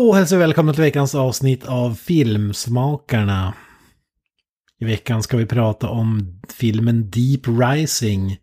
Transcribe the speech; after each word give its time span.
Då 0.00 0.12
hälsar 0.12 0.36
vi 0.36 0.40
välkomna 0.40 0.72
till 0.72 0.82
veckans 0.82 1.14
avsnitt 1.14 1.66
av 1.66 1.94
Filmsmakarna. 1.94 3.54
I 4.80 4.84
veckan 4.84 5.22
ska 5.22 5.36
vi 5.36 5.46
prata 5.46 5.88
om 5.88 6.40
filmen 6.54 7.10
Deep 7.10 7.40
Rising. 7.46 8.38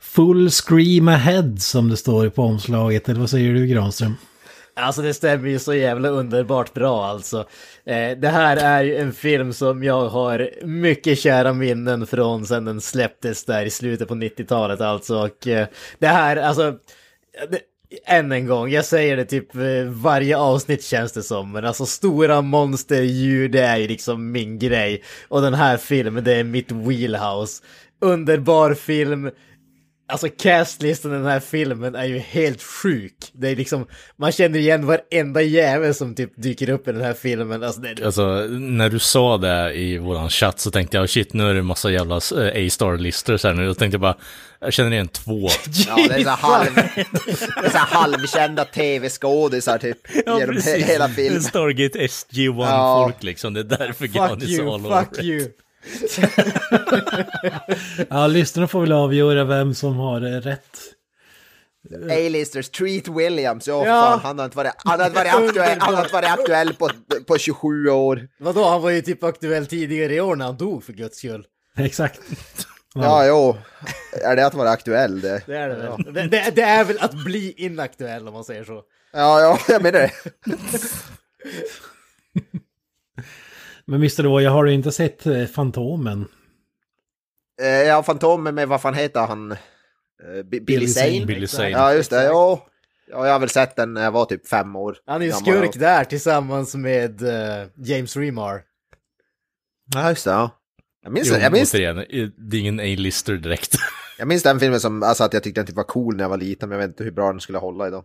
Full 0.00 0.50
scream 0.50 1.08
ahead 1.08 1.56
som 1.56 1.88
det 1.88 1.96
står 1.96 2.28
på 2.28 2.42
omslaget, 2.42 3.08
eller 3.08 3.20
vad 3.20 3.30
säger 3.30 3.54
du 3.54 3.66
Granström? 3.66 4.14
Alltså 4.76 5.02
det 5.02 5.14
stämmer 5.14 5.48
ju 5.48 5.58
så 5.58 5.74
jävla 5.74 6.08
underbart 6.08 6.74
bra 6.74 7.06
alltså. 7.06 7.38
Eh, 7.86 8.18
det 8.18 8.28
här 8.28 8.56
är 8.56 8.84
ju 8.84 8.96
en 8.96 9.12
film 9.12 9.52
som 9.52 9.82
jag 9.82 10.08
har 10.08 10.50
mycket 10.64 11.18
kära 11.18 11.52
minnen 11.52 12.06
från 12.06 12.46
sen 12.46 12.64
den 12.64 12.80
släpptes 12.80 13.44
där 13.44 13.64
i 13.64 13.70
slutet 13.70 14.08
på 14.08 14.14
90-talet 14.14 14.80
alltså. 14.80 15.24
Och 15.24 15.46
eh, 15.46 15.66
det 15.98 16.08
här, 16.08 16.36
alltså... 16.36 16.74
Det, 17.50 17.60
än 18.06 18.32
en 18.32 18.46
gång, 18.46 18.70
jag 18.70 18.84
säger 18.84 19.16
det 19.16 19.24
typ 19.24 19.54
eh, 19.54 19.84
varje 19.84 20.36
avsnitt 20.36 20.84
känns 20.84 21.12
det 21.12 21.22
som, 21.22 21.52
men 21.52 21.64
alltså 21.64 21.86
stora 21.86 22.42
monsterdjur 22.42 23.48
det 23.48 23.62
är 23.62 23.76
ju 23.76 23.88
liksom 23.88 24.32
min 24.32 24.58
grej. 24.58 25.02
Och 25.28 25.42
den 25.42 25.54
här 25.54 25.76
filmen, 25.76 26.24
det 26.24 26.34
är 26.34 26.44
mitt 26.44 26.72
wheelhouse. 26.72 27.62
Underbar 28.00 28.74
film, 28.74 29.30
Alltså 30.10 30.28
castlistan 30.38 31.12
i 31.12 31.14
den 31.14 31.26
här 31.26 31.40
filmen 31.40 31.94
är 31.94 32.04
ju 32.04 32.18
helt 32.18 32.62
sjuk. 32.62 33.14
Det 33.32 33.48
är 33.48 33.56
liksom, 33.56 33.86
man 34.16 34.32
känner 34.32 34.58
igen 34.58 34.86
varenda 34.86 35.42
jävel 35.42 35.94
som 35.94 36.14
typ 36.14 36.32
dyker 36.36 36.70
upp 36.70 36.88
i 36.88 36.92
den 36.92 37.00
här 37.00 37.14
filmen. 37.14 37.62
Alltså, 37.62 37.80
det... 37.80 38.06
alltså 38.06 38.24
när 38.50 38.90
du 38.90 38.98
sa 38.98 39.38
det 39.38 39.72
i 39.74 39.98
våran 39.98 40.30
chatt 40.30 40.60
så 40.60 40.70
tänkte 40.70 40.96
jag 40.96 41.10
shit 41.10 41.32
nu 41.32 41.50
är 41.50 41.54
det 41.54 41.60
en 41.60 41.66
massa 41.66 41.90
jävla 41.90 42.14
eh, 42.14 42.66
A-star-listor 42.66 43.36
så 43.36 43.48
här 43.48 43.54
nu. 43.54 43.66
Då 43.66 43.74
tänkte 43.74 43.94
jag 43.94 44.00
bara, 44.00 44.16
jag 44.60 44.72
känner 44.72 44.92
igen 44.92 45.08
två. 45.08 45.48
ja, 45.88 45.96
det 46.08 46.14
är 46.14 46.24
så 46.24 46.30
halv, 46.30 46.74
det 46.74 47.66
är 47.66 47.70
så 47.70 47.78
halvkända 47.78 48.64
tv-skådisar 48.64 49.78
typ. 49.78 49.98
Ja, 50.26 50.40
genom 50.40 50.54
precis. 50.54 50.86
hela 50.86 51.08
filmen. 51.08 51.42
Stargate 51.42 51.98
SG-1-folk 51.98 53.16
ja. 53.20 53.26
liksom, 53.26 53.54
det 53.54 53.60
är 53.60 53.64
därför 53.64 54.06
Gun 54.06 54.42
is 54.42 54.60
all 54.60 54.68
over 54.68 55.04
Fuck 55.04 55.24
you, 55.24 55.48
ja, 58.08 58.26
lyssnarna 58.26 58.68
får 58.68 58.80
väl 58.80 58.92
avgöra 58.92 59.44
vem 59.44 59.74
som 59.74 59.96
har 59.96 60.20
rätt. 60.20 60.78
A-listers, 62.10 62.68
Treat 62.68 63.08
Williams, 63.08 63.68
ja, 63.68 63.86
ja. 63.86 64.02
Fan, 64.02 64.20
han 64.22 64.38
har 64.38 64.44
inte 64.44 64.56
varit, 64.56 64.72
han 64.76 65.00
har 65.00 65.10
varit 65.10 65.34
aktuell, 65.34 65.80
han 65.80 65.94
har 65.94 66.02
inte 66.02 66.14
varit 66.14 66.30
aktuell 66.30 66.74
på, 66.74 66.90
på 67.26 67.38
27 67.38 67.88
år. 67.88 68.28
Vadå, 68.38 68.64
han 68.64 68.82
var 68.82 68.90
ju 68.90 69.02
typ 69.02 69.24
aktuell 69.24 69.66
tidigare 69.66 70.14
i 70.14 70.20
år 70.20 70.36
när 70.36 70.44
han 70.44 70.56
dog 70.56 70.84
för 70.84 70.92
guds 70.92 71.18
skull. 71.18 71.46
Exakt. 71.76 72.20
Ja, 72.94 73.26
jo. 73.26 73.56
Är 74.22 74.36
det 74.36 74.46
att 74.46 74.54
vara 74.54 74.70
aktuell 74.70 75.20
det? 75.20 75.42
Det 75.46 75.56
är 75.56 75.68
det 75.68 75.74
väl. 75.74 75.84
Ja. 75.84 75.98
Det, 76.12 76.28
det, 76.28 76.52
det, 76.54 76.62
är 76.62 76.84
väl 76.84 76.98
att 77.00 77.24
bli 77.24 77.54
inaktuell 77.56 78.28
om 78.28 78.34
man 78.34 78.44
säger 78.44 78.64
så. 78.64 78.82
Ja, 79.12 79.40
ja, 79.40 79.58
jag 79.68 79.82
menar 79.82 80.00
det. 80.00 80.12
Men 83.88 84.00
Mr. 84.00 84.22
Då, 84.22 84.40
jag 84.40 84.50
har 84.50 84.66
inte 84.66 84.92
sett 84.92 85.26
eh, 85.26 85.44
Fantomen. 85.44 86.28
Eh, 87.60 87.68
ja, 87.68 88.02
Fantomen 88.02 88.54
med, 88.54 88.68
vad 88.68 88.82
fan 88.82 88.94
heter 88.94 89.20
han? 89.20 89.52
Eh, 89.52 90.42
Billy, 90.44 90.64
Billy 90.64 90.88
Zane? 90.88 91.26
Billy 91.26 91.46
Zane. 91.46 91.70
Ja, 91.70 91.94
just 91.94 92.10
det. 92.10 92.24
Ja, 92.24 92.66
jag 93.10 93.32
har 93.32 93.38
väl 93.38 93.48
sett 93.48 93.76
den 93.76 93.94
när 93.94 94.04
jag 94.04 94.10
var 94.10 94.24
typ 94.24 94.48
fem 94.48 94.76
år. 94.76 94.96
Han 95.06 95.22
är 95.22 95.26
ju 95.26 95.32
skurk 95.32 95.74
där 95.74 96.04
tillsammans 96.04 96.74
med 96.74 97.22
uh, 97.22 97.66
James 97.76 98.16
Remar. 98.16 98.62
Ja, 99.94 100.08
just 100.08 100.24
det. 100.24 100.30
Ja. 100.30 100.50
Jag 101.02 101.12
minns, 101.12 101.28
jo, 101.30 101.36
jag 101.36 101.52
minns... 101.52 101.74
Återigen, 101.74 101.96
det 102.36 102.56
är 102.56 102.60
ingen 102.60 102.80
A-lister 102.80 103.36
direkt. 103.36 103.74
jag 104.18 104.28
minns 104.28 104.42
den 104.42 104.60
filmen 104.60 104.80
som, 104.80 105.02
alltså 105.02 105.24
att 105.24 105.32
jag 105.32 105.42
tyckte 105.42 105.60
den 105.60 105.66
typ 105.66 105.76
var 105.76 105.84
cool 105.84 106.16
när 106.16 106.24
jag 106.24 106.28
var 106.28 106.36
liten, 106.36 106.68
men 106.68 106.78
jag 106.78 106.86
vet 106.86 106.94
inte 106.94 107.04
hur 107.04 107.10
bra 107.10 107.30
den 107.30 107.40
skulle 107.40 107.58
hålla 107.58 107.88
idag. 107.88 108.04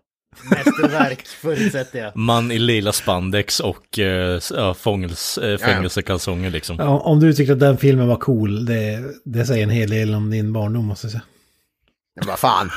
Mästerverk 0.52 1.28
förutsätter 1.42 2.00
jag. 2.00 2.16
Man 2.16 2.52
i 2.52 2.60
lila 2.60 2.92
spandex 2.92 3.60
och 3.60 4.00
äh, 4.00 4.74
fångels, 4.74 5.38
äh, 5.38 5.58
fängelsekalsonger 5.58 6.50
liksom. 6.50 6.76
Ja, 6.80 7.00
om 7.00 7.20
du 7.20 7.34
tyckte 7.34 7.54
att 7.54 7.60
den 7.60 7.78
filmen 7.78 8.08
var 8.08 8.16
cool, 8.16 8.66
det, 8.66 9.00
det 9.26 9.46
säger 9.46 9.64
en 9.64 9.70
hel 9.70 9.90
del 9.90 10.16
om 10.16 10.30
din 10.32 10.54
barndom 10.54 10.86
måste 10.86 11.06
jag 11.06 11.12
säga. 11.12 11.24
Men 12.16 12.28
vad 12.28 12.40
fan. 12.40 12.70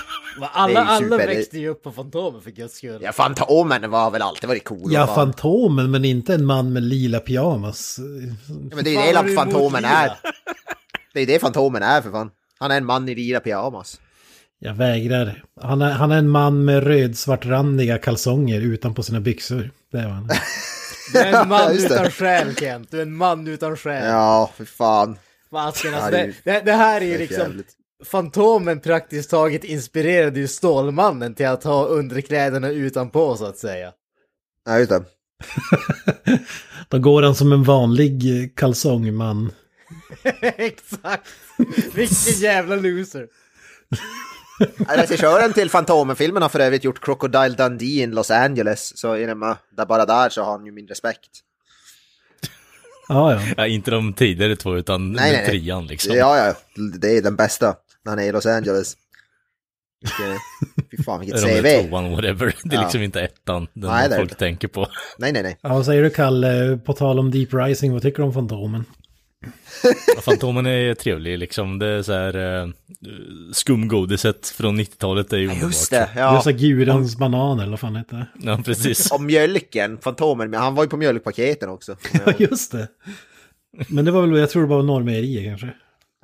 Alla, 0.53 0.85
alla 0.85 1.17
växte 1.17 1.59
ju 1.59 1.69
upp 1.69 1.83
på 1.83 1.93
Fantomen 1.93 2.43
för 2.43 2.51
guds 2.51 2.75
skull. 2.77 3.01
Ja, 3.03 3.13
Fantomen 3.13 3.91
var 3.91 4.11
väl 4.11 4.23
alltid 4.23 4.49
varit 4.49 4.65
cool. 4.65 4.93
Ja, 4.93 5.07
Fantomen, 5.07 5.91
men 5.91 6.05
inte 6.05 6.35
en 6.35 6.45
man 6.45 6.73
med 6.73 6.83
lila 6.83 7.21
pyjamas. 7.21 7.99
Ja, 8.71 8.77
men 8.77 8.85
det 8.85 8.97
är 8.97 9.07
ju 9.07 9.29
det 9.29 9.35
Fantomen 9.35 9.85
är. 9.85 10.13
Det 11.15 11.21
är 11.21 11.27
det 11.27 11.39
Fantomen 11.39 11.83
är 11.83 12.03
för 12.03 12.11
fan. 12.11 12.31
Han 12.59 12.71
är 12.71 12.77
en 12.77 12.85
man 12.85 13.09
i 13.09 13.15
lila 13.15 13.41
pyjamas. 13.41 14.01
Jag 14.59 14.75
vägrar. 14.75 15.45
Han 15.61 15.83
är, 15.83 15.91
han 15.91 16.13
är 16.13 16.19
en 16.19 16.29
man 16.29 16.65
med 16.65 16.85
röd-svartrandiga 16.85 17.99
kalsonger 17.99 18.61
utanpå 18.61 19.03
sina 19.03 19.21
byxor. 19.21 19.71
Det 19.93 19.99
är 19.99 20.09
han. 20.09 20.31
Du 21.13 21.19
är 21.19 21.43
en 21.43 21.49
man 21.49 21.73
utan 21.77 22.11
själ 22.11 22.55
Kent. 22.57 22.91
Du 22.91 22.99
är 22.99 23.03
en 23.03 23.17
man 23.17 23.47
utan 23.47 23.77
själ. 23.77 24.07
Ja, 24.07 24.51
för 24.57 24.65
fan. 24.65 25.19
Fasken, 25.51 25.95
alltså, 25.95 26.11
det, 26.11 26.35
det, 26.45 26.61
det, 26.61 26.73
här 26.73 27.01
är 27.01 27.05
ju 27.05 27.19
liksom... 27.19 27.43
Jävligt. 27.43 27.73
Fantomen 28.05 28.81
praktiskt 28.81 29.31
taget 29.31 29.65
inspirerade 29.65 30.41
ju 30.41 30.49
Stålmannen 30.49 31.35
till 31.35 31.47
att 31.47 31.65
ha 31.65 31.87
underkläderna 31.87 32.69
utanpå 32.69 33.37
så 33.37 33.45
att 33.45 33.59
säga. 33.59 33.93
Ja, 34.65 34.79
just 34.79 34.91
det. 34.91 35.05
Då 36.89 36.99
går 36.99 37.23
han 37.23 37.35
som 37.35 37.53
en 37.53 37.63
vanlig 37.63 38.53
kalsongman. 38.57 39.53
Exakt! 40.43 41.29
Vilken 41.95 42.33
jävla 42.41 42.77
loser. 42.77 43.27
Regissören 44.89 45.53
till 45.53 45.71
Fantomen-filmen 45.71 46.43
har 46.43 46.49
för 46.49 46.61
övrigt 46.61 46.85
gjort 46.85 47.05
Crocodile 47.05 47.49
Dundee 47.49 48.03
in 48.03 48.11
Los 48.11 48.31
Angeles, 48.31 48.99
så 48.99 49.15
där 49.15 49.87
bara 49.87 50.07
där 50.07 50.29
så 50.29 50.43
har 50.43 50.53
han 50.53 50.67
ju 50.67 50.73
min 50.73 50.87
respekt. 50.87 51.31
Ja, 53.09 53.33
ja. 53.33 53.41
ja 53.57 53.67
inte 53.67 53.91
de 53.91 54.13
tidigare 54.13 54.57
två, 54.57 54.77
utan 54.77 55.13
nej, 55.13 55.33
nej, 55.33 55.47
trean 55.47 55.87
liksom. 55.87 56.17
Ja, 56.17 56.37
ja, 56.39 56.55
det 56.99 57.17
är 57.17 57.23
den 57.23 57.37
bästa 57.37 57.75
när 58.05 58.13
han 58.13 58.19
är 58.19 58.25
i 58.25 58.33
Los 58.33 58.47
Angeles. 58.47 58.97
Fy 60.91 61.03
fan 61.03 61.21
vilket 61.21 61.43
CV. 61.43 61.63
De 61.63 61.89
tvåan, 61.89 62.11
whatever. 62.11 62.55
Det 62.65 62.75
är 62.75 62.79
ja. 62.79 62.83
liksom 62.83 63.03
inte 63.03 63.21
ettan, 63.21 63.67
den 63.73 63.91
nej, 63.91 64.17
folk 64.17 64.31
det. 64.31 64.37
tänker 64.37 64.69
på. 64.69 64.89
Nej, 65.19 65.33
nej, 65.33 65.43
nej. 65.43 65.59
Ja, 65.61 65.69
vad 65.69 65.85
säger 65.85 66.03
du 66.03 66.11
Kalle, 66.11 66.79
på 66.85 66.93
tal 66.93 67.19
om 67.19 67.31
Deep 67.31 67.55
Rising, 67.55 67.93
vad 67.93 68.03
tycker 68.03 68.19
du 68.19 68.23
om 68.25 68.33
Fantomen? 68.33 68.85
Fantomen 70.21 70.67
är 70.67 70.95
trevlig 70.95 71.39
liksom. 71.39 71.79
Det 71.79 71.87
är 71.87 72.03
så 72.03 72.13
här 72.13 72.63
eh, 72.63 72.69
skumgodiset 73.53 74.49
från 74.49 74.81
90-talet 74.81 75.33
är 75.33 75.37
ju 75.37 75.47
underbart. 75.49 75.73
Just 75.73 75.91
det, 75.91 76.11
ja. 76.17 76.31
Det 76.31 76.37
är 76.37 76.41
så 76.41 76.51
Gurans 76.53 77.17
banan 77.17 77.59
eller 77.61 77.71
vad 77.71 77.81
fan 77.81 77.97
heter 77.97 78.17
det? 78.17 78.27
Ja, 78.51 78.61
precis. 78.65 79.13
Och 79.13 79.21
mjölken, 79.21 79.99
Fantomen, 79.99 80.51
men 80.51 80.61
han 80.61 80.75
var 80.75 80.85
ju 80.85 80.89
på 80.89 80.97
mjölkpaketen 80.97 81.69
också. 81.69 81.97
ja, 82.27 82.33
just 82.39 82.73
det. 82.73 82.89
Men 83.89 84.05
det 84.05 84.11
var 84.11 84.27
väl, 84.27 84.39
jag 84.39 84.51
tror 84.51 84.63
det 84.63 84.69
var 84.69 84.83
Norrmejerier 84.83 85.45
kanske. 85.45 85.71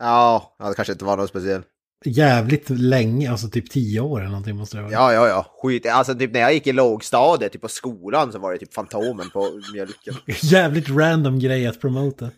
Ja, 0.00 0.56
det 0.58 0.74
kanske 0.74 0.92
inte 0.92 1.04
var 1.04 1.16
något 1.16 1.28
speciellt. 1.28 1.66
Jävligt 2.04 2.70
länge, 2.70 3.30
alltså 3.30 3.48
typ 3.48 3.70
tio 3.70 4.00
år 4.00 4.20
eller 4.20 4.28
någonting 4.28 4.56
måste 4.56 4.76
det 4.76 4.82
vara. 4.82 4.92
Ja, 4.92 5.12
ja, 5.12 5.28
ja. 5.28 5.46
Skit. 5.62 5.86
Alltså 5.86 6.14
typ 6.14 6.32
när 6.32 6.40
jag 6.40 6.54
gick 6.54 6.66
i 6.66 6.72
lågstadiet, 6.72 7.52
typ 7.52 7.62
på 7.62 7.68
skolan 7.68 8.32
så 8.32 8.38
var 8.38 8.52
det 8.52 8.58
typ 8.58 8.74
Fantomen 8.74 9.30
på 9.30 9.60
mjölken. 9.72 10.14
Jävligt 10.42 10.90
random 10.90 11.38
grej 11.38 11.66
att 11.66 11.80
promota. 11.80 12.30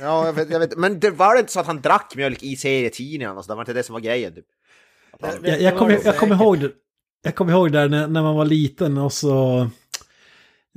Ja, 0.00 0.26
jag 0.26 0.32
vet, 0.32 0.50
jag 0.50 0.60
vet. 0.60 0.76
Men 0.76 1.00
det 1.00 1.10
var 1.10 1.38
inte 1.38 1.52
så 1.52 1.60
att 1.60 1.66
han 1.66 1.80
drack 1.80 2.12
mjölk 2.16 2.42
i 2.42 2.56
serietidningarna, 2.56 3.42
så 3.42 3.52
det 3.52 3.54
var 3.54 3.62
inte 3.62 3.72
det 3.72 3.82
som 3.82 3.92
var 3.92 4.00
grejen 4.00 4.34
typ. 4.34 4.46
Jag, 5.42 5.60
jag 5.60 5.78
kommer 5.78 6.00
jag 6.04 6.18
kom 6.18 6.32
ihåg 6.32 6.60
det. 6.60 6.70
Jag 7.22 7.34
kommer 7.34 7.52
ihåg 7.52 7.72
där 7.72 7.88
när, 7.88 8.08
när 8.08 8.22
man 8.22 8.36
var 8.36 8.44
liten 8.44 8.98
och 8.98 9.12
så 9.12 9.68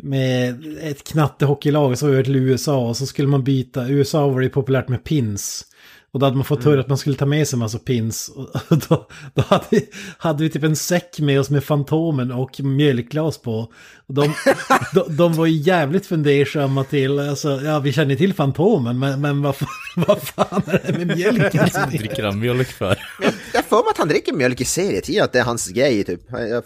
med 0.01 0.65
ett 0.81 1.03
knattehockeylag 1.03 1.97
så 1.97 2.07
var 2.07 2.13
vi 2.13 2.23
till 2.23 2.35
USA 2.35 2.87
och 2.87 2.97
så 2.97 3.05
skulle 3.05 3.27
man 3.27 3.43
byta. 3.43 3.87
USA 3.87 4.27
var 4.27 4.41
det 4.41 4.49
populärt 4.49 4.87
med 4.87 5.03
pins. 5.03 5.65
Och 6.13 6.19
då 6.19 6.25
hade 6.25 6.35
man 6.35 6.45
fått 6.45 6.63
höra 6.63 6.79
att 6.79 6.87
man 6.87 6.97
skulle 6.97 7.15
ta 7.15 7.25
med 7.25 7.47
sig 7.47 7.57
en 7.57 7.59
massa 7.59 7.79
pins. 7.79 8.29
Och 8.69 8.77
då, 8.89 9.07
då 9.33 9.41
hade, 9.41 9.65
vi, 9.69 9.89
hade 10.17 10.43
vi 10.43 10.49
typ 10.49 10.63
en 10.63 10.75
säck 10.75 11.19
med 11.19 11.39
oss 11.39 11.49
med 11.49 11.63
Fantomen 11.63 12.31
och 12.31 12.61
mjölkglas 12.63 13.37
på. 13.37 13.73
Och 14.07 14.13
de, 14.13 14.33
de, 14.93 15.15
de 15.17 15.33
var 15.33 15.45
ju 15.45 15.57
jävligt 15.57 16.05
fundersamma 16.05 16.83
till, 16.83 17.19
alltså, 17.19 17.61
ja 17.61 17.79
vi 17.79 17.93
känner 17.93 18.15
till 18.15 18.33
Fantomen, 18.33 18.99
men, 18.99 19.21
men 19.21 19.41
vad, 19.41 19.55
fan, 19.55 19.67
vad 20.07 20.21
fan 20.21 20.61
är 20.67 20.81
det 20.85 21.05
med 21.05 21.17
mjölken? 21.17 21.69
Vad 21.73 21.89
dricker 21.89 22.23
han 22.23 22.39
mjölk 22.39 22.67
för? 22.67 22.99
Jag 23.53 23.65
för 23.65 23.75
mig 23.75 23.89
att 23.89 23.97
han 23.97 24.07
dricker 24.07 24.33
mjölk 24.33 24.61
i 24.61 24.65
serietiden, 24.65 25.23
att 25.23 25.33
det 25.33 25.39
är 25.39 25.43
hans 25.43 25.67
grej 25.67 26.03
typ. 26.03 26.21
Jag, 26.29 26.49
jag, 26.49 26.63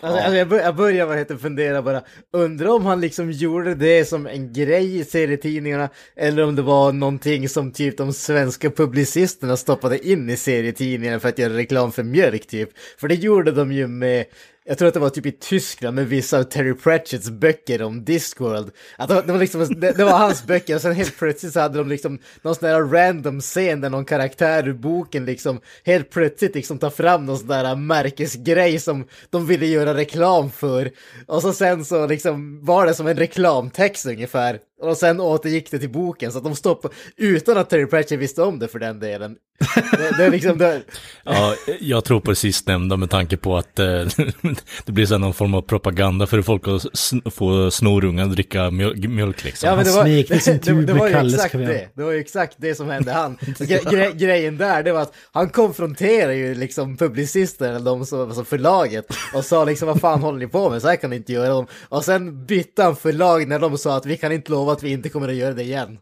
Alltså, 0.00 0.18
alltså 0.18 0.34
jag, 0.34 0.48
bör, 0.48 0.60
jag 0.60 0.76
börjar 0.76 1.06
vad 1.06 1.18
heter, 1.18 1.36
fundera 1.36 1.82
bara, 1.82 2.02
undrar 2.32 2.68
om 2.68 2.86
han 2.86 3.00
liksom 3.00 3.30
gjorde 3.30 3.74
det 3.74 4.04
som 4.04 4.26
en 4.26 4.52
grej 4.52 4.98
i 4.98 5.04
serietidningarna, 5.04 5.88
eller 6.16 6.44
om 6.44 6.56
det 6.56 6.62
var 6.62 6.92
någonting 6.92 7.48
som 7.48 7.72
typ 7.72 7.96
de 7.96 8.12
svenska 8.12 8.70
publicisterna 8.70 9.56
stoppade 9.56 10.08
in 10.08 10.30
i 10.30 10.36
serietidningarna 10.36 11.20
för 11.20 11.28
att 11.28 11.38
göra 11.38 11.56
reklam 11.56 11.92
för 11.92 12.02
mjölk 12.02 12.46
typ. 12.46 12.70
För 13.00 13.08
det 13.08 13.14
gjorde 13.14 13.52
de 13.52 13.72
ju 13.72 13.86
med 13.86 14.24
jag 14.68 14.78
tror 14.78 14.88
att 14.88 14.94
det 14.94 15.00
var 15.00 15.10
typ 15.10 15.26
i 15.26 15.32
Tyskland 15.32 15.94
med 15.94 16.08
vissa 16.08 16.38
av 16.38 16.42
Terry 16.42 16.74
Pratchetts 16.74 17.30
böcker 17.30 17.82
om 17.82 18.04
Discworld. 18.04 18.70
Att 18.96 19.08
det, 19.08 19.32
var 19.32 19.38
liksom, 19.38 19.80
det, 19.80 19.92
det, 19.92 20.04
var 20.04 20.18
hans 20.18 20.46
böcker 20.46 20.74
och 20.74 20.80
sen 20.80 20.92
helt 20.94 21.18
plötsligt 21.18 21.52
så 21.52 21.60
hade 21.60 21.78
de 21.78 21.88
liksom 21.88 22.18
någon 22.42 22.54
sån 22.54 22.68
där 22.68 22.82
random 22.82 23.40
scen 23.40 23.80
där 23.80 23.90
någon 23.90 24.04
karaktär 24.04 24.68
ur 24.68 24.72
boken 24.72 25.24
liksom 25.24 25.60
helt 25.84 26.10
plötsligt 26.10 26.54
liksom 26.54 26.78
tar 26.78 26.90
fram 26.90 27.26
någon 27.26 27.38
sån 27.38 27.48
där 27.48 27.76
märkesgrej 27.76 28.78
som 28.78 29.06
de 29.30 29.46
ville 29.46 29.66
göra 29.66 29.94
reklam 29.94 30.50
för. 30.50 30.90
Och 31.26 31.42
så 31.42 31.52
sen 31.52 31.84
så 31.84 32.06
liksom 32.06 32.64
var 32.64 32.86
det 32.86 32.94
som 32.94 33.06
en 33.06 33.16
reklamtext 33.16 34.06
ungefär. 34.06 34.58
Och 34.80 34.96
sen 34.96 35.20
återgick 35.20 35.70
det 35.70 35.78
till 35.78 35.90
boken 35.90 36.32
så 36.32 36.38
att 36.38 36.44
de 36.44 36.56
stoppade, 36.56 36.94
utan 37.16 37.58
att 37.58 37.70
Terry 37.70 37.86
Pratchett 37.86 38.18
visste 38.18 38.42
om 38.42 38.58
det 38.58 38.68
för 38.68 38.78
den 38.78 39.00
delen. 39.00 39.36
Det, 39.74 40.16
det 40.16 40.24
är 40.24 40.30
liksom 40.30 40.58
det. 40.58 40.82
Ja, 41.24 41.54
jag 41.80 42.04
tror 42.04 42.20
på 42.20 42.30
det 42.30 42.36
sistnämnda 42.36 42.96
med 42.96 43.10
tanke 43.10 43.36
på 43.36 43.56
att 43.56 43.78
eh, 43.78 43.86
det 44.84 44.92
blir 44.92 45.06
så 45.06 45.18
någon 45.18 45.34
form 45.34 45.54
av 45.54 45.62
propaganda 45.62 46.26
för 46.26 46.42
folk 46.42 46.68
att 46.68 46.98
sn 46.98 47.18
få 47.30 47.70
snorungar 47.70 48.24
att 48.24 48.32
dricka 48.32 48.70
mjölk, 48.70 49.08
mjölk 49.08 49.44
liksom. 49.44 49.68
Ja, 49.68 49.76
men 49.76 49.84
det 49.84 49.90
Han 49.90 49.98
var, 49.98 50.04
smekte 50.04 50.40
sin 50.40 50.60
det, 50.62 50.72
det 50.72 50.74
med 50.74 50.96
var 50.96 51.06
ju 51.06 51.12
Kalles 51.12 51.34
exakt 51.34 51.52
det. 51.52 51.88
Det 51.94 52.02
var 52.02 52.12
ju 52.12 52.20
exakt 52.20 52.54
det 52.58 52.74
som 52.74 52.88
hände 52.88 53.12
han. 53.12 53.38
Gre 53.58 53.80
gre 53.90 54.12
grejen 54.12 54.58
där, 54.58 54.82
det 54.82 54.92
var 54.92 55.00
att 55.00 55.14
han 55.32 55.48
konfronterade 55.48 56.34
ju 56.34 56.54
liksom 56.54 56.96
publicisterna, 56.96 57.70
eller 57.70 57.84
de 57.84 58.06
som, 58.06 58.20
alltså 58.20 58.44
förlaget, 58.44 59.06
och 59.34 59.44
sa 59.44 59.64
liksom 59.64 59.88
vad 59.88 60.00
fan 60.00 60.22
håller 60.22 60.38
ni 60.38 60.46
på 60.46 60.70
med, 60.70 60.82
så 60.82 60.88
här 60.88 60.96
kan 60.96 61.10
ni 61.10 61.16
inte 61.16 61.32
göra. 61.32 61.66
Och 61.88 62.04
sen 62.04 62.46
bytte 62.46 62.82
han 62.82 62.96
förlag 62.96 63.48
när 63.48 63.58
de 63.58 63.78
sa 63.78 63.96
att 63.96 64.06
vi 64.06 64.16
kan 64.16 64.32
inte 64.32 64.50
lova 64.50 64.67
att 64.70 64.82
vi 64.82 64.90
inte 64.90 65.08
kommer 65.08 65.28
att 65.28 65.34
göra 65.34 65.54
det 65.54 65.62
igen. 65.62 65.98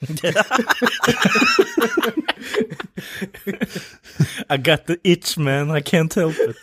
I 4.48 4.56
got 4.56 4.86
the 4.86 4.96
itch 5.02 5.38
man, 5.38 5.76
I 5.76 5.80
can't 5.80 6.14
help 6.14 6.36
it. 6.38 6.56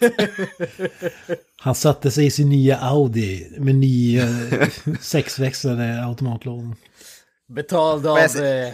Han 1.57 1.75
satte 1.75 2.11
sig 2.11 2.25
i 2.25 2.31
sin 2.31 2.49
nya 2.49 2.77
Audi 2.77 3.47
med 3.57 3.75
ny 3.75 4.19
eh, 4.19 4.69
sexväxlade 5.01 6.05
automatlåda. 6.05 6.75
Betald 7.49 8.07
av 8.07 8.17
eh, 8.17 8.73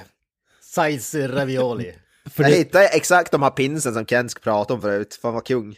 Size 0.61 1.27
Ravioli. 1.27 1.93
För 2.29 2.43
jag 2.43 2.51
det, 2.51 2.57
hittade 2.57 2.87
exakt 2.87 3.31
de 3.31 3.43
här 3.43 3.49
pinsen 3.49 3.93
som 3.93 4.05
Ken 4.05 4.29
pratade 4.43 4.73
om 4.73 4.81
förut. 4.81 5.19
Fan 5.21 5.33
vad 5.33 5.45
kung. 5.45 5.75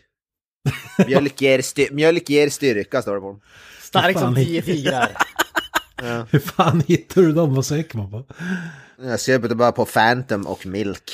Mjölk 1.08 1.42
ger, 1.42 1.62
styr 1.62 1.92
mjölk 1.92 2.30
ger 2.30 2.50
styrka 2.50 3.02
står 3.02 3.16
det 3.16 3.22
på 3.22 3.28
dem. 3.28 3.42
Stark 3.82 4.20
som 4.20 4.36
tio 4.36 4.62
tigrar. 6.04 6.28
hur 6.32 6.40
fan 6.40 6.84
hittar 6.88 7.22
du 7.22 7.32
dem? 7.32 7.56
Vad 7.56 7.66
söker 7.66 7.98
man 7.98 8.12
på? 8.12 8.26
Jag 9.02 9.20
det 9.48 9.56
bara 9.56 9.72
på 9.72 9.86
Phantom 9.86 10.48
och 10.48 10.66
Milk. 10.66 11.12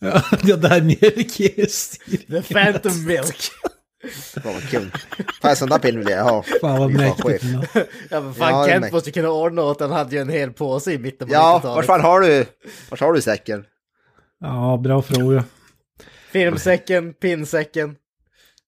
Ja, 0.00 0.22
det 0.42 0.56
där 0.56 0.82
mjölk 0.82 1.40
styrka. 1.40 1.98
The 2.26 2.42
Phantom 2.54 3.04
Milk. 3.06 3.40
Fan 4.34 4.54
vad 4.54 4.68
kung. 4.70 4.90
Fan 5.42 5.56
sån 5.56 5.68
där 5.68 5.78
piller 5.78 5.98
vill 5.98 6.08
jag 6.10 6.24
ha. 6.24 6.42
Fan 6.60 6.78
vad 6.78 6.90
mäktigt. 6.90 7.44
Ja 8.10 8.20
men 8.20 8.34
fan 8.34 8.52
Ja, 8.52 8.66
Kent 8.68 8.92
måste 8.92 9.10
kunna 9.10 9.28
ordna 9.30 9.62
åt 9.62 9.80
han 9.80 9.90
hade 9.90 10.14
ju 10.16 10.20
en 10.22 10.28
hel 10.28 10.52
påse 10.52 10.92
i 10.92 10.98
mitten 10.98 11.28
på 11.28 11.34
Ja, 11.34 11.56
90-talet. 11.58 11.76
vart 11.76 11.86
fan 11.86 12.00
har 12.00 12.20
du, 12.20 12.46
vart 12.90 13.00
har 13.00 13.12
du 13.12 13.20
säcken? 13.20 13.64
Ja, 14.40 14.80
bra 14.84 15.02
fråga. 15.02 15.44
Filmsäcken, 16.32 17.14
pinsäcken. 17.14 17.96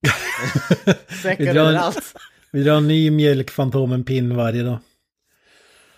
Säckar 1.22 1.44
drar- 1.44 1.56
överallt. 1.66 2.14
Vi 2.52 2.62
drar 2.62 2.76
en 2.76 2.88
ny 2.88 3.10
mjölkfantomen-pin 3.10 4.36
varje 4.36 4.62
dag. 4.62 4.78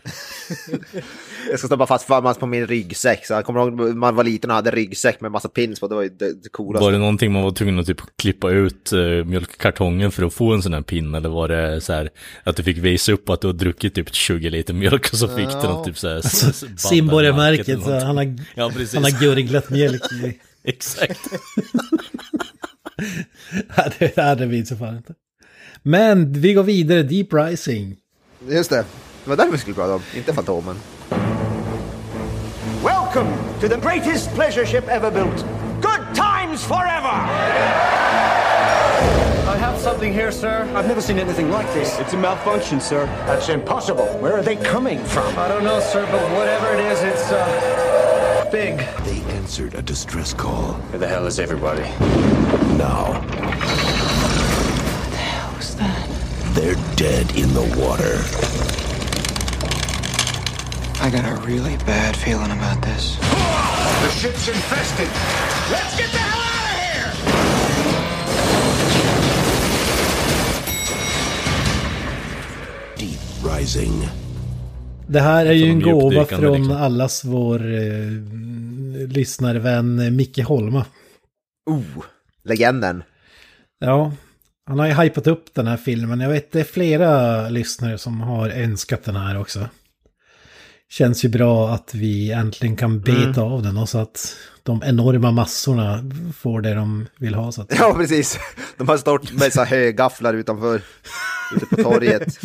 Jag 1.51 1.59
ska 1.59 1.69
stå 1.69 1.77
bara 1.77 1.87
fast 1.87 2.06
för 2.06 2.35
på 2.35 2.47
min 2.47 2.67
ryggsäck. 2.67 3.27
Så 3.27 3.33
jag 3.33 3.45
kommer 3.45 3.61
ihåg 3.61 3.73
när 3.73 3.95
man 3.95 4.15
var 4.15 4.25
liten 4.25 4.51
och 4.51 4.56
hade 4.56 4.71
ryggsäck 4.71 5.21
med 5.21 5.33
massa 5.33 5.49
pins 5.49 5.81
på. 5.81 5.89
Det 5.89 5.95
var 5.95 6.03
ju 6.03 6.09
det, 6.09 6.43
det 6.43 6.49
coolaste. 6.49 6.85
Var 6.85 6.93
det 6.93 6.99
någonting 6.99 7.33
man 7.33 7.43
var 7.43 7.51
tvungen 7.51 7.79
att 7.79 7.87
typ 7.87 8.01
klippa 8.19 8.51
ut 8.51 8.93
uh, 8.93 9.25
mjölkkartongen 9.25 10.12
för 10.12 10.23
att 10.23 10.35
få 10.35 10.53
en 10.53 10.62
sån 10.62 10.75
här 10.75 10.83
pin? 10.83 11.15
Eller 11.15 11.29
var 11.29 11.49
det 11.49 11.81
så 11.81 11.93
här 11.93 12.11
att 12.45 12.56
du 12.56 12.62
fick 12.62 12.79
visa 12.79 13.12
upp 13.12 13.29
att 13.29 13.41
du 13.41 13.47
har 13.47 13.55
druckit 13.55 13.95
typ 13.95 14.15
20 14.15 14.51
liter 14.51 14.75
mjölk 14.75 15.12
och 15.12 15.19
så 15.19 15.29
fick 15.29 15.49
du 15.49 15.69
något 15.69 15.85
typ 15.87 15.99
så 15.99 16.09
här... 16.09 16.21
Simborgarmärket, 16.77 17.83
han 17.85 18.17
har, 18.17 18.37
Ja, 18.55 18.71
precis. 18.71 18.95
han 18.95 19.05
har 19.05 19.21
gurglat 19.21 19.71
mjölk 19.71 20.12
i. 20.12 20.39
Exakt. 20.65 21.21
Det 23.99 24.17
hade 24.17 24.47
vi 24.47 24.67
så 24.67 24.77
fan 24.77 24.97
inte. 24.97 25.15
Men 25.83 26.33
vi 26.33 26.55
går 26.55 26.62
vidare, 26.62 27.03
Deep 27.03 27.33
Rising. 27.33 27.97
Just 28.49 28.71
det. 28.71 28.85
Det 29.25 29.31
var 29.31 29.37
därför 29.37 29.53
vi 29.53 29.59
skulle 29.59 29.75
prata 29.75 29.94
om, 29.94 30.03
inte 30.15 30.35
Fantomen. 30.35 30.81
Welcome 32.85 33.32
to 33.61 33.69
the 33.69 33.76
greatest 33.76 34.35
pleasure 34.35 34.67
ship 34.67 34.88
ever 34.88 35.11
built. 35.11 35.44
Good 35.81 36.15
times 36.15 36.65
forever! 36.65 37.15
I 39.49 39.56
have 39.56 39.81
something 39.81 40.12
here, 40.12 40.32
sir. 40.32 40.67
I've 40.76 40.88
never 40.88 41.00
seen 41.00 41.19
anything 41.19 41.50
like 41.50 41.73
this. 41.73 41.99
It's 42.00 42.12
a 42.12 42.17
malfunction, 42.19 42.81
sir. 42.81 43.06
That's 43.26 43.49
impossible. 43.49 44.06
Where 44.21 44.35
are 44.35 44.43
they 44.43 44.56
coming 44.56 44.99
from? 45.05 45.38
I 45.38 45.49
don't 45.49 45.65
know, 45.65 45.81
sir, 45.81 46.06
but 46.11 46.21
whatever 46.32 46.75
it 46.75 46.81
is, 46.93 47.03
it's, 47.03 47.32
uh, 47.32 48.49
big. 48.53 48.76
They 49.05 49.23
answered 49.37 49.75
a 49.75 49.82
distress 49.82 50.35
call. 50.35 50.75
Where 50.91 50.99
the 50.99 51.09
hell 51.09 51.26
is 51.26 51.38
everybody? 51.38 51.88
Now. 52.76 53.15
What 53.15 55.11
the 55.11 55.17
hell 55.17 55.56
was 55.56 55.75
that? 55.76 56.09
They're 56.55 56.76
dead 56.97 57.35
in 57.37 57.55
the 57.55 57.65
water. 57.81 58.74
I 61.02 61.11
got 61.11 61.25
a 61.25 61.35
really 61.46 61.76
bad 61.87 62.17
feeling 62.17 62.50
about 62.50 62.82
this. 62.82 63.17
The 63.19 64.08
ship's 64.11 64.49
infested. 64.49 65.08
Let's 65.70 65.96
get 65.99 66.11
the 66.12 66.19
hell 66.19 66.41
out 66.41 66.64
of 66.70 66.76
here! 66.81 67.11
Deep 72.96 73.20
Rising. 73.58 74.08
Det 75.06 75.20
här 75.20 75.46
är 75.46 75.52
ju 75.52 75.70
en 75.70 75.81
gåva 75.81 76.25
från 76.25 76.56
liksom. 76.58 76.76
allas 76.76 77.25
vår 77.25 77.75
eh, 77.75 78.11
lyssnarvän 79.08 79.99
eh, 80.00 80.11
Micke 80.11 80.38
Holma. 80.44 80.87
Oh, 81.70 82.05
legenden. 82.44 83.02
Ja, 83.79 84.12
han 84.67 84.79
har 84.79 84.87
ju 84.87 84.93
hypat 84.93 85.26
upp 85.26 85.55
den 85.55 85.67
här 85.67 85.76
filmen. 85.76 86.20
Jag 86.20 86.29
vet 86.29 86.52
det 86.52 86.61
är 86.61 86.64
flera 86.64 87.49
lyssnare 87.49 87.99
som 87.99 88.20
har 88.20 88.49
önskat 88.49 89.04
den 89.04 89.16
här 89.16 89.40
också. 89.40 89.69
Känns 90.91 91.25
ju 91.25 91.29
bra 91.29 91.71
att 91.75 91.95
vi 91.95 92.33
äntligen 92.33 92.76
kan 92.76 93.00
beta 93.00 93.43
av 93.43 93.62
den 93.62 93.76
och 93.76 93.88
så 93.88 93.99
att 93.99 94.37
de 94.62 94.83
enorma 94.87 95.31
massorna 95.31 96.11
får 96.38 96.61
det 96.61 96.75
de 96.75 97.07
vill 97.19 97.35
ha. 97.35 97.53
Så 97.53 97.62
att, 97.62 97.79
Ja, 97.79 97.95
precis. 97.97 98.38
De 98.79 98.88
har 98.88 98.97
stått 98.97 99.33
med 99.33 99.53
så 99.53 99.61
här 99.61 99.67
högafflar 99.67 100.35
utanför. 100.35 100.83
Ute 101.57 101.67
på 101.67 101.77
torget. 101.83 102.39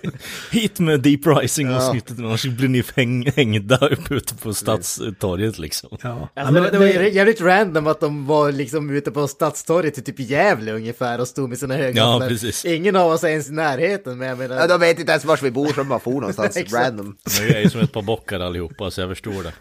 Hit 0.50 0.78
med 0.78 1.00
Deep 1.00 1.20
Rising 1.26 1.68
Ja. 1.70 1.76
avsnittet, 1.76 2.18
annars 2.18 2.44
blir 2.44 2.68
ni 2.68 2.82
häng, 2.96 3.30
hängda 3.36 3.76
uppe 3.76 4.14
ute 4.14 4.34
på 4.34 4.54
Stadstorget 4.54 5.58
liksom. 5.58 5.98
ja. 6.02 6.28
Alltså, 6.36 6.54
det, 6.54 6.60
var- 6.60 6.70
det 6.70 6.78
var 6.78 6.86
ju 6.86 7.10
jävligt 7.12 7.40
random 7.40 7.86
att 7.86 8.00
de 8.00 8.26
var 8.26 8.52
liksom 8.52 8.90
ute 8.90 9.10
på 9.10 9.28
Stadstorget 9.28 9.98
i 9.98 10.02
typ 10.02 10.20
Gävle 10.20 10.72
ungefär 10.72 11.20
och 11.20 11.28
stod 11.28 11.48
med 11.48 11.58
sina 11.58 11.74
höga 11.76 12.00
Ja, 12.02 12.24
precis. 12.28 12.64
Ingen 12.64 12.96
av 12.96 13.10
oss 13.12 13.24
är 13.24 13.28
ens 13.28 13.48
i 13.48 13.52
närheten, 13.52 14.18
men 14.18 14.28
jag 14.28 14.38
menar... 14.38 14.56
Ja, 14.56 14.66
de 14.66 14.80
vet 14.80 14.98
inte 14.98 15.12
ens 15.12 15.24
var 15.24 15.38
vi 15.42 15.50
bor, 15.50 15.66
så 15.68 15.72
de 15.74 15.88
bara 15.88 15.98
for 15.98 16.12
någonstans. 16.20 16.56
Random. 16.72 17.16
Men 17.38 17.46
vi 17.48 17.54
är 17.54 17.60
ju 17.60 17.70
som 17.70 17.80
ett 17.80 17.92
par 17.92 18.02
bockar 18.02 18.40
allihopa, 18.40 18.90
så 18.90 19.00
jag 19.00 19.08
förstår 19.10 19.42
det. 19.42 19.52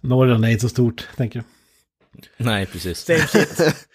Norrland 0.00 0.44
är 0.44 0.48
inte 0.48 0.62
så 0.62 0.68
stort, 0.68 1.08
tänker 1.16 1.38
jag. 1.38 1.44
Nej, 2.46 2.66
precis. 2.66 2.98
Same 2.98 3.18
shit. 3.26 3.60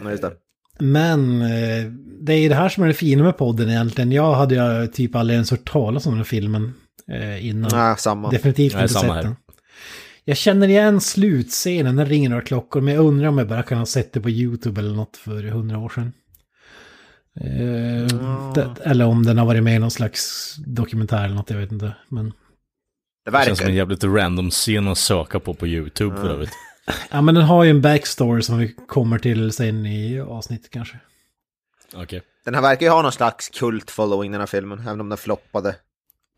Ja, 0.00 0.10
just 0.10 0.22
det. 0.22 0.32
Men 0.80 1.42
eh, 1.42 1.84
det 2.20 2.32
är 2.32 2.48
det 2.48 2.54
här 2.54 2.68
som 2.68 2.82
är 2.82 2.88
det 2.88 2.94
fina 2.94 3.22
med 3.24 3.36
podden 3.38 3.70
egentligen. 3.70 4.12
Jag 4.12 4.34
hade 4.34 4.54
ju 4.54 4.86
typ 4.86 5.14
aldrig 5.14 5.34
ens 5.34 5.50
hört 5.50 5.70
talas 5.70 6.06
om 6.06 6.12
den 6.12 6.18
här 6.18 6.24
filmen 6.24 6.74
eh, 7.12 7.46
innan. 7.46 7.70
Ja, 7.74 7.96
samma. 7.96 8.30
Definitivt 8.30 8.74
Nej, 8.74 8.82
inte 8.82 8.94
samma 8.94 9.02
sett 9.02 9.14
här. 9.14 9.22
den. 9.22 9.36
Jag 10.24 10.36
känner 10.36 10.68
igen 10.68 11.00
slutscenen, 11.00 11.96
den 11.96 12.06
ringer 12.06 12.28
några 12.28 12.42
klockor, 12.42 12.80
men 12.80 12.94
jag 12.94 13.04
undrar 13.04 13.28
om 13.28 13.38
jag 13.38 13.48
bara 13.48 13.62
kan 13.62 13.78
ha 13.78 13.86
sett 13.86 14.12
det 14.12 14.20
på 14.20 14.30
YouTube 14.30 14.80
eller 14.80 14.94
något 14.94 15.16
för 15.16 15.42
hundra 15.42 15.78
år 15.78 15.88
sedan. 15.88 16.12
Eh, 17.40 18.52
det, 18.54 18.70
eller 18.84 19.04
om 19.04 19.22
den 19.26 19.38
har 19.38 19.46
varit 19.46 19.62
med 19.62 19.76
i 19.76 19.78
någon 19.78 19.90
slags 19.90 20.54
dokumentär 20.66 21.24
eller 21.24 21.34
något, 21.34 21.50
jag 21.50 21.58
vet 21.58 21.72
inte. 21.72 21.94
Men 22.08 22.32
Det 23.24 23.32
känns 23.32 23.44
som 23.44 23.54
verkar... 23.54 23.68
en 23.68 23.74
jävligt 23.74 24.04
random 24.04 24.50
scen 24.50 24.88
att 24.88 24.98
söka 24.98 25.40
på 25.40 25.54
på 25.54 25.66
YouTube 25.66 26.16
för 26.16 26.28
övrigt. 26.28 26.52
Ja, 27.10 27.20
men 27.20 27.34
den 27.34 27.44
har 27.44 27.64
ju 27.64 27.70
en 27.70 27.80
backstory 27.80 28.42
som 28.42 28.58
vi 28.58 28.74
kommer 28.88 29.18
till 29.18 29.52
sen 29.52 29.86
i 29.86 30.20
avsnittet 30.20 30.70
kanske. 30.70 30.96
Okej. 31.94 32.22
Den 32.44 32.54
här 32.54 32.62
verkar 32.62 32.86
ju 32.86 32.92
ha 32.92 33.02
någon 33.02 33.12
slags 33.12 33.48
kult-following 33.50 34.30
den 34.32 34.40
här 34.40 34.46
filmen, 34.46 34.78
även 34.80 35.00
om 35.00 35.08
den 35.08 35.18
floppade. 35.18 35.76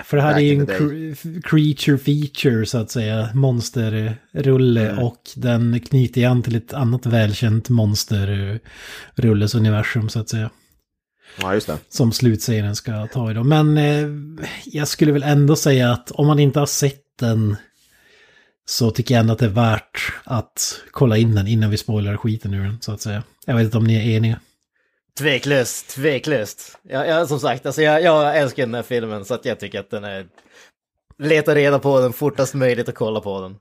För 0.04 0.16
det 0.16 0.22
här 0.22 0.34
är 0.34 0.38
ju 0.40 0.54
en 0.60 0.66
cre- 0.66 1.42
creature 1.42 1.98
feature 1.98 2.66
så 2.66 2.78
att 2.78 2.90
säga, 2.90 3.28
monsterrulle 3.34 4.90
Mm. 4.90 5.04
och 5.04 5.18
den 5.36 5.80
knyter 5.80 6.26
an 6.26 6.42
till 6.42 6.56
ett 6.56 6.72
annat 6.72 7.06
välkänt 7.06 7.68
monsterrulles 7.68 9.54
universum 9.54 10.08
så 10.08 10.20
att 10.20 10.28
säga. 10.28 10.50
Ja, 11.40 11.54
just 11.54 11.66
det. 11.66 11.78
Som 11.88 12.12
slutserien 12.12 12.76
ska 12.76 13.06
ta 13.06 13.30
i 13.30 13.34
då. 13.34 13.44
Men 13.44 13.76
eh, 13.78 14.06
jag 14.64 14.88
skulle 14.88 15.12
väl 15.12 15.22
ändå 15.22 15.56
säga 15.56 15.92
att 15.92 16.10
om 16.10 16.26
man 16.26 16.38
inte 16.38 16.58
har 16.58 16.66
sett 16.66 17.02
den 17.18 17.56
så 18.64 18.90
tycker 18.90 19.14
jag 19.14 19.20
ändå 19.20 19.32
att 19.32 19.38
det 19.38 19.44
är 19.44 19.48
värt 19.48 20.12
att 20.24 20.80
kolla 20.90 21.16
in 21.16 21.34
den 21.34 21.46
innan 21.46 21.70
vi 21.70 21.76
spoilar 21.76 22.16
skiten 22.16 22.54
ur 22.54 22.64
den 22.64 22.80
så 22.80 22.92
att 22.92 23.00
säga. 23.00 23.22
Jag 23.46 23.56
vet 23.56 23.64
inte 23.64 23.78
om 23.78 23.84
ni 23.84 23.96
är 23.96 24.16
eniga. 24.16 24.40
Tveklöst, 25.18 25.88
tveklöst. 25.88 26.78
Ja, 26.82 27.06
ja, 27.06 27.26
som 27.26 27.40
sagt, 27.40 27.66
alltså 27.66 27.82
jag, 27.82 28.02
jag 28.02 28.38
älskar 28.38 28.66
den 28.66 28.74
här 28.74 28.82
filmen 28.82 29.24
så 29.24 29.34
att 29.34 29.44
jag 29.44 29.60
tycker 29.60 29.80
att 29.80 29.90
den 29.90 30.04
är... 30.04 30.26
Leta 31.18 31.54
reda 31.54 31.78
på 31.78 32.00
den 32.00 32.12
fortast 32.12 32.54
möjligt 32.54 32.88
och 32.88 32.94
kolla 32.94 33.20
på 33.20 33.40
den. 33.40 33.56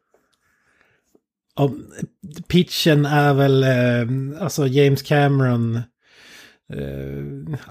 Och 1.55 1.72
pitchen 2.48 3.05
är 3.05 3.34
väl, 3.34 3.63
eh, 3.63 4.43
alltså 4.43 4.67
James 4.67 5.01
Cameron, 5.01 5.81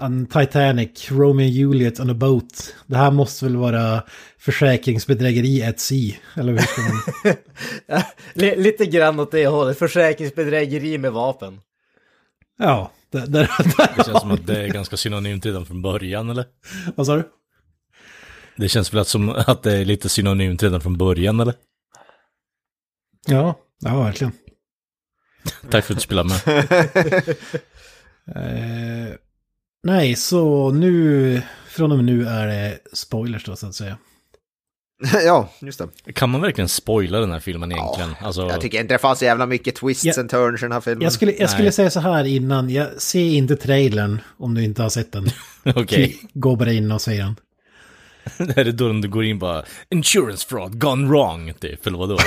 on 0.01 0.25
Titanic, 0.25 1.11
Romeo 1.11 1.45
and 1.45 1.53
Juliet 1.53 1.99
on 1.99 2.09
a 2.09 2.13
boat. 2.13 2.75
Det 2.87 2.97
här 2.97 3.11
måste 3.11 3.45
väl 3.45 3.55
vara 3.55 4.03
försäkringsbedrägeri 4.37 5.63
at 5.63 5.79
sea, 5.79 6.15
eller 6.35 6.51
hur 6.51 6.59
ska 6.59 6.81
man... 6.81 8.03
Lite 8.63 8.85
grann 8.85 9.19
åt 9.19 9.31
det 9.31 9.47
hållet, 9.47 9.79
försäkringsbedrägeri 9.79 10.97
med 10.97 11.11
vapen. 11.11 11.61
Ja, 12.59 12.91
där, 13.11 13.27
där, 13.27 13.49
där. 13.77 13.97
Det 13.97 14.03
känns 14.05 14.21
som 14.21 14.31
att 14.31 14.47
det 14.47 14.63
är 14.63 14.67
ganska 14.67 14.97
synonymt 14.97 15.45
redan 15.45 15.65
från 15.65 15.81
början, 15.81 16.29
eller? 16.29 16.45
Vad 16.95 17.05
sa 17.05 17.15
du? 17.15 17.23
Det 18.55 18.69
känns 18.69 18.93
väl 18.93 19.01
att, 19.01 19.07
som 19.07 19.29
att 19.29 19.63
det 19.63 19.77
är 19.77 19.85
lite 19.85 20.09
synonymt 20.09 20.63
redan 20.63 20.81
från 20.81 20.97
början, 20.97 21.39
eller? 21.39 21.53
Ja, 23.27 23.59
ja 23.79 24.03
verkligen. 24.03 24.33
Tack 25.69 25.85
för 25.85 25.93
att 25.93 25.97
du 25.97 26.01
spelade 26.01 26.29
med. 26.29 27.35
Eh, 28.35 29.13
nej, 29.83 30.15
så 30.15 30.71
nu, 30.71 31.41
från 31.67 31.91
och 31.91 31.97
med 31.97 32.05
nu 32.05 32.25
är 32.27 32.47
det 32.47 32.79
spoilers 32.93 33.43
då 33.45 33.55
så 33.55 33.67
att 33.67 33.75
säga. 33.75 33.97
ja, 35.25 35.49
just 35.61 35.81
det. 36.05 36.13
Kan 36.13 36.29
man 36.29 36.41
verkligen 36.41 36.69
spoila 36.69 37.19
den 37.19 37.31
här 37.31 37.39
filmen 37.39 37.71
egentligen? 37.71 38.15
alltså, 38.21 38.41
Jag 38.41 38.61
tycker 38.61 38.81
inte 38.81 38.93
det 38.93 38.99
fanns 38.99 39.19
så 39.19 39.25
jävla 39.25 39.45
mycket 39.45 39.75
twists 39.75 40.05
Ja. 40.05 40.13
and 40.19 40.29
turns 40.29 40.61
i 40.61 40.65
den 40.65 40.71
här 40.71 40.81
filmen. 40.81 41.01
Jag 41.03 41.13
skulle, 41.13 41.31
jag 41.31 41.49
skulle 41.49 41.63
Nej. 41.63 41.71
säga 41.71 41.89
så 41.89 41.99
här 41.99 42.23
innan, 42.23 42.69
jag 42.69 43.01
ser 43.01 43.25
inte 43.25 43.55
trailern 43.55 44.19
om 44.37 44.53
du 44.53 44.63
inte 44.63 44.81
har 44.81 44.89
sett 44.89 45.11
den. 45.11 45.29
Okej. 45.75 46.19
Gå 46.33 46.55
bara 46.55 46.71
in 46.71 46.91
och 46.91 47.01
säg 47.01 47.17
den. 47.17 47.35
Det 48.37 48.55
här 48.55 48.65
är 48.65 48.71
då 48.71 48.93
du 48.93 49.09
går 49.09 49.23
in 49.23 49.39
bara 49.39 49.63
Insurance 49.89 50.47
fraud 50.47 50.79
gone 50.79 51.07
wrong, 51.09 51.53
typ, 51.59 51.87
eller 51.87 51.97
vadå? 51.97 52.17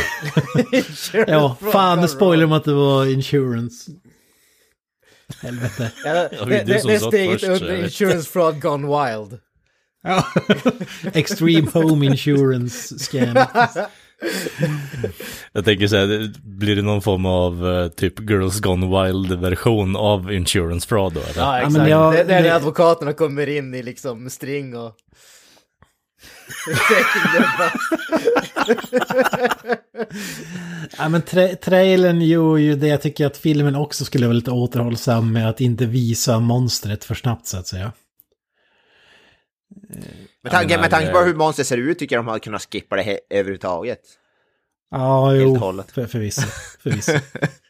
Ja, 1.26 1.56
fan 1.72 2.00
nu 2.00 2.08
spoilar 2.08 2.42
de 2.42 2.52
att 2.52 2.64
det 2.64 2.72
var 2.72 3.06
insurance. 3.06 3.90
Helvete. 5.40 5.90
Ja, 6.04 6.12
det 6.12 6.28
det, 6.30 6.56
är 6.60 6.64
det, 6.64 6.80
det, 6.86 6.94
är 6.94 6.98
steget 6.98 7.42
under 7.42 7.84
insurance 7.84 8.30
fraud 8.30 8.60
gone 8.62 8.86
wild. 8.86 9.40
Ja. 10.02 10.24
Extreme 11.12 11.68
home 11.72 12.06
insurance 12.06 12.98
scam. 12.98 13.36
Jag 15.52 15.64
tänker 15.64 15.86
så 15.86 15.96
här, 15.96 16.06
det- 16.06 16.38
blir 16.42 16.76
det 16.76 16.82
någon 16.82 17.02
form 17.02 17.26
av 17.26 17.68
eh, 17.72 17.88
typ 17.88 18.20
Girls 18.20 18.60
Gone 18.60 18.86
Wild-version 19.04 19.96
av 19.96 20.32
Insurance 20.32 20.88
fraud 20.88 21.12
då? 21.12 21.20
Eller? 21.20 21.30
Ja, 21.36 21.52
Ja, 21.52 21.58
exakt. 21.58 21.76
men 21.76 21.88
jag- 21.90 22.12
det, 22.12 22.24
det 22.24 22.34
är 22.34 22.42
när 22.42 22.50
advokaterna 22.54 23.12
kommer 23.12 23.48
in 23.48 23.74
i 23.74 23.82
liksom 23.82 24.30
string 24.30 24.76
och... 24.76 24.94
Ja 30.98 31.08
men 31.08 31.22
tra 31.22 31.48
trailern 31.48 32.20
gör 32.20 32.56
ju 32.56 32.74
det 32.76 32.86
jag 32.86 33.02
tycker 33.02 33.26
att 33.26 33.36
filmen 33.36 33.76
också 33.76 34.04
skulle 34.04 34.26
vara 34.26 34.34
lite 34.34 34.50
återhållsam 34.50 35.32
med 35.32 35.48
att 35.48 35.60
inte 35.60 35.86
visa 35.86 36.38
monstret 36.40 37.04
för 37.04 37.14
snabbt 37.14 37.46
så 37.46 37.56
att 37.56 37.66
säga. 37.66 37.92
med, 40.42 40.52
tanke, 40.52 40.78
med 40.78 40.90
tanke 40.90 41.12
på 41.12 41.18
hur 41.18 41.34
monstret 41.34 41.66
ser 41.66 41.76
ut 41.76 41.98
tycker 41.98 42.16
jag 42.16 42.24
de 42.24 42.28
hade 42.28 42.40
kunnat 42.40 42.72
skippa 42.72 42.96
det 42.96 43.20
överhuvudtaget. 43.30 44.00
Ja, 44.90 45.30
Helt 45.30 45.42
jo, 45.42 45.56
hållet. 45.56 45.90
för, 45.90 46.06
förvisso. 46.06 46.42
förvisso. 46.82 47.12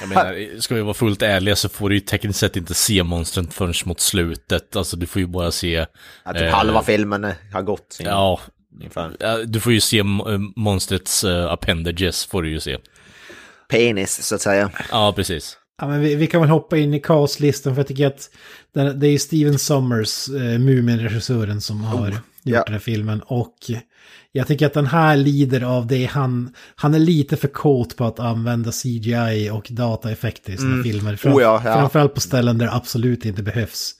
Jag 0.00 0.08
menar, 0.08 0.60
ska 0.60 0.74
vi 0.74 0.80
vara 0.80 0.94
fullt 0.94 1.22
ärliga 1.22 1.56
så 1.56 1.68
får 1.68 1.88
du 1.88 1.94
ju 1.94 2.00
tekniskt 2.00 2.38
sett 2.38 2.56
inte 2.56 2.74
se 2.74 3.02
monstret 3.02 3.54
förrän 3.54 3.74
mot 3.84 4.00
slutet. 4.00 4.76
Alltså 4.76 4.96
du 4.96 5.06
får 5.06 5.20
ju 5.20 5.26
bara 5.26 5.50
se... 5.50 5.86
Att 6.22 6.34
typ 6.34 6.42
eh, 6.42 6.50
halva 6.50 6.82
filmen 6.82 7.32
har 7.52 7.62
gått. 7.62 7.92
Sin, 7.92 8.06
Ja, 8.06 8.40
ungefär. 8.74 9.16
ja, 9.20 9.36
du 9.36 9.60
får 9.60 9.72
ju 9.72 9.80
se 9.80 9.98
eh, 9.98 10.04
monstrets 10.56 11.24
uh, 11.24 11.46
appendages, 11.46 12.26
får 12.26 12.42
du 12.42 12.50
ju 12.50 12.60
se. 12.60 12.76
Penis, 13.68 14.22
så 14.22 14.34
att 14.34 14.40
säga. 14.40 14.70
Ja, 14.90 15.12
precis. 15.16 15.56
Ja, 15.80 15.88
men 15.88 16.00
vi, 16.00 16.14
vi 16.14 16.26
kan 16.26 16.40
väl 16.40 16.50
hoppa 16.50 16.76
in 16.76 16.94
i 16.94 17.00
castlistan 17.00 17.74
för 17.74 17.80
jag 17.80 17.88
tycker 17.88 18.06
att 18.06 18.30
det, 18.74 18.92
det 18.92 19.06
är 19.06 19.18
Steven 19.18 19.58
Sommers, 19.58 20.28
eh, 20.28 20.58
Mumin-regissören, 20.58 21.60
som 21.60 21.80
har 21.84 22.16
gjort 22.48 22.56
ja. 22.56 22.64
den 22.64 22.72
här 22.72 22.80
filmen. 22.80 23.22
Och 23.26 23.56
jag 24.32 24.46
tycker 24.46 24.66
att 24.66 24.74
den 24.74 24.86
här 24.86 25.16
lider 25.16 25.60
av 25.60 25.86
det 25.86 26.04
han... 26.04 26.54
Han 26.74 26.94
är 26.94 26.98
lite 26.98 27.36
för 27.36 27.48
kåt 27.48 27.96
på 27.96 28.04
att 28.04 28.20
använda 28.20 28.72
CGI 28.72 29.50
och 29.52 29.66
dataeffekter 29.70 30.52
i 30.52 30.56
sina 30.56 30.82
filmer. 30.82 31.16
Fram, 31.16 31.32
Oh 31.32 31.42
ja, 31.42 31.62
ja. 31.64 31.74
Framförallt 31.74 32.14
på 32.14 32.20
ställen 32.20 32.58
där 32.58 32.66
det 32.66 32.72
absolut 32.72 33.24
inte 33.24 33.42
behövs. 33.42 33.94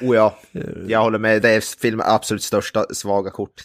Oh 0.00 0.16
ja, 0.16 0.38
jag 0.86 1.02
håller 1.02 1.18
med. 1.18 1.42
Det 1.42 1.50
är 1.50 1.80
filmens 1.80 2.08
absolut 2.08 2.42
största 2.42 2.86
svaga 2.92 3.30
kort. 3.30 3.62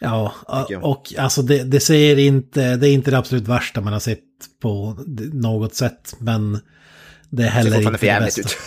Ja, 0.00 0.34
och 0.82 1.14
alltså 1.18 1.42
det, 1.42 1.62
det 1.62 1.80
ser 1.80 2.18
inte, 2.18 2.76
det 2.76 2.88
är 2.88 2.92
inte 2.92 3.10
det 3.10 3.18
absolut 3.18 3.48
värsta 3.48 3.80
man 3.80 3.92
har 3.92 4.00
sett 4.00 4.24
på 4.62 4.96
något 5.32 5.74
sätt, 5.74 6.14
men 6.18 6.60
det 7.30 7.42
är 7.42 7.48
heller 7.48 7.76
inte 7.80 7.90
det 7.90 8.20
bästa. 8.20 8.40
ut. 8.40 8.58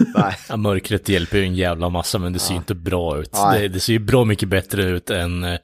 Nej. 0.14 0.36
Ja, 0.48 0.56
mörkret 0.56 1.08
hjälper 1.08 1.38
ju 1.38 1.44
en 1.44 1.54
jävla 1.54 1.88
massa, 1.88 2.18
men 2.18 2.32
det 2.32 2.38
ser 2.38 2.50
ju 2.52 2.56
inte 2.58 2.74
bra 2.74 3.18
ut. 3.20 3.32
Det, 3.54 3.68
det 3.68 3.80
ser 3.80 3.92
ju 3.92 3.98
bra 3.98 4.24
mycket 4.24 4.48
bättre 4.48 4.82
ut 4.84 5.10
än 5.10 5.44
eh, 5.44 5.58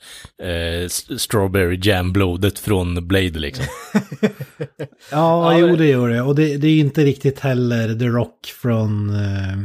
Strawberry 1.16 1.80
Jam-blodet 1.82 2.58
från 2.58 3.08
Blade 3.08 3.38
liksom. 3.38 3.64
Ja, 5.10 5.52
Ja, 5.52 5.58
jo 5.58 5.76
det- 5.76 5.86
gör 5.86 6.08
det. 6.08 6.22
Och 6.22 6.34
det, 6.34 6.56
det 6.56 6.66
är 6.66 6.70
ju 6.72 6.80
inte 6.80 7.04
riktigt 7.04 7.40
heller 7.40 7.98
The 7.98 8.06
Rock 8.06 8.46
från 8.62 9.10
uh, 9.10 9.58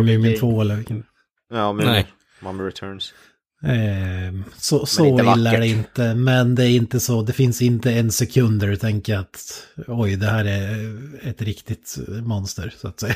Mumin 0.00 0.24
King. 0.24 0.38
2 0.40 0.60
eller 0.60 0.76
vilken. 0.76 1.04
Ja, 1.52 1.72
men 1.72 1.86
Nej. 1.86 2.06
Mummy 2.40 2.62
Returns. 2.64 3.14
Eh, 3.62 4.34
så 4.56 4.86
så 4.86 5.20
illa 5.20 5.52
är 5.52 5.60
det 5.60 5.68
inte, 5.68 6.14
men 6.14 6.54
det 6.54 6.64
är 6.64 6.70
inte 6.70 7.00
så, 7.00 7.22
det 7.22 7.32
finns 7.32 7.62
inte 7.62 7.92
en 7.92 8.12
sekund 8.12 8.60
där 8.60 8.68
du 8.68 8.76
tänker 8.76 9.16
att 9.16 9.62
oj, 9.86 10.16
det 10.16 10.26
här 10.26 10.44
är 10.44 10.98
ett 11.22 11.42
riktigt 11.42 11.98
monster, 12.22 12.74
så 12.80 12.88
att 12.88 13.00
säga. 13.00 13.14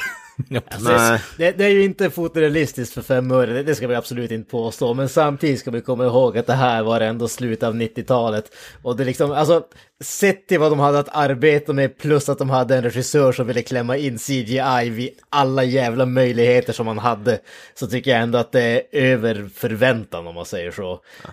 Ja. 0.48 1.18
Det, 1.38 1.52
det 1.52 1.64
är 1.64 1.68
ju 1.68 1.84
inte 1.84 2.10
fotorealistiskt 2.10 2.94
för 2.94 3.02
fem 3.02 3.30
öre, 3.30 3.52
det, 3.52 3.62
det 3.62 3.74
ska 3.74 3.86
vi 3.86 3.94
absolut 3.94 4.30
inte 4.30 4.50
påstå. 4.50 4.94
Men 4.94 5.08
samtidigt 5.08 5.60
ska 5.60 5.70
vi 5.70 5.80
komma 5.80 6.04
ihåg 6.04 6.38
att 6.38 6.46
det 6.46 6.52
här 6.52 6.82
var 6.82 7.00
ändå 7.00 7.28
slutet 7.28 7.62
av 7.62 7.74
90-talet. 7.74 8.56
Och 8.82 8.96
det 8.96 9.04
liksom, 9.04 9.32
alltså, 9.32 9.64
sett 10.00 10.46
till 10.46 10.58
vad 10.58 10.72
de 10.72 10.78
hade 10.78 10.98
att 10.98 11.16
arbeta 11.16 11.72
med 11.72 11.98
plus 11.98 12.28
att 12.28 12.38
de 12.38 12.50
hade 12.50 12.76
en 12.76 12.82
regissör 12.82 13.32
som 13.32 13.46
ville 13.46 13.62
klämma 13.62 13.96
in 13.96 14.18
CGI 14.18 14.90
vid 14.90 15.10
alla 15.28 15.64
jävla 15.64 16.06
möjligheter 16.06 16.72
som 16.72 16.86
man 16.86 16.98
hade. 16.98 17.38
Så 17.74 17.86
tycker 17.86 18.10
jag 18.10 18.20
ändå 18.20 18.38
att 18.38 18.52
det 18.52 18.62
är 18.62 18.82
över 18.92 19.50
förväntan 19.54 20.26
om 20.26 20.34
man 20.34 20.46
säger 20.46 20.70
så. 20.70 20.92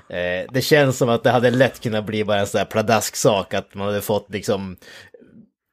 Eh, 0.10 0.52
det 0.54 0.62
känns 0.62 0.98
som 0.98 1.10
att 1.10 1.24
det 1.24 1.30
hade 1.30 1.50
lätt 1.50 1.82
kunnat 1.82 2.06
bli 2.06 2.24
bara 2.24 2.40
en 2.40 2.48
sån 2.48 2.58
här 2.58 2.66
pladask-sak 2.66 3.54
att 3.54 3.76
man 3.76 3.88
hade 3.88 4.02
fått 4.02 4.34
liksom 4.34 4.78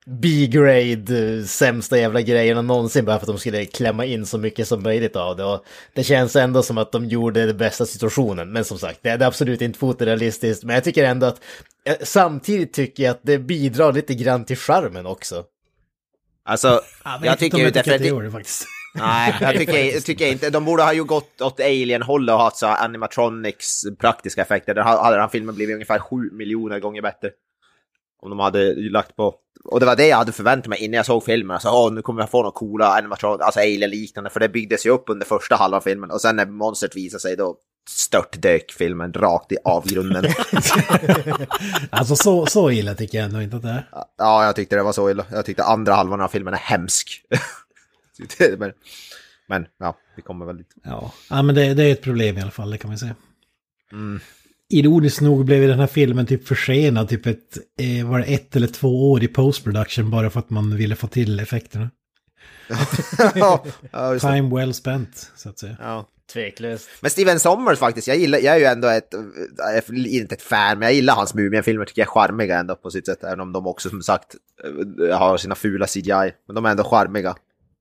B-grade, 0.07 1.37
eh, 1.39 1.45
sämsta 1.45 1.99
jävla 1.99 2.21
grejerna 2.21 2.63
någonsin 2.63 3.05
bara 3.05 3.19
för 3.19 3.23
att 3.23 3.27
de 3.27 3.39
skulle 3.39 3.65
klämma 3.65 4.05
in 4.05 4.27
så 4.27 4.39
mycket 4.39 4.69
som 4.69 4.83
möjligt 4.83 5.17
av 5.17 5.37
det. 5.37 5.45
Och 5.45 5.65
det 5.95 6.05
känns 6.05 6.37
ändå 6.37 6.63
som 6.63 6.79
att 6.79 6.93
de 6.93 7.05
gjorde 7.05 7.47
det 7.47 7.55
bästa 7.55 7.87
situationen. 7.87 8.53
Men 8.53 8.65
som 8.65 8.79
sagt, 8.79 8.99
det 9.03 9.09
är 9.09 9.23
absolut 9.23 9.61
inte 9.61 9.79
fotorealistiskt. 9.79 10.65
Men 10.65 10.75
jag 10.75 10.85
tycker 10.85 11.05
ändå 11.05 11.27
att, 11.27 11.41
eh, 11.85 11.97
samtidigt 12.03 12.73
tycker 12.73 13.03
jag 13.03 13.11
att 13.11 13.21
det 13.23 13.39
bidrar 13.39 13.93
lite 13.93 14.15
grann 14.15 14.45
till 14.45 14.57
charmen 14.57 15.07
också. 15.07 15.45
Alltså, 16.45 16.81
Jag, 17.05 17.25
jag 17.25 17.39
tycker 17.39 17.59
ju 17.59 17.67
inte 17.67 17.81
att 17.81 17.87
det 17.87 17.99
definitivt... 17.99 18.33
faktiskt. 18.33 18.67
Nej, 18.95 19.35
jag 19.41 19.57
tycker, 19.57 19.95
jag 19.95 20.05
tycker 20.05 20.27
inte. 20.27 20.51
De 20.51 20.65
borde 20.65 20.83
ha 20.83 20.93
ju 20.93 21.05
gått 21.05 21.41
åt 21.41 21.61
Alien-hållet 21.61 22.33
och 22.33 22.41
haft 22.41 22.57
så 22.57 22.67
animatronics 22.67 23.83
praktiska 23.99 24.43
effekter. 24.43 24.75
Där 24.75 24.83
hade 24.83 25.17
den 25.17 25.21
här 25.21 25.29
filmen 25.29 25.55
blivit 25.55 25.75
ungefär 25.75 25.99
sju 25.99 26.31
miljoner 26.33 26.81
gånger 26.81 27.03
bättre. 27.03 27.31
Om 28.23 28.31
de 28.31 28.39
hade 28.39 28.75
lagt 28.75 29.17
på... 29.17 29.35
Och 29.65 29.81
det 29.81 29.87
var 29.87 29.97
det 29.97 30.07
jag 30.07 30.17
hade 30.17 30.33
förväntat 30.33 30.67
mig 30.67 30.79
innan 30.79 30.97
jag 30.97 31.07
såg 31.07 31.25
filmen. 31.25 31.55
Alltså, 31.55 31.69
åh, 31.69 31.93
nu 31.93 32.03
kommer 32.03 32.23
jag 32.23 32.31
få 32.31 32.39
några 32.39 32.51
coola 32.51 32.99
animatronics, 32.99 33.45
alltså 33.45 33.61
Alien-liknande. 33.61 34.31
För 34.31 34.41
det 34.41 34.49
byggdes 34.49 34.87
ju 34.87 34.91
upp 34.91 35.05
under 35.07 35.27
första 35.27 35.57
halvan 35.57 35.77
av 35.77 35.81
filmen. 35.81 36.11
Och 36.11 36.21
sen 36.21 36.37
när 36.37 36.47
monstret 36.47 36.97
visade 36.97 37.21
sig 37.21 37.37
då, 37.37 37.57
störtdök 37.89 38.73
filmen 38.73 39.13
rakt 39.13 39.53
i 39.53 39.57
avgrunden. 39.65 40.25
Alltså 41.91 42.17
så, 42.17 42.47
så 42.47 42.71
illa 42.71 42.95
tycker 42.95 43.19
jag 43.19 43.25
ändå 43.25 43.43
inte 43.43 43.57
att 43.57 43.63
det 43.63 43.69
är. 43.69 43.89
ja, 44.19 44.45
jag 44.45 44.57
tyckte 44.57 44.77
det 44.77 44.83
var 44.83 44.93
så 44.93 45.11
illa. 45.11 45.27
Jag 45.31 45.45
tyckte 45.45 45.65
andra 45.65 45.95
halvan 45.95 46.21
av 46.21 46.29
filmen 46.29 46.55
är 46.55 46.59
hemsk. 46.59 47.23
men, 48.59 48.73
men 49.47 49.67
ja, 49.79 49.97
vi 50.17 50.23
kommer 50.23 50.47
väl 50.47 50.57
dit. 50.57 50.75
Ja, 50.85 51.13
ja 51.31 51.43
men 51.43 51.55
det, 51.55 51.75
det 51.75 51.85
är 51.85 51.93
ett 51.93 52.03
problem 52.03 52.39
i 52.39 52.43
alla 52.43 52.51
fall, 52.51 52.71
det 52.71 52.79
kan 52.79 52.91
vi 52.91 52.99
säga. 52.99 53.15
Ironiskt 54.79 55.21
nog 55.21 55.45
blev 55.45 55.69
den 55.69 55.81
här 55.81 55.87
filmen 55.87 56.27
typ 56.27 56.49
försenad, 56.49 57.09
typ 57.09 57.27
ett, 57.27 57.59
eh, 57.81 58.07
var 58.09 58.19
det 58.19 58.25
ett 58.25 58.57
eller 58.57 58.67
två 58.67 59.13
år 59.13 59.23
i 59.23 59.29
post-production 59.29 60.11
bara 60.11 60.31
för 60.31 60.41
att 60.41 60.51
man 60.51 60.77
ville 60.77 60.97
få 60.97 61.07
till 61.07 61.41
effekterna. 61.41 61.91
ja, 63.35 63.65
ja. 63.91 64.19
Time 64.19 64.57
well 64.57 64.75
spent, 64.75 65.31
så 65.37 65.49
att 65.49 65.59
säga. 65.59 65.77
ja. 65.81 66.09
Tveklöst. 66.33 66.89
Men 67.01 67.11
Steven 67.11 67.41
Sommers 67.41 67.79
faktiskt, 67.79 68.09
jag 68.09 68.17
gillar, 68.17 68.39
jag 68.39 68.55
är 68.55 68.59
ju 68.59 68.65
ändå 68.65 68.89
ett, 68.89 69.09
jag 69.57 69.77
är 69.77 70.07
inte 70.07 70.35
ett 70.35 70.43
fan, 70.43 70.79
men 70.79 70.87
jag 70.87 70.95
gillar 70.95 71.15
hans 71.15 71.35
Mumien-filmer, 71.35 71.85
tycker 71.85 72.03
jag 72.03 72.07
är 72.07 72.11
charmiga 72.11 72.59
ändå 72.59 72.77
på 72.77 72.91
sitt 72.91 73.07
sätt, 73.07 73.25
även 73.25 73.41
om 73.41 73.53
de 73.53 73.67
också 73.67 73.89
som 73.89 74.03
sagt 74.03 74.37
eh, 75.09 75.19
har 75.19 75.37
sina 75.37 75.55
fula 75.55 75.87
CGI, 75.87 76.33
men 76.47 76.55
de 76.55 76.65
är 76.65 76.71
ändå 76.71 76.85
charmiga. 76.85 77.35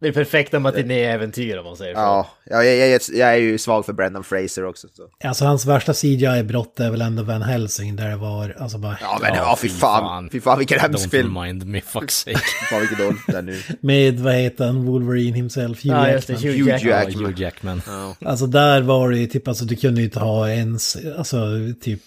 Det 0.03 0.10
är 0.10 0.13
perfekta 0.13 0.60
matinéäventyr 0.60 1.57
om 1.57 1.65
man 1.65 1.77
säger 1.77 1.93
så. 1.93 2.00
Ja, 2.00 2.27
jag, 2.43 2.65
jag, 2.65 2.89
jag, 2.89 3.01
jag 3.13 3.29
är 3.29 3.38
ju 3.38 3.57
svag 3.57 3.86
för 3.86 3.93
Brendan 3.93 4.24
Fraser 4.24 4.65
också. 4.65 4.88
Så. 4.93 5.27
Alltså 5.27 5.45
hans 5.45 5.65
värsta 5.65 5.93
CGI-brott 5.93 6.79
är 6.79 6.91
väl 6.91 7.01
ändå 7.01 7.24
Van 7.24 7.41
Helsing 7.41 7.95
där 7.95 8.10
det 8.10 8.15
var, 8.15 8.55
alltså 8.60 8.77
bara... 8.77 8.98
Ja 9.01 9.19
men 9.22 9.36
ja, 9.36 9.57
fy 9.62 9.69
fan, 9.69 10.29
fy 10.29 10.41
fan 10.41 10.57
vilken 10.57 10.79
hemsk 10.79 11.07
Don't 11.07 11.10
film. 11.10 11.38
remind 11.38 11.65
me, 11.65 11.81
fuck 11.81 12.12
sake. 12.12 12.38
Fy 12.38 12.65
fan 12.65 12.79
vilken 12.79 12.98
dålig 12.98 13.19
den 13.27 13.45
nu. 13.45 13.62
Med, 13.79 14.19
vad 14.19 14.33
heter 14.33 14.65
han, 14.65 14.86
Wolverine 14.86 15.36
himself, 15.36 15.83
Hugh 15.83 15.95
Ja, 15.95 16.12
just 16.12 16.27
det, 16.27 16.33
Jackman. 16.33 16.51
Hugh 16.53 16.69
Hugh 16.69 16.69
Jackman. 16.69 16.91
Ja, 16.91 17.03
Jackman. 17.03 17.25
Hugh 17.25 17.41
Jackman. 17.41 17.81
Alltså 18.25 18.45
där 18.48 18.81
var 18.81 19.10
det 19.10 19.17
ju 19.17 19.27
typ, 19.27 19.48
alltså 19.48 19.65
du 19.65 19.75
kunde 19.75 20.01
ju 20.01 20.05
inte 20.05 20.19
ha 20.19 20.50
ens, 20.50 20.98
alltså 21.17 21.38
typ, 21.81 22.01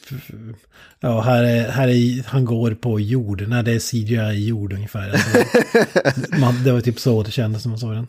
ja 1.01 1.21
här 1.21 1.45
är, 1.45 1.69
här 1.69 1.89
är, 1.89 2.23
han 2.27 2.45
går 2.45 2.71
på 2.71 3.01
jord, 3.01 3.49
när 3.49 3.63
det 3.63 3.73
är 3.73 3.79
CGI 3.79 4.49
jord 4.49 4.73
ungefär. 4.73 5.11
Alltså, 5.11 5.39
man, 6.41 6.65
det 6.65 6.73
var 6.73 6.81
typ 6.81 7.01
så 7.01 7.23
det 7.23 7.31
kändes 7.31 7.67
när 7.67 7.73
den. 7.95 8.09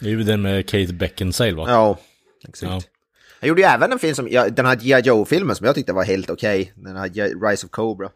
Det 0.00 0.06
är 0.06 0.10
ju 0.10 0.22
den 0.22 0.42
med 0.42 0.68
Kate 0.68 0.92
Beckinsale 0.92 1.52
va? 1.54 1.64
Ja, 1.68 1.98
exakt. 2.48 2.70
Ja. 2.72 2.80
Han 3.40 3.48
gjorde 3.48 3.60
ju 3.60 3.66
även 3.66 3.92
en 3.92 3.98
film 3.98 4.14
som, 4.14 4.28
ja, 4.30 4.48
den 4.48 4.66
här 4.66 4.76
G.I. 4.76 5.00
Joe-filmen 5.00 5.56
som 5.56 5.66
jag 5.66 5.74
tyckte 5.74 5.92
var 5.92 6.04
helt 6.04 6.30
okej. 6.30 6.72
Den 6.76 6.96
här 6.96 7.48
Rise 7.50 7.66
of 7.66 7.70
Cobra. 7.70 8.10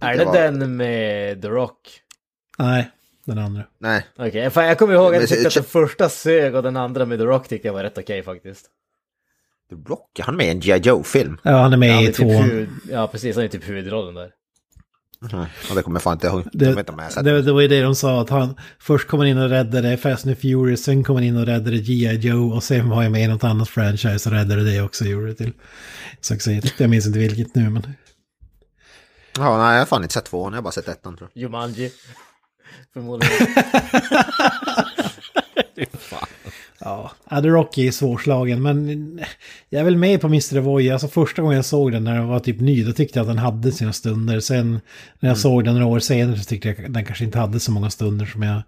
Är 0.00 0.18
det 0.18 0.24
var- 0.24 0.32
den 0.34 0.76
med 0.76 1.42
The 1.42 1.48
Rock? 1.48 2.00
Nej, 2.58 2.90
den 3.24 3.38
andra. 3.38 3.62
Nej. 3.78 4.06
Okej, 4.16 4.50
fan, 4.50 4.66
jag 4.66 4.78
kommer 4.78 4.94
ihåg 4.94 5.14
att 5.14 5.20
jag 5.20 5.28
tyckte 5.28 5.48
att 5.48 5.54
den 5.54 5.64
första 5.64 6.08
sög 6.08 6.54
och 6.54 6.62
den 6.62 6.76
andra 6.76 7.06
med 7.06 7.18
The 7.18 7.24
Rock 7.24 7.48
tyckte 7.48 7.68
jag 7.68 7.72
var 7.72 7.82
rätt 7.82 7.98
okej 7.98 8.22
faktiskt. 8.22 8.66
The 9.70 9.76
Rock, 9.90 10.18
är 10.18 10.22
han 10.22 10.36
med 10.36 10.46
i 10.46 10.50
en 10.50 10.60
G.I. 10.60 10.78
Joe-film? 10.78 11.38
Ja, 11.42 11.50
han 11.62 11.72
är 11.72 11.76
med 11.76 11.88
Ja, 11.90 12.00
i 12.00 12.04
men 12.04 12.12
två. 12.12 12.22
typ 12.28 12.42
huvud, 12.52 12.68
ja 12.90 13.06
precis, 13.08 13.36
han 13.36 13.44
är 13.44 13.48
typ 13.48 13.68
huvudrollen 13.68 14.14
där. 14.14 14.30
Nej, 15.32 15.46
ja, 15.68 15.74
det 15.74 15.82
kommer 15.82 15.96
jag 15.96 16.02
fan 16.02 16.12
inte 16.12 16.26
ihåg. 16.26 16.44
Det, 16.52 16.74
sett 17.10 17.24
det, 17.24 17.42
det 17.42 17.52
var 17.52 17.60
ju 17.60 17.68
det 17.68 17.82
de 17.82 17.94
sa, 17.94 18.20
att 18.20 18.30
han 18.30 18.54
först 18.78 19.08
kom 19.08 19.18
han 19.18 19.28
in 19.28 19.38
och 19.38 19.48
räddade 19.48 19.96
Fast 19.96 20.26
and 20.26 20.38
Furious, 20.38 20.82
sen 20.82 21.04
kom 21.04 21.16
han 21.16 21.24
in 21.24 21.36
och 21.36 21.46
räddade 21.46 21.78
G.I. 21.78 22.16
Joe 22.16 22.54
och 22.54 22.62
sen 22.62 22.88
var 22.88 23.02
jag 23.02 23.12
med 23.12 23.24
i 23.24 23.28
något 23.28 23.44
annat 23.44 23.68
franchise 23.68 24.28
och 24.28 24.34
räddade 24.34 24.64
det 24.64 24.80
också, 24.82 25.04
gjorde 25.04 25.26
det 25.26 25.34
till 25.34 25.52
succé. 26.20 26.62
Jag 26.78 26.90
minns 26.90 27.06
inte 27.06 27.18
vilket 27.18 27.54
nu, 27.54 27.70
men... 27.70 27.82
Ja, 29.38 29.58
nej, 29.58 29.72
jag 29.72 29.80
har 29.80 29.86
fan 29.86 30.02
inte 30.02 30.14
sett 30.14 30.24
tvåan, 30.24 30.52
jag 30.52 30.58
har 30.58 30.62
bara 30.62 30.72
sett 30.72 30.88
ettan 30.88 31.16
tror 31.16 31.30
jag. 31.32 31.42
Jumanji. 31.42 31.92
Förmodligen. 32.94 33.46
Ja, 36.78 37.10
ja, 37.30 37.40
The 37.42 37.48
Rocky 37.48 37.86
är 37.86 37.92
svårslagen, 37.92 38.62
men 38.62 39.20
jag 39.74 39.80
är 39.80 39.84
väl 39.84 39.96
med 39.96 40.20
på 40.20 40.26
Mr. 40.26 40.60
Voy. 40.60 40.90
Alltså 40.90 41.08
första 41.08 41.42
gången 41.42 41.56
jag 41.56 41.64
såg 41.64 41.92
den 41.92 42.04
när 42.04 42.14
den 42.14 42.28
var 42.28 42.40
typ 42.40 42.60
ny, 42.60 42.84
då 42.84 42.92
tyckte 42.92 43.18
jag 43.18 43.24
att 43.24 43.28
den 43.28 43.38
hade 43.38 43.72
sina 43.72 43.92
stunder. 43.92 44.40
Sen 44.40 44.80
när 45.20 45.30
jag 45.30 45.38
såg 45.38 45.64
den 45.64 45.74
några 45.74 45.86
år 45.86 45.98
senare 45.98 46.38
så 46.38 46.44
tyckte 46.44 46.68
jag 46.68 46.84
att 46.86 46.94
den 46.94 47.04
kanske 47.04 47.24
inte 47.24 47.38
hade 47.38 47.60
så 47.60 47.70
många 47.72 47.90
stunder 47.90 48.26
som 48.26 48.42
jag... 48.42 48.56
Eh, 48.56 48.62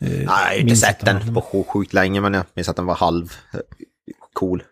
Nej, 0.00 0.24
jag 0.26 0.32
har 0.32 0.54
inte 0.54 0.76
sett 0.76 1.00
den 1.00 1.34
på 1.34 1.64
sjukt, 1.68 1.92
länge, 1.92 2.20
men 2.20 2.34
jag 2.34 2.44
minns 2.54 2.68
att 2.68 2.76
den 2.76 2.86
var 2.86 2.94
halv 2.94 3.32
eh, 3.54 3.60
cool. 4.32 4.62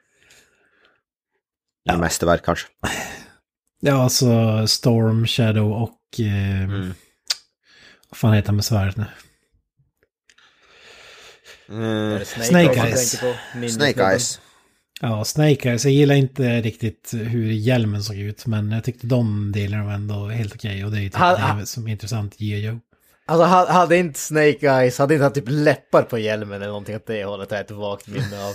Ja. 1.83 1.97
Mästerverk 1.99 2.45
kanske. 2.45 2.67
Ja, 3.81 4.03
alltså 4.03 4.67
Storm, 4.67 5.27
Shadow 5.27 5.73
och... 5.73 6.21
Eh, 6.21 6.65
Mm. 6.65 6.95
Vad 8.09 8.19
fan 8.19 8.33
heter 8.35 8.49
han 8.49 8.57
med 8.57 8.65
svärdet 8.65 8.97
nu? 8.97 9.05
Mm, 11.69 12.25
Snake 12.25 12.77
man 12.77 12.87
Eyes. 12.87 13.21
Snake. 13.75 14.03
Eyes. 14.03 14.41
Ja, 15.01 15.25
Snake 15.25 15.69
Eyes. 15.69 15.85
Jag 15.85 15.93
gillar 15.95 16.15
inte 16.15 16.61
riktigt 16.61 17.11
hur 17.15 17.51
hjälmen 17.53 18.03
såg 18.03 18.17
ut, 18.17 18.47
men 18.47 18.71
jag 18.73 18.85
tyckte 18.85 19.07
de 19.07 19.53
delarna 19.53 19.85
var 19.85 19.93
ändå 19.93 20.29
helt 20.29 20.55
okej. 20.55 20.85
Och 20.85 20.91
det 20.91 20.99
är 20.99 21.03
ju 21.03 21.09
typ 21.09 21.19
Ha- 21.19 21.57
det 21.61 21.67
som 21.67 21.87
är 21.87 21.93
intressant 21.93 22.35
i 22.39 22.61
Joe. 22.61 22.81
Alltså 23.27 23.45
ha- 23.47 23.73
hade 23.73 23.97
inte 23.97 24.19
Snake 24.21 24.59
Eyes, 24.71 24.99
hade 24.99 25.15
inte 25.15 25.25
han 25.25 25.33
typ 25.33 25.45
läppar 25.49 26.03
på 26.03 26.19
hjälmen 26.19 26.57
eller 26.57 26.67
någonting 26.67 26.97
åt 26.97 27.07
det 27.07 27.25
hållet, 27.25 27.51
har 27.51 27.57
jag 27.57 27.65
ett 27.65 27.71
vagt 27.71 28.07
minne 28.07 28.45
av. 28.45 28.55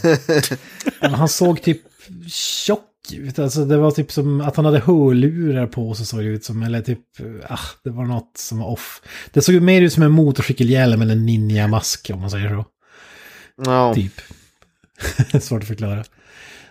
Han 1.17 1.30
såg 1.30 1.62
typ 1.62 1.82
tjock 2.28 2.86
ut. 3.13 3.39
Alltså 3.39 3.65
det 3.65 3.78
var 3.78 3.91
typ 3.91 4.12
som 4.12 4.41
att 4.41 4.56
han 4.56 4.65
hade 4.65 4.80
hörlurar 4.80 5.67
på 5.67 5.95
sig 5.95 6.06
såg 6.06 6.19
det 6.19 6.25
ut 6.25 6.45
som. 6.45 6.63
Eller 6.63 6.82
typ, 6.82 6.99
ah, 7.49 7.60
det 7.84 7.89
var 7.89 8.06
något 8.06 8.32
som 8.38 8.60
var 8.60 8.67
off. 8.67 9.02
Det 9.34 9.41
såg 9.41 9.62
mer 9.62 9.82
ut 9.82 9.93
som 9.93 10.04
en 10.04 10.12
motorcykelhjälm 10.12 11.02
än 11.02 11.10
en 11.10 11.25
ninja-mask 11.25 12.10
om 12.13 12.21
man 12.21 12.32
säger 12.32 12.49
så. 12.49 12.65
Ja, 13.65 13.93
Typ. 13.93 14.13
Svårt 15.43 15.62
att 15.62 15.67
förklara. 15.67 16.04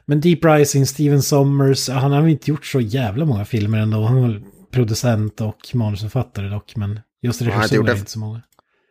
Men 0.08 0.20
Deep 0.20 0.44
Rising, 0.44 0.86
Steven 0.86 1.22
Sommers, 1.22 1.88
han 1.88 2.12
har 2.12 2.20
väl 2.20 2.30
inte 2.30 2.50
gjort 2.50 2.66
så 2.66 2.80
jävla 2.80 3.24
många 3.24 3.44
filmer 3.44 3.78
ändå. 3.78 4.02
Han 4.02 4.18
är 4.18 4.22
väl 4.22 4.42
producent 4.70 5.40
och 5.40 5.74
manusförfattare 5.74 6.48
dock, 6.48 6.76
men 6.76 7.00
just 7.22 7.40
har 7.40 7.46
inte 7.46 7.58
regissör 7.58 7.76
gjort 7.76 7.88
är 7.88 7.96
inte 7.96 8.10
så 8.10 8.18
många. 8.18 8.42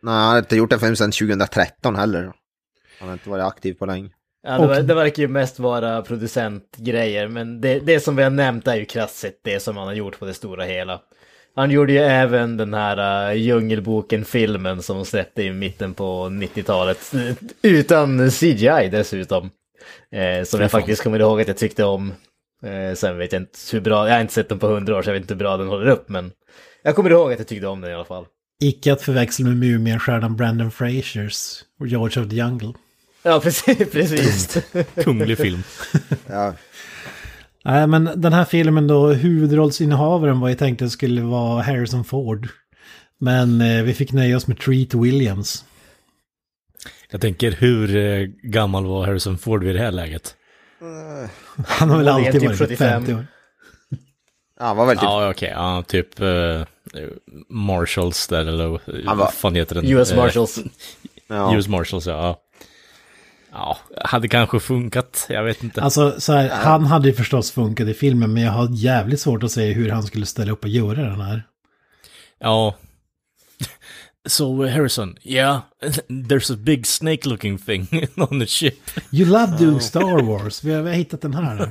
nej, 0.02 0.14
han 0.14 0.30
har 0.30 0.38
inte 0.38 0.56
gjort 0.56 0.72
en 0.72 0.80
film 0.80 0.96
sedan 0.96 1.10
2013 1.10 1.96
heller. 1.96 2.32
Han 3.00 3.08
har 3.08 3.12
inte 3.12 3.30
varit 3.30 3.44
aktiv 3.44 3.74
på 3.74 3.86
länge. 3.86 4.08
Ja, 4.46 4.58
det, 4.58 4.66
var, 4.66 4.82
det 4.82 4.94
verkar 4.94 5.22
ju 5.22 5.28
mest 5.28 5.58
vara 5.58 6.02
producentgrejer, 6.02 7.28
men 7.28 7.60
det, 7.60 7.78
det 7.78 8.00
som 8.00 8.16
vi 8.16 8.22
har 8.22 8.30
nämnt 8.30 8.66
är 8.66 8.76
ju 8.76 8.84
krasst 8.84 9.16
sett 9.16 9.40
det 9.44 9.60
som 9.60 9.76
han 9.76 9.86
har 9.86 9.94
gjort 9.94 10.18
på 10.18 10.26
det 10.26 10.34
stora 10.34 10.64
hela. 10.64 11.00
Han 11.54 11.70
gjorde 11.70 11.92
ju 11.92 11.98
även 11.98 12.56
den 12.56 12.74
här 12.74 13.30
uh, 13.30 13.36
Djungelboken-filmen 13.36 14.82
som 14.82 15.04
släppte 15.04 15.42
i 15.42 15.52
mitten 15.52 15.94
på 15.94 16.26
90-talet. 16.26 17.14
eh, 17.14 17.34
Utan 17.62 18.30
CGI 18.30 18.88
dessutom. 18.90 19.50
Eh, 20.12 20.44
som 20.44 20.60
jag 20.60 20.70
faktiskt 20.70 21.02
kommer 21.02 21.20
ihåg 21.20 21.40
att 21.40 21.48
jag 21.48 21.56
tyckte 21.56 21.84
om. 21.84 22.12
Eh, 22.62 22.94
sen 22.94 23.18
vet 23.18 23.32
jag 23.32 23.42
inte 23.42 23.58
hur 23.72 23.80
bra, 23.80 24.08
jag 24.08 24.14
har 24.14 24.20
inte 24.20 24.34
sett 24.34 24.48
den 24.48 24.58
på 24.58 24.66
hundra 24.66 24.96
år 24.96 25.02
så 25.02 25.08
jag 25.08 25.14
vet 25.14 25.22
inte 25.22 25.34
hur 25.34 25.38
bra 25.38 25.56
den 25.56 25.68
håller 25.68 25.86
upp 25.86 26.08
men 26.08 26.32
jag 26.82 26.96
kommer 26.96 27.10
ihåg 27.10 27.32
att 27.32 27.38
jag 27.38 27.48
tyckte 27.48 27.66
om 27.66 27.80
den 27.80 27.90
i 27.90 27.94
alla 27.94 28.04
fall. 28.04 28.26
Icke 28.62 28.92
att 28.92 29.02
förväxla 29.02 29.44
med 29.46 29.56
Mumienstjärnan 29.56 30.36
Brandon 30.36 30.70
Frasers 30.70 31.64
och 31.80 31.86
George 31.86 32.22
of 32.22 32.28
the 32.30 32.36
Jungle. 32.36 32.72
Ja, 33.22 33.40
precis. 33.40 33.78
precis. 33.92 34.58
Kunglig 35.04 35.38
film. 35.38 35.62
Ja, 36.26 36.54
Nej, 37.64 37.86
men 37.86 38.10
den 38.16 38.32
här 38.32 38.44
filmen 38.44 38.86
då, 38.86 39.12
huvudrollsinnehavaren 39.12 40.40
var 40.40 40.48
ju 40.48 40.54
tänkt 40.54 40.82
att 40.82 40.86
det 40.86 40.90
skulle 40.90 41.22
vara 41.22 41.62
Harrison 41.62 42.04
Ford. 42.04 42.48
Men 43.20 43.60
eh, 43.60 43.82
vi 43.82 43.94
fick 43.94 44.12
nöja 44.12 44.36
oss 44.36 44.46
med 44.46 44.58
Treat 44.58 44.94
Williams. 44.94 45.64
Jag 47.10 47.20
tänker, 47.20 47.52
hur 47.52 47.96
eh, 47.96 48.26
gammal 48.42 48.86
var 48.86 49.06
Harrison 49.06 49.38
Ford 49.38 49.64
vid 49.64 49.74
det 49.74 49.80
här 49.82 49.92
läget? 49.92 50.34
Han 51.66 51.90
har 51.90 51.98
väl 51.98 52.08
alltid 52.08 52.32
typ 52.32 52.42
varit 52.44 52.58
75. 52.58 52.78
50 52.78 53.14
år. 53.14 53.26
ja 54.58 54.66
han 54.66 54.76
var 54.76 54.86
väl 54.86 54.96
typ... 54.96 55.02
Ja, 55.02 55.30
okej, 55.30 55.50
ja, 55.54 55.82
typ 55.86 56.20
eh, 56.20 56.62
Marshalls 57.48 58.28
där, 58.28 58.40
eller 58.40 58.64
Han 58.64 58.80
vad 59.04 59.16
var- 59.16 59.30
fan 59.30 59.54
heter 59.54 59.74
den? 59.74 59.86
US 59.90 60.14
Marshals. 60.14 60.58
Ja. 61.30 61.56
US 61.56 61.68
Marshals, 61.68 62.06
ja. 62.06 62.12
ja. 62.12 62.40
Ja, 63.52 63.78
hade 64.04 64.28
kanske 64.28 64.60
funkat, 64.60 65.26
jag 65.28 65.44
vet 65.44 65.62
inte. 65.62 65.82
Alltså, 65.82 66.20
så 66.20 66.32
här, 66.32 66.48
han 66.48 66.86
hade 66.86 67.08
ju 67.08 67.14
förstås 67.14 67.50
funkat 67.50 67.88
i 67.88 67.94
filmen, 67.94 68.32
men 68.32 68.42
jag 68.42 68.52
har 68.52 68.68
jävligt 68.70 69.20
svårt 69.20 69.42
att 69.42 69.50
se 69.50 69.72
hur 69.72 69.90
han 69.90 70.02
skulle 70.02 70.26
ställa 70.26 70.52
upp 70.52 70.62
och 70.64 70.68
göra 70.68 71.02
den 71.02 71.20
här. 71.20 71.42
Ja. 72.40 72.74
So 74.26 74.62
Harrison, 74.66 75.16
yeah, 75.22 75.62
there's 76.08 76.50
a 76.50 76.56
big 76.56 76.86
snake-looking 76.86 77.58
thing 77.58 77.88
on 78.18 78.38
the 78.38 78.46
ship. 78.46 78.78
You 79.10 79.24
love 79.24 79.58
doing 79.58 79.80
Star 79.80 80.22
Wars, 80.22 80.64
vi 80.64 80.72
har, 80.72 80.82
vi 80.82 80.88
har 80.88 80.96
hittat 80.96 81.20
den 81.20 81.34
här. 81.34 81.68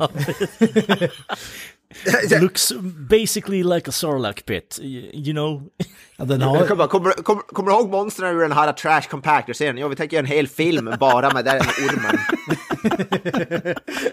Looks 2.42 2.74
basically 3.10 3.64
like 3.64 3.88
a 3.90 3.92
sarlacc 3.92 4.46
pit, 4.46 4.80
you 4.82 5.34
know? 5.34 5.70
Ja, 6.18 6.26
den 6.26 6.42
har, 6.42 6.68
kommer, 6.68 6.88
kommer, 6.88 7.12
kommer, 7.12 7.42
kommer 7.42 7.72
du 7.72 7.78
ihåg 7.78 7.90
monstren 7.90 8.36
ur 8.36 8.42
den 8.42 8.52
här 8.52 8.74
Trash 8.74 9.10
Compactor-serien? 9.10 9.78
Jo, 9.78 9.88
vi 9.88 9.96
tänker 9.96 10.18
göra 10.18 10.26
en 10.26 10.32
hel 10.32 10.48
film 10.48 10.94
bara 11.00 11.34
med 11.34 11.46
den 11.46 11.62
ormen. 11.62 12.20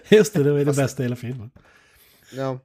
just 0.08 0.34
det, 0.34 0.42
det 0.42 0.52
var 0.52 0.58
det 0.58 0.76
bästa 0.76 1.02
i 1.02 1.06
hela 1.06 1.16
filmen. 1.16 1.50
Ja. 2.36 2.58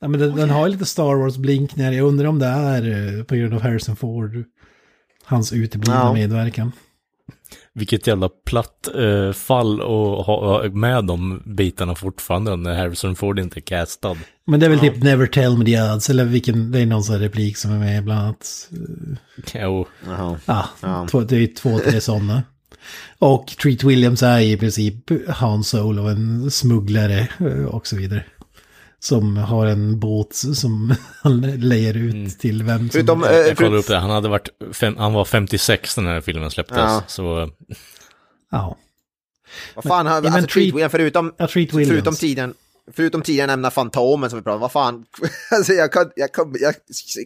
Ja, 0.00 0.08
men 0.08 0.20
den, 0.20 0.36
den 0.36 0.50
har 0.50 0.66
ju 0.66 0.72
lite 0.72 0.86
Star 0.86 1.14
Wars-blinkningar, 1.14 1.92
jag 1.92 2.06
undrar 2.06 2.26
om 2.26 2.38
det 2.38 2.46
är 2.46 3.18
eh, 3.18 3.24
på 3.24 3.34
grund 3.34 3.54
av 3.54 3.62
Harrison 3.62 3.96
Ford. 3.96 4.44
Hans 5.32 5.52
uteblivna 5.52 5.94
Ja. 6.00 6.12
medverkan. 6.12 6.72
Vilket 7.74 8.06
jävla 8.06 8.28
platt 8.28 8.88
eh, 8.98 9.32
fall 9.32 9.80
att 9.80 10.26
ha 10.26 10.68
med 10.72 11.04
de 11.04 11.42
bitarna 11.46 11.94
fortfarande 11.94 12.56
när 12.56 12.74
Harrison 12.74 13.16
Ford 13.16 13.38
inte 13.38 13.58
är 13.58 13.62
castad. 13.62 14.16
Men 14.46 14.60
det 14.60 14.66
är 14.66 14.70
väl 14.70 14.78
typ 14.78 15.02
Never 15.02 15.26
Tell 15.26 15.58
Me 15.58 15.64
The 15.64 15.82
Odds, 15.82 16.10
eller 16.10 16.24
vilken, 16.24 16.70
det 16.72 16.80
är 16.80 16.86
någon 16.86 17.04
sån 17.04 17.18
replik 17.18 17.56
som 17.56 17.70
är 17.72 17.78
med 17.78 18.04
bland 18.04 18.20
annat. 18.20 18.68
Jo. 19.54 19.86
Ja, 20.06 20.36
Ja. 20.80 21.06
två, 21.10 21.20
det 21.20 21.36
är 21.36 21.54
två, 21.54 21.78
tre 21.78 22.00
sådana. 22.00 22.42
Och 23.18 23.46
Treat 23.46 23.84
Williams 23.84 24.22
är 24.22 24.38
i 24.40 24.56
princip 24.56 24.96
Han 25.28 25.64
Solo, 25.64 26.06
en 26.08 26.50
smugglare 26.50 27.28
eh, 27.40 27.64
och 27.64 27.86
så 27.86 27.96
vidare. 27.96 28.24
Som 29.02 29.36
har 29.36 29.66
en 29.66 30.00
båt 30.00 30.34
som 30.34 30.94
han 31.22 31.40
lejer 31.40 31.96
ut 31.96 32.38
till 32.38 32.62
vem 32.62 32.78
som... 32.78 32.88
Förutom, 32.90 33.24
eh, 33.24 33.30
jag 33.30 33.56
kollade 33.56 33.56
förut- 33.56 33.78
upp 33.80 33.86
det. 33.86 33.96
Han, 33.98 34.10
hade 34.10 34.28
varit 34.28 34.48
fem, 34.72 34.96
han 34.96 35.12
var 35.12 35.24
56 35.24 35.96
när 35.96 36.04
den 36.04 36.12
här 36.12 36.20
filmen 36.20 36.50
släpptes. 36.50 36.76
Ja. 36.78 37.02
Så 37.06 37.50
Ja. 38.50 38.76
Vad 39.74 39.84
fan, 39.84 40.06
har, 40.06 40.14
Men- 40.14 40.22
men 40.22 40.32
alltså 40.42 40.58
Treat- 40.58 40.72
Treat 40.72 40.90
förutom, 40.92 41.34
Ja, 41.36 41.46
Treat 41.46 41.70
förutom 41.70 42.14
tiden, 42.14 42.54
förutom 42.92 43.22
tiden 43.22 43.46
nämna 43.46 43.70
Fantomen 43.70 44.30
som 44.30 44.38
vi 44.38 44.42
pratade 44.42 44.54
om, 44.54 44.60
vad 44.60 44.72
fan, 44.72 45.04
alltså 45.50 45.72
jag, 45.72 45.92
kan, 45.92 46.10
jag, 46.16 46.32
kan, 46.32 46.54
jag 46.60 46.74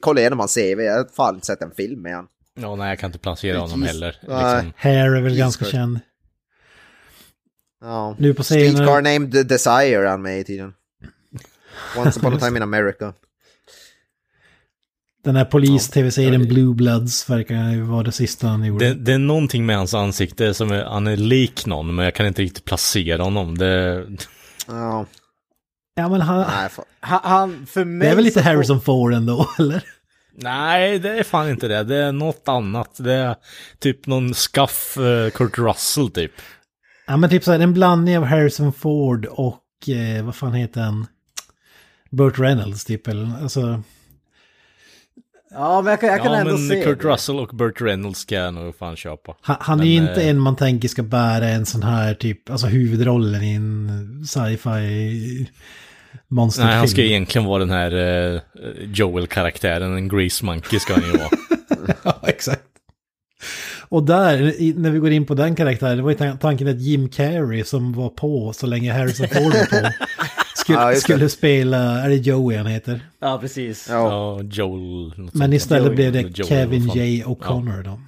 kollar 0.01 0.21
igenom 0.21 0.39
hans 0.39 0.55
CV, 0.55 0.81
jag 0.81 0.97
har 0.97 1.09
fan 1.17 1.35
inte 1.35 1.47
sett 1.47 1.62
en 1.62 1.71
film 1.77 2.03
med 2.03 2.15
han. 2.15 2.27
ja, 2.61 2.77
nej, 2.77 2.89
jag 2.89 2.99
kan 2.99 3.09
inte 3.09 3.19
placera 3.19 3.59
honom 3.59 3.81
Jeez. 3.81 3.93
heller. 3.93 4.17
Liksom. 4.21 4.73
Hair 4.77 5.11
är 5.17 5.21
väl 5.23 5.33
Jesus 5.33 5.39
ganska 5.39 5.65
Christ. 5.65 5.73
känd. 5.73 6.01
Ja. 7.81 8.17
Nu 8.19 8.35
på 8.35 8.45
Streetcar 8.45 9.03
named 9.03 9.47
Desire 9.47 10.03
är 10.05 10.07
han 10.07 10.23
med 10.23 10.41
i 10.41 10.45
tiden. 10.45 10.73
Once 11.97 12.21
upon 12.21 12.35
a 12.35 12.39
time 12.41 12.57
in 12.57 12.62
America. 12.62 13.12
Den 15.25 15.37
här 15.37 15.45
polis-tv-serien 15.45 16.49
Blue 16.49 16.75
Bloods 16.75 17.31
verkar 17.31 17.83
vara 17.83 18.03
det 18.03 18.12
sista 18.12 18.47
han 18.47 18.65
gjorde. 18.65 18.89
Det, 18.89 18.95
det 18.95 19.12
är 19.12 19.19
någonting 19.19 19.67
med 19.67 19.77
hans 19.77 19.95
ansikte 19.95 20.55
som 20.55 20.73
är, 20.73 20.85
han 20.85 21.07
är 21.07 21.17
lik 21.17 21.67
någon, 21.67 21.95
men 21.95 22.05
jag 22.05 22.15
kan 22.15 22.27
inte 22.27 22.43
riktigt 22.43 22.65
placera 22.65 23.23
honom. 23.23 23.59
Det, 23.59 24.07
Ja, 24.67 25.07
Ja 25.99 26.09
men 26.09 26.21
han... 26.21 26.39
nej, 26.41 26.69
fan. 26.69 26.85
Han, 27.01 27.21
han 27.23 27.67
för 27.67 27.85
mig 27.85 28.07
Det 28.07 28.12
är 28.12 28.17
väl 28.17 28.25
lite 28.25 28.43
Harrison 28.43 28.81
Ford 28.81 29.12
ändå, 29.12 29.49
eller? 29.59 29.83
nej, 30.33 30.99
det 30.99 31.19
är 31.19 31.23
fan 31.23 31.51
inte 31.51 31.69
det. 31.69 31.85
Det 31.85 31.97
är 31.97 32.12
något 32.12 32.49
annat. 32.49 32.97
Det 32.99 33.12
är 33.12 33.37
typ 33.79 34.07
någon 34.07 34.35
skaff 34.35 34.97
eh, 34.97 35.31
Kurt 35.31 35.59
Russell 35.59 36.11
typ. 36.11 36.33
Ja 37.07 37.17
men 37.17 37.31
typ 37.31 37.45
så 37.45 37.53
här 37.53 37.59
en 37.59 37.75
blandning 37.75 38.19
av 38.19 38.25
Harrison 38.25 38.73
Ford 38.73 39.27
och 39.27 39.89
eh, 39.89 40.25
vad 40.25 40.35
fan 40.35 40.55
heter 40.55 40.81
han? 40.81 41.07
Burt 42.16 42.38
Reynolds 42.38 42.85
typ 42.85 43.09
eller 43.09 43.31
alltså. 43.42 43.83
Ja, 45.50 45.83
men 45.83 45.90
jag 45.90 46.00
kan, 46.00 46.09
jag 46.09 46.22
kan 46.22 46.33
ja, 46.33 46.38
ändå 46.38 46.52
men 46.52 46.68
se 46.68 46.83
Kurt 46.85 47.02
det. 47.02 47.09
Russell 47.09 47.38
och 47.38 47.48
Burt 47.48 47.81
Reynolds 47.81 48.20
ska 48.20 48.35
jag 48.35 48.55
nog 48.55 48.79
fan 48.79 48.96
köpa. 48.96 49.35
Han, 49.40 49.57
han 49.61 49.81
är 49.81 49.85
ju 49.85 50.00
Men, 50.00 50.09
inte 50.09 50.22
eh, 50.22 50.29
en 50.29 50.38
man 50.38 50.57
tänker 50.57 50.88
ska 50.88 51.02
bära 51.02 51.48
en 51.48 51.66
sån 51.66 51.83
här 51.83 52.14
typ, 52.14 52.50
alltså 52.50 52.66
huvudrollen 52.66 53.42
i 53.42 53.52
en 53.55 54.24
sci-fi 54.26 55.50
monsterfilm. 56.29 56.68
Nej, 56.68 56.79
han 56.79 56.88
ska 56.88 57.02
egentligen 57.02 57.46
vara 57.46 57.59
den 57.59 57.70
här 57.70 57.92
eh, 58.35 58.40
Joel-karaktären, 58.81 59.96
en 59.96 60.09
Grease 60.09 60.44
Monkey 60.44 60.79
ska 60.79 60.94
han 60.94 61.02
ju 61.02 61.12
vara. 61.12 61.31
Ja, 62.02 62.20
exakt. 62.26 62.62
Och 63.88 64.03
där, 64.03 64.55
när 64.77 64.90
vi 64.90 64.99
går 64.99 65.11
in 65.11 65.27
på 65.27 65.35
den 65.35 65.55
karaktären, 65.55 65.96
det 65.96 66.03
var 66.03 66.11
ju 66.11 66.16
tan- 66.16 66.38
tanken 66.38 66.68
att 66.68 66.81
Jim 66.81 67.09
Carrey 67.09 67.64
som 67.64 67.92
var 67.92 68.09
på 68.09 68.53
så 68.53 68.66
länge 68.66 68.92
Harrison 68.92 69.29
Ford 69.29 69.42
var 69.53 69.66
på, 69.83 69.90
skulle, 70.57 70.79
Ja, 70.79 70.94
skulle 70.94 71.29
spela, 71.29 71.79
är 71.79 72.09
det 72.09 72.14
Joey 72.16 72.57
han 72.57 72.66
heter? 72.66 73.01
Ja, 73.20 73.38
precis. 73.40 73.87
Ja. 73.90 73.94
Ja, 74.11 74.42
Joel. 74.42 75.12
Men 75.33 75.53
istället 75.53 75.85
Joey, 75.87 75.96
blev 75.96 76.12
det 76.12 76.20
Joey, 76.20 76.49
Kevin. 76.49 76.88
J. 76.94 77.25
O'Connor 77.27 77.83
då. 77.83 78.01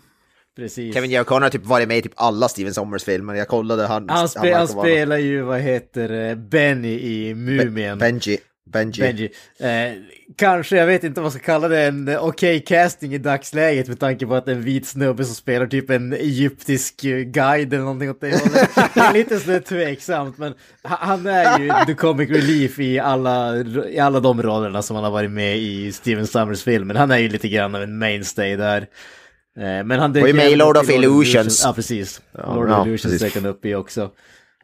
precis. 0.56 0.94
Kevin 0.94 1.10
J. 1.10 1.20
O'Connor 1.20 1.40
har 1.42 1.50
typ 1.50 1.66
varit 1.66 1.88
med 1.88 1.98
i 1.98 2.02
typ 2.02 2.12
alla 2.16 2.48
Steven 2.48 2.74
Sommers-filmer, 2.74 3.34
jag 3.34 3.48
kollade 3.48 3.86
han. 3.86 4.08
han, 4.08 4.28
spe, 4.28 4.38
han 4.54 4.66
vara- 4.76 4.86
spelar 4.86 5.16
ju, 5.18 5.42
vad 5.42 5.60
heter 5.60 6.34
Benny 6.34 6.98
i 7.00 7.34
Mumien. 7.34 7.98
Benji. 7.98 8.38
Benji. 8.72 9.00
Benji. 9.02 9.30
Eh, 9.60 9.92
kanske, 10.36 10.76
jag 10.76 10.86
vet 10.86 11.04
inte 11.04 11.20
vad 11.20 11.24
man 11.24 11.30
ska 11.32 11.40
kalla 11.40 11.68
det, 11.68 11.80
en 11.82 12.16
okej 12.18 12.60
casting 12.60 13.14
i 13.14 13.18
dagsläget 13.18 13.88
med 13.88 14.00
tanke 14.00 14.26
på 14.26 14.34
att 14.34 14.48
en 14.48 14.62
vit 14.62 14.86
snubbe 14.86 15.24
som 15.24 15.34
spelar 15.34 15.66
typ 15.66 15.90
en 15.90 16.12
egyptisk 16.12 17.00
guide 17.26 17.72
eller 17.72 17.82
någonting 17.84 18.10
åt 18.10 18.20
det 18.20 18.40
hållet. 18.40 18.70
Det 18.94 19.00
är 19.00 19.12
lite 19.12 19.38
sådär 19.40 19.60
tveksamt, 19.60 20.38
men 20.38 20.54
ha- 20.82 20.98
han 21.00 21.26
är 21.26 21.58
ju 21.58 21.70
the 21.86 21.94
comic 21.94 22.30
relief 22.30 22.78
i 22.78 22.98
alla, 22.98 23.56
i 23.90 23.98
alla 23.98 24.20
de 24.20 24.42
rollerna 24.42 24.82
som 24.82 24.96
han 24.96 25.04
har 25.04 25.10
varit 25.12 25.30
med 25.30 25.58
i 25.58 25.92
Steven 25.92 26.26
Summers-filmen. 26.26 26.96
Han 26.96 27.10
är 27.10 27.18
ju 27.18 27.28
lite 27.28 27.48
grann 27.48 27.74
av 27.74 27.82
en 27.82 27.98
mainstay 27.98 28.56
där. 28.56 28.86
Eh, 29.58 29.84
Men 29.84 29.90
han 29.90 30.10
Och 30.10 30.28
är 30.28 30.32
med 30.34 30.50
i 30.50 30.56
Lord 30.56 30.76
of 30.76 30.90
Illusions. 30.90 31.62
Ja, 31.64 31.72
precis. 31.72 32.20
Ja, 32.32 32.54
Lord 32.54 32.70
of 32.70 32.86
Illusions 32.86 33.02
precis. 33.02 33.20
dök 33.20 33.34
han 33.34 33.46
upp 33.46 33.64
i 33.64 33.74
också. 33.74 34.10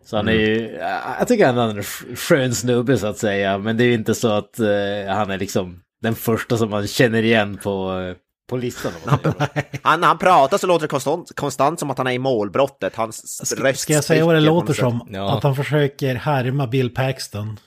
Så 0.05 0.17
han 0.17 0.29
är 0.29 0.33
ju, 0.33 0.71
jag 1.19 1.29
tycker 1.29 1.47
han 1.47 1.59
är 1.59 1.69
en 1.69 1.81
sk- 1.83 2.17
skön 2.17 2.55
snubbe 2.55 2.99
så 2.99 3.07
att 3.07 3.19
säga, 3.19 3.59
men 3.59 3.77
det 3.77 3.85
är 3.85 3.87
ju 3.87 3.95
inte 3.95 4.15
så 4.15 4.29
att 4.33 4.59
eh, 4.61 4.67
han 5.09 5.31
är 5.31 5.39
liksom 5.39 5.81
den 6.03 6.15
första 6.15 6.57
som 6.57 6.71
man 6.71 6.87
känner 6.87 7.23
igen 7.23 7.59
på, 7.63 8.01
eh, 8.11 8.17
på 8.51 8.57
listan. 8.57 8.93
Han, 9.83 10.03
han 10.03 10.19
pratar 10.19 10.59
så 10.59 10.67
låter 10.67 10.83
det 10.85 10.89
konstant, 10.89 11.33
konstant 11.37 11.79
som 11.81 11.91
att 11.91 11.99
han 11.99 12.07
är 12.07 12.13
i 12.13 12.19
målbrottet. 12.19 12.97
Hans 12.97 13.47
Ska, 13.49 13.63
röst 13.63 13.81
ska 13.81 13.93
jag 13.93 14.05
säga 14.05 14.25
vad 14.27 14.35
det 14.35 14.41
låter 14.41 14.75
som? 14.75 15.09
Ja. 15.11 15.37
Att 15.37 15.43
han 15.43 15.57
försöker 15.57 16.15
härma 16.15 16.67
Bill 16.67 16.91
Paxton 16.95 17.59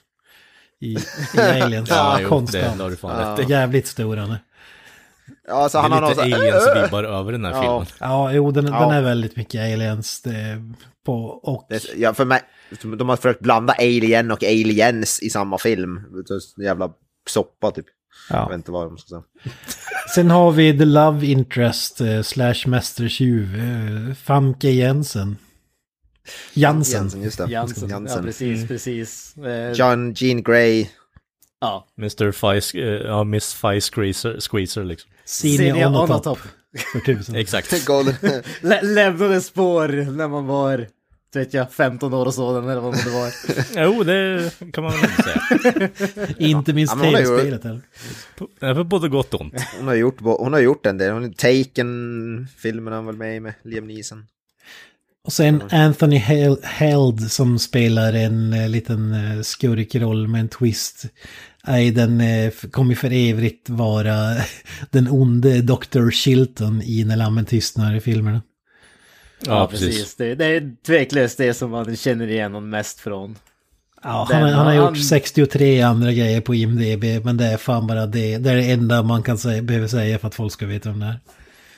i, 0.82 0.94
i 0.94 1.40
Aliens. 1.62 1.90
Ja, 1.90 2.12
jo, 2.18 2.24
det, 2.24 2.30
Konstant. 2.30 2.78
det 2.78 2.84
har 2.84 2.90
du 2.90 2.96
fan 2.96 3.22
Ja. 3.22 3.32
rätt 3.32 3.38
Det 3.48 3.54
jävligt 3.54 3.88
stor 3.88 4.18
han 4.18 4.32
är. 4.32 4.40
Ja, 5.48 5.70
så 5.70 5.78
Det 5.78 5.82
han 5.82 5.94
är 5.94 6.02
någon 6.02 6.10
lite 6.10 6.22
aliens-vibbar 6.38 7.04
över 7.04 7.32
den 7.32 7.46
här 7.46 7.52
Ja. 7.52 7.62
filmen. 7.62 7.86
Ja, 8.00 8.32
jo, 8.34 8.52
den, 8.52 8.66
Ja. 8.68 8.80
den 8.80 8.92
är 8.92 9.02
väldigt 9.02 9.36
mycket 9.36 9.62
aliens 9.62 10.22
det, 10.22 10.64
på 11.06 11.14
och... 11.26 11.68
Det- 11.70 11.94
Ja, 11.98 12.14
för 12.14 12.26
mig, 12.26 12.42
de 12.98 13.10
har 13.10 13.16
försökt 13.16 13.40
blanda 13.40 13.74
Alien 13.74 14.32
och 14.32 14.44
Aliens 14.44 15.20
i 15.22 15.30
samma 15.30 15.58
film. 15.58 15.96
Det 15.96 16.34
är 16.34 16.36
en 16.60 16.66
jävla 16.66 16.90
soppa 17.30 17.72
typ. 17.72 17.86
Jag 18.30 18.40
Ja. 18.40 18.48
vet 18.48 18.56
inte 18.56 18.72
vad 18.72 18.88
de 18.88 18.98
ska 18.98 19.08
säga. 19.10 19.24
Sen 20.16 20.32
har 20.32 20.52
vi 20.52 20.78
The 20.78 20.86
Love 20.86 21.26
Interest 21.26 22.02
eh, 22.02 22.22
slash 22.22 22.68
Mästertjuv, 22.68 23.56
eh, 23.60 24.14
Famke 24.16 24.70
Jensen. 24.70 25.38
Jansen. 26.54 27.02
Jensen, 27.02 27.22
just 27.24 27.38
det. 27.38 27.50
Jansen. 27.52 27.90
Ja, 27.90 27.96
Jansen. 27.96 28.24
precis, 28.24 28.68
precis. 28.68 29.38
Eh, 29.38 29.72
John 29.72 30.14
Jean 30.18 30.44
Grey. 30.44 30.88
ja. 31.62 31.88
Mr. 31.98 32.32
Fice, 32.32 32.78
eh, 32.80 32.86
ja, 33.08 33.24
Miss 33.24 33.54
Fice 33.54 33.92
Squeezer, 33.96 34.40
Squeezer 34.40 34.84
liksom. 34.84 35.12
Senior 35.28 35.88
on 35.88 35.96
on 35.96 36.08
top. 36.08 36.24
top. 36.24 36.40
För 36.92 37.00
tusen. 37.00 37.36
Exakt. 37.42 37.88
Lä 38.62 38.82
lämnade 38.82 39.42
spår 39.42 39.88
när 40.12 40.28
man 40.28 40.46
var, 40.48 40.88
vet 41.34 41.54
jag, 41.54 41.72
15 41.72 42.14
år 42.14 42.26
och 42.26 42.34
sådan 42.34 42.70
eller 42.70 42.82
vad 42.82 42.94
det 43.04 43.10
var. 43.10 43.32
Jo, 43.86 44.04
det 44.04 44.52
kan 44.74 44.84
man 44.84 44.94
väl 44.94 45.02
inte 45.10 45.24
säga. 45.24 45.90
Inte 46.38 46.74
minst 46.74 46.94
Ja, 46.98 47.04
tv-spelet 47.12 47.64
heller. 47.64 47.82
Det 48.60 48.66
är 48.66 48.76
för 48.76 48.84
både 48.84 49.10
gott 49.10 49.34
och 49.34 49.42
ont. 49.42 49.54
Hon 49.78 49.88
har 49.88 49.96
gjort, 49.96 50.18
hon 50.22 50.54
har 50.54 50.60
gjort 50.60 50.86
en 50.86 50.98
del. 50.98 51.12
Hon 51.14 51.24
har 51.24 51.30
Taken-filmen 51.30 52.88
har 52.94 52.96
han 52.96 53.06
väl 53.06 53.16
med 53.18 53.36
i 53.36 53.40
med 53.40 53.54
Liam 53.64 53.88
Neeson. 53.88 54.26
Och 55.24 55.34
sen 55.34 55.64
Anthony 55.72 56.18
Hel- 56.18 56.64
Held 56.64 57.32
som 57.32 57.60
spelar 57.60 58.14
en 58.14 58.54
eh, 58.54 58.70
liten 58.70 59.14
eh, 59.14 59.42
skurkroll 59.42 60.28
med 60.28 60.42
en 60.42 60.50
twist. 60.50 61.06
Nej, 61.68 61.92
den 61.92 62.22
eh, 62.22 62.52
kommer 62.72 62.96
för 62.96 63.12
evigt 63.14 63.70
vara 63.70 64.36
den 64.92 65.08
onde 65.08 65.62
Dr. 65.62 66.10
Chilton 66.12 66.82
i 66.82 67.04
När 67.04 67.16
lammen 67.16 67.46
tystnar 67.46 67.96
i 67.96 68.00
filmerna. 68.00 68.42
Ja, 69.46 69.68
precis. 69.72 70.16
Det, 70.16 70.36
det 70.36 70.46
är 70.46 70.76
tveklöst 70.86 71.38
det 71.38 71.54
som 71.54 71.72
man 71.72 71.96
känner 71.96 72.28
igen 72.28 72.54
honom 72.54 72.70
mest 72.70 73.00
från. 73.00 73.36
Ja, 74.04 74.28
Den 74.30 74.42
han, 74.42 74.54
har- 74.54 74.64
han 74.66 74.76
gjort 74.76 74.86
han- 74.86 74.96
63 74.96 75.82
andra 75.82 76.12
grejer 76.14 76.42
på 76.42 76.56
IMDB, 76.56 77.26
men 77.26 77.38
det 77.38 77.46
är 77.46 77.58
fan 77.58 77.88
bara 77.88 78.06
det. 78.06 78.38
Det 78.38 78.52
är 78.52 78.56
det 78.56 78.72
enda 78.72 79.04
man 79.04 79.24
kan 79.24 79.38
säga, 79.38 79.62
behöver 79.62 79.88
säga 79.88 80.20
för 80.20 80.28
att 80.28 80.36
folk 80.36 80.54
ska 80.54 80.66
veta 80.66 80.90
vem 80.90 81.00
det 81.00 81.06
är. 81.06 81.20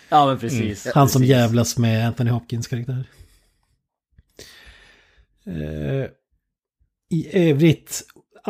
Ja, 0.10 0.25
men 0.25 0.39
precis. 0.39 0.88
Han 0.93 1.10
som 1.10 1.21
precis. 1.21 1.32
jävlas 1.36 1.78
med 1.78 2.08
Anthony 2.08 2.30
Hopkins 2.30 2.67
karaktär. 2.67 3.04
Eh, 5.45 6.06
I 7.10 7.49
övrigt, 7.49 8.02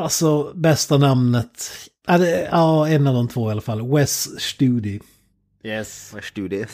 alltså 0.03 0.51
bästa 0.55 0.97
namnet. 0.97 1.71
Ja, 2.07 2.17
det, 2.17 2.47
ja, 2.51 2.87
en 2.87 3.07
av 3.07 3.13
de 3.13 3.27
två 3.27 3.49
i 3.49 3.51
alla 3.51 3.61
fall. 3.61 3.91
Wes 3.95 4.41
Studi. 4.41 4.99
Yes. 5.63 6.13
Är 6.17 6.21
studie? 6.21 6.65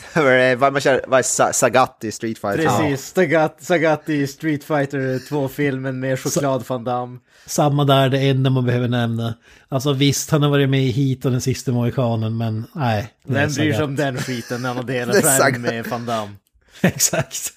Vad 0.56 0.72
man 0.72 0.80
kör- 0.80 1.04
vad 1.08 1.18
är 1.18 1.22
Sa- 1.22 1.52
Sagat 1.52 2.04
i 2.04 2.12
Street 2.12 2.38
Fighter? 2.38 2.58
Precis, 2.66 3.12
Sagat, 3.14 3.62
Sagat 3.62 4.08
i 4.08 4.26
Street 4.26 4.64
Fighter 4.64 5.18
2-filmen 5.18 6.00
med 6.00 6.20
choklad 6.20 6.64
van 6.68 6.84
Damme. 6.84 7.18
Samma 7.46 7.84
där, 7.84 8.08
det 8.08 8.18
enda 8.18 8.50
man 8.50 8.66
behöver 8.66 8.88
nämna. 8.88 9.34
Alltså 9.68 9.92
visst, 9.92 10.30
han 10.30 10.42
har 10.42 10.50
varit 10.50 10.68
med 10.68 10.84
i 10.84 10.90
Heat 10.90 11.24
och 11.24 11.30
den 11.30 11.40
sista 11.40 11.72
mohikanen, 11.72 12.36
men 12.36 12.66
nej. 12.72 13.12
Vem 13.24 13.52
bryr 13.52 13.72
sig 13.72 13.84
om 13.84 13.96
den 13.96 14.16
skiten 14.18 14.62
när 14.62 14.74
han 14.74 14.88
är 14.88 15.06
skärm 15.06 15.22
Sagat. 15.38 15.60
med 15.60 15.86
van 15.86 16.06
Damme? 16.06 16.32
Exakt. 16.80 17.52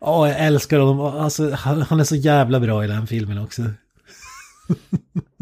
Ja, 0.00 0.28
jag 0.28 0.38
älskar 0.40 0.78
honom. 0.78 1.00
Alltså, 1.00 1.50
han, 1.50 1.82
han 1.82 2.00
är 2.00 2.04
så 2.04 2.16
jävla 2.16 2.60
bra 2.60 2.84
i 2.84 2.86
den 2.86 3.06
filmen 3.06 3.38
också. 3.38 3.62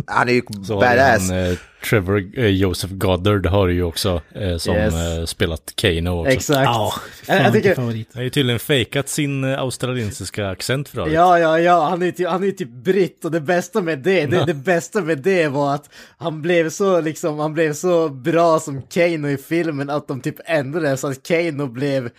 Han 0.06 0.28
är 0.28 0.32
ju 0.32 0.42
Så 0.66 0.80
badass. 0.80 1.30
han, 1.30 1.38
eh, 1.38 1.58
Trevor 1.90 2.38
eh, 2.38 2.46
Joseph 2.46 2.94
Goddard 2.94 3.46
har 3.46 3.68
du 3.68 3.74
ju 3.74 3.82
också 3.82 4.20
eh, 4.34 4.56
som 4.56 4.74
Yes. 4.74 4.94
eh, 4.94 5.24
spelat 5.24 5.72
Kano 5.76 6.20
också. 6.20 6.32
Exakt. 6.32 6.64
Jag- 6.64 6.92
fan 7.26 7.36
jag 7.44 7.52
tycker- 7.52 7.74
favorit. 7.74 8.08
Han 8.12 8.18
har 8.20 8.24
ju 8.24 8.30
tydligen 8.30 8.58
fejkat 8.58 9.08
sin 9.08 9.44
eh, 9.44 9.58
australiensiska 9.60 10.48
accent 10.48 10.88
för 10.88 11.00
övrigt. 11.00 11.14
Ja, 11.14 11.38
ja, 11.38 11.60
ja, 11.60 11.88
han 11.88 12.02
är, 12.02 12.10
typ, 12.10 12.28
han 12.28 12.44
är 12.44 12.50
typ 12.50 12.68
britt 12.70 13.24
och 13.24 13.30
det 13.30 13.40
bästa 13.40 13.80
med 13.80 13.98
det, 13.98 14.26
det, 14.26 14.44
det 14.44 14.54
bästa 14.54 15.00
med 15.00 15.18
det 15.18 15.48
var 15.48 15.74
att 15.74 15.90
han 16.18 16.42
blev 16.42 16.70
så 16.70 17.00
liksom, 17.00 17.38
han 17.38 17.54
blev 17.54 17.72
så 17.72 18.08
bra 18.08 18.60
som 18.60 18.82
Kano 18.82 19.28
i 19.28 19.36
filmen 19.36 19.90
att 19.90 20.08
de 20.08 20.20
typ 20.20 20.36
ändrade 20.44 20.96
så 20.96 21.06
att 21.08 21.22
Kano 21.28 21.66
blev 21.66 22.10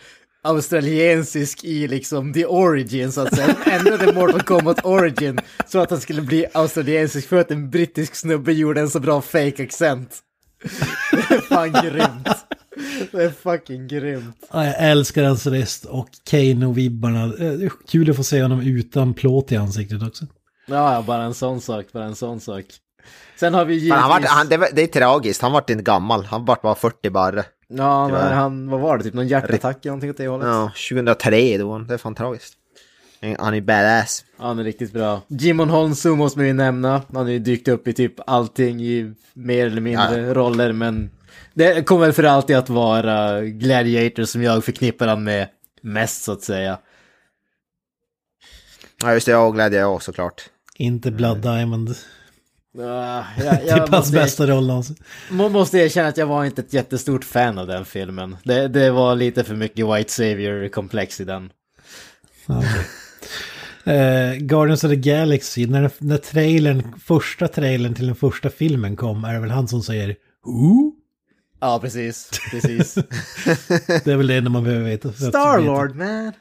australiensisk 0.48 1.64
i 1.64 1.88
liksom 1.88 2.32
the 2.32 2.46
origin 2.46 3.12
så 3.12 3.20
att 3.20 3.34
säga. 3.36 3.56
De 3.64 3.70
ändrade 3.70 4.12
Mortal 4.12 4.42
Kombat 4.42 4.84
origin 4.84 5.38
så 5.66 5.78
att 5.78 5.90
han 5.90 6.00
skulle 6.00 6.22
bli 6.22 6.46
australiensisk 6.54 7.28
för 7.28 7.36
att 7.36 7.50
en 7.50 7.70
brittisk 7.70 8.14
snubbe 8.14 8.52
gjorde 8.52 8.80
en 8.80 8.90
så 8.90 9.00
bra 9.00 9.20
fake 9.20 9.62
accent. 9.62 10.18
Det 11.10 11.34
är 11.34 11.40
fan 11.40 11.72
grymt. 11.72 12.28
Det 13.12 13.24
är 13.24 13.30
fucking 13.30 13.88
grymt. 13.88 14.36
Ja, 14.52 14.66
jag 14.66 14.74
älskar 14.78 15.24
hans 15.24 15.46
röst 15.46 15.84
och 15.84 16.08
Kano-vibbarna. 16.30 17.24
Eh, 17.24 17.70
kul 17.88 18.10
att 18.10 18.16
få 18.16 18.24
se 18.24 18.42
honom 18.42 18.60
utan 18.60 19.14
plåt 19.14 19.52
i 19.52 19.56
ansiktet 19.56 20.02
också. 20.02 20.26
Ja, 20.66 21.04
bara 21.06 21.22
en 21.22 21.34
sån 21.34 21.60
sak, 21.60 21.86
bara 21.92 22.04
en 22.04 22.16
sån 22.16 22.40
sak. 22.40 22.64
Sen 23.36 23.54
har 23.54 23.64
vi 23.64 23.74
givetvis... 23.74 23.92
Han 24.02 24.08
vart, 24.10 24.24
han, 24.24 24.48
det, 24.48 24.56
var- 24.56 24.68
det 24.72 24.82
är 24.82 24.86
tragiskt, 24.86 25.42
han 25.42 25.52
vart 25.52 25.70
inte 25.70 25.82
gammal. 25.84 26.24
Han 26.24 26.44
vart 26.44 26.62
bara 26.62 26.74
40 26.74 27.10
bara. 27.10 27.44
Ja, 27.68 28.08
men 28.08 28.32
han, 28.32 28.70
vad 28.70 28.80
var 28.80 28.98
det, 28.98 29.04
typ 29.04 29.14
någon 29.14 29.28
hjärtattack 29.28 29.76
eller 29.76 29.90
någonting 29.90 30.10
åt 30.10 30.16
det 30.16 30.26
hållet? 30.28 30.46
Ja. 30.46 30.52
Ja, 30.90 30.96
2003 30.96 31.58
då. 31.58 31.78
Det 31.78 31.94
är 31.94 31.98
fan 31.98 32.14
tragiskt. 32.14 32.54
Han 33.38 33.54
är 33.54 33.60
badass. 33.60 34.24
han 34.38 34.58
är 34.58 34.64
riktigt 34.64 34.92
bra. 34.92 35.20
Jimon 35.28 35.70
Honsu 35.70 36.08
måste 36.16 36.38
man 36.38 36.46
ju 36.46 36.52
nämna. 36.52 37.02
Han 37.12 37.16
har 37.26 37.32
ju 37.32 37.38
dykt 37.38 37.68
upp 37.68 37.88
i 37.88 37.92
typ 37.92 38.14
allting 38.26 38.80
i 38.82 39.14
mer 39.34 39.66
eller 39.66 39.80
mindre 39.80 40.34
roller, 40.34 40.72
men 40.72 41.10
det 41.54 41.86
kommer 41.86 42.12
för 42.12 42.24
alltid 42.24 42.56
att 42.56 42.68
vara 42.68 43.40
Gladiator 43.40 44.24
som 44.24 44.42
jag 44.42 44.64
förknippar 44.64 45.06
han 45.06 45.24
med 45.24 45.48
mest 45.82 46.22
så 46.24 46.32
att 46.32 46.42
säga. 46.42 46.78
Ja 49.02 49.12
just 49.14 49.26
det, 49.26 49.32
jag 49.32 49.54
glädjer 49.54 49.80
jag 49.80 49.94
också 49.94 50.12
såklart. 50.12 50.42
Inte 50.76 51.10
Blood 51.10 51.38
Diamond. 51.38 51.94
Uh, 52.78 52.84
jag, 53.44 53.60
Typ 53.60 53.66
jag 53.68 53.78
hans 53.78 53.90
måste, 53.90 54.12
bästa 54.12 54.46
roll 54.46 54.70
alltså. 54.70 54.94
må- 55.30 55.48
måste 55.48 55.78
erkänna 55.78 56.08
att 56.08 56.16
jag 56.16 56.26
var 56.26 56.44
inte 56.44 56.62
ett 56.62 56.72
jättestort 56.72 57.24
fan 57.24 57.58
av 57.58 57.66
den 57.66 57.84
filmen. 57.84 58.36
Det, 58.44 58.68
det 58.68 58.90
var 58.90 59.14
lite 59.14 59.44
för 59.44 59.54
mycket 59.54 59.86
White 59.86 60.12
Savior-komplex 60.12 61.20
i 61.20 61.24
den. 61.24 61.50
Ja, 62.46 62.58
okej. 62.58 62.70
Eh, 63.84 64.34
Guardians 64.34 64.84
of 64.84 64.90
the 64.90 64.96
Galaxy, 64.96 65.66
när, 65.66 65.90
när 65.98 66.16
trailern, 66.16 66.94
första 67.04 67.48
trailern 67.48 67.94
till 67.94 68.06
den 68.06 68.16
första 68.16 68.50
filmen 68.50 68.96
kom 68.96 69.24
är 69.24 69.34
det 69.34 69.40
väl 69.40 69.50
han 69.50 69.68
som 69.68 69.82
säger 69.82 70.16
Ooh? 70.44 70.92
Ja, 71.60 71.78
precis. 71.80 72.30
Precis. 72.50 72.94
Det 74.04 74.06
är 74.06 74.16
väl 74.16 74.26
det 74.26 74.34
enda 74.34 74.50
man 74.50 74.64
behöver 74.64 74.84
veta. 74.84 75.12
Starlord 75.12 75.96
man! 75.96 76.32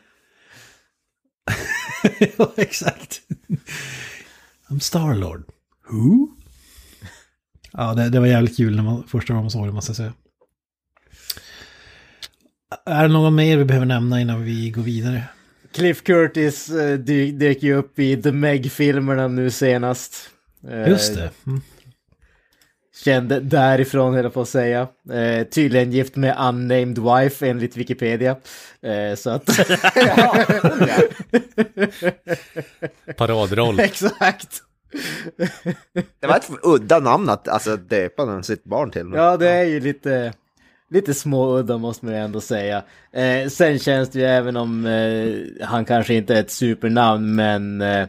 ja, 2.38 2.54
exakt. 2.58 3.22
I'm 4.70 4.80
Starlord. 4.80 5.44
Who? 5.90 6.28
Ja, 7.74 7.94
det, 7.94 8.10
det 8.10 8.20
var 8.20 8.28
jävligt 8.28 8.58
kul 8.58 8.76
när 8.76 8.84
man, 8.84 9.04
första 9.08 9.34
gången 9.34 9.44
man 9.44 9.52
såg 9.52 9.68
det, 9.68 9.72
måste 9.72 9.90
jag 9.90 9.98
säga. 9.98 10.14
Är 12.86 13.02
det 13.02 13.14
någon 13.14 13.36
mer 13.36 13.58
vi 13.58 13.66
behöver 13.66 13.86
nämna 13.86 14.22
innan 14.22 14.44
vi 14.44 14.70
går 14.70 14.82
vidare? 14.82 15.24
Cliff 15.74 16.04
Curtis 16.04 16.70
eh, 16.70 17.00
dök 17.34 17.64
ju 17.64 17.74
upp 17.74 18.00
i 18.00 18.22
The 18.22 18.32
Meg-filmerna 18.32 19.28
nu 19.28 19.50
senast. 19.50 20.30
Eh, 20.70 20.90
Just 20.90 21.16
det. 21.16 21.30
Mm. 21.48 21.62
Kände 23.04 23.40
därifrån, 23.40 24.14
höll 24.14 24.24
jag 24.24 24.34
på 24.34 24.42
att 24.42 24.50
säga. 24.50 24.88
Eh, 25.12 25.48
tydligen 25.48 25.92
gift 25.92 26.16
med 26.16 26.36
unnamed 26.40 27.00
wife 27.00 27.48
enligt 27.48 27.78
Wikipedia. 27.78 28.36
Eh, 28.82 29.16
så 29.16 29.30
att... 29.30 29.46
Paradroll. 33.18 33.80
Exakt! 33.80 34.62
Det 36.20 36.28
var 36.28 36.36
ett 36.36 36.50
udda 36.64 37.00
namn 37.00 37.30
att 37.30 37.48
alltså, 37.48 37.78
döpa 37.78 38.26
den 38.26 38.44
sitt 38.44 38.64
barn 38.64 38.92
till. 38.92 39.12
Ja, 39.14 39.38
det 39.38 39.50
är 39.50 39.64
ju 39.64 39.80
lite, 39.80 40.34
lite 40.90 41.14
småudda 41.14 41.78
måste 41.78 42.06
man 42.06 42.14
ju 42.16 42.20
ändå 42.22 42.42
säga. 42.42 42.84
Eh, 43.14 43.48
sen 43.50 43.80
känns 43.80 44.10
det 44.10 44.20
ju 44.20 44.26
även 44.26 44.58
om 44.58 44.86
eh, 44.86 45.66
han 45.68 45.86
kanske 45.86 46.14
inte 46.14 46.36
är 46.36 46.40
ett 46.40 46.52
supernamn, 46.52 47.36
men 47.36 47.82
eh, 47.82 48.08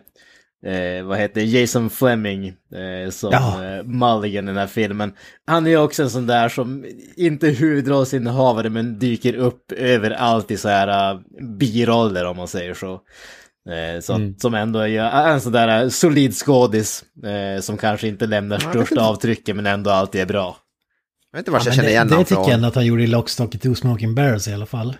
eh, 0.67 1.05
vad 1.05 1.19
heter? 1.19 1.41
Jason 1.41 1.91
Fleming 1.91 2.47
eh, 2.49 3.11
som 3.11 3.31
Ja. 3.33 3.64
eh, 3.64 3.85
Mulligan 3.85 4.45
i 4.45 4.47
den 4.51 4.57
här 4.57 4.67
filmen. 4.67 5.12
Han 5.47 5.67
är 5.67 5.71
ju 5.71 5.79
också 5.79 6.03
en 6.03 6.11
sån 6.11 6.27
där 6.27 6.49
som 6.49 6.85
inte 7.17 7.47
huvudrollsinnehavare 7.49 8.71
men 8.71 8.99
dyker 8.99 9.35
upp 9.37 9.73
överallt 9.73 10.51
i 10.51 10.57
så 10.57 10.69
här 10.69 11.12
uh, 11.14 11.21
biroller 11.59 12.25
om 12.25 12.37
man 12.37 12.49
säger 12.49 12.75
så. 12.75 13.01
Eh, 13.68 14.00
så 14.00 14.33
Som 14.38 14.54
ändå 14.54 14.78
är 14.78 15.28
en 15.28 15.40
sån 15.40 15.52
där 15.52 15.83
eh, 15.83 15.88
solid 15.88 16.35
skådis 16.35 17.04
eh, 17.24 17.61
som 17.61 17.76
kanske 17.76 18.09
inte 18.09 18.26
lämnar 18.26 18.59
största 18.59 19.00
avtrycket 19.00 19.57
men 19.57 19.66
ändå 19.66 19.90
alltid 19.90 20.20
är 20.20 20.26
bra. 20.26 20.57
Jag 21.33 21.38
vet 21.38 21.42
inte 21.42 21.50
vart 21.50 21.64
jag 21.64 21.70
Men 21.70 21.76
känner 21.76 21.87
det, 21.88 21.92
igen 21.92 22.09
det 22.09 22.14
honom 22.14 22.24
tycker 22.24 22.50
jag 22.50 22.64
att 22.64 22.74
han 22.74 22.87
gjorde 22.87 23.02
i 23.02 23.07
Lockstock 23.07 23.54
och 23.54 23.61
Two 23.61 23.74
Smoking 23.74 24.14
Barrels 24.14 24.48
i 24.48 24.52
alla 24.52 24.66
fall. 24.66 24.96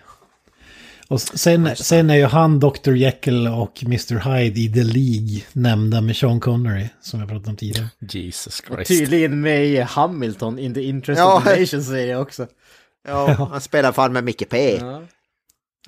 Och 1.07 1.21
sen, 1.21 1.75
sen 1.75 2.09
är 2.09 2.15
ju 2.15 2.25
han 2.25 2.59
Dr. 2.59 2.91
Jekyll 2.91 3.47
och 3.47 3.83
Mr. 3.83 4.19
Hyde 4.35 4.59
i 4.59 4.73
The 4.73 4.83
League 4.83 5.41
nämnda 5.53 6.01
med 6.01 6.15
Sean 6.15 6.39
Connery, 6.39 6.87
som 7.01 7.19
jag 7.19 7.29
pratade 7.29 7.49
om 7.49 7.55
tidigare. 7.55 7.87
Jesus 7.99 8.61
Christ. 8.67 8.87
Tydligen 8.87 9.41
med 9.41 9.65
i 9.65 9.77
Hamilton 9.77 10.59
in 10.59 10.73
the 10.73 10.83
interest 10.83 11.19
Ja. 11.19 11.37
of 11.37 11.43
the 11.43 11.59
nation 11.59 11.83
säger 11.83 12.11
jag 12.11 12.21
också. 12.21 12.47
Ja, 13.07 13.47
han 13.51 13.61
spelar 13.61 13.91
fan 13.91 14.13
med 14.13 14.23
Micke 14.23 14.49
P. 14.49 14.77
Ja. 14.81 15.01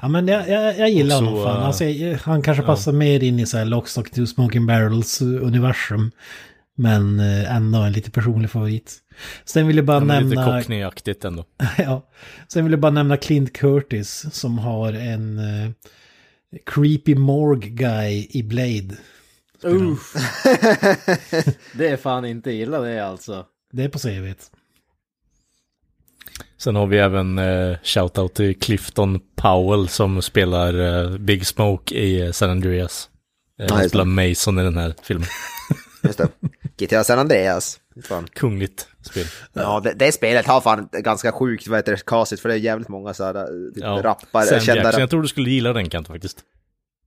Ja 0.01 0.07
men 0.07 0.27
jag, 0.27 0.49
jag, 0.49 0.77
jag 0.79 0.89
gillar 0.89 1.17
så, 1.19 1.25
honom 1.25 1.43
fan. 1.43 1.57
eh, 1.61 1.67
Alltså, 1.67 1.85
jag, 1.85 2.17
han 2.17 2.41
kanske 2.41 2.63
passar 2.63 2.91
mer 2.91 3.23
in 3.23 3.39
i 3.39 3.45
så 3.45 3.57
här 3.57 3.65
Lockstock 3.65 4.11
Two 4.11 4.25
Smoking 4.25 4.65
Barrels 4.65 5.21
universum. 5.21 6.11
Men 6.75 7.19
eh, 7.19 7.55
ändå 7.55 7.79
en 7.79 7.91
lite 7.91 8.11
personlig 8.11 8.49
favorit. 8.49 8.97
Sen 9.45 9.67
vill 9.67 9.75
jag 9.75 9.85
bara 9.85 9.97
Ja, 9.97 10.03
men 10.03 10.29
lite 10.29 10.41
nämna... 10.41 10.61
Cockney-aktigt 10.61 11.25
ändå. 11.27 11.45
ja. 11.77 12.09
Sen 12.47 12.63
vill 12.63 12.71
jag 12.71 12.79
bara 12.79 12.91
nämna 12.91 13.17
Clint 13.17 13.53
Curtis 13.53 14.25
som 14.31 14.59
har 14.59 14.93
en 14.93 15.37
eh, 15.39 15.71
creepy 16.65 17.15
morgue 17.15 17.69
guy 17.69 18.27
i 18.29 18.43
Blade. 18.43 18.95
Uff. 19.63 20.13
det 21.73 21.87
är 21.87 21.97
fan 21.97 22.25
inte 22.25 22.51
illa 22.51 22.79
det 22.79 23.05
alltså. 23.05 23.45
Det 23.71 23.83
är 23.83 23.89
på 23.89 23.99
CVt. 23.99 24.51
Sen 26.63 26.75
har 26.75 26.87
vi 26.87 26.97
även 26.97 27.37
eh, 27.37 27.77
shoutout 27.83 28.33
till 28.33 28.59
Clifton 28.59 29.19
Powell 29.35 29.87
som 29.87 30.21
spelar 30.21 30.79
eh, 31.03 31.17
Big 31.17 31.47
Smoke 31.47 31.95
i 31.95 32.21
eh, 32.21 32.31
San 32.31 32.49
Andreas. 32.49 33.09
Eh, 33.59 33.65
Ja, 33.69 33.75
han 33.75 33.89
spelar 33.89 34.05
Mason 34.05 34.59
i 34.59 34.63
den 34.63 34.77
här 34.77 34.93
filmen. 35.03 35.27
Just 36.03 36.17
det. 36.17 36.27
GTA 36.77 37.03
San 37.03 37.19
Andreas. 37.19 37.79
Fan. 38.03 38.27
Kungligt 38.33 38.87
spel. 39.01 39.25
Ja, 39.53 39.79
det, 39.79 39.93
det 39.93 40.11
spelet 40.11 40.45
har 40.47 40.61
fan 40.61 40.89
ganska 40.91 41.31
sjukt, 41.31 41.67
vad 41.67 41.79
heter 41.79 41.91
det, 41.91 42.05
castigt, 42.05 42.41
för 42.41 42.49
det 42.49 42.55
är 42.55 42.59
jävligt 42.59 42.87
många 42.89 43.13
så 43.13 43.23
här 43.23 43.35
eh, 43.35 43.43
typ 43.73 43.83
Ja. 43.83 44.01
rappare, 44.03 44.45
Sam 44.45 44.59
kända 44.59 44.83
Jackson, 44.83 44.99
jag 45.01 45.09
tror 45.09 45.21
du 45.21 45.27
skulle 45.27 45.49
gilla 45.49 45.73
den 45.73 45.89
Kent 45.89 46.07
faktiskt. 46.07 46.37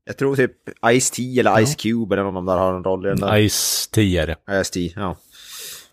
Jag 0.04 0.16
tror 0.16 0.36
typ 0.36 0.52
Ice-T 0.92 1.40
eller 1.40 1.64
Ice 1.66 1.74
Cube 1.76 2.14
eller 2.14 2.22
någon 2.22 2.36
av 2.36 2.44
dem 2.44 2.46
där 2.46 2.56
har 2.56 2.74
en 2.76 2.84
roll 2.84 3.06
i 3.06 3.08
den 3.08 3.20
där. 3.20 3.48
Ice 3.48 3.88
10 3.92 4.22
är 4.22 4.26
det. 4.26 4.36
Ice-T, 4.62 4.92
ja. 4.96 5.16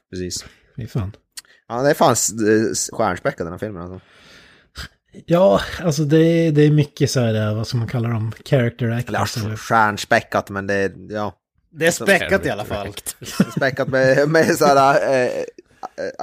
Precis. 0.09 0.45
Fy 0.75 0.87
fan. 0.87 1.11
Ja, 1.71 1.81
det 1.81 1.89
är 1.89 1.93
fan 1.93 2.15
stjärnspäckad 2.93 3.45
den 3.45 3.51
här 3.53 3.57
filmen 3.59 3.81
alltså. 3.81 3.99
Ja, 5.25 5.61
alltså 5.83 6.03
det, 6.03 6.17
är- 6.17 6.51
det 6.51 6.61
är 6.63 6.71
mycket 6.71 7.11
så 7.11 7.19
här, 7.19 7.53
vad 7.55 7.67
ska 7.67 7.77
man 7.77 7.87
kalla 7.87 8.09
dem? 8.09 8.31
Character 8.45 8.89
actors. 8.91 9.37
eller- 9.37 9.55
stjärnspäckat, 9.55 10.49
men 10.49 10.67
det 10.67 10.73
är, 10.73 10.91
ja. 11.09 11.33
Det 11.73 11.87
är 11.87 11.91
späckat 11.91 12.45
i 12.45 12.49
alla 12.49 12.65
fall. 12.65 12.87
Späckat 13.55 13.87
med, 13.87 14.29
med 14.29 14.55
såhär, 14.57 14.95
eh, 15.13 15.27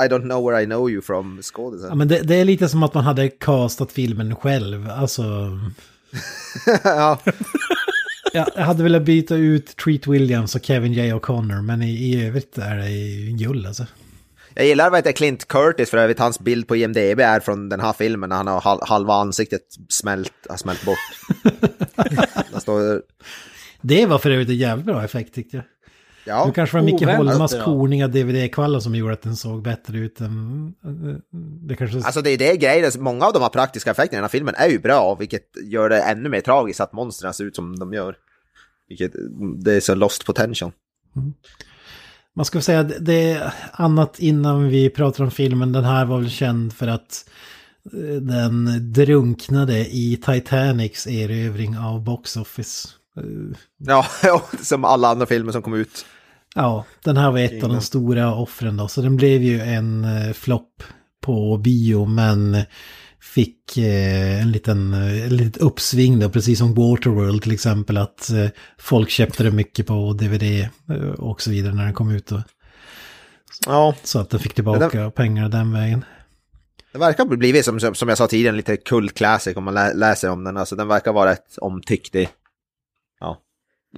I 0.05 0.09
don't 0.09 0.23
know 0.23 0.51
where 0.51 0.63
I 0.63 0.67
know 0.67 0.91
you 0.91 1.03
from 1.03 1.43
skådisen. 1.43 1.89
Ja, 1.89 1.95
men 1.95 2.09
det, 2.09 2.21
det 2.21 2.35
är 2.35 2.45
lite 2.45 2.69
som 2.69 2.83
att 2.83 2.95
man 2.95 3.05
hade 3.05 3.29
castat 3.29 3.93
filmen 3.93 4.37
själv. 4.37 4.91
Alltså, 4.91 5.23
ja. 6.85 7.19
ja, 8.33 8.49
jag 8.57 8.63
hade 8.63 8.83
velat 8.83 9.03
byta 9.03 9.35
ut 9.35 9.77
Treat 9.77 10.07
Williams 10.07 10.55
och 10.55 10.63
Kevin 10.65 10.93
J. 10.93 11.13
O'Connor, 11.13 11.63
men 11.63 11.83
i, 11.83 11.91
i 11.91 12.27
övrigt 12.27 12.59
är 12.59 12.77
det 12.77 12.91
ju 12.91 13.33
gull 13.37 13.67
alltså. 13.67 13.87
Jag 14.59 14.67
gillar 14.67 14.91
vad 14.91 14.99
heter 14.99 15.13
Clint 15.13 15.49
Curtis 15.49 15.91
för 15.91 15.99
övrigt, 15.99 16.19
hans 16.19 16.41
bild 16.41 16.69
på 16.69 16.77
IMDB 16.77 17.21
är 17.21 17.41
från 17.41 17.69
den 17.69 17.81
här 17.81 17.93
filmen 17.93 18.29
när 18.29 18.37
han 18.37 18.47
har 18.47 18.61
hal- 18.61 18.83
halva 18.83 19.15
ansiktet 19.15 19.63
smält, 19.89 20.33
har 20.49 20.57
smält 20.57 20.85
bort. 20.85 20.99
Står, 22.63 23.03
Det 23.81 24.07
var 24.07 24.19
för 24.19 24.31
övrigt 24.31 24.49
en 24.49 24.57
jävligt 24.57 24.87
bra 24.87 25.05
effekt 25.05 25.35
tyckte 25.35 25.57
jag. 25.57 25.65
ja, 26.25 26.47
Det 26.47 26.53
kanske 26.53 26.77
var 26.77 26.85
Micke 26.85 27.03
Holmas 27.03 27.53
bra. 27.55 27.65
korniga 27.65 28.09
DVD-kvallar 28.09 28.81
som 28.81 28.95
gjorde 28.95 29.13
att 29.13 29.23
den 29.23 29.37
såg 29.37 29.63
bättre 29.63 29.99
ut 29.99 30.21
än... 30.21 30.75
Det 31.69 31.77
kanske... 31.77 31.97
alltså 31.99 32.23
det 32.23 32.31
är 32.31 32.39
det 32.39 32.57
grejer, 32.57 32.99
många 32.99 33.27
av 33.27 33.33
de 33.33 33.43
här 33.43 33.49
praktiska 33.49 33.91
effekterna 33.91 34.17
i 34.17 34.19
den 34.19 34.25
här 34.25 34.29
filmen 34.29 34.55
är 34.59 34.69
ju 34.69 34.79
bra, 34.79 35.15
vilket 35.15 35.45
gör 35.65 35.89
det 35.89 36.01
ännu 36.03 36.29
mer 36.29 36.41
tragiskt 36.41 36.81
att 36.81 36.93
monstren 36.93 37.35
ser 37.35 37.45
ut 37.45 37.57
som 37.57 37.79
de 37.79 37.93
gör. 37.93 38.17
Vilket, 38.89 39.13
det 39.65 39.73
är 39.75 39.81
så 39.81 39.95
lost 39.95 40.25
potential. 40.27 40.73
Man 42.39 42.45
ska 42.45 42.61
säga 42.61 42.81
att 42.81 42.93
det 43.01 43.31
är 43.31 43.55
annat 43.73 44.19
innan 44.19 44.69
vi 44.69 44.91
pratar 44.91 45.25
om 45.25 45.31
filmen. 45.31 45.73
Den 45.73 45.85
här 45.85 46.05
var 46.05 46.19
väl 46.19 46.31
känd 46.31 46.73
för 46.73 46.87
att 46.87 47.29
eh, 47.93 48.23
den 48.23 48.69
drunknade 48.93 49.79
i 49.79 50.21
Titanics 50.27 51.07
erövring 51.07 51.79
av 51.79 52.05
Box 52.05 52.37
Office. 52.37 52.89
Ja, 53.79 54.07
ja, 54.23 54.43
som 54.63 54.85
alla 54.85 55.09
andra 55.09 55.27
filmer 55.27 55.53
som 55.53 55.63
kom 55.63 55.75
ut. 55.75 56.07
Ja, 56.55 56.85
den 57.05 57.17
här 57.17 57.31
var 57.31 57.39
ett 57.39 57.65
av 57.65 57.69
de 57.69 57.81
stora 57.81 58.35
offren 58.35 58.77
då. 58.77 58.89
Så 58.89 59.01
den 59.01 59.17
blev 59.17 59.43
ju 59.43 59.61
en 59.61 60.05
eh, 60.05 60.33
flopp 60.33 60.83
på 61.23 61.57
bio 61.57 62.05
men 62.05 62.57
fick 63.21 63.77
eh, 63.79 64.43
en 64.43 64.53
liten 64.53 64.95
eh, 64.95 65.25
en 65.25 65.37
litet 65.37 65.63
uppsving 65.63 66.19
då, 66.21 66.31
precis 66.31 66.59
som 66.59 66.75
Waterworld 66.75 67.43
till 67.43 67.53
exempel. 67.53 67.97
Att 67.97 68.31
eh, 68.31 68.47
folk 68.79 69.11
köpte 69.11 69.43
det 69.43 69.51
mycket 69.51 69.87
på 69.87 70.13
DVD 70.13 70.43
eh, 70.91 71.11
och 71.19 71.43
så 71.43 71.51
vidare 71.51 71.75
när 71.75 71.85
den 71.85 71.95
kom 71.95 72.11
ut. 72.11 72.27
Då. 72.27 72.43
Ja, 73.67 73.95
Så 74.03 74.19
att 74.19 74.31
den 74.31 74.41
fick 74.41 74.55
tillbaka 74.55 75.11
pengar 75.11 75.49
den 75.49 75.73
vägen. 75.73 76.05
det 76.93 76.99
verkar 76.99 77.25
blivit 77.25 77.65
som, 77.65 77.81
som 77.95 78.09
jag 78.09 78.19
sa 78.19 78.27
tidigare, 78.27 78.53
en 78.53 78.57
lite 78.57 78.77
kult 78.77 79.15
classic 79.15 79.57
om 79.57 79.65
man 79.65 79.75
lä 79.75 79.95
läser 79.95 80.31
om 80.31 80.45
den. 80.45 80.57
Alltså 80.57 80.77
den 80.77 80.89
verkar 80.89 81.13
vara 81.13 81.31
rätt 81.31 81.59
omtyckt 81.59 82.15
i, 82.15 82.29
ja, 83.21 83.39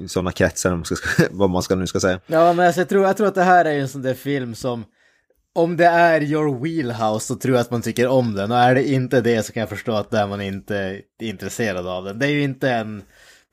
i 0.01 0.09
sådana 0.09 0.33
kretsar, 0.33 0.73
om 0.73 0.79
man 0.79 0.85
ska, 0.85 0.97
vad 1.31 1.51
man 1.51 1.63
ska 1.63 1.75
nu 1.75 1.87
ska 1.87 2.01
säga. 2.01 2.21
Ja, 2.27 2.53
men 2.53 2.67
alltså, 2.67 2.81
jag, 2.81 2.89
tror, 2.89 3.05
jag 3.05 3.17
tror 3.17 3.27
att 3.27 3.35
det 3.35 3.43
här 3.43 3.65
är 3.65 3.79
en 3.79 3.89
sån 3.89 4.03
där 4.03 4.15
film 4.15 4.55
som 4.55 4.85
om 5.55 5.77
det 5.77 5.87
är 5.87 6.23
your 6.23 6.61
wheelhouse 6.63 7.27
så 7.27 7.35
tror 7.35 7.55
jag 7.55 7.61
att 7.61 7.71
man 7.71 7.83
tycker 7.83 8.09
om 8.09 8.35
den 8.35 8.53
och 8.53 8.59
är 8.59 8.75
det 8.75 8.89
inte 8.89 9.21
det 9.21 9.43
så 9.43 9.53
kan 9.53 9.61
jag 9.61 9.69
förstå 9.69 9.93
att 9.93 10.11
där 10.11 10.27
man 10.27 10.41
inte 10.41 10.77
är 10.77 11.03
intresserad 11.21 11.87
av 11.87 12.05
den. 12.05 12.19
Det 12.19 12.27
är 12.27 12.31
ju 12.31 12.43
inte 12.43 12.71
en... 12.71 13.03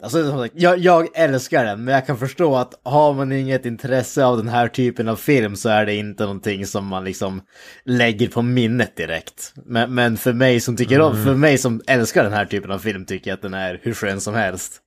Alltså, 0.03 0.31
sagt, 0.31 0.53
jag, 0.57 0.77
jag 0.77 1.07
älskar 1.13 1.65
den, 1.65 1.83
men 1.83 1.93
jag 1.93 2.05
kan 2.05 2.17
förstå 2.17 2.55
att 2.55 2.81
har 2.83 3.13
man 3.13 3.31
inget 3.31 3.65
intresse 3.65 4.25
av 4.25 4.37
den 4.37 4.47
här 4.47 4.67
typen 4.67 5.07
av 5.07 5.15
film 5.15 5.55
så 5.55 5.69
är 5.69 5.85
det 5.85 5.95
inte 5.95 6.23
någonting 6.23 6.65
som 6.65 6.87
man 6.87 7.03
liksom 7.03 7.41
lägger 7.85 8.27
på 8.27 8.41
minnet 8.41 8.95
direkt. 8.95 9.53
Men, 9.65 9.95
men 9.95 10.17
för 10.17 10.33
mig 10.33 10.59
som 10.59 10.77
tycker 10.77 11.01
om, 11.01 11.23
för 11.23 11.33
mig 11.35 11.57
som 11.57 11.81
älskar 11.87 12.23
den 12.23 12.33
här 12.33 12.45
typen 12.45 12.71
av 12.71 12.79
film 12.79 13.05
tycker 13.05 13.31
jag 13.31 13.35
att 13.35 13.41
den 13.41 13.53
är 13.53 13.79
hur 13.83 13.93
skön 13.93 14.21
som 14.21 14.33
helst. 14.33 14.81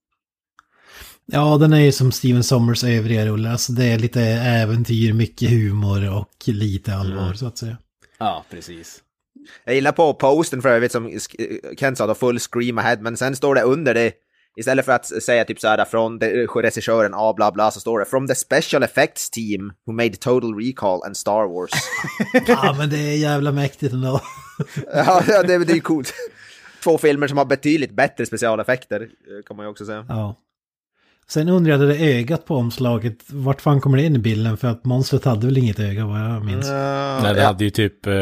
Ja, 1.32 1.56
den 1.56 1.72
är 1.72 1.80
ju 1.80 1.92
som 1.92 2.12
Steven 2.12 2.44
Sommers 2.44 2.84
övriga 2.84 3.26
rullar. 3.26 3.50
Alltså 3.50 3.72
det 3.72 3.84
är 3.84 3.98
lite 3.98 4.20
äventyr, 4.22 5.12
mycket 5.12 5.50
humor 5.50 6.16
och 6.18 6.48
lite 6.48 6.94
allvar 6.94 7.32
så 7.34 7.46
att 7.46 7.58
säga. 7.58 7.76
Ja, 8.18 8.44
precis. 8.50 8.98
Jag 9.64 9.74
gillar 9.74 9.92
på 9.92 10.14
posten 10.14 10.62
för 10.62 10.68
övrigt 10.68 10.92
som 10.92 11.18
Kent 11.78 11.98
sa 11.98 12.06
då, 12.06 12.14
full 12.14 12.38
scream 12.38 12.78
ahead, 12.78 12.96
men 13.00 13.16
sen 13.16 13.36
står 13.36 13.54
det 13.54 13.62
under 13.62 13.94
det, 13.94 14.12
istället 14.56 14.84
för 14.84 14.92
att 14.92 15.22
säga 15.22 15.44
typ 15.44 15.60
så 15.60 15.68
här 15.68 15.84
från 15.84 16.18
de- 16.18 16.46
regissören 16.46 17.12
A 17.14 17.32
bla 17.36 17.52
bla, 17.52 17.70
så 17.70 17.80
står 17.80 17.98
det 17.98 18.04
from 18.04 18.26
the 18.26 18.34
special 18.34 18.82
effects 18.82 19.30
team 19.30 19.72
who 19.86 19.92
made 19.92 20.16
Total 20.16 20.54
Recall 20.54 21.02
and 21.02 21.16
Star 21.16 21.48
Wars. 21.54 21.70
Ja, 22.46 22.74
men 22.78 22.90
det 22.90 22.96
är 22.98 23.16
jävla 23.16 23.52
mäktigt 23.52 23.92
ändå. 23.92 24.20
ja, 24.94 25.22
det, 25.26 25.42
det 25.42 25.72
är 25.72 25.74
ju 25.74 25.80
coolt. 25.80 26.12
Två 26.84 26.98
filmer 26.98 27.28
som 27.28 27.38
har 27.38 27.44
betydligt 27.44 27.92
bättre 27.92 28.26
specialeffekter, 28.26 29.00
eh, 29.00 29.08
kan 29.46 29.56
man 29.56 29.66
ju 29.66 29.70
också 29.70 29.86
säga. 29.86 30.06
Ja. 30.08 30.36
Sen 31.32 31.48
undrar 31.48 31.70
jag 31.78 31.80
det 31.80 31.96
ögat 31.96 32.44
på 32.44 32.56
omslaget, 32.56 33.16
vart 33.26 33.60
fan 33.60 33.80
kommer 33.80 33.98
det 33.98 34.04
in 34.04 34.16
i 34.16 34.18
bilden? 34.18 34.56
För 34.56 34.68
att 34.68 34.84
monstret 34.84 35.24
hade 35.24 35.46
väl 35.46 35.58
inget 35.58 35.78
öga 35.80 36.06
vad 36.06 36.20
jag 36.20 36.44
minns. 36.44 36.68
Nej, 36.68 37.34
det 37.34 37.40
ja. 37.40 37.46
hade 37.46 37.64
ju 37.64 37.70
typ 37.70 38.06
eh, 38.06 38.12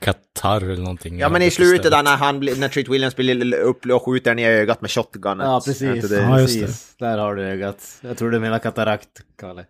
katarr 0.00 0.64
eller 0.64 0.82
någonting. 0.82 1.18
Ja 1.18 1.28
men 1.28 1.42
i 1.42 1.50
slutet 1.50 1.90
där 1.90 2.02
när, 2.02 2.16
han, 2.16 2.40
när 2.40 2.68
Treat 2.68 2.88
Williams 2.88 3.16
blir 3.16 3.54
upp 3.54 3.86
och 3.86 4.04
skjuter 4.04 4.30
den 4.30 4.38
i 4.38 4.46
ögat 4.46 4.80
med 4.80 4.90
shotgunen. 4.90 5.46
Ja, 5.50 5.62
precis. 5.64 6.08
det- 6.08 6.16
Ja, 6.20 6.40
just 6.40 6.60
precis. 6.60 6.94
Där 6.98 7.18
har 7.18 7.34
du 7.34 7.42
ögat. 7.42 7.78
Jag 8.00 8.16
tror 8.16 8.30
du 8.30 8.38
menar 8.38 8.58
katarakt, 8.58 9.08
Kalle. 9.40 9.64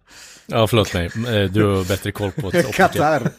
Ja, 0.46 0.66
förlåt 0.66 0.94
mig. 0.94 1.06
Eh, 1.06 1.50
Du 1.50 1.64
har 1.64 1.88
bättre 1.88 2.12
koll 2.12 2.30
på 2.32 2.46
optiker. 2.46 2.72
Katar. 2.72 3.22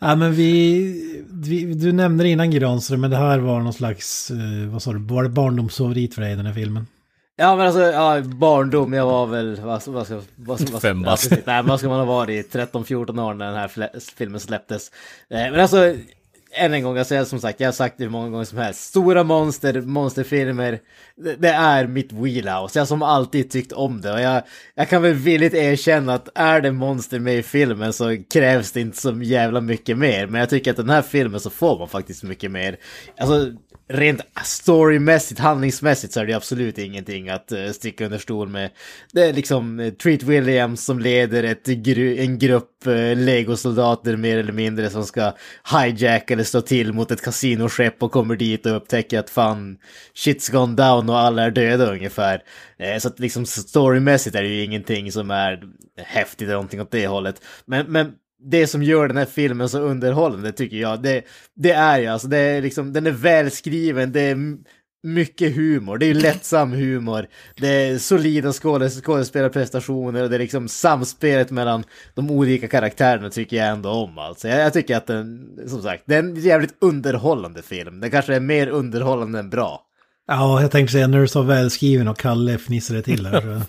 Ja, 0.00 0.14
men 0.14 0.34
vi, 0.34 1.24
vi, 1.32 1.74
du 1.74 1.92
nämnde 1.92 2.24
det 2.24 2.28
innan 2.30 2.50
Granström, 2.50 3.00
men 3.00 3.10
det 3.10 3.16
här 3.16 3.38
var 3.38 3.60
någon 3.60 3.72
slags, 3.72 4.30
eh, 4.30 4.68
vad 4.72 4.82
sa 4.82 4.92
du, 4.92 4.98
var 4.98 5.22
det 5.22 5.28
barndomsfavorit 5.28 6.14
för 6.14 6.22
dig 6.22 6.36
den 6.36 6.46
här 6.46 6.54
filmen? 6.54 6.86
Ja 7.36 7.56
men 7.56 7.66
alltså, 7.66 7.82
ja, 7.82 8.20
barndom, 8.20 8.92
jag 8.92 9.06
var 9.06 9.26
väl, 9.26 9.60
vad, 9.60 9.82
vad 9.86 10.06
ska, 10.06 10.14
vad, 10.36 10.70
vad, 10.70 10.82
Fem 10.82 10.98
ja, 11.04 11.04
bast. 11.10 11.28
precis. 11.28 11.46
Nej, 11.46 11.62
vad 11.62 11.78
ska 11.78 11.88
man 11.88 11.98
ha 11.98 12.04
varit? 12.06 12.54
13-14 12.54 13.20
år 13.22 13.34
när 13.34 13.46
den 13.46 13.54
här 13.54 13.90
filmen 14.16 14.40
släpptes. 14.40 14.90
Eh, 15.30 15.38
men 15.38 15.60
alltså, 15.60 15.94
än 16.54 16.74
en 16.74 16.82
gång, 16.82 16.96
jag 16.96 17.06
säger 17.06 17.24
som 17.24 17.40
sagt, 17.40 17.60
jag 17.60 17.68
har 17.68 17.72
sagt 17.72 17.94
det 17.98 18.04
hur 18.04 18.10
många 18.10 18.28
gånger 18.28 18.44
som 18.44 18.58
helst. 18.58 18.80
Stora 18.80 19.24
monster, 19.24 19.80
monsterfilmer, 19.80 20.80
det, 21.16 21.36
det 21.36 21.48
är 21.48 21.86
mitt 21.86 22.12
wheelhouse. 22.12 22.78
Jag 22.78 22.80
har 22.80 22.86
som 22.86 23.02
alltid 23.02 23.50
tyckt 23.50 23.72
om 23.72 24.00
det. 24.00 24.12
Och 24.12 24.20
jag, 24.20 24.42
jag 24.74 24.88
kan 24.88 25.02
väl 25.02 25.14
villigt 25.14 25.54
erkänna 25.54 26.14
att 26.14 26.28
är 26.34 26.60
det 26.60 26.72
monster 26.72 27.18
med 27.18 27.38
i 27.38 27.42
filmen 27.42 27.92
så 27.92 28.16
krävs 28.32 28.72
det 28.72 28.80
inte 28.80 29.00
så 29.00 29.12
jävla 29.22 29.60
mycket 29.60 29.98
mer. 29.98 30.26
Men 30.26 30.40
jag 30.40 30.50
tycker 30.50 30.70
att 30.70 30.76
den 30.76 30.90
här 30.90 31.02
filmen 31.02 31.40
så 31.40 31.50
får 31.50 31.78
man 31.78 31.88
faktiskt 31.88 32.22
mycket 32.22 32.50
mer. 32.50 32.76
Alltså, 33.18 33.52
rent 33.92 34.20
storymässigt, 34.44 35.40
handlingsmässigt 35.40 36.12
så 36.12 36.20
är 36.20 36.26
det 36.26 36.34
absolut 36.34 36.78
ingenting 36.78 37.28
att 37.28 37.52
uh, 37.52 37.70
sticka 37.70 38.04
under 38.04 38.18
stol 38.18 38.48
med. 38.48 38.70
Det 39.12 39.22
är 39.22 39.32
liksom 39.32 39.80
uh, 39.80 39.92
Treat 39.92 40.22
Williams 40.22 40.84
som 40.84 40.98
leder 40.98 41.42
ett 41.42 41.66
gru- 41.66 42.20
en 42.20 42.38
grupp 42.38 42.86
uh, 42.86 43.16
legosoldater 43.16 44.16
mer 44.16 44.38
eller 44.38 44.52
mindre 44.52 44.90
som 44.90 45.04
ska 45.04 45.32
hijacka 45.72 46.34
eller 46.34 46.44
slå 46.44 46.60
till 46.60 46.92
mot 46.92 47.10
ett 47.10 47.22
kasinoskepp 47.22 48.02
och 48.02 48.12
kommer 48.12 48.36
dit 48.36 48.66
och 48.66 48.76
upptäcker 48.76 49.18
att 49.18 49.30
fan 49.30 49.78
shit's 50.14 50.52
gone 50.52 50.76
down 50.76 51.10
och 51.10 51.18
alla 51.18 51.42
är 51.42 51.50
döda 51.50 51.92
ungefär. 51.92 52.42
Så 52.98 53.08
att 53.08 53.18
liksom 53.18 53.46
storymässigt 53.46 54.36
är 54.36 54.42
det 54.42 54.48
ju 54.48 54.64
ingenting 54.64 55.12
som 55.12 55.30
är 55.30 55.62
häftigt 55.96 56.42
eller 56.42 56.52
någonting 56.52 56.80
åt 56.80 56.90
det 56.90 57.06
hållet. 57.06 57.42
Men, 57.66 57.86
men 57.92 58.12
det 58.44 58.66
som 58.66 58.82
gör 58.82 59.08
den 59.08 59.16
här 59.16 59.24
filmen 59.24 59.68
så 59.68 59.78
underhållande 59.78 60.52
tycker 60.52 60.76
jag, 60.76 61.02
det, 61.02 61.22
det 61.56 61.72
är 61.72 61.98
ju 61.98 62.06
alltså, 62.06 62.28
det 62.28 62.38
är 62.38 62.62
liksom, 62.62 62.92
den 62.92 63.06
är 63.06 63.10
välskriven, 63.10 64.12
det 64.12 64.20
är 64.20 64.36
mycket 65.02 65.56
humor, 65.56 65.98
det 65.98 66.06
är 66.06 66.14
ju 66.14 66.20
lättsam 66.20 66.72
humor, 66.72 67.26
det 67.56 67.68
är 67.68 67.98
solida 67.98 68.52
skådes- 68.52 69.00
skådespelarprestationer 69.02 70.22
och 70.22 70.30
det 70.30 70.36
är 70.36 70.40
liksom 70.40 70.68
samspelet 70.68 71.50
mellan 71.50 71.84
de 72.14 72.30
olika 72.30 72.68
karaktärerna 72.68 73.30
tycker 73.30 73.56
jag 73.56 73.68
ändå 73.68 73.90
om 73.90 74.18
alltså. 74.18 74.48
Jag, 74.48 74.60
jag 74.60 74.72
tycker 74.72 74.96
att 74.96 75.06
den, 75.06 75.48
som 75.66 75.82
sagt, 75.82 76.02
det 76.06 76.14
är 76.14 76.18
en 76.18 76.36
jävligt 76.36 76.74
underhållande 76.80 77.62
film. 77.62 78.00
Den 78.00 78.10
kanske 78.10 78.34
är 78.34 78.40
mer 78.40 78.66
underhållande 78.66 79.38
än 79.38 79.50
bra. 79.50 79.82
Ja, 80.26 80.62
jag 80.62 80.70
tänkte 80.70 80.92
säga 80.92 81.06
när 81.06 81.20
du 81.20 81.28
sa 81.28 81.42
välskriven 81.42 82.08
och 82.08 82.18
Kalle 82.18 82.58
fnissade 82.58 83.02
till 83.02 83.26
här. 83.26 83.62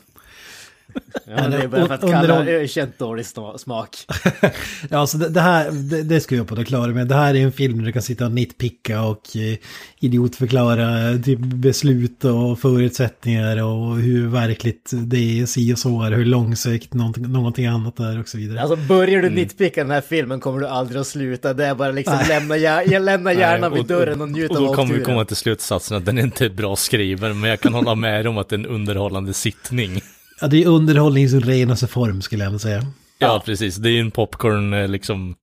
Ja, 1.28 1.48
det 1.48 1.58
är 1.58 1.68
bara 1.68 1.88
för 1.88 1.94
att 1.94 2.04
har 2.04 2.46
ökänt 2.48 3.00
dålig 3.00 3.24
sma- 3.24 3.58
smak. 3.58 3.98
Ja, 4.90 5.08
så 5.08 5.18
det, 5.18 5.30
det 5.30 5.42
här, 5.42 5.72
det, 5.72 6.04
det 6.04 6.20
ska 6.22 6.36
jag 6.36 6.48
på 6.48 6.56
det 6.56 6.66
klara 6.66 6.88
med. 6.92 7.08
Det 7.08 7.16
här 7.16 7.36
är 7.36 7.40
en 7.40 7.52
film 7.52 7.78
där 7.78 7.86
du 7.86 7.92
kan 7.92 8.02
sitta 8.02 8.26
och 8.26 8.32
nitpicka 8.32 9.02
och 9.02 9.36
eh, 9.38 9.58
idiotförklara 10.00 11.10
eh, 11.10 11.22
typ 11.22 11.40
beslut 11.40 12.26
och 12.26 12.60
förutsättningar 12.60 13.64
och 13.64 13.96
hur 13.98 14.28
verkligt 14.28 14.92
det 14.94 15.42
är, 15.42 15.46
si 15.46 15.74
och 15.74 15.80
så 15.80 16.02
är, 16.04 16.12
hur 16.12 16.26
långsökt 16.26 16.94
någonting, 16.94 17.32
någonting 17.32 17.66
annat 17.66 18.00
är 18.00 18.20
och 18.20 18.28
så 18.28 18.38
vidare. 18.38 18.62
Alltså 18.62 18.76
börjar 18.76 19.22
du 19.22 19.30
nitpicka 19.30 19.82
den 19.82 19.92
här 19.92 20.02
filmen 20.02 20.40
kommer 20.40 20.60
du 20.60 20.68
aldrig 20.68 21.02
att 21.02 21.08
sluta. 21.08 21.54
Det 21.54 21.66
är 21.66 21.76
bara 21.76 21.92
liksom 21.92 22.20
lämna, 22.30 22.58
hjär- 22.58 23.00
lämna 23.00 23.34
hjärnan 23.34 23.72
Nej, 23.72 23.80
vid 23.80 23.88
dörren 23.88 24.22
och 24.22 24.30
njut 24.30 24.52
och 24.52 24.58
av 24.58 24.64
då 24.64 24.74
kommer 24.74 24.94
vi 24.94 25.04
komma 25.04 25.26
till 25.26 25.36
slutsatsen 25.36 25.98
att 25.98 26.06
den 26.06 26.18
är 26.18 26.24
inte 26.24 26.46
är 26.46 26.50
bra 26.50 26.76
skriven, 26.76 27.40
men 27.40 27.50
jag 27.50 27.60
kan 27.60 27.74
hålla 27.74 27.96
med 27.96 28.28
om 28.28 28.38
att 28.38 28.50
det 28.50 28.56
är 28.56 28.60
en 28.60 28.66
underhållande 28.66 29.34
sittning. 29.34 30.02
Ja, 30.44 30.48
det 30.48 30.64
är 30.64 30.68
underhållningens 30.68 31.34
renaste 31.34 31.88
form 31.88 32.22
skulle 32.22 32.44
jag 32.44 32.48
ändå 32.48 32.60
säga. 32.60 32.82
Ja, 33.18 33.42
precis. 33.46 33.76
Det 33.76 33.90
är 33.90 33.92
ju 33.92 34.00
en 34.00 34.12
popcorn, 34.12 34.74
eh, 34.74 34.88
liksom... 34.88 35.36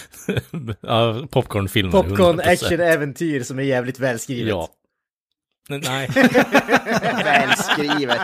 ja, 0.80 1.26
popcornfilm. 1.30 1.90
Popcorn 1.90 2.40
100%. 2.40 2.48
action-äventyr 2.52 3.42
som 3.42 3.58
är 3.58 3.62
jävligt 3.62 3.98
välskrivet. 3.98 4.48
Ja. 4.48 4.68
Nej. 5.68 6.10
Välskrivet. 7.24 8.18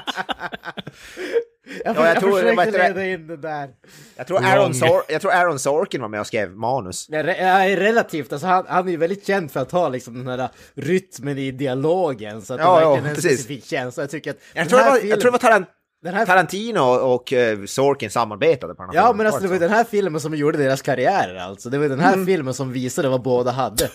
Jag, 1.85 1.97
Ja, 1.97 2.07
jag 2.07 2.07
jag 2.17 2.21
tror- 2.21 2.41
försökte 2.41 2.89
leda 2.89 3.07
in 3.07 3.27
det 3.27 3.37
där. 3.37 3.69
Jag 4.17 4.27
tror, 4.27 4.45
Aaron. 4.45 4.75
Sor- 4.75 5.03
jag 5.09 5.21
tror 5.21 5.33
Aaron 5.33 5.59
Sorkin 5.59 6.01
var 6.01 6.09
med 6.09 6.21
och 6.21 6.27
skrev 6.27 6.51
manus. 6.57 7.07
Ja, 7.11 7.23
re- 7.23 7.43
ja, 7.71 7.77
relativt, 7.77 8.33
alltså 8.33 8.47
han, 8.47 8.65
han 8.69 8.87
är 8.87 8.91
ju 8.91 8.97
väldigt 8.97 9.27
känd 9.27 9.51
för 9.53 9.61
att 9.61 9.73
ha 9.73 9.89
liksom 9.89 10.25
den 10.25 10.41
här 10.41 10.49
rytmen 10.75 11.39
i 11.39 11.51
dialogen 11.51 12.43
så 12.43 12.55
att 12.55 12.61
Ja, 12.61 12.77
det 12.77 12.83
ja, 12.83 12.89
verkligen 12.91 13.05
är 13.07 13.09
en 13.11 13.15
precis. 13.15 13.33
specifik 13.41 13.65
känsla. 13.65 14.03
Jag 14.03 14.11
tycker 14.11 14.31
att 14.31 14.37
Jag 14.55 14.69
tror, 14.69 14.79
var, 14.79 14.85
filmen- 14.97 15.09
jag 15.11 15.21
tror 15.21 15.33
det 15.33 15.39
var 15.39 15.51
Tarant- 15.51 15.67
här 16.05 16.27
Tarantino 16.27 16.81
och 16.81 17.33
uh, 17.33 17.65
Sorkin 17.67 18.11
samarbetade 18.11 18.75
på 18.75 18.83
den 18.83 18.91
här 18.91 18.97
Ja 18.97 19.03
filmen. 19.03 19.17
men 19.17 19.27
alltså 19.27 19.43
det 19.43 19.49
var 19.49 19.59
den 19.59 19.71
här 19.71 19.85
filmen 19.85 20.21
som 20.21 20.35
gjorde 20.35 20.59
deras 20.59 20.83
karriärer 20.83 21.37
alltså. 21.37 21.71
Det 21.71 21.79
var 21.79 21.89
den 21.89 22.01
här 22.01 22.13
Mm. 22.13 22.27
filmen 22.27 22.55
som 22.55 22.73
visade 22.73 23.09
vad 23.09 23.23
båda 23.23 23.51
hade. 23.51 23.91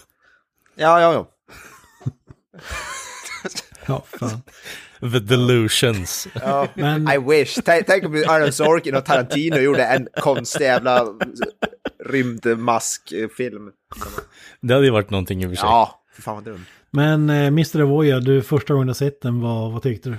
Ja, 0.76 1.02
ja, 1.02 1.14
ja. 1.14 1.28
Ja, 3.86 4.04
fan. 4.20 4.42
The 5.12 5.20
Delusions. 5.20 6.28
ja. 6.34 6.68
Men- 6.74 7.08
I 7.10 7.18
wish. 7.18 7.60
Tänk, 7.66 8.06
om 8.06 8.24
Aaron 8.28 8.52
Sorkin 8.52 8.96
och 8.96 9.06
Tarantino 9.06 9.58
gjorde 9.58 9.84
en 9.86 10.08
konstig 10.22 10.66
jävla 10.66 11.06
rymdmaskfilm. 12.06 13.72
Det 14.62 14.73
hade 14.73 14.86
ju 14.86 14.92
varit 14.92 15.10
någonting 15.10 15.44
i 15.44 15.46
och 15.46 15.50
för 15.50 15.56
sig. 15.56 15.65
Ja, 15.65 16.04
för 16.15 16.21
fan 16.21 16.36
vad 16.36 16.44
dumt. 16.44 16.65
Men 16.92 17.30
eh, 17.30 17.48
Mr. 17.48 17.82
Avoya, 17.82 18.19
du 18.19 18.42
första 18.42 18.73
gången 18.73 18.88
du 18.88 18.94
sett 18.94 19.21
den, 19.21 19.42
vad, 19.42 19.71
vad 19.71 19.84
tyckte 19.84 20.10
du? 20.10 20.15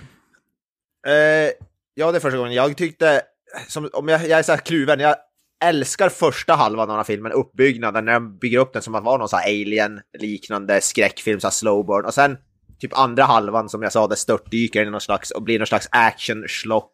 Eh, 1.13 1.51
Ja, 1.95 2.13
det 2.13 2.19
är 2.19 2.21
första 2.21 2.39
gången. 2.39 2.53
Jag 2.53 2.77
tyckte, 2.77 3.23
som, 3.69 3.91
om 3.93 4.09
jag, 4.09 4.21
jag 4.29 4.39
är 4.39 4.43
så 4.43 4.53
här 4.53 4.59
kluven, 4.59 5.01
jag 5.01 5.17
älskar 5.65 6.09
första 6.09 6.55
halvan 6.55 6.83
av 6.83 6.89
den 6.89 6.97
här 6.97 7.05
filmen, 7.05 7.33
uppbyggnaden, 7.33 8.05
när 8.05 8.13
de 8.13 8.39
bygger 8.39 8.59
upp 8.59 8.73
den 8.73 8.83
som 8.83 8.95
att 8.95 9.05
vara 9.05 9.17
någon 9.19 9.29
så 9.29 9.37
alien-liknande 9.37 10.81
skräckfilm, 10.81 11.41
så 11.41 11.47
här 11.47 11.53
slowburn. 11.53 12.05
Och 12.05 12.15
sen 12.15 12.37
typ 12.81 12.99
andra 12.99 13.25
halvan, 13.25 13.69
som 13.69 13.83
jag 13.83 13.93
sa, 13.93 14.07
det 14.07 14.17
störtdyker 14.17 14.85
någon 14.91 15.01
slags, 15.01 15.31
och 15.31 15.43
blir 15.43 15.59
någon 15.59 15.67
slags 15.67 15.89
action-schlock, 15.91 16.93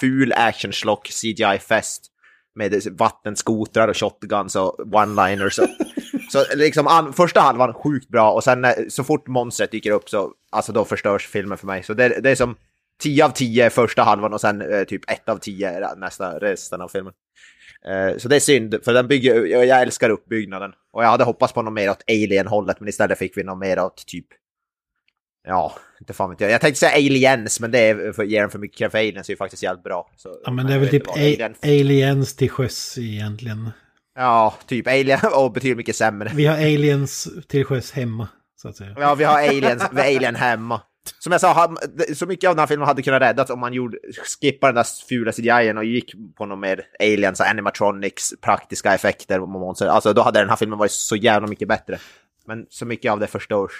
ful 0.00 0.32
action-schlock, 0.32 1.08
CGI-fest. 1.08 2.04
Med 2.54 2.82
vattenskotrar 2.98 3.88
och 3.88 3.96
shotguns 3.96 4.56
och 4.56 4.78
one-liners. 4.78 5.50
Så, 5.50 5.66
så 6.30 6.56
liksom 6.56 6.86
an, 6.86 7.12
första 7.12 7.40
halvan 7.40 7.74
sjukt 7.74 8.08
bra 8.08 8.30
och 8.32 8.44
sen 8.44 8.60
när- 8.60 8.88
så 8.88 9.04
fort 9.04 9.26
monstret 9.26 9.70
dyker 9.70 9.90
upp 9.90 10.08
så 10.08 10.32
alltså 10.50 10.72
då 10.72 10.84
förstörs 10.84 11.26
filmen 11.26 11.58
för 11.58 11.66
mig. 11.66 11.82
Så 11.82 11.94
det, 11.94 12.08
det 12.08 12.30
är 12.30 12.34
som 12.34 12.56
10 13.02 13.24
av 13.24 13.30
10 13.30 13.70
första 13.70 14.02
halvan 14.02 14.32
och 14.32 14.40
sen 14.40 14.72
eh, 14.72 14.84
typ 14.84 15.10
1 15.10 15.28
av 15.28 15.38
10 15.38 15.94
nästa 15.96 16.38
resten 16.38 16.80
av 16.80 16.88
filmen. 16.88 17.12
Eh, 17.86 18.18
så 18.18 18.28
det 18.28 18.36
är 18.36 18.40
synd, 18.40 18.74
för 18.84 18.92
den 18.94 19.08
bygger, 19.08 19.46
jag, 19.46 19.66
jag 19.66 19.82
älskar 19.82 20.10
uppbyggnaden. 20.10 20.72
Och 20.92 21.04
jag 21.04 21.08
hade 21.08 21.24
hoppats 21.24 21.52
på 21.52 21.62
något 21.62 21.72
mer 21.72 21.90
åt 21.90 22.02
Alien-hållet, 22.08 22.80
men 22.80 22.88
istället 22.88 23.18
fick 23.18 23.36
vi 23.36 23.42
något 23.44 23.58
mer 23.58 23.78
åt 23.78 24.06
typ... 24.06 24.26
Ja, 25.48 25.74
inte 26.00 26.12
fan 26.12 26.30
vet 26.30 26.40
jag. 26.40 26.50
Jag 26.50 26.60
tänkte 26.60 26.78
säga 26.80 26.92
Aliens, 26.96 27.60
men 27.60 27.70
det 27.70 27.78
är 27.78 28.12
för, 28.12 28.24
ger 28.24 28.40
den 28.40 28.50
för 28.50 28.58
mycket 28.58 28.90
för 28.92 28.98
Aliens 28.98 29.28
är 29.28 29.32
ju 29.32 29.36
faktiskt 29.36 29.62
jävligt 29.62 29.84
bra. 29.84 30.10
Så, 30.16 30.40
Ja 30.44 30.50
men 30.50 30.66
det 30.66 30.74
är 30.74 30.78
väl 30.78 30.88
typ 30.88 31.06
Alien- 31.08 31.54
aliens 31.62 32.36
till 32.36 32.50
sjöss 32.50 32.98
egentligen. 32.98 33.70
Ja, 34.14 34.54
typ 34.66 34.86
Alien 34.86 35.20
och 35.34 35.52
betydligt 35.52 35.76
mycket 35.76 35.96
sämre. 35.96 36.30
Vi 36.34 36.46
har 36.46 36.54
aliens 36.56 37.28
till 37.48 37.64
sjöss 37.64 37.92
hemma, 37.92 38.28
så 38.56 38.68
att 38.68 38.76
säga. 38.76 38.94
Ja, 38.98 39.14
vi 39.14 39.24
har 39.24 39.38
aliens, 39.38 39.82
vi 39.92 40.00
har 40.00 40.16
alien 40.16 40.36
hemma. 40.36 40.80
Som 41.18 41.32
jag 41.32 41.40
sa, 41.40 41.76
så 42.14 42.26
mycket 42.26 42.48
av 42.48 42.54
den 42.56 42.60
här 42.60 42.66
filmen 42.66 42.88
hade 42.88 43.02
kunnat 43.02 43.22
räddas 43.22 43.50
om 43.50 43.60
man 43.60 43.72
gjorde, 43.72 43.98
skippade 44.40 44.68
den 44.72 44.74
där 44.74 45.06
fula 45.08 45.32
CGI 45.32 45.72
och 45.78 45.84
gick 45.84 46.14
på 46.36 46.46
något 46.46 46.58
mer 46.58 46.84
aliens, 47.00 47.40
animatronics, 47.40 48.34
praktiska 48.40 48.94
effekter 48.94 49.40
och 49.40 49.48
monster. 49.48 49.86
Alltså 49.86 50.12
då 50.12 50.22
hade 50.22 50.40
den 50.40 50.48
här 50.48 50.56
filmen 50.56 50.78
varit 50.78 50.92
så 50.92 51.16
jävla 51.16 51.48
mycket 51.48 51.68
bättre. 51.68 51.98
Men 52.46 52.66
så 52.70 52.86
mycket 52.86 53.12
av 53.12 53.20
det 53.20 53.26
förstörs. 53.26 53.72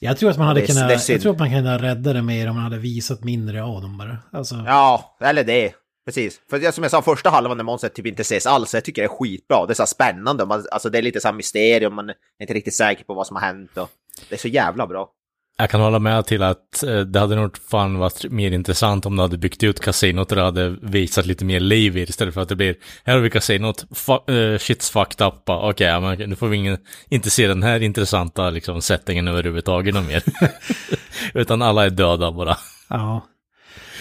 Jag 0.00 0.18
tror 0.18 0.30
att 0.30 0.38
man 0.38 0.46
hade 0.46 0.60
Det 0.60 0.66
det 0.66 0.72
kunnat, 0.72 1.02
synd. 1.02 1.14
jag 1.16 1.22
tror 1.22 1.32
att 1.32 1.38
man 1.38 1.50
kunde 1.50 1.78
rädda 1.78 2.12
det 2.12 2.22
mer 2.22 2.48
om 2.48 2.54
man 2.54 2.64
hade 2.64 2.78
visat 2.78 3.24
mindre 3.24 3.62
av 3.64 3.82
dem 3.82 3.98
bara. 3.98 4.18
Alltså, 4.32 4.54
Ja, 4.66 5.16
eller 5.20 5.44
det. 5.44 5.74
Precis. 6.06 6.40
För 6.50 6.58
det, 6.58 6.72
som 6.72 6.82
jag 6.84 6.90
sa, 6.90 7.02
första 7.02 7.30
halvan 7.30 7.56
när 7.56 7.64
monstret 7.64 7.94
typ 7.94 8.06
inte 8.06 8.22
ses 8.22 8.46
alls, 8.46 8.74
jag 8.74 8.84
tycker 8.84 9.02
det 9.02 9.06
är 9.06 9.16
skitbra. 9.18 9.66
Det 9.66 9.72
är 9.72 9.74
så 9.74 9.86
spännande. 9.86 10.46
Man, 10.46 10.64
alltså 10.70 10.90
det 10.90 10.98
är 10.98 11.02
lite 11.02 11.20
så 11.20 11.28
här 11.28 11.34
mysterium, 11.34 11.94
man 11.94 12.10
är 12.10 12.14
inte 12.40 12.54
riktigt 12.54 12.74
säker 12.74 13.04
på 13.04 13.14
vad 13.14 13.26
som 13.26 13.36
har 13.36 13.42
hänt. 13.42 13.76
Och 13.78 13.90
det 14.28 14.34
är 14.34 14.38
så 14.38 14.48
jävla 14.48 14.86
bra. 14.86 15.10
Jag 15.58 15.70
kan 15.70 15.80
hålla 15.80 15.98
med 15.98 16.26
till 16.26 16.42
att 16.42 16.82
eh, 16.82 16.98
det 17.00 17.20
hade 17.20 17.36
nog 17.36 17.58
fan 17.58 17.98
varit 17.98 18.24
mer 18.30 18.50
intressant 18.50 19.06
om 19.06 19.16
du 19.16 19.22
hade 19.22 19.38
byggt 19.38 19.62
ut 19.62 19.80
kasinot 19.80 20.30
och 20.32 20.36
det 20.36 20.42
hade 20.42 20.76
visat 20.82 21.26
lite 21.26 21.44
mer 21.44 21.60
liv 21.60 21.96
i 21.96 22.00
det 22.04 22.10
istället 22.10 22.34
för 22.34 22.40
att 22.40 22.48
det 22.48 22.56
blir, 22.56 22.76
här 23.04 23.14
har 23.14 23.20
vi 23.20 23.30
kasinot, 23.30 23.84
fu- 23.90 24.28
eh, 24.28 24.58
shit's 24.58 24.92
fucked 24.92 25.26
up, 25.26 25.34
okej, 25.46 25.86
ja, 25.86 26.00
men 26.00 26.18
nu 26.30 26.36
får 26.36 26.48
vi 26.48 26.56
ingen, 26.56 26.78
inte 27.08 27.30
se 27.30 27.46
den 27.48 27.62
här 27.62 27.82
intressanta 27.82 28.50
liksom 28.50 28.82
settingen 28.82 29.28
överhuvudtaget 29.28 29.94
mer. 29.94 30.22
Utan 31.34 31.62
alla 31.62 31.84
är 31.84 31.90
döda 31.90 32.32
bara. 32.32 32.56
ja. 32.88 33.26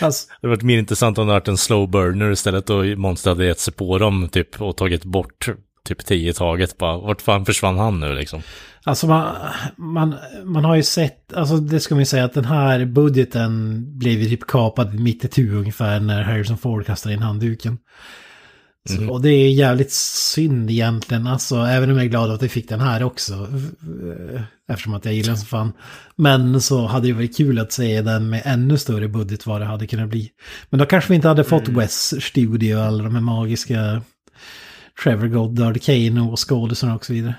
Alltså, 0.01 0.28
Det 0.28 0.47
hade 0.47 0.56
varit 0.56 0.64
mer 0.64 0.78
intressant 0.78 1.18
om 1.18 1.28
det 1.28 1.34
hade 1.34 1.39
varit 1.41 1.47
en 1.47 1.58
slow 1.58 1.89
burner 1.89 2.32
istället 2.32 2.70
och 2.70 2.86
monster 2.86 3.32
hade 3.32 3.45
gett 3.45 3.60
sig 3.60 3.74
på 3.74 3.97
dem 3.97 4.30
typ 4.30 4.62
och 4.62 4.78
tagit 4.78 5.04
bort 5.04 5.49
typ 5.88 6.05
tio 6.05 6.29
i 6.29 6.34
taget 6.34 6.77
bara. 6.77 6.97
Vart 6.97 7.21
fan 7.21 7.45
försvann 7.45 7.77
han 7.77 7.99
nu 7.99 8.13
liksom? 8.13 8.41
Alltså 8.84 9.07
man, 9.07 9.36
man, 9.77 10.15
man 10.43 10.65
har 10.65 10.75
ju 10.75 10.84
sett, 10.84 11.34
alltså 11.34 11.57
det 11.57 11.79
ska 11.79 11.95
man 11.95 12.01
ju 12.01 12.05
säga 12.05 12.25
att 12.25 12.34
den 12.34 12.45
här 12.45 12.86
budgeten 12.86 13.84
blev 13.97 14.19
ju 14.19 14.29
typ 14.29 14.47
kapad 14.47 14.99
mitt 14.99 15.25
i 15.25 15.27
tu 15.27 15.55
ungefär 15.55 15.99
när 15.99 16.23
Harrison 16.23 16.57
Ford 16.57 16.86
kastade 16.86 17.15
in 17.15 17.21
handduken. 17.21 17.77
Så, 18.89 19.09
och 19.11 19.21
det 19.21 19.29
är 19.29 19.49
jävligt 19.49 19.91
synd 19.91 20.71
egentligen, 20.71 21.27
alltså 21.27 21.55
även 21.55 21.89
om 21.89 21.97
jag 21.97 22.05
är 22.05 22.09
glad 22.09 22.31
att 22.31 22.43
vi 22.43 22.49
fick 22.49 22.69
den 22.69 22.79
här 22.79 23.03
också. 23.03 23.47
Eftersom 24.69 24.93
att 24.93 25.05
jag 25.05 25.13
gillar 25.13 25.27
den 25.27 25.38
som 25.38 25.47
fan. 25.47 25.73
Men 26.15 26.61
så 26.61 26.86
hade 26.86 27.07
det 27.07 27.13
varit 27.13 27.38
kul 27.38 27.59
att 27.59 27.71
se 27.71 28.01
den 28.01 28.29
med 28.29 28.41
ännu 28.45 28.77
större 28.77 29.07
budget 29.07 29.45
vad 29.45 29.61
det 29.61 29.65
hade 29.65 29.88
kunnat 29.88 30.09
bli. 30.09 30.29
Men 30.69 30.79
då 30.79 30.86
kanske 30.86 31.09
vi 31.09 31.15
inte 31.15 31.27
hade 31.27 31.43
fått 31.43 31.67
Wes 31.67 32.23
Studio 32.23 32.75
och 32.75 32.84
alla 32.84 33.03
de 33.03 33.15
här 33.15 33.21
magiska 33.21 34.01
Trevor 35.03 35.27
Goddard, 35.27 35.81
Kano 35.81 36.31
och 36.31 36.49
skådisarna 36.49 36.95
och 36.95 37.05
så 37.05 37.13
vidare. 37.13 37.35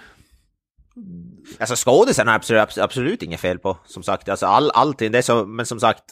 Alltså 1.59 1.91
skådisen 1.91 2.29
har 2.29 2.35
absolut, 2.35 2.79
absolut, 2.79 3.23
inget 3.23 3.41
fel 3.41 3.59
på, 3.59 3.79
som 3.87 4.03
sagt. 4.03 4.29
Alltså 4.29 4.47
all, 4.47 4.71
allting, 4.71 5.13
det 5.13 5.19
är 5.19 5.23
så, 5.23 5.47
men 5.47 5.67
som 5.67 5.81
sagt. 5.81 6.03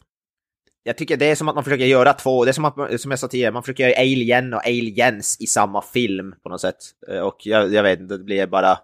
Jag 0.83 0.97
tycker 0.97 1.17
det 1.17 1.27
är 1.27 1.35
som 1.35 1.49
att 1.49 1.55
man 1.55 1.65
försöker 1.65 1.85
göra 1.85 2.13
två, 2.13 2.45
det 2.45 2.51
är 2.51 2.53
som 2.53 2.65
att, 2.65 3.01
som 3.01 3.11
jag 3.11 3.21
sa 3.21 3.29
tidigare, 3.29 3.53
man 3.53 3.63
försöker 3.63 3.89
göra 3.89 4.01
Alien 4.01 4.55
och 4.55 4.67
Aliens 4.67 5.37
i 5.41 5.47
samma 5.47 5.83
film 5.83 6.35
på 6.43 6.49
något 6.49 6.61
sätt. 6.61 6.77
Eh, 7.09 7.21
och 7.21 7.37
jag, 7.45 7.73
jag 7.73 7.83
vet 7.83 8.01
inte, 8.01 8.17
det 8.17 8.25
blir 8.25 8.47
bara... 8.47 8.79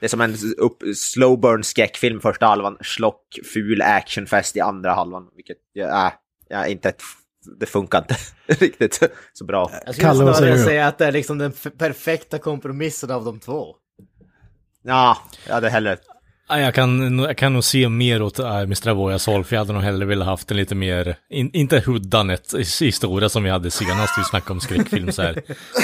Det 0.00 0.06
är 0.06 0.08
som 0.08 0.20
en 0.20 0.36
upp, 0.58 0.82
slow 0.96 1.40
burn 1.40 1.64
skräckfilm 1.64 2.20
första 2.20 2.46
halvan, 2.46 2.78
slock, 2.80 3.38
ful 3.54 3.82
actionfest 3.82 4.56
i 4.56 4.60
andra 4.60 4.92
halvan. 4.92 5.28
Vilket, 5.36 5.56
ja, 5.72 6.12
äh, 6.50 6.58
är 6.58 6.66
inte 6.66 6.88
ett, 6.88 7.02
det 7.60 7.66
funkar 7.66 7.98
inte 7.98 8.16
riktigt 8.64 9.00
så 9.32 9.44
bra. 9.44 9.70
Jag 9.86 9.94
skulle 9.94 10.08
Kalle, 10.08 10.34
snarare 10.34 10.58
säga 10.58 10.86
att 10.86 10.98
det 10.98 11.06
är 11.06 11.12
liksom 11.12 11.38
den 11.38 11.52
perfekta 11.78 12.38
kompromissen 12.38 13.10
av 13.10 13.24
de 13.24 13.40
två. 13.40 13.66
Ja, 14.82 15.18
jag 15.46 15.54
hade 15.54 15.70
hellre... 15.70 15.96
Ja, 16.48 16.60
Jag 16.60 16.74
kan, 16.74 17.18
jag 17.18 17.36
kan 17.38 17.52
nog 17.52 17.64
se 17.64 17.88
mer 17.88 18.22
åt 18.22 18.38
äh, 18.38 18.58
Mr. 18.58 18.88
Avoyas 18.88 19.26
håll, 19.26 19.44
för 19.44 19.56
jag 19.56 19.60
hade 19.60 19.72
nog 19.72 19.82
hellre 19.82 20.06
velat 20.06 20.26
haft 20.28 20.50
en 20.50 20.56
lite 20.56 20.74
mer, 20.74 21.16
in, 21.30 21.50
inte 21.52 21.80
huddanet 21.86 22.54
historia 22.80 23.28
som 23.28 23.42
vi 23.42 23.50
hade 23.50 23.70
senast 23.70 24.18
vi 24.18 24.24
snackade 24.24 24.52
om 24.52 24.60
skräckfilm 24.60 25.12
så 25.12 25.22
här. 25.22 25.32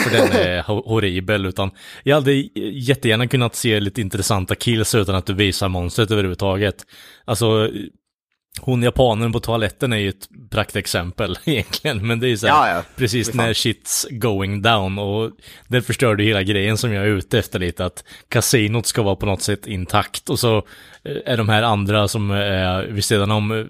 För 0.05 0.11
den 0.11 0.33
är 0.33 0.63
ho- 0.69 0.89
horribel, 0.89 1.47
utan 1.47 1.71
jag 2.03 2.15
hade 2.15 2.33
jättegärna 2.73 3.27
kunnat 3.27 3.55
se 3.55 3.81
lite 3.81 4.01
intressanta 4.01 4.55
kills 4.55 4.95
utan 4.95 5.15
att 5.15 5.27
du 5.27 5.35
visar 5.35 5.69
monstret 5.69 6.11
överhuvudtaget. 6.11 6.77
Alltså, 7.25 7.71
hon 8.61 8.83
japanen 8.83 9.33
på 9.33 9.41
toaletten 9.41 9.93
är 9.93 9.97
ju 9.97 10.09
ett 10.09 10.29
praktexempel 10.51 11.39
egentligen, 11.45 12.07
men 12.07 12.21
det 12.21 12.27
är 12.27 12.29
ju 12.29 12.37
så 12.37 12.47
här, 12.47 12.69
Ja, 12.69 12.75
ja. 12.77 12.83
precis 12.97 13.35
när 13.35 13.53
shit's 13.53 14.07
going 14.11 14.63
down 14.63 14.99
och 14.99 15.31
det 15.69 15.83
förstörde 15.83 16.23
hela 16.25 16.43
grejen 16.43 16.77
som 16.79 16.93
jag 16.93 17.05
är 17.05 17.09
ute 17.09 17.39
efter 17.39 17.59
lite, 17.59 17.85
att 17.85 18.05
kasinot 18.29 18.87
ska 18.87 19.03
vara 19.03 19.17
på 19.17 19.27
något 19.27 19.43
sätt 19.43 19.67
intakt 19.67 20.31
och 20.31 20.39
så 20.39 20.57
eh, 21.03 21.17
är 21.27 21.37
de 21.37 21.49
här 21.49 21.63
andra 21.63 22.09
som 22.09 22.31
är 22.31 22.87
vid 22.87 23.05
sidan 23.05 23.31
om, 23.31 23.51
eh, 23.53 23.65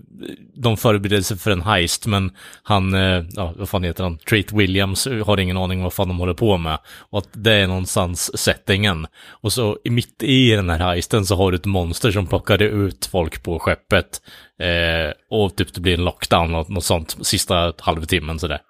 de 0.54 0.76
förbereder 0.76 1.22
sig 1.22 1.38
för 1.38 1.50
en 1.50 1.62
heist, 1.62 2.06
men 2.06 2.30
han, 2.62 2.94
eh, 2.94 3.24
ja 3.32 3.54
vad 3.56 3.68
fan 3.68 3.84
heter 3.84 4.04
han, 4.04 4.18
Treat 4.18 4.52
Williams 4.52 5.06
eh, 5.06 5.26
har 5.26 5.40
ingen 5.40 5.56
aning 5.56 5.82
vad 5.82 5.92
fan 5.92 6.08
de 6.08 6.18
håller 6.18 6.34
på 6.34 6.56
med. 6.56 6.78
Och 7.10 7.18
att 7.18 7.28
det 7.32 7.52
är 7.52 7.66
någonstans 7.66 8.38
settingen. 8.38 9.06
Och 9.28 9.52
så 9.52 9.78
i- 9.84 9.90
mitt 9.90 10.22
i 10.22 10.50
den 10.50 10.70
här 10.70 10.78
heisten 10.78 11.26
så 11.26 11.36
har 11.36 11.50
du 11.52 11.56
ett 11.56 11.64
monster 11.66 12.10
som 12.10 12.26
plockade 12.26 12.64
ut 12.64 13.06
folk 13.06 13.42
på 13.42 13.58
skeppet. 13.58 14.20
Eh, 14.60 15.12
och 15.30 15.56
typ 15.56 15.74
det 15.74 15.80
blir 15.80 15.94
en 15.94 16.04
lockdown 16.04 16.54
och 16.54 16.70
något 16.70 16.84
sånt 16.84 17.16
sista 17.22 17.72
halvtimmen 17.78 18.38
sådär. 18.38 18.60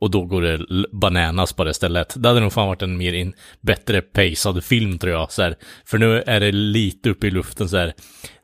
Och 0.00 0.10
då 0.10 0.24
går 0.24 0.42
det 0.42 0.58
bananas 0.92 1.52
på 1.52 1.64
det 1.64 1.74
stället. 1.74 2.14
Det 2.16 2.28
hade 2.28 2.40
nog 2.40 2.52
fan 2.52 2.68
varit 2.68 2.82
en 2.82 2.96
mer 2.96 3.12
in, 3.12 3.32
bättre 3.60 4.00
pacead 4.00 4.64
film 4.64 4.98
tror 4.98 5.12
jag. 5.12 5.32
Så 5.32 5.42
här. 5.42 5.56
För 5.86 5.98
nu 5.98 6.22
är 6.26 6.40
det 6.40 6.52
lite 6.52 7.10
uppe 7.10 7.26
i 7.26 7.30
luften 7.30 7.68
så 7.68 7.76
här. 7.76 7.94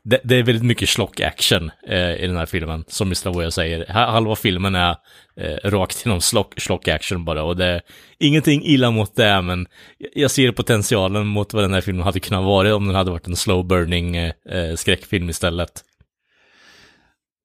Det, 0.03 0.21
det 0.23 0.35
är 0.35 0.43
väldigt 0.43 0.65
mycket 0.65 0.89
slock 0.89 1.19
action 1.19 1.71
eh, 1.87 2.15
i 2.15 2.27
den 2.27 2.37
här 2.37 2.45
filmen, 2.45 2.83
som 2.87 3.07
Mr. 3.07 3.29
Voya 3.33 3.51
säger. 3.51 3.85
Halva 3.87 4.35
filmen 4.35 4.75
är 4.75 4.95
eh, 5.39 5.69
rakt 5.69 6.05
inom 6.05 6.21
slock, 6.21 6.53
slock 6.61 6.87
action 6.87 7.25
bara. 7.25 7.43
Och 7.43 7.57
det 7.57 7.65
är 7.65 7.81
ingenting 8.19 8.65
illa 8.65 8.91
mot 8.91 9.15
det, 9.15 9.41
men 9.41 9.67
jag 10.13 10.31
ser 10.31 10.51
potentialen 10.51 11.27
mot 11.27 11.53
vad 11.53 11.63
den 11.63 11.73
här 11.73 11.81
filmen 11.81 12.03
hade 12.03 12.19
kunnat 12.19 12.43
vara 12.43 12.75
om 12.75 12.85
den 12.85 12.95
hade 12.95 13.11
varit 13.11 13.27
en 13.27 13.35
slow 13.35 13.67
burning 13.67 14.15
eh, 14.15 14.33
eh 14.49 14.75
skräckfilm 14.75 15.29
istället. 15.29 15.83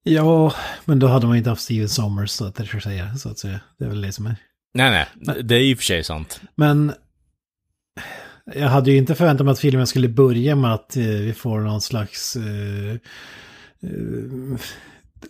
Ja, 0.03 0.53
men 0.85 0.99
då 0.99 1.07
hade 1.07 1.25
man 1.25 1.35
ju 1.35 1.37
inte 1.37 1.49
haft 1.49 1.61
Steven 1.61 1.89
Sommers 1.89 2.29
så 2.29 2.45
att 2.45 2.59
regissera, 2.59 3.15
så 3.15 3.29
att 3.29 3.39
säga. 3.39 3.59
Det 3.79 3.85
är 3.85 3.89
väl 3.89 4.01
det 4.01 4.11
som 4.11 4.25
är. 4.25 4.35
Nej, 4.73 5.07
nej, 5.15 5.43
det 5.43 5.55
är 5.55 5.59
i 5.59 5.73
och 5.73 5.77
för 5.77 5.85
sig 5.85 6.03
sant. 6.03 6.41
Men 6.55 6.93
jag 8.55 8.67
hade 8.67 8.91
ju 8.91 8.97
inte 8.97 9.15
förväntat 9.15 9.45
mig 9.45 9.51
att 9.51 9.59
filmen 9.59 9.87
skulle 9.87 10.07
börja 10.07 10.55
med 10.55 10.73
att 10.73 10.97
eh, 10.97 11.03
vi 11.03 11.33
får 11.33 11.59
någon 11.59 11.81
slags... 11.81 12.35
Eh, 12.35 12.91
eh, 13.83 14.59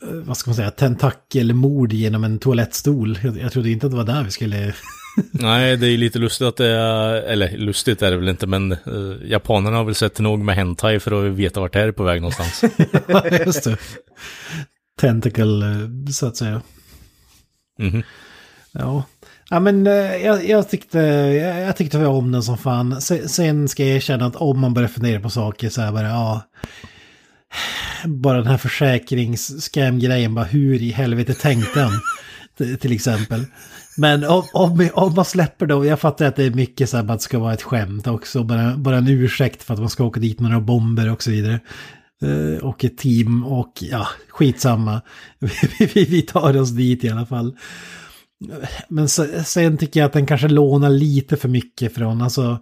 vad 0.02 0.38
ska 0.38 0.50
man 0.50 0.56
säga? 0.56 0.72
Tentakelmord 0.72 1.94
genom 1.94 2.24
en 2.24 2.40
toalettstol. 2.40 3.20
Jag, 3.24 3.38
jag 3.38 3.52
trodde 3.52 3.70
inte 3.70 3.86
att 3.86 3.92
det 3.92 3.98
var 3.98 4.04
där 4.04 4.24
vi 4.24 4.32
skulle... 4.32 4.74
Nej, 5.32 5.78
det 5.78 5.88
är 5.88 5.98
lite 5.98 6.20
lustigt 6.20 6.48
att 6.48 6.58
det 6.58 6.68
är, 6.68 7.14
eller 7.14 7.58
lustigt 7.58 8.02
är 8.02 8.12
det 8.12 8.18
väl 8.18 8.30
inte, 8.30 8.48
men 8.48 8.72
eh, 8.72 8.78
japanerna 9.26 9.78
har 9.78 9.84
väl 9.84 9.96
sett 9.96 10.20
nog 10.20 10.40
med 10.40 10.56
hentai 10.56 11.00
för 11.00 11.26
att 11.28 11.34
veta 11.34 11.60
vart 11.60 11.74
det 11.74 11.80
här 11.80 11.88
är 11.88 11.92
på 11.92 12.04
väg 12.04 12.22
någonstans. 12.22 12.64
Just 13.46 13.64
det. 13.64 13.78
Tentacle, 15.02 15.66
eh, 15.72 16.12
så 16.12 16.28
att 16.28 16.38
säga. 16.38 16.62
Mhm. 17.80 18.04
Ja. 18.72 19.04
Ja 19.50 19.60
men 19.60 19.88
eh, 19.88 19.94
jag, 20.16 20.46
jag 20.50 20.70
tyckte, 20.70 21.00
jag, 21.00 21.62
jag 21.62 21.78
tyckte 21.78 22.06
om 22.06 22.32
den 22.32 22.44
som 22.44 22.58
fan. 22.58 23.02
Se- 23.02 23.28
Sen 23.28 23.68
ska 23.68 23.86
jag 23.86 23.96
erkänna 23.96 24.26
att 24.26 24.36
om 24.36 24.60
man 24.60 24.74
börjar 24.74 24.90
fundera 24.90 25.20
på 25.20 25.30
saker 25.30 25.70
så 25.70 25.82
här 25.82 25.92
bara, 25.92 26.08
ja. 26.10 26.42
bara 28.06 28.38
den 28.38 28.48
här 28.48 28.58
försäkringsscam-grejen, 28.58 30.36
bara 30.36 30.46
hur 30.46 30.82
i 30.82 30.92
helvete 30.92 31.34
tänkte 31.34 31.82
han? 31.82 31.92
Till 32.58 32.92
exempel. 32.92 33.46
Men 33.98 34.24
om, 34.24 34.44
om, 34.54 34.90
om 34.94 35.14
man 35.14 35.26
släpper 35.26 35.66
då, 35.66 35.86
jag 35.86 36.00
fattar 36.00 36.26
att 36.26 36.36
det 36.36 36.44
är 36.44 36.52
mycket 36.52 36.90
så 36.90 36.98
här 36.98 37.04
att 37.04 37.20
det 37.20 37.20
ska 37.20 37.40
vara 37.40 37.54
ett 37.54 37.62
skämt 37.62 38.08
också, 38.08 38.44
bara, 38.44 38.78
bara 38.78 38.98
en 38.98 39.08
ursäkt 39.08 39.64
för 39.64 39.74
att 39.74 39.80
man 39.80 39.90
ska 39.90 40.04
åka 40.04 40.20
dit 40.20 40.40
med 40.40 40.52
några 40.52 40.66
bomber 40.66 41.12
och 41.12 41.24
så 41.24 41.32
vidare. 41.32 41.60
Eh, 42.22 42.64
och 42.64 42.86
ett 42.86 42.98
team 42.98 43.46
och 43.46 43.74
ja, 43.80 44.08
skitsamma. 44.30 45.02
vi, 45.80 46.06
vi, 46.06 46.22
tar 46.22 46.58
oss 46.58 46.70
dit 46.70 47.04
i 47.04 47.10
alla 47.10 47.26
fall. 47.26 47.56
Men 48.90 49.10
sen 49.10 49.78
tycker 49.78 50.00
jag 50.00 50.08
att 50.08 50.14
den 50.14 50.26
kanske 50.26 50.48
lånar 50.48 50.90
lite 50.90 51.38
för 51.38 51.50
mycket 51.50 51.96
från, 51.96 52.22
alltså 52.22 52.60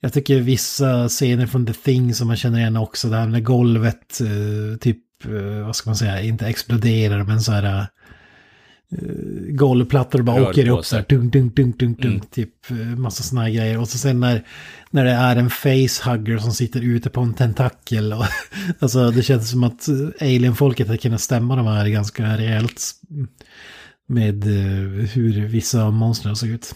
jag 0.00 0.12
tycker 0.12 0.40
vissa 0.40 1.08
scener 1.08 1.46
från 1.46 1.66
The 1.66 1.72
Thing 1.72 2.14
som 2.14 2.26
man 2.26 2.36
känner 2.36 2.58
igen 2.58 2.76
också, 2.76 3.08
det 3.08 3.16
här 3.16 3.26
när 3.26 3.40
golvet 3.40 4.20
eh, 4.20 4.78
typ, 4.80 5.24
eh, 5.24 5.66
vad 5.66 5.76
ska 5.76 5.90
man 5.90 5.96
säga, 5.96 6.22
inte 6.22 6.46
exploderar 6.46 7.24
men 7.24 7.40
så 7.40 7.52
här 7.52 7.86
eh, 9.02 9.54
golvplattor 9.54 10.22
bara 10.22 10.40
Rör 10.40 10.50
åker 10.50 10.68
upp 10.68 10.84
så 10.84 10.96
här, 10.96 11.04
dunk, 11.08 11.32
dunk, 11.32 11.56
dunk, 11.56 11.78
dunk, 11.78 12.02
dunk, 12.02 12.14
Mm. 12.14 12.26
typ 12.30 12.70
eh, 12.70 12.76
massa 12.76 13.22
såna 13.22 13.42
här 13.42 13.50
grejer. 13.50 13.78
Och 13.78 13.88
så 13.88 13.98
sen 13.98 14.20
när, 14.20 14.44
när 14.90 15.04
det 15.04 15.10
är 15.10 15.36
en 15.36 15.50
facehugger 15.50 16.38
som 16.38 16.52
sitter 16.52 16.80
ute 16.80 17.10
på 17.10 17.20
en 17.20 17.34
tentakel. 17.34 18.12
Och, 18.12 18.24
alltså 18.78 19.10
det 19.10 19.22
känns 19.22 19.50
som 19.50 19.64
att 19.64 19.88
alien-folket 20.20 20.88
har 20.88 20.96
kunnat 20.96 21.20
stämma 21.20 21.56
de 21.56 21.66
här 21.66 21.88
ganska 21.88 22.36
rejält 22.38 22.82
med 24.08 24.44
eh, 24.44 25.06
hur 25.08 25.46
vissa 25.46 25.82
av 25.82 25.92
monstren 25.92 26.36
såg 26.36 26.48
ut. 26.48 26.74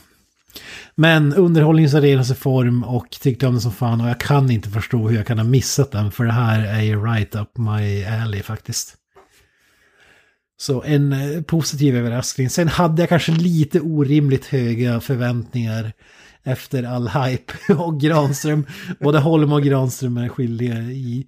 Men 0.94 1.34
underhållningens 1.34 1.94
renaste 1.94 2.34
form 2.34 2.84
och 2.84 3.10
tyckte 3.20 3.46
om 3.46 3.52
den 3.52 3.60
som 3.60 3.72
fan 3.72 4.00
och 4.00 4.08
jag 4.08 4.20
kan 4.20 4.50
inte 4.50 4.68
förstå 4.68 5.08
hur 5.08 5.16
jag 5.16 5.26
kan 5.26 5.38
ha 5.38 5.44
missat 5.44 5.92
den 5.92 6.10
för 6.12 6.24
det 6.24 6.32
här 6.32 6.60
är 6.60 6.82
ju 6.82 7.04
right 7.04 7.34
up 7.34 7.58
my 7.58 8.04
alley 8.04 8.42
faktiskt. 8.42 8.96
Så 10.60 10.82
en 10.82 11.12
eh, 11.12 11.42
positiv 11.42 11.96
överraskning. 11.96 12.50
Sen 12.50 12.68
hade 12.68 13.02
jag 13.02 13.08
kanske 13.08 13.32
lite 13.32 13.80
orimligt 13.80 14.46
höga 14.46 15.00
förväntningar 15.00 15.92
efter 16.44 16.82
all 16.82 17.08
hype 17.08 17.52
och 17.74 18.00
Granström. 18.00 18.66
Både 19.00 19.18
Holm 19.18 19.52
och 19.52 19.62
Granström 19.62 20.16
är 20.16 20.28
skyldiga 20.28 20.78
i, 20.78 21.26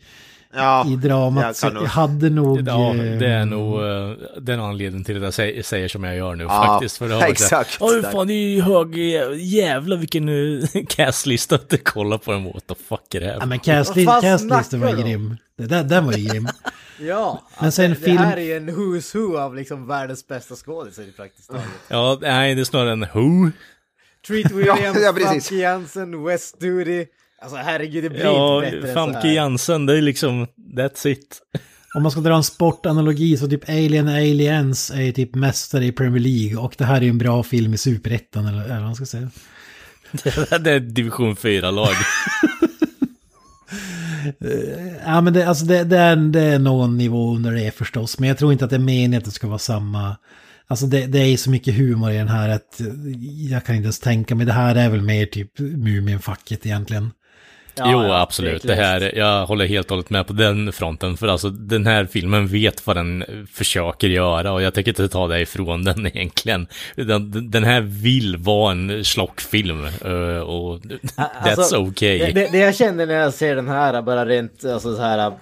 Ja, 0.55 0.86
i 0.88 0.96
dramat. 0.96 1.44
jag 1.44 1.57
Så 1.57 1.66
kan 1.66 1.74
jag 1.74 1.80
nog- 1.82 1.88
hade 1.90 2.30
nog... 2.30 2.68
Ja, 2.68 2.94
eh, 2.94 3.18
det 3.18 3.26
är 3.28 3.44
nog 3.44 3.82
uh, 3.82 4.16
den 4.40 4.61
anledningen 4.61 5.05
till 5.05 5.16
att 5.24 5.38
jag 5.38 5.64
säger, 5.64 5.88
som 5.88 6.05
jag 6.05 6.16
gör 6.16 6.34
nu 6.34 6.44
Ja, 6.44 6.66
faktiskt. 6.66 6.96
För 6.96 7.09
det 7.09 7.14
har 7.14 7.22
exakt. 7.22 7.76
Oj, 7.80 8.03
fan 8.03 8.26
det 8.26 8.32
är 8.32 8.48
ju 8.48 8.61
hög, 8.62 8.96
jävlar 9.40 9.96
vilken 9.96 10.28
uh, 10.28 10.64
castlista 10.88 11.55
att 11.55 11.84
kolla 11.84 12.18
på 12.18 12.32
den. 12.32 12.44
What 12.44 12.66
the 12.66 12.74
fuck 12.88 13.14
är 13.14 13.20
det 13.20 13.26
här? 13.26 13.36
Ja 13.40 13.46
men 13.46 13.59
castlistan 13.59 14.80
var 14.80 14.88
ju 14.90 14.96
du 14.96 15.03
grym. 15.03 15.36
Det 15.59 15.66
där, 15.66 15.84
den 15.84 16.07
var 16.07 16.12
ju 16.12 16.28
grym. 16.28 16.48
Ja, 17.00 17.42
Men 17.61 17.72
sen 17.72 17.90
det, 17.90 17.96
film- 17.96 18.16
det 18.16 18.22
här 18.22 18.36
är 18.36 18.40
ju 18.42 18.57
en 18.57 18.70
who's 18.70 19.16
who 19.16 19.38
av 19.38 19.55
liksom 19.57 19.86
världens 19.86 20.26
bästa 20.28 20.55
skådisar 20.57 21.03
i 21.03 21.12
praktiskt 21.12 21.48
taget. 21.50 21.64
Ja, 21.88 22.18
nej, 22.20 22.55
det 22.55 22.61
är 22.61 22.64
snarare 22.64 22.92
en 22.92 23.07
who. 23.14 23.50
Treat 24.26 24.53
Williams, 24.53 24.98
ja. 25.03 25.12
Famke 25.26 25.55
Jansen, 25.55 26.24
West 26.24 26.61
Duty. 26.61 27.07
Alltså 27.43 27.57
herregud, 27.57 28.05
det 28.05 28.11
blir 28.11 28.24
Ja, 28.24 28.64
inte 28.64 28.76
bättre 28.76 28.95
Famke. 28.95 29.28
Jansen, 29.28 29.86
det 29.86 29.97
är 29.97 30.03
liksom, 30.03 30.47
that's 30.76 31.09
it. 31.09 31.40
Om 31.95 32.03
man 32.03 32.12
ska 32.12 32.20
dra 32.20 32.36
en 32.36 32.45
sportanalogi 32.45 33.36
så 33.36 33.49
typ 33.49 33.68
Alien 33.68 34.09
Aliens 34.09 34.90
är 34.90 35.03
ju 35.03 35.12
typ 35.12 35.34
mästare 35.34 35.84
i 35.84 35.93
Premier 35.93 36.20
League 36.20 36.57
och 36.57 36.74
det 36.78 36.84
här 36.84 36.97
är 36.97 37.01
ju 37.01 37.09
en 37.09 37.18
bra 37.18 37.43
film 37.43 37.74
i 37.74 37.78
Superettan 37.78 38.47
eller 38.47 38.64
eller 38.64 38.74
vad 38.74 38.82
man 38.82 38.95
ska 38.95 39.07
säga. 39.07 39.30
det 40.61 40.70
är 40.70 40.80
division 40.80 41.36
4-lag. 41.36 41.95
Ja 45.05 45.20
men 45.20 45.32
det, 45.32 45.49
alltså 45.49 45.64
det, 45.64 45.84
det, 45.84 45.99
är, 45.99 46.16
det 46.16 46.40
är 46.40 46.59
någon 46.59 46.99
nivå 46.99 47.34
under 47.34 47.53
det 47.53 47.74
förstås, 47.76 48.18
men 48.18 48.28
jag 48.28 48.38
tror 48.38 48.53
inte 48.53 48.64
att 48.64 48.70
det 48.70 48.76
är 48.76 48.80
meningen 48.80 49.18
att 49.18 49.24
det 49.24 49.30
ska 49.30 49.47
vara 49.47 49.59
samma. 49.59 50.16
Alltså 50.66 50.86
det, 50.86 51.07
det 51.07 51.18
är 51.18 51.36
så 51.36 51.51
mycket 51.51 51.74
humor 51.74 52.11
i 52.11 52.16
den 52.16 52.28
här 52.28 52.49
att 52.49 52.80
jag 53.51 53.64
kan 53.64 53.74
inte 53.74 53.84
ens 53.84 54.01
tänka 54.01 54.34
mig, 54.34 54.47
det 54.47 54.53
här 54.53 54.74
är 54.74 54.90
väl 54.90 55.03
mer 55.03 55.26
typ 55.26 55.59
Muminfacket 55.59 56.66
egentligen. 56.66 57.11
Ja, 57.75 57.93
jo, 57.93 58.03
ja, 58.03 58.20
absolut. 58.20 58.62
Det 58.62 58.75
här, 58.75 59.18
jag 59.18 59.47
håller 59.47 59.66
helt 59.66 59.87
och 59.87 59.91
hållet 59.91 60.11
med 60.11 60.27
på 60.27 60.33
den 60.33 60.73
fronten. 60.73 61.16
För 61.16 61.29
alltså, 61.29 61.49
den 61.51 61.87
här 61.87 62.05
filmen 62.05 62.47
vet 62.47 62.87
vad 62.87 62.97
den 62.97 63.25
försöker 63.53 64.09
göra 64.09 64.53
och 64.53 64.62
jag 64.62 64.75
tänker 64.75 64.91
inte 64.91 65.09
ta 65.09 65.27
det 65.27 65.41
ifrån 65.41 65.85
den 65.85 66.07
egentligen. 66.14 66.66
Den, 66.97 67.51
den 67.51 67.64
här 67.64 67.81
vill 67.81 68.37
vara 68.37 68.73
en 68.73 69.05
slockfilm 69.05 69.85
eh, 69.85 70.39
och 70.39 70.79
that's 71.16 71.59
Alltså, 71.59 71.79
okay. 71.79 72.18
Det, 72.18 72.33
det, 72.33 72.49
det 72.53 72.59
jag 72.59 72.75
känner 72.77 73.07
när 73.07 73.14
jag 73.14 73.35
ser 73.35 73.57
den 73.57 73.68
här, 73.68 74.03
bara 74.03 74.27
rent 74.27 74.64
alltså 74.64 74.97
så 74.97 75.03
här, 75.03 75.33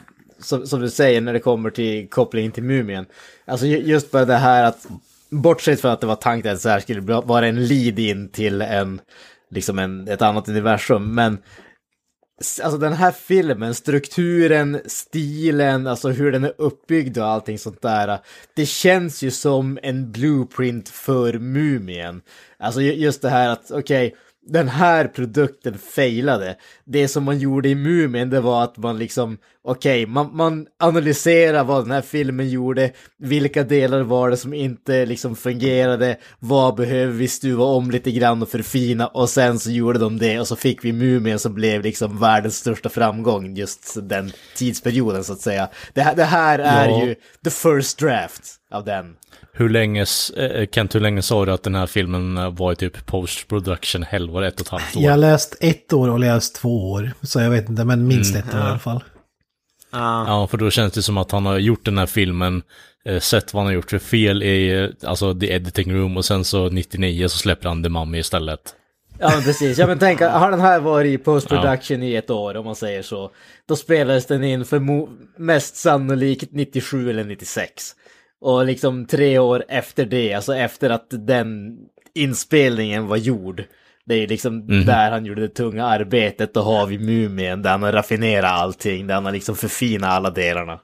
som, 0.43 0.67
som 0.67 0.81
du 0.81 0.91
säger 0.91 1.21
när 1.21 1.33
det 1.33 1.41
kommer 1.41 1.71
till 1.71 2.09
kopplingen 2.11 2.53
till 2.53 2.63
Mumien. 2.63 3.07
Alltså 3.47 3.67
ju- 3.67 3.83
just 3.83 4.11
bara 4.11 4.25
det 4.25 4.37
här 4.37 4.65
att, 4.65 4.87
bortsett 5.31 5.81
från 5.81 5.91
att 5.91 6.01
det 6.01 6.07
var 6.07 6.17
tanken 6.17 6.53
att 6.53 6.61
så 6.61 6.69
här 6.69 6.81
skulle 6.81 7.01
vara 7.01 7.47
en 7.47 7.67
lead 7.67 7.99
in 7.99 8.29
till 8.29 8.63
en, 8.63 9.01
liksom 9.51 9.79
en, 9.79 10.09
ett 10.09 10.23
annat 10.23 10.49
universum, 10.49 11.15
men 11.15 11.39
Alltså 12.63 12.79
den 12.79 12.93
här 12.93 13.13
filmen, 13.13 13.75
strukturen, 13.75 14.81
stilen, 14.87 15.87
alltså 15.87 16.09
hur 16.09 16.33
den 16.33 16.45
är 16.45 16.53
uppbyggd 16.59 17.19
och 17.19 17.27
allting 17.27 17.59
sånt 17.59 17.83
där. 17.83 18.19
Det 18.55 18.67
känns 18.67 19.23
ju 19.23 19.31
som 19.31 19.79
en 19.83 20.13
blueprint 20.13 20.89
för 20.89 21.39
Mumien. 21.39 22.23
Alltså 22.59 22.81
just 22.81 23.23
det 23.23 23.29
här 23.31 23.49
att, 23.49 23.71
okej, 23.71 24.17
den 24.53 24.69
här 24.69 25.05
produkten 25.09 25.79
failade. 25.79 26.57
Det 26.85 27.09
som 27.09 27.25
man 27.25 27.39
gjorde 27.39 27.69
i 27.69 27.75
Mumien, 27.75 28.31
det 28.31 28.41
var 28.41 28.65
att 28.65 28.77
man 28.77 28.99
liksom, 28.99 29.39
okej, 29.65 30.07
man, 30.07 30.37
man 30.37 30.67
analyserar 30.79 31.65
vad 31.65 31.85
den 31.85 31.91
här 31.91 32.03
filmen 32.03 32.49
gjorde, 32.51 32.91
vilka 33.19 33.63
delar 33.65 34.01
var 34.03 34.31
det 34.31 34.37
som 34.37 34.55
inte 34.55 35.07
liksom 35.07 35.37
fungerade, 35.37 36.17
vad 36.39 36.75
behöver 36.75 37.13
vi 37.13 37.29
stuva 37.29 37.65
om 37.65 37.91
lite 37.91 38.11
grann 38.11 38.43
och 38.43 38.49
förfina, 38.49 39.07
och 39.07 39.29
sen 39.29 39.59
så 39.59 39.71
gjorde 39.71 39.99
de 39.99 40.19
det, 40.19 40.41
och 40.41 40.49
så 40.49 40.57
fick 40.57 40.85
vi 40.85 40.93
Mumien 40.93 41.39
som 41.39 41.55
blev 41.55 41.83
liksom 41.83 42.19
världens 42.19 42.57
största 42.57 42.89
framgång 42.89 43.55
just 43.57 43.97
den 44.09 44.33
tidsperioden 44.57 45.25
så 45.25 45.33
att 45.33 45.41
säga. 45.41 45.69
Det, 45.95 46.01
här- 46.03 46.17
det 46.17 46.25
här 46.25 46.59
är 46.59 46.89
Ja. 46.89 47.05
ju 47.05 47.15
the 47.45 47.51
first 47.51 47.99
draft 47.99 48.43
av 48.71 48.85
den. 48.85 49.15
Hur 49.53 49.69
länge, 49.69 50.03
s- 50.03 50.31
eh, 50.31 50.67
Kent, 50.73 50.95
hur 50.95 51.01
länge 51.01 51.23
sa 51.23 51.45
du 51.47 51.53
att 51.53 51.63
den 51.63 51.75
här 51.75 51.87
filmen 51.87 52.39
eh, 52.39 52.51
var 52.51 52.73
i 52.73 52.77
typ 52.77 53.07
post-production? 53.07 54.03
Hell 54.03 54.31
var 54.31 54.41
det 54.43 54.49
ett 54.49 54.55
och 54.61 54.67
ett 54.67 54.69
halvt 54.69 54.97
år? 54.97 55.03
Jag 55.03 55.11
har 55.11 55.17
läst 55.17 55.57
ett 55.61 55.93
år 55.93 56.09
och 56.11 56.19
läst 56.21 56.55
två 56.55 56.91
år, 56.91 57.11
så 57.23 57.41
jag 57.41 57.51
vet 57.51 57.69
inte, 57.69 57.85
men 57.85 58.07
minst 58.07 58.37
ett 58.37 58.55
år 58.55 58.61
i 58.61 58.63
alla 58.63 58.79
fall. 58.79 59.05
Ja, 59.93 60.47
för 60.51 60.59
då 60.59 60.71
känns 60.71 60.93
det 60.93 61.03
som 61.03 61.19
att 61.19 61.31
han 61.31 61.47
har 61.47 61.59
gjort 61.59 61.85
den 61.85 61.99
här 61.99 62.07
filmen, 62.07 62.63
eh, 63.05 63.21
sett 63.21 63.55
vad 63.55 63.61
han 63.63 63.67
har 63.67 63.75
gjort 63.75 63.91
för 63.91 63.99
fel 63.99 64.43
i, 64.43 64.71
eh, 65.03 65.09
alltså 65.09 65.35
the 65.35 65.53
editing 65.53 65.95
room 65.95 66.17
och 66.17 66.25
sen 66.25 66.45
så 66.45 66.69
99 66.69 67.29
så 67.29 67.39
släpper 67.39 67.69
han 67.69 67.83
The 67.83 67.89
Mummy 67.89 68.19
istället. 68.19 68.61
Ja 69.19 69.31
men 69.35 69.43
precis, 69.43 69.79
ja 69.79 69.87
men 69.87 69.99
tänk, 69.99 70.21
har 70.21 70.51
den 70.51 70.61
här 70.61 70.81
varit 70.81 71.21
i 71.21 71.25
post-production 71.25 72.03
i 72.03 72.15
ett 72.15 72.31
år 72.31 72.57
om 72.57 72.65
man 72.65 72.77
säger 72.77 73.03
så, 73.03 73.31
då 73.69 73.77
spelades 73.77 74.27
den 74.27 74.45
in 74.45 74.65
för 74.65 74.81
mest 75.41 75.77
sannolikt 75.77 76.53
97 76.53 77.11
eller 77.11 77.25
96. 77.25 77.73
Och 78.41 78.67
liksom 78.67 79.07
tre 79.07 79.39
år 79.39 79.65
efter 79.69 80.07
det, 80.07 80.35
alltså 80.35 80.57
efter 80.57 80.91
att 80.91 81.07
den 81.11 81.77
inspelningen 82.15 83.07
var 83.07 83.17
gjord, 83.17 83.65
det 84.05 84.15
är 84.15 84.29
liksom 84.29 84.67
där 84.87 85.11
han 85.11 85.25
gjorde 85.27 85.41
det 85.41 85.49
tunga 85.49 85.85
arbetet, 85.85 86.55
då 86.55 86.63
har 86.63 86.87
vi 86.87 86.99
Mumien, 86.99 87.63
där 87.63 87.71
han 87.71 87.83
har 87.83 87.93
raffinerat 87.93 88.51
allting, 88.51 89.07
där 89.07 89.15
han 89.15 89.25
har 89.25 89.33
liksom 89.33 89.57
förfinat 89.57 90.11
alla 90.11 90.31
delarna. 90.31 90.81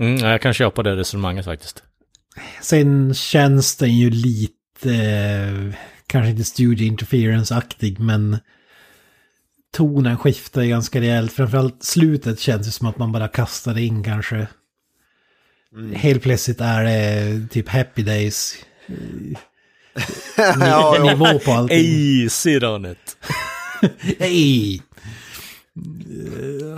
Mm, 0.00 0.16
ja, 0.16 0.30
jag 0.30 0.40
kan 0.40 0.54
köpa 0.54 0.82
det 0.82 0.96
resonemanget 0.96 1.44
faktiskt. 1.44 1.82
Sen 2.60 3.14
känns 3.14 3.76
den 3.76 3.96
ju 3.96 4.10
lite, 4.10 4.94
eh, 4.94 5.74
kanske 6.06 6.30
inte 6.30 6.44
studio 6.44 6.86
interference-aktig, 6.86 8.00
men 8.00 8.38
tonen 9.72 10.18
skiftar 10.18 10.62
ju 10.62 10.68
ganska 10.68 11.00
rejält. 11.00 11.32
Framförallt 11.32 11.82
slutet 11.82 12.40
känns 12.40 12.66
det 12.66 12.72
som 12.72 12.86
att 12.88 12.98
man 12.98 13.12
bara 13.12 13.28
kastar 13.28 13.78
in 13.78 14.04
kanske. 14.04 14.46
Helt 15.94 16.22
plötsligt 16.22 16.60
är 16.60 16.84
det 16.84 17.46
typ 17.50 17.68
Happy 17.68 18.02
Days. 18.02 18.54
Ja, 20.60 20.96
nivå 21.02 21.38
på 21.38 21.52
allting. 21.52 21.78
Easy 22.22 22.58
on 22.58 22.86
it. 22.86 23.16
Hej! 24.18 24.74
Eh, 24.76 24.80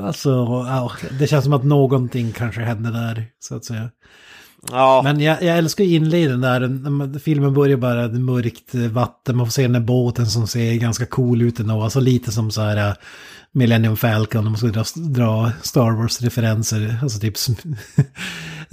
Alltså, 0.05 0.47
det 1.18 1.26
känns 1.26 1.45
som 1.45 1.53
att 1.53 1.64
någonting 1.64 2.32
kanske 2.32 2.61
hände 2.61 2.90
där, 2.90 3.26
så 3.40 3.57
att 3.57 3.64
säga. 3.64 3.90
Ja, 4.70 5.01
Men 5.05 5.20
jag, 5.20 5.42
jag 5.42 5.59
älskar 5.59 5.84
ju 5.84 5.95
inledningen 5.95 6.40
där, 6.40 7.18
filmen 7.18 7.55
börjar 7.55 7.76
bara 7.76 8.05
ett 8.05 8.20
mörkt 8.20 8.74
vatten, 8.74 9.36
man 9.36 9.47
får 9.47 9.53
se 9.53 9.62
den 9.62 9.72
där 9.72 9.80
båten 9.80 10.26
som 10.26 10.47
ser 10.47 10.74
ganska 10.74 11.07
cool 11.07 11.42
ut 11.42 11.61
ändå, 11.61 11.82
alltså 11.82 12.01
lite 12.01 12.32
som 12.32 12.51
så 12.51 12.61
här 12.61 12.88
uh, 12.88 12.95
Millennium 13.53 13.97
Falcon, 13.97 14.47
om 14.47 14.53
man 14.53 14.59
ska 14.59 14.66
dra, 14.66 14.84
dra 14.97 15.53
Star 15.62 15.90
Wars-referenser, 15.90 16.99
alltså 17.03 17.20
typ 17.20 17.34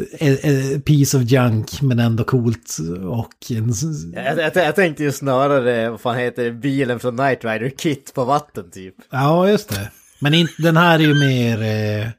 piece 0.85 1.17
of 1.17 1.23
junk 1.23 1.81
men 1.81 1.99
ändå 1.99 2.23
coolt 2.23 2.77
och 3.09 3.51
en, 3.51 3.73
Jag, 4.13 4.37
jag, 4.37 4.51
jag 4.55 4.75
tänkte 4.75 5.03
ju 5.03 5.11
snarare, 5.11 5.89
vad 5.89 6.01
fan 6.01 6.17
heter 6.17 6.43
det, 6.43 6.51
bilen 6.51 6.99
från 6.99 7.17
Knight 7.17 7.45
Rider, 7.45 7.69
Kit 7.69 8.11
på 8.13 8.25
vatten 8.25 8.71
typ. 8.71 8.95
Ja, 9.09 9.49
just 9.49 9.69
det. 9.69 9.91
Men 10.19 10.33
inte, 10.33 10.53
den 10.57 10.77
här 10.77 10.99
är 10.99 11.03
ju 11.03 11.13
mer... 11.13 11.61
Eh, 11.61 12.09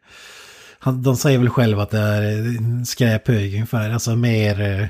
de 1.03 1.17
säger 1.17 1.39
väl 1.39 1.51
själva 1.51 1.83
att 1.83 1.91
det 1.91 1.99
är 1.99 2.23
en 2.59 2.87
skräphög 2.87 3.55
ungefär. 3.55 3.91
Alltså 3.91 4.17
mer, 4.17 4.61
eh, 4.61 4.87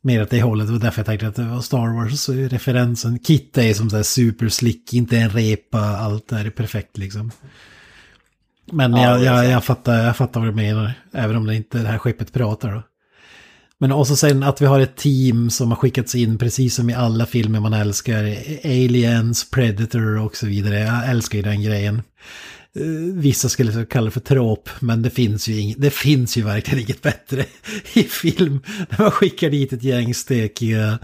mer 0.00 0.22
åt 0.22 0.30
det 0.30 0.42
hållet. 0.42 0.66
Det 0.66 0.72
var 0.72 0.80
därför 0.80 0.98
jag 0.98 1.06
tänkte 1.06 1.26
att 1.26 1.34
det 1.34 1.42
var 1.42 1.60
Star 1.60 1.94
Wars-referensen. 1.94 3.18
Kit 3.18 3.58
är 3.58 3.74
som 3.74 3.90
så 3.90 3.96
här 3.96 4.02
superslick, 4.02 4.94
inte 4.94 5.16
en 5.16 5.30
repa, 5.30 5.78
allt 5.78 6.32
är 6.32 6.50
perfekt 6.50 6.98
liksom. 6.98 7.30
Men 8.72 8.92
Ja, 8.92 9.18
jag, 9.18 9.24
jag, 9.24 9.50
jag, 9.50 9.64
fattar, 9.64 10.04
jag 10.04 10.16
fattar 10.16 10.40
vad 10.40 10.48
du 10.48 10.54
menar, 10.54 10.92
även 11.12 11.36
om 11.36 11.46
det 11.46 11.54
inte 11.54 11.78
det 11.78 11.88
här 11.88 11.98
skeppet 11.98 12.32
pratar 12.32 12.72
då. 12.72 12.82
Men 13.78 13.92
också 13.92 14.16
sen 14.16 14.42
att 14.42 14.62
vi 14.62 14.66
har 14.66 14.80
ett 14.80 14.96
team 14.96 15.50
som 15.50 15.70
har 15.70 15.76
skickats 15.76 16.14
in 16.14 16.38
precis 16.38 16.74
som 16.74 16.90
i 16.90 16.94
alla 16.94 17.26
filmer 17.26 17.60
man 17.60 17.72
älskar. 17.72 18.36
Aliens, 18.64 19.50
Predator 19.50 20.18
och 20.18 20.36
så 20.36 20.46
vidare. 20.46 20.78
Jag 20.78 21.10
älskar 21.10 21.38
ju 21.38 21.42
den 21.42 21.62
grejen. 21.62 22.02
Eh, 22.76 23.14
Vissa 23.14 23.48
skulle 23.48 23.86
kalla 23.86 24.04
det 24.04 24.10
för 24.10 24.20
trop, 24.20 24.70
men 24.80 25.02
det 25.02 25.10
finns 25.10 25.48
ju, 25.48 25.60
inget, 25.60 25.80
det 25.80 25.90
finns 25.90 26.36
ju 26.36 26.42
verkligen 26.42 26.80
inget 26.80 27.02
bättre 27.02 27.44
i 27.94 28.02
film. 28.02 28.60
När 28.90 29.00
man 29.00 29.10
skickar 29.10 29.50
dit 29.50 29.72
ett 29.72 29.82
gäng 29.82 30.14
stekiga 30.14 30.98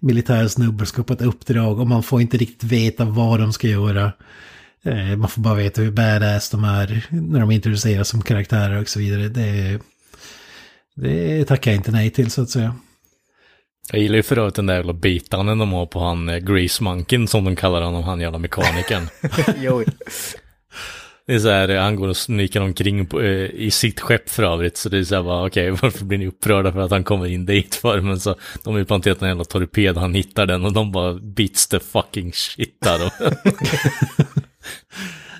militärsnubbar 0.00 0.84
ska 0.84 1.02
på 1.02 1.12
ett 1.12 1.22
uppdrag 1.22 1.80
och 1.80 1.86
man 1.86 2.02
får 2.02 2.20
inte 2.20 2.36
riktigt 2.36 2.64
veta 2.70 3.04
vad 3.04 3.40
de 3.40 3.52
ska 3.52 3.68
göra. 3.68 4.12
Eh, 4.86 5.16
Man 5.16 5.28
får 5.28 5.42
bara 5.42 5.54
veta 5.54 5.82
hur 5.82 5.90
badass 5.90 6.50
de 6.50 6.64
är 6.64 7.06
när 7.10 7.40
de 7.40 7.50
introduceras 7.50 8.08
som 8.08 8.22
karaktärer 8.22 8.80
och 8.80 8.88
så 8.88 8.98
vidare. 8.98 9.28
Det, 9.28 9.78
det 10.94 11.44
tackar 11.44 11.70
jag 11.70 11.78
inte 11.78 11.90
nej 11.90 12.10
till 12.10 12.30
så 12.30 12.42
att 12.42 12.50
säga. 12.50 12.74
Jag 13.92 14.02
gillar 14.02 14.16
ju 14.16 14.22
för 14.22 14.38
övrigt 14.38 14.54
den 14.54 14.66
där 14.66 14.74
jävla 14.74 14.92
bitanen 14.92 15.58
de 15.58 15.72
har 15.72 15.86
på 15.86 16.00
han 16.00 16.28
eh, 16.28 16.36
Grease 16.38 16.82
Monken 16.82 17.28
som 17.28 17.44
de 17.44 17.56
kallar 17.56 17.82
honom, 17.82 18.02
han 18.02 18.20
jävla 18.20 18.38
mekanikern. 18.38 19.08
jo, 19.56 19.84
Det 21.26 21.34
är 21.34 21.38
så 21.38 21.48
här, 21.50 21.68
eh, 21.68 21.82
han 21.82 21.96
går 21.96 22.08
och 22.08 22.16
sniker 22.16 22.60
omkring 22.60 23.06
på, 23.06 23.20
eh, 23.20 23.50
i 23.50 23.70
sitt 23.70 24.00
skepp 24.00 24.30
för 24.30 24.42
övrigt. 24.42 24.76
Så 24.76 24.88
det 24.88 24.98
är 24.98 25.04
så 25.04 25.14
här 25.14 25.22
bara, 25.22 25.46
okej, 25.46 25.70
varför 25.82 26.04
blir 26.04 26.18
ni 26.18 26.26
upprörda 26.26 26.72
för 26.72 26.80
att 26.80 26.90
han 26.90 27.04
kommer 27.04 27.26
in 27.26 27.46
dit 27.46 27.74
för? 27.74 28.00
Men 28.00 28.20
så, 28.20 28.34
de 28.64 28.72
har 28.72 28.78
ju 28.78 28.84
planterat 28.84 29.22
en 29.22 29.28
jävla 29.28 29.44
torped, 29.44 29.96
han 29.96 30.14
hittar 30.14 30.46
den 30.46 30.64
och 30.64 30.72
de 30.72 30.92
bara 30.92 31.14
beats 31.14 31.68
the 31.68 31.80
fucking 31.80 32.32
shit 32.32 32.78
där. 32.80 33.12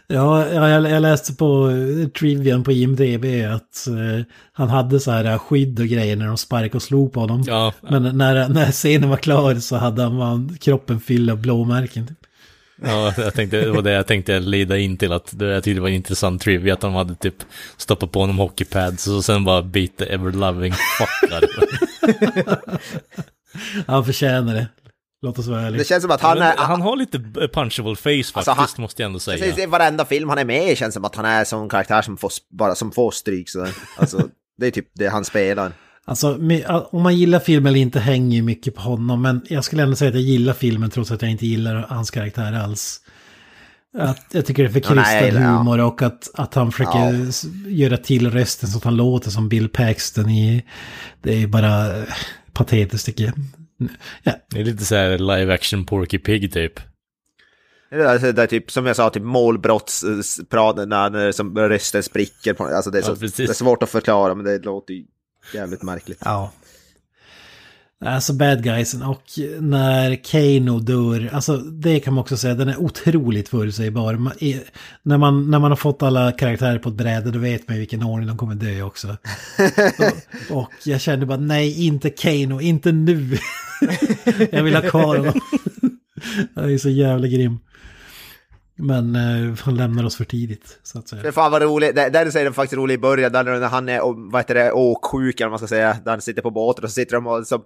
Ja, 0.08 0.48
jag, 0.48 0.90
jag 0.90 1.02
läste 1.02 1.34
på 1.34 1.70
eh, 1.70 2.08
Trivian 2.08 2.64
på 2.64 2.72
IMDB 2.72 3.24
att 3.54 3.86
eh, 3.86 4.24
han 4.52 4.68
hade 4.68 5.00
så 5.00 5.10
här 5.10 5.38
skydd 5.38 5.80
och 5.80 5.86
grejer 5.86 6.16
när 6.16 6.26
de 6.26 6.36
sparkade 6.36 6.76
och 6.76 6.82
slog 6.82 7.12
på 7.12 7.20
honom. 7.20 7.44
ja, 7.46 7.72
Men 7.80 8.18
när, 8.18 8.48
när 8.48 8.72
scenen 8.72 9.10
var 9.10 9.16
klar 9.16 9.54
så 9.54 9.76
hade 9.76 10.02
han 10.02 10.14
man, 10.16 10.56
kroppen 10.60 11.00
fylld 11.00 11.30
av 11.30 11.38
blåmärken. 11.38 12.06
typ. 12.06 12.18
ja, 12.82 13.14
jag 13.16 13.34
tänkte, 13.34 13.60
det 13.60 13.70
var 13.70 13.82
det 13.82 13.90
jag 13.90 14.06
tänkte 14.06 14.40
leda 14.40 14.78
in 14.78 14.96
till 14.96 15.12
att 15.12 15.38
det, 15.38 15.46
jag 15.46 15.64
tyckte 15.64 15.80
var 15.80 15.88
intressant 15.88 16.42
trivia 16.42 16.74
att 16.74 16.80
de 16.80 16.94
hade 16.94 17.14
typ 17.14 17.36
stoppat 17.76 18.12
på 18.12 18.20
honom 18.20 18.38
hockeypads 18.38 19.06
och 19.06 19.24
sen 19.24 19.44
bara 19.44 19.62
beat 19.62 19.96
the 19.96 20.04
ever 20.04 20.32
loving 20.32 20.72
fuck 20.72 21.30
där. 21.30 21.44
Han 23.86 24.04
förtjänar 24.04 24.54
det. 24.54 24.66
Låt 25.22 25.38
oss 25.38 25.46
vara 25.46 25.60
ärliga. 25.62 25.78
Det 25.78 25.84
känns 25.84 26.02
som 26.02 26.10
att 26.10 26.20
han 26.20 26.38
är... 26.42 26.56
han 26.56 26.80
har 26.80 26.96
lite 26.96 27.18
punchable 27.54 27.96
face 27.96 28.32
faktiskt, 28.32 28.56
han- 28.56 28.68
måste 28.82 29.02
jag 29.02 29.06
ändå 29.06 29.18
säga. 29.18 29.38
Precis, 29.44 29.64
I 29.64 29.66
varenda 29.66 30.04
film 30.04 30.28
han 30.28 30.38
är 30.38 30.44
med 30.44 30.72
i 30.72 30.76
känns 30.76 30.94
som 30.94 31.04
att 31.04 31.16
han 31.16 31.24
är 31.24 31.44
som 31.44 31.62
en 31.62 31.68
karaktär 31.68 32.02
som 32.02 32.16
får, 32.16 32.30
bara, 32.50 32.74
som 32.74 32.92
får 32.92 33.10
stryk. 33.10 33.48
Så, 33.48 33.66
alltså, 33.98 34.28
det 34.58 34.66
är 34.66 34.70
typ 34.70 34.88
det 34.94 35.08
han 35.08 35.24
spelar. 35.24 35.72
Alltså, 36.04 36.38
om 36.90 37.02
man 37.02 37.16
gillar 37.16 37.38
filmen 37.38 37.70
eller 37.70 37.80
inte 37.80 38.00
hänger 38.00 38.36
ju 38.36 38.42
mycket 38.42 38.74
på 38.74 38.80
honom. 38.82 39.22
Men 39.22 39.42
jag 39.48 39.64
skulle 39.64 39.82
ändå 39.82 39.96
säga 39.96 40.08
att 40.08 40.14
jag 40.14 40.22
gillar 40.24 40.52
filmen 40.52 40.90
trots 40.90 41.10
att 41.10 41.22
jag 41.22 41.30
inte 41.30 41.46
gillar 41.46 41.86
hans 41.88 42.10
karaktär 42.10 42.52
alls. 42.52 43.00
Att 43.98 44.26
jag 44.32 44.46
tycker 44.46 44.62
det 44.62 44.68
är 44.68 44.80
för 44.80 44.94
Ja, 45.40 45.48
humor 45.48 45.80
och 45.80 46.02
att, 46.02 46.30
att 46.34 46.54
han 46.54 46.72
försöker 46.72 46.98
Ja. 46.98 47.70
göra 47.70 47.96
till 47.96 48.30
rösten 48.30 48.68
så 48.68 48.78
att 48.78 48.84
han 48.84 48.96
låter 48.96 49.30
som 49.30 49.48
Bill 49.48 49.68
Paxton 49.68 50.30
i... 50.30 50.64
Det 51.22 51.42
är 51.42 51.46
bara 51.46 52.04
patetiskt 52.52 53.06
tycker 53.06 53.24
jag. 53.24 53.34
Ja, 54.22 54.32
Det 54.50 54.60
är 54.60 54.64
lite 54.64 54.84
så 54.84 54.94
här 54.94 55.18
live 55.18 55.54
action 55.54 55.86
Porky 55.86 56.18
Pig 56.18 56.52
typ. 56.52 56.80
Alltså, 57.92 58.32
det 58.32 58.42
är 58.42 58.46
typ, 58.46 58.70
som 58.70 58.86
jag 58.86 58.96
sa, 58.96 59.10
typ 59.10 59.22
målbrottsprat 59.22 60.76
när, 60.76 61.10
när 61.10 61.32
som 61.32 61.58
rösten 61.58 62.02
spricker. 62.02 62.54
På, 62.54 62.64
alltså 62.64 62.90
det, 62.90 62.98
är 62.98 63.02
så, 63.02 63.16
Ja, 63.20 63.28
det 63.36 63.42
är 63.42 63.52
svårt 63.52 63.82
att 63.82 63.90
förklara, 63.90 64.34
men 64.34 64.44
det 64.44 64.58
låter 64.58 64.94
ju 64.94 65.04
jävligt 65.54 65.82
märkligt. 65.82 66.18
Ja. 66.24 66.52
Alltså 68.04 68.32
bad 68.32 68.62
guysen 68.62 69.02
och 69.02 69.22
när 69.60 70.24
Kano 70.24 70.78
dör, 70.80 71.30
alltså 71.32 71.56
det 71.56 72.00
kan 72.00 72.14
man 72.14 72.20
också 72.22 72.36
säga, 72.36 72.54
den 72.54 72.68
är 72.68 72.80
otroligt 72.80 73.48
förutsägbar. 73.48 74.14
Man 74.14 74.32
är- 74.40 74.62
När 75.02 75.18
man, 75.18 75.50
när 75.50 75.58
man 75.58 75.70
har 75.70 75.76
fått 75.76 76.02
alla 76.02 76.32
karaktärer 76.32 76.78
på 76.78 76.88
ett 76.88 76.94
bräde 76.94 77.30
då 77.30 77.38
vet 77.38 77.68
man 77.68 77.76
i 77.76 77.80
vilken 77.80 78.02
ordning 78.02 78.28
de 78.28 78.36
kommer 78.36 78.54
dö 78.54 78.82
också. 78.82 79.08
och, 80.50 80.56
och 80.62 80.70
jag 80.84 81.00
kände 81.00 81.26
bara 81.26 81.38
nej, 81.38 81.86
inte 81.86 82.10
Kano, 82.10 82.60
inte 82.60 82.92
nu. 82.92 83.38
jag 84.50 84.62
vill 84.62 84.74
ha 84.74 84.82
kvar 84.82 85.16
honom. 85.16 85.32
Han 86.54 86.70
är 86.72 86.78
så 86.78 86.88
jävla 86.88 87.26
grym. 87.26 87.58
Men 88.78 89.16
eh, 89.16 89.54
han 89.60 89.76
lämnar 89.76 90.04
oss 90.04 90.16
för 90.16 90.24
tidigt, 90.24 90.78
så 90.82 90.98
att 90.98 91.08
säga. 91.08 91.22
Det 91.22 91.32
fan 91.32 91.52
vad 91.52 91.62
roligt, 91.62 91.94
där, 91.96 92.10
där 92.10 92.30
säger 92.30 92.44
de 92.46 92.52
faktiskt 92.54 92.78
roligt 92.78 92.94
i 92.94 92.98
början, 92.98 93.32
där 93.32 93.44
när 93.44 93.68
han 93.68 93.88
är, 93.88 94.30
vad 94.30 94.40
heter 94.40 94.54
det, 94.54 94.72
åksjuk 94.72 95.40
eller 95.40 95.46
vad 95.48 95.52
man 95.52 95.58
ska 95.58 95.66
säga, 95.76 95.96
där 96.04 96.10
han 96.10 96.20
sitter 96.20 96.42
på 96.42 96.50
båten 96.50 96.84
och 96.84 96.90
så 96.90 96.94
sitter 96.94 97.14
de 97.16 97.26
och 97.26 97.46
så 97.46 97.62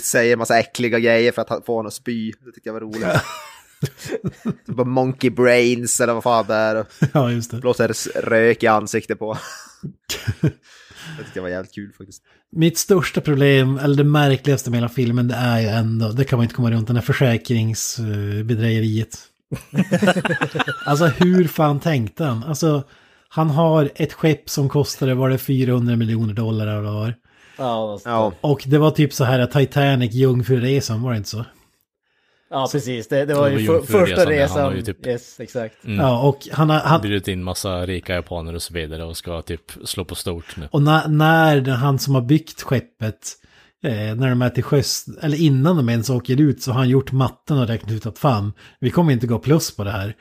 säger 0.00 0.32
en 0.32 0.38
massa 0.38 0.58
äckliga 0.58 0.98
grejer 0.98 1.32
för 1.32 1.42
att 1.42 1.66
få 1.66 1.76
honom 1.76 1.86
att 1.86 1.94
spy. 1.94 2.32
Det 2.44 2.52
tyckte 2.52 2.68
jag 2.68 2.74
var 2.74 2.80
roligt. 2.80 3.04
typ 4.66 4.76
monkey 4.86 5.30
brains 5.30 6.00
eller 6.00 6.14
vad 6.14 6.22
fan 6.22 6.44
det 6.48 6.54
är 6.54 6.86
Ja, 7.12 7.32
just 7.32 7.50
det. 7.50 7.56
blåser 7.56 8.20
rök 8.20 8.62
i 8.62 8.66
ansiktet 8.66 9.18
på. 9.18 9.38
det 10.40 10.48
tyckte 11.18 11.32
jag 11.34 11.42
var 11.42 11.48
jävligt 11.50 11.74
kul 11.74 11.92
faktiskt. 11.98 12.22
Mitt 12.52 12.78
största 12.78 13.20
problem, 13.20 13.78
eller 13.78 13.96
det 13.96 14.04
märkligaste 14.04 14.70
med 14.70 14.76
hela 14.80 14.88
filmen, 14.88 15.28
det 15.28 15.34
är 15.34 15.60
ju 15.60 15.66
ändå, 15.66 16.08
det 16.08 16.24
kan 16.24 16.36
man 16.36 16.44
inte 16.44 16.54
komma 16.54 16.70
runt, 16.70 16.86
den 16.86 16.96
här 16.96 17.02
försäkringsbedrägeriet. 17.02 19.18
alltså 20.84 21.06
hur 21.06 21.48
fan 21.48 21.80
tänkte 21.80 22.24
han? 22.24 22.44
Alltså, 22.44 22.84
han 23.28 23.50
har 23.50 23.90
ett 23.94 24.12
skepp 24.12 24.50
som 24.50 24.68
kostade, 24.68 25.14
var 25.14 25.30
det 25.30 25.38
400 25.38 25.96
miljoner 25.96 26.34
dollar 26.34 26.66
eller 26.66 26.80
vad 26.80 26.92
det 26.92 26.98
var? 26.98 27.14
Ja, 27.58 28.00
Ja, 28.04 28.32
Och 28.40 28.62
det 28.66 28.78
var 28.78 28.90
typ 28.90 29.12
så 29.12 29.24
här 29.24 29.46
Titanic, 29.46 30.14
Jungfruresan, 30.14 31.02
var 31.02 31.10
det 31.10 31.16
inte 31.16 31.28
så? 31.28 31.44
ja 32.50 32.68
precis. 32.72 33.08
Det, 33.08 33.24
det 33.24 33.34
var 33.34 33.44
Det 33.50 33.54
var 33.54 33.60
ju 33.60 33.66
för, 33.66 33.80
första 33.98 34.20
han 34.20 34.26
resan. 34.28 34.64
var 34.64 34.72
ju 34.72 34.82
typ- 34.82 35.06
Yes, 35.06 35.40
exakt. 35.40 35.84
Mm. 35.84 35.98
Ja, 36.00 36.22
och 36.28 36.48
han 36.52 36.70
har... 36.70 36.78
Han, 36.80 37.00
Bjudit 37.00 37.28
in 37.28 37.42
massa 37.44 37.86
rika 37.86 38.14
japaner 38.14 38.54
och 38.54 38.62
så 38.62 38.74
vidare 38.74 39.04
och 39.04 39.16
ska 39.16 39.42
typ 39.42 39.62
slå 39.84 40.04
på 40.04 40.14
stort 40.14 40.56
nu. 40.56 40.68
Och 40.72 40.82
när, 40.82 41.08
när 41.08 41.70
han 41.70 41.98
som 41.98 42.14
har 42.14 42.22
byggt 42.22 42.62
skeppet, 42.62 43.32
eh, 43.84 43.92
när 43.92 44.28
de 44.28 44.42
är 44.42 44.50
till 44.50 44.62
sjöss, 44.64 45.04
eller 45.22 45.36
innan 45.40 45.76
de 45.76 45.88
ens 45.88 46.10
åker 46.10 46.40
ut, 46.40 46.62
så 46.62 46.70
har 46.72 46.78
han 46.78 46.88
gjort 46.88 47.12
matten 47.12 47.58
och 47.58 47.66
räknat 47.68 47.92
ut 47.92 48.06
att 48.06 48.18
fan, 48.18 48.52
vi 48.80 48.90
kommer 48.90 49.12
inte 49.12 49.26
gå 49.26 49.38
plus 49.38 49.76
på 49.76 49.84
det 49.84 49.90
här. 49.90 50.14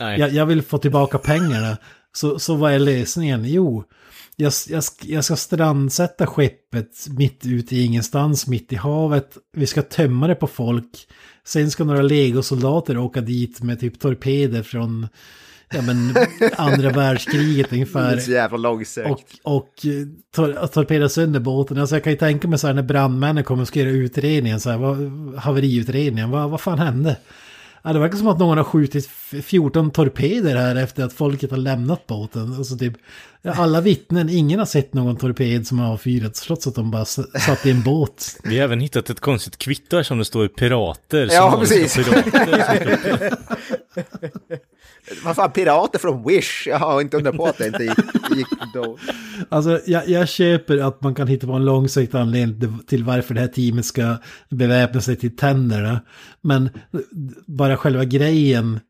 Nej. 0.00 0.20
Jag, 0.20 0.30
jag 0.30 0.46
vill 0.46 0.62
få 0.62 0.78
tillbaka 0.78 1.18
pengarna. 1.18 1.76
Så, 2.12 2.38
så 2.38 2.54
vad 2.54 2.72
är 2.72 2.78
lösningen? 2.78 3.44
Jo, 3.44 3.84
jag, 4.40 4.52
jag, 4.68 4.84
jag 5.02 5.24
ska 5.24 5.36
strandsätta 5.36 6.26
skeppet 6.26 7.06
mitt 7.08 7.46
ute 7.46 7.76
i 7.76 7.84
ingenstans, 7.84 8.46
mitt 8.46 8.72
i 8.72 8.76
havet. 8.76 9.36
Vi 9.52 9.66
ska 9.66 9.82
tömma 9.82 10.26
det 10.26 10.34
på 10.34 10.46
folk. 10.46 11.08
Sen 11.44 11.70
ska 11.70 11.84
några 11.84 12.02
legosoldater 12.02 12.98
åka 12.98 13.20
dit 13.20 13.62
med 13.62 13.80
typ 13.80 14.00
torpeder 14.00 14.62
från 14.62 15.08
ja, 15.70 15.82
men, 15.82 16.14
andra 16.56 16.90
världskriget 16.90 17.70
det 17.70 17.74
är 17.74 17.76
ungefär. 17.76 18.16
så 18.18 18.30
jävla 18.30 18.56
långsökt. 18.56 19.40
Och, 19.42 19.56
och 19.56 19.72
tor, 20.34 20.66
torpeda 20.66 21.08
sönder 21.08 21.40
båten. 21.40 21.78
Alltså 21.78 21.96
jag 21.96 22.04
kan 22.04 22.12
ju 22.12 22.18
tänka 22.18 22.48
mig 22.48 22.58
så 22.58 22.66
här 22.66 22.74
när 22.74 22.82
brandmännen 22.82 23.44
kommer 23.44 23.62
och 23.62 23.68
ska 23.68 23.80
göra 23.80 23.90
utredningen, 23.90 24.60
så 24.60 24.70
här, 24.70 24.78
vad, 24.78 25.34
haveriutredningen, 25.36 26.30
vad, 26.30 26.50
vad 26.50 26.60
fan 26.60 26.78
hände? 26.78 27.16
Ja, 27.82 27.92
det 27.92 27.98
verkar 27.98 28.16
som 28.16 28.26
att 28.28 28.38
någon 28.38 28.56
har 28.58 28.64
skjutit 28.64 29.06
f- 29.06 29.44
14 29.44 29.90
torpeder 29.90 30.56
här 30.56 30.76
efter 30.76 31.04
att 31.04 31.12
folket 31.12 31.50
har 31.50 31.58
lämnat 31.58 32.06
båten. 32.06 32.54
Alltså 32.58 32.76
typ, 32.76 32.92
alla 33.44 33.80
vittnen, 33.80 34.28
ingen 34.28 34.58
har 34.58 34.66
sett 34.66 34.94
någon 34.94 35.16
torped 35.16 35.66
som 35.66 35.78
har 35.78 35.92
avfyrats 35.92 36.40
trots 36.40 36.66
att 36.66 36.74
de 36.74 36.90
bara 36.90 37.04
satt 37.04 37.66
i 37.66 37.70
en 37.70 37.82
båt. 37.82 38.36
Vi 38.44 38.56
har 38.58 38.64
även 38.64 38.80
hittat 38.80 39.10
ett 39.10 39.20
konstigt 39.20 39.58
kvitto 39.58 40.04
som 40.04 40.18
det 40.18 40.24
står 40.24 40.48
pirater. 40.48 41.28
Ja, 41.32 41.56
precis. 41.60 41.94
Pirater. 41.96 43.32
Vad 45.24 45.36
fan, 45.36 45.52
pirater 45.52 45.98
från 45.98 46.24
Wish? 46.28 46.66
Jag 46.66 46.78
har 46.78 47.00
inte 47.00 47.16
undrat 47.16 47.36
på 47.36 47.46
att 47.46 47.58
det 47.58 47.66
inte 47.66 47.82
gick, 47.82 47.98
gick 48.36 48.46
då. 48.74 48.98
Alltså 49.48 49.80
jag, 49.86 50.08
jag 50.08 50.28
köper 50.28 50.78
att 50.78 51.02
man 51.02 51.14
kan 51.14 51.28
hitta 51.28 51.46
på 51.46 51.52
en 51.52 51.64
långsiktig 51.64 52.18
anledning 52.18 52.78
till 52.86 53.04
varför 53.04 53.34
det 53.34 53.40
här 53.40 53.48
teamet 53.48 53.84
ska 53.86 54.16
beväpna 54.50 55.00
sig 55.00 55.16
till 55.16 55.36
tänderna. 55.36 56.00
Men 56.40 56.70
bara 57.46 57.76
själva 57.76 58.04
grejen, 58.04 58.80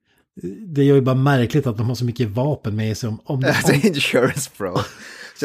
det 0.74 0.84
gör 0.84 0.94
ju 0.94 1.00
bara 1.02 1.14
märkligt 1.14 1.66
att 1.66 1.76
de 1.76 1.88
har 1.88 1.94
så 1.94 2.04
mycket 2.04 2.28
vapen 2.28 2.76
med 2.76 2.96
sig. 2.96 3.08
Om, 3.08 3.20
om, 3.24 3.44
Alltså, 3.46 3.72
om, 3.72 3.80
insurance 3.82 4.50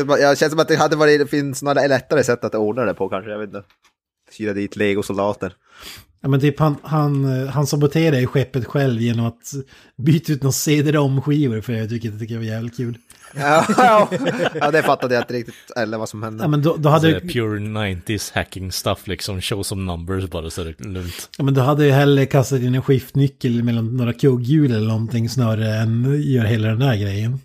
bara- 0.06 0.20
Jag 0.20 0.38
känns 0.38 0.52
som 0.52 0.60
att 0.60 0.68
det 0.68 0.76
hade 0.76 0.96
varit, 0.96 1.20
det 1.20 1.28
finns 1.28 1.64
några 1.64 1.88
lättare 1.88 2.24
sätt 2.24 2.44
att 2.44 2.56
ordna 2.56 2.86
det 2.86 2.94
på 2.94 3.10
kanske, 3.10 3.32
jag 3.32 3.40
vet 3.40 3.48
inte. 3.48 3.64
Kyla 4.38 4.54
dit 4.54 4.76
legosoldater. 4.76 5.54
Ja, 6.24 6.30
men 6.30 6.40
typ 6.40 6.60
han, 6.60 6.76
han, 6.84 7.26
han 7.48 7.68
saboterar 7.68 8.20
ju 8.20 8.28
skeppet 8.28 8.66
själv 8.66 9.02
genom 9.02 9.26
att 9.26 9.54
byta 9.98 10.34
ut 10.34 10.44
några 10.44 10.52
CD-ROM-skivor 10.52 11.62
för 11.62 11.74
jag 11.74 11.90
tycker 11.90 12.10
det 12.12 12.20
tycker 12.20 12.34
jag 12.34 12.42
var 12.42 12.48
jävligt 12.48 12.78
kul. 12.78 12.98
Ja, 13.36 13.66
ja, 13.78 14.10
ja, 14.60 14.72
det 14.72 14.84
fattade 14.84 15.14
jag 15.14 15.22
inte 15.24 15.34
riktigt 15.34 15.72
eller 15.76 15.98
vad 15.98 16.10
som 16.10 16.24
hände. 16.24 16.44
Ja, 16.44 16.48
men 16.48 16.62
då, 16.62 16.76
då 16.78 16.90
hade 16.90 17.08
Det 17.08 17.16
är 17.16 17.20
pure 17.20 17.60
90s 17.60 18.32
hacking 18.36 18.72
stuff 18.72 19.08
liksom, 19.08 19.42
show 19.42 19.64
some 19.64 19.84
numbers 19.84 20.30
bara 20.30 20.50
så 20.50 20.62
är 20.62 20.66
det 20.66 20.86
lugnt. 20.86 21.30
Ja, 21.38 21.44
men 21.44 21.54
du 21.54 21.62
hade 21.62 21.86
ju 21.86 21.92
hellre 21.92 22.26
kastat 22.26 22.60
in 22.60 22.76
en 22.76 22.82
skiftnyckel 22.82 23.64
mellan 23.64 23.98
några 23.98 24.14
kugghjul 24.14 24.72
eller 24.72 24.88
någonting 24.88 25.30
snarare 25.30 25.76
än 25.76 26.22
gör 26.24 26.46
hela 26.46 26.68
den 26.68 26.80
där 26.80 26.96
grejen. 26.96 27.40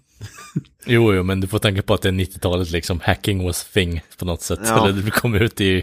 Jo, 0.88 1.14
jo, 1.14 1.22
men 1.22 1.40
du 1.40 1.46
får 1.46 1.58
tänka 1.58 1.82
på 1.82 1.94
att 1.94 2.02
det 2.02 2.08
är 2.08 2.12
90-talet 2.12 2.70
liksom, 2.70 3.00
hacking 3.00 3.44
was 3.44 3.64
thing 3.64 4.00
på 4.18 4.24
något 4.24 4.42
sätt. 4.42 4.60
Ja. 4.62 4.88
Eller 4.88 5.02
det 5.02 5.10
kom 5.10 5.34
ut 5.34 5.60
i 5.60 5.82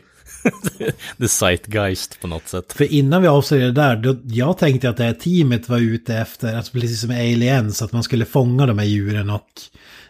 the 1.18 1.28
zeitgeist 1.28 2.22
på 2.22 2.28
något 2.28 2.47
sätt. 2.47 2.74
För 2.74 2.93
innan 2.93 3.22
vi 3.22 3.28
avslöjade 3.28 3.72
det 3.72 3.82
där, 3.82 3.95
då, 3.95 4.16
jag 4.24 4.58
tänkte 4.58 4.89
att 4.89 4.97
det 4.97 5.03
här 5.03 5.14
teamet 5.14 5.70
var 5.70 5.78
ute 5.78 6.16
efter, 6.16 6.56
alltså 6.56 6.72
precis 6.72 7.01
som 7.01 7.10
Aliens, 7.10 7.82
att 7.82 7.91
man 7.91 8.03
skulle 8.03 8.26
fånga 8.26 8.66
de 8.66 8.80
här 8.80 8.86
djuren 8.86 9.30
och 9.30 9.49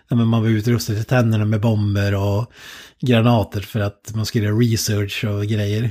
ja, 0.10 0.16
men 0.16 0.28
man 0.28 0.42
var 0.42 0.50
utrustad 0.50 0.94
till 0.94 1.06
tänderna 1.06 1.46
med 1.46 1.62
bomber 1.62 2.16
och 2.16 2.52
granater 3.02 3.62
för 3.62 3.80
att 3.80 4.12
man 4.16 4.26
skulle 4.26 4.46
göra 4.46 4.56
research 4.56 5.26
och 5.26 5.46
grejer. 5.46 5.90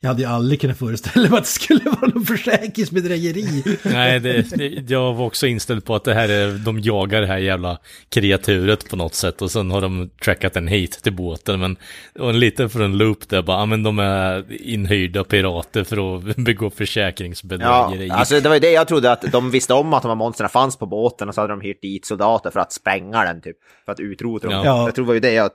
Jag 0.00 0.08
hade 0.08 0.22
ju 0.22 0.28
aldrig 0.28 0.60
kunnat 0.60 0.78
föreställa 0.78 1.28
mig 1.28 1.38
att 1.38 1.44
det 1.44 1.50
skulle 1.50 1.84
vara 1.84 2.10
någon 2.14 2.24
försäkringsbedrägeri. 2.26 3.62
Nej, 3.82 4.20
det, 4.20 4.56
det, 4.56 4.90
jag 4.90 5.14
var 5.14 5.26
också 5.26 5.46
inställd 5.46 5.84
på 5.84 5.94
att 5.94 6.04
det 6.04 6.14
här 6.14 6.28
är, 6.28 6.52
de 6.52 6.80
jagar 6.80 7.20
det 7.20 7.26
här 7.26 7.38
jävla 7.38 7.78
kreaturet 8.08 8.90
på 8.90 8.96
något 8.96 9.14
sätt 9.14 9.42
och 9.42 9.50
sen 9.50 9.70
har 9.70 9.80
de 9.80 10.10
trackat 10.24 10.56
en 10.56 10.68
hit 10.68 11.02
till 11.02 11.12
båten. 11.12 11.60
Men 11.60 11.76
det 12.14 12.20
var 12.22 12.30
en 12.30 12.40
liten 12.40 12.70
för 12.70 12.80
en 12.80 12.98
loop 12.98 13.28
där 13.28 13.42
bara, 13.42 13.58
ja 13.58 13.66
men 13.66 13.82
de 13.82 13.98
är 13.98 14.62
inhyrda 14.62 15.24
pirater 15.24 15.84
för 15.84 16.16
att 16.16 16.36
begå 16.36 16.62
Ja, 16.66 16.70
försäkringsbedrägeri. 16.70 18.10
alltså 18.10 18.40
det 18.40 18.48
var 18.48 18.56
ju 18.56 18.60
det 18.60 18.70
jag 18.70 18.88
trodde 18.88 19.12
att 19.12 19.32
de 19.32 19.50
visste 19.50 19.74
om 19.74 19.94
att 19.94 20.02
de 20.02 20.08
här 20.08 20.16
monstren 20.16 20.48
fanns 20.48 20.76
på 20.76 20.86
båten 20.86 21.28
och 21.28 21.34
så 21.34 21.40
hade 21.40 21.52
de 21.52 21.60
hyrt 21.60 21.82
dit 21.82 22.06
soldater 22.06 22.50
för 22.50 22.60
att 22.60 22.72
spränga 22.72 23.24
den 23.24 23.40
typ. 23.40 23.56
För 23.84 23.92
att 23.92 24.00
utrota 24.00 24.48
dem. 24.48 24.62
Ja. 24.64 24.84
Jag 24.84 24.94
tror 24.94 25.04
det 25.04 25.06
var 25.06 25.14
ju 25.14 25.20
det 25.20 25.32
jag 25.32 25.50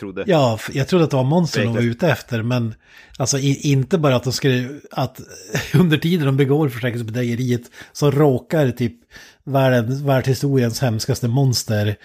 trodde. 0.00 0.24
Ja, 0.26 0.58
jag 0.72 0.88
trodde 0.88 1.04
att 1.04 1.10
det 1.10 1.16
var 1.16 1.24
monster 1.24 1.62
de 1.64 1.74
var 1.74 1.80
ute 1.80 2.08
efter, 2.08 2.42
men 2.42 2.74
alltså 3.18 3.38
i, 3.38 3.60
inte 3.72 3.98
bara 3.98 4.16
att 4.16 4.24
de 4.24 4.32
skulle, 4.32 4.68
att 4.90 5.20
under 5.74 5.98
tiden 5.98 6.26
de 6.26 6.36
begår 6.36 6.68
försäkringsbedrägeriet 6.68 7.62
så 7.92 8.10
råkar 8.10 8.70
typ 8.70 8.94
världen, 9.44 10.06
världshistoriens 10.06 10.80
hemskaste 10.80 11.28
monster 11.28 11.96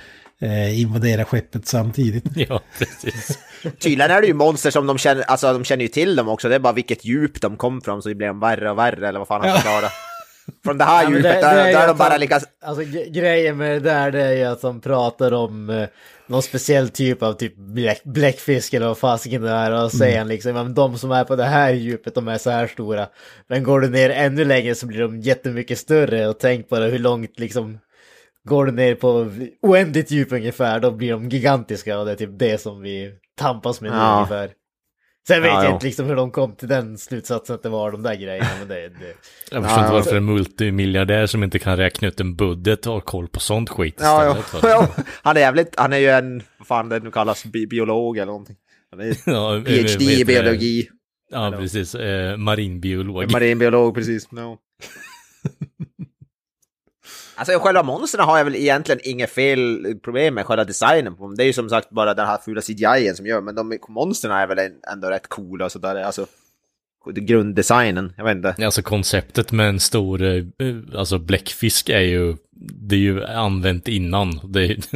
eh, 0.42 0.80
invadera 0.82 1.26
skeppet 1.26 1.68
samtidigt. 1.68 2.24
Ja, 2.50 2.62
precis. 2.80 3.40
Tydligen 3.80 4.12
är 4.12 4.22
det 4.22 4.28
ju 4.28 4.34
monster 4.34 4.72
som 4.72 4.88
de 4.88 4.98
känner, 4.98 5.24
alltså 5.24 5.54
de 5.54 5.64
känner 5.64 5.82
ju 5.82 5.88
till 5.88 6.16
dem 6.16 6.28
också. 6.30 6.50
Det 6.50 6.56
är 6.56 6.60
bara 6.60 6.74
vilket 6.74 7.06
djup 7.06 7.42
de 7.42 7.58
kom 7.58 7.82
från 7.82 8.02
så 8.02 8.10
det 8.10 8.16
blir 8.16 8.28
de 8.28 8.40
värre 8.40 8.72
och 8.72 8.78
värre 8.78 9.08
eller 9.08 9.20
vad 9.20 9.28
fan 9.28 9.42
han 9.42 9.56
förklarar. 9.56 9.90
Från 10.64 10.78
det 10.78 10.84
här 10.84 11.04
Ja, 11.04 11.10
djupet, 11.10 11.24
det- 11.24 11.42
där, 11.42 11.66
det 11.66 11.72
där 11.72 11.88
de 11.88 11.98
bara 11.98 12.18
lyckas... 12.18 12.44
Alltså 12.64 12.84
gre- 12.84 13.10
grejen 13.12 13.58
med 13.58 13.72
det 13.72 13.90
där 13.90 14.12
det 14.12 14.24
är 14.24 14.32
ju 14.34 14.44
att 14.44 14.62
de 14.62 14.82
pratar 14.82 15.32
om 15.34 15.70
eh, 15.70 15.88
någon 16.32 16.42
speciell 16.42 16.90
typ 16.90 17.24
av 17.24 17.34
typ 17.34 17.56
bläck, 17.56 18.04
bläckfisk 18.04 18.74
eller 18.74 18.88
vad 18.88 18.98
fasiken 18.98 19.42
det 19.42 19.50
är 19.50 19.84
och 19.84 19.92
säger 19.92 20.18
han 20.18 20.28
liksom, 20.28 20.54
men 20.54 20.74
de 20.74 20.98
som 20.98 21.12
är 21.12 21.24
på 21.24 21.36
det 21.36 21.44
här 21.44 21.74
djupet 21.74 22.16
de 22.16 22.28
är 22.28 22.38
så 22.38 22.50
här 22.50 22.68
stora. 22.68 23.08
Men 23.48 23.64
går 23.64 23.80
du 23.82 23.90
ner 23.90 24.10
ännu 24.10 24.46
längre 24.46 24.76
så 24.76 24.86
blir 24.86 25.00
de 25.00 25.20
jättemycket 25.20 25.78
större 25.78 26.28
och 26.28 26.40
tänk 26.40 26.70
bara 26.70 26.86
hur 26.86 27.00
långt 27.00 27.40
liksom 27.40 27.80
Går 28.44 28.66
du 28.66 28.72
ner 28.72 28.96
på 28.96 29.32
oändligt 29.62 30.12
djup 30.12 30.32
ungefär 30.32 30.80
då 30.80 30.92
blir 30.92 31.12
de 31.12 31.30
gigantiska 31.30 32.00
och 32.00 32.06
det 32.06 32.12
är 32.12 32.16
typ 32.16 32.40
det 32.40 32.62
som 32.62 32.82
vi 32.82 33.12
tampas 33.38 33.82
med 33.82 33.92
nu 33.92 33.98
Ja. 33.98 34.16
ungefär. 34.16 34.52
Sen 35.28 35.42
vet 35.42 35.52
Ja, 35.52 35.64
jag 35.64 35.72
ja. 35.72 35.74
inte 35.74 35.86
liksom 35.86 36.06
hur 36.06 36.16
de 36.16 36.32
kom 36.32 36.56
till 36.56 36.68
den 36.68 36.98
slutsatsen 36.98 37.56
att 37.56 37.64
det 37.64 37.70
var 37.70 37.92
de 37.92 38.04
där 38.04 38.16
grejerna 38.16 38.50
men 38.60 38.68
det, 38.68 38.76
det 38.76 39.16
Jag 39.52 39.64
förstår 39.64 39.80
inte 39.84 39.94
varför 39.94 40.16
en 40.18 40.26
multimiljardär 40.26 41.26
som 41.26 41.44
inte 41.44 41.60
kan 41.60 41.78
räkna 41.78 42.08
ut 42.08 42.20
en 42.20 42.36
budget 42.36 42.86
har 42.86 43.00
koll 43.00 43.28
på 43.28 43.40
sånt 43.40 43.70
skit 43.70 43.96
Ja, 44.00 44.26
ja, 44.26 44.38
istället. 44.40 44.64
ja. 44.98 45.04
Han 45.24 45.38
är 45.38 45.42
jävligt, 45.42 45.74
han 45.78 45.94
är 45.94 45.98
ju 45.98 46.10
en, 46.10 46.44
vad 46.58 46.68
fan 46.68 46.90
det 46.90 47.00
nu 47.00 47.12
kallas, 47.12 47.46
bi 47.46 47.68
biolog 47.68 48.18
eller 48.18 48.26
någonting. 48.26 48.56
Han 48.92 49.00
är 49.00 49.18
Ja, 49.26 49.50
vad 49.50 49.66
PhD 49.66 50.06
i 50.06 50.26
biologi. 50.26 50.90
Ja, 51.32 51.54
precis. 51.58 51.96
Eh, 51.96 52.38
marinbiolog. 52.38 53.32
Marinbiolog, 53.32 53.96
precis. 53.96 54.32
No. 54.32 54.58
Alltså 57.42 57.60
själva 57.60 57.84
monstren 57.84 58.26
har 58.26 58.38
jag 58.38 58.46
väl 58.46 58.56
egentligen 58.56 59.02
inget 59.04 59.30
fel 59.30 59.96
problem 60.04 60.34
med 60.34 60.46
själva 60.46 60.64
designen 60.64 61.16
på. 61.16 61.28
Det 61.28 61.44
är 61.44 61.46
ju 61.46 61.54
som 61.54 61.70
sagt 61.70 61.90
bara 61.90 62.14
den 62.14 62.28
här 62.28 62.38
fula 62.38 62.62
CGI 62.62 63.14
som 63.16 63.26
gör, 63.26 63.42
men 63.42 63.56
de 63.56 63.78
monstren 63.88 64.32
är 64.32 64.48
väl 64.48 64.72
ändå 64.94 65.10
rätt 65.10 65.28
coola 65.28 65.66
och 65.66 65.72
sådär. 65.72 65.96
Alltså 65.96 66.26
grunddesignen, 67.06 68.14
jag 68.18 68.24
vet 68.24 68.36
inte. 68.36 68.66
Alltså 68.66 68.82
konceptet 68.82 69.52
med 69.52 69.70
en 69.70 69.80
stor, 69.80 70.24
eh, 70.24 70.44
alltså 70.96 71.18
bläckfisk 71.20 71.90
är 71.90 72.00
ju, 72.00 72.36
det 72.74 72.96
är 72.96 73.00
ju 73.00 73.26
använt 73.26 73.88
innan. 73.88 74.40
Det, 74.44 74.66
är- 74.66 74.68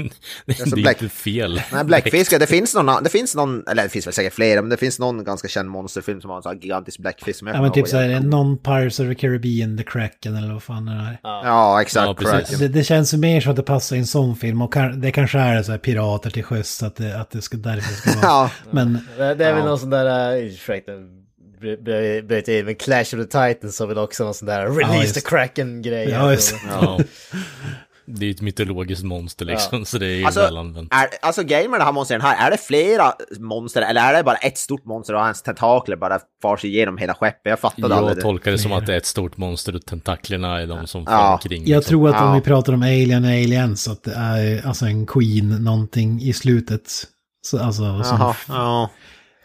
det, 0.46 0.60
Alltså 0.60 0.76
är 0.78 0.82
bläck- 0.82 1.02
inte 1.04 1.16
fel. 1.16 1.62
Nej, 1.74 1.84
bläckfiskar, 1.84 2.40
det 2.40 2.48
finns 2.48 2.76
någon, 2.76 3.04
det 3.04 3.10
finns 3.10 3.36
någon, 3.36 3.64
eller 3.68 3.84
det 3.84 3.90
finns 3.90 4.08
väl 4.08 4.14
säkert 4.14 4.34
flera, 4.34 4.62
men 4.62 4.70
det 4.70 4.78
finns 4.78 5.00
någon 5.00 5.24
ganska 5.24 5.48
känd 5.48 5.70
monsterfilm 5.70 6.22
som 6.22 6.30
har 6.30 6.38
en 6.38 6.44
sån 6.44 6.52
här 6.56 6.62
gigantisk 6.62 7.00
bläckfisk 7.00 7.44
Ja 7.46 7.62
men 7.62 7.72
typ 7.72 7.88
såhär, 7.88 8.10
jävligt. 8.10 8.32
non 8.32 8.58
Pirates 8.58 9.00
of 9.00 9.08
the 9.08 9.16
Caribbean, 9.16 9.78
The 9.78 9.84
Kraken 9.84 10.36
eller 10.36 10.54
vad 10.54 10.64
fan 10.64 10.86
det 10.86 10.92
är. 10.92 11.18
Ja, 11.24 11.82
exakt. 11.82 12.22
Ja. 12.24 12.42
Det, 12.60 12.68
det 12.68 12.84
känns 12.84 13.14
ju 13.14 13.18
mer 13.18 13.42
som 13.42 13.50
att 13.52 13.56
det 13.56 13.64
passar 13.64 13.96
i 13.96 14.00
en 14.00 14.08
sån 14.08 14.36
film 14.36 14.62
och 14.62 14.74
kan, 14.74 15.02
det 15.02 15.12
kanske 15.12 15.40
är 15.40 15.64
så 15.64 15.72
här 15.72 15.80
pirater 15.80 16.30
till 16.30 16.44
sjöss 16.44 16.84
att 16.84 16.96
det, 16.96 17.20
att 17.22 17.32
det 17.32 17.42
ska 17.42 17.58
därför 17.58 17.94
ska 18.10 18.10
vara. 18.20 18.22
Ja, 18.32 18.52
Men 18.72 18.94
Det, 19.18 19.36
det 19.36 19.46
är 19.46 19.54
väl 19.54 19.60
Ja. 19.64 19.66
någon 19.66 19.80
sån 19.80 19.90
där, 19.90 20.36
uh, 20.38 20.44
ursäkta, 20.46 20.92
bryter 21.60 22.60
in, 22.60 22.66
men 22.66 22.76
Clash 22.76 23.02
of 23.02 23.10
the 23.12 23.24
Titans 23.26 23.80
har 23.80 23.88
väl 23.88 23.98
också 23.98 24.24
någon 24.24 24.34
sån 24.34 24.46
där 24.46 24.70
release 24.70 25.02
just 25.02 25.14
the 25.14 25.20
det. 25.20 25.26
Kraken-grej. 25.30 26.10
Ja, 26.10 26.32
just 26.32 26.52
det. 26.52 26.58
Ja. 26.72 27.00
Det 28.08 28.26
är 28.26 28.32
ett 28.32 28.42
mytologiskt 28.42 29.04
monster 29.04 29.46
liksom, 29.46 29.86
så 29.86 29.98
det 29.98 30.06
är 30.06 30.16
ju 30.16 30.26
Alltså, 30.26 30.42
väl 30.42 30.58
använt. 30.58 30.94
är, 30.94 31.08
alltså 31.22 31.44
grejen 31.44 31.72
med 31.72 31.80
den 31.80 31.86
här 31.86 31.94
monstren 31.94 32.22
här, 32.22 32.48
är 32.48 32.52
det 32.52 32.58
flera 32.58 33.14
monster 33.40 33.82
eller 33.82 34.02
är 34.02 34.14
det 34.18 34.24
bara 34.24 34.36
ett 34.36 34.58
stort 34.58 34.86
monster 34.86 35.14
och 35.14 35.20
hans 35.22 35.42
tentakler 35.42 35.96
bara 35.96 36.20
far 36.42 36.58
sig 36.58 36.70
igenom 36.70 36.98
hela 36.98 37.14
skeppet? 37.14 37.42
Jag 37.44 37.60
fattade 37.60 37.96
aldrig 37.96 38.10
Jag 38.12 38.18
det. 38.18 38.22
tolkar 38.22 38.52
det 38.52 38.58
som 38.58 38.72
att 38.72 38.86
det 38.86 38.94
är 38.94 38.98
ett 38.98 39.06
stort 39.06 39.38
monster 39.38 39.76
och 39.76 39.86
tentaklerna 39.86 40.62
är 40.62 40.68
de 40.68 40.88
som 40.88 41.02
Ja. 41.08 41.12
far 41.12 41.40
jag 41.52 41.52
liksom. 41.52 41.82
tror 41.82 42.10
att 42.10 42.22
om 42.22 42.28
Ja. 42.28 42.34
vi 42.36 42.42
pratar 42.42 42.74
om 42.74 42.82
Alien 42.82 43.26
Aliens 43.26 43.88
att 43.88 44.04
det 44.04 44.14
är 44.16 44.68
alltså 44.68 44.86
en 44.86 45.06
Queen 45.06 45.50
någonting 45.64 46.22
i 46.22 46.34
slutet. 46.34 46.92
Så, 47.48 47.60
alltså, 47.60 47.82
som, 48.04 48.18
Jaha, 48.20 48.36
ja. 48.48 48.90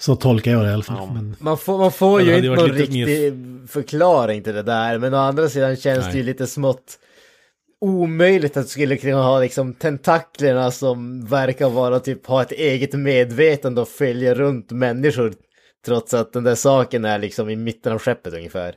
Så 0.00 0.16
tolkar 0.16 0.50
jag 0.52 0.62
det 0.64 0.70
i 0.70 0.72
alla 0.72 0.82
fall. 0.82 1.10
Men, 1.14 1.36
Man 1.38 1.58
får, 1.58 1.78
man 1.78 1.92
får 1.92 2.22
ju 2.22 2.36
inte 2.36 2.48
någon 2.48 2.72
riktig 2.72 3.34
förklaring 3.68 4.42
till 4.42 4.54
det 4.54 4.62
där, 4.62 4.98
men 4.98 5.14
å 5.14 5.16
andra 5.16 5.48
sidan 5.48 5.76
känns 5.76 6.04
Nej. 6.04 6.12
det 6.12 6.18
ju 6.18 6.24
lite 6.24 6.46
smått 6.46 6.98
omöjligt 7.80 8.56
att 8.56 8.64
du 8.64 8.68
skulle 8.68 8.96
kunna 8.96 9.22
ha 9.22 9.40
liksom 9.40 9.74
tentaklerna 9.74 10.70
som 10.70 11.26
verkar 11.26 11.68
vara 11.68 12.00
typ 12.00 12.26
ha 12.26 12.42
ett 12.42 12.52
eget 12.52 12.92
medvetande 12.92 13.80
och 13.80 13.88
följa 13.88 14.34
runt 14.34 14.70
människor. 14.70 15.34
Trots 15.86 16.14
att 16.14 16.32
den 16.32 16.44
där 16.44 16.54
saken 16.54 17.04
är 17.04 17.18
liksom 17.18 17.50
i 17.50 17.56
mitten 17.56 17.92
av 17.92 17.98
skeppet 17.98 18.34
ungefär. 18.34 18.74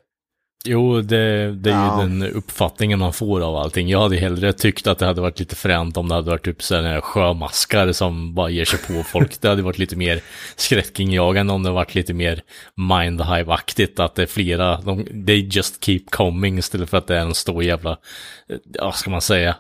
Jo, 0.68 1.01
det, 1.01 1.51
det 1.55 1.70
är 1.70 1.74
Ja. 1.74 2.01
ju 2.03 2.07
den 2.09 2.24
uppfattningen 2.34 2.99
man 2.99 3.14
får 3.14 3.41
av 3.41 3.55
allting. 3.55 3.89
Jag 3.89 4.01
hade 4.01 4.16
hellre 4.18 4.53
tyckt 4.53 4.88
att 4.88 4.99
det 4.99 5.05
hade 5.05 5.22
varit 5.22 5.39
lite 5.39 5.55
fränt 5.55 5.97
om 5.97 6.09
det 6.09 6.16
hade 6.16 6.30
varit 6.30 6.45
typ 6.45 6.61
sådana 6.64 7.01
sjömaskar 7.01 7.91
som 7.91 8.34
bara 8.34 8.49
ger 8.49 8.66
sig 8.66 8.80
på 8.80 9.03
folk. 9.03 9.41
Det 9.41 9.47
hade 9.47 9.61
varit 9.61 9.78
lite 9.78 9.95
mer 9.95 10.22
skräckinjagande 10.55 11.53
om 11.53 11.64
det 11.64 11.70
varit 11.72 11.95
lite 11.95 12.14
mer 12.14 12.41
mindhive-aktigt. 12.78 13.99
Att 13.99 14.16
det 14.16 14.22
är 14.22 14.26
flera, 14.26 14.82
de, 14.82 15.05
they 15.26 15.47
just 15.51 15.84
keep 15.86 16.01
coming 16.09 16.57
istället 16.57 16.89
för 16.89 16.97
att 16.97 17.07
det 17.07 17.16
är 17.18 17.22
en 17.22 17.36
stor 17.36 17.64
jävla, 17.64 17.97
ja 18.74 18.91
ska 18.91 19.10
man 19.10 19.22
säga, 19.22 19.56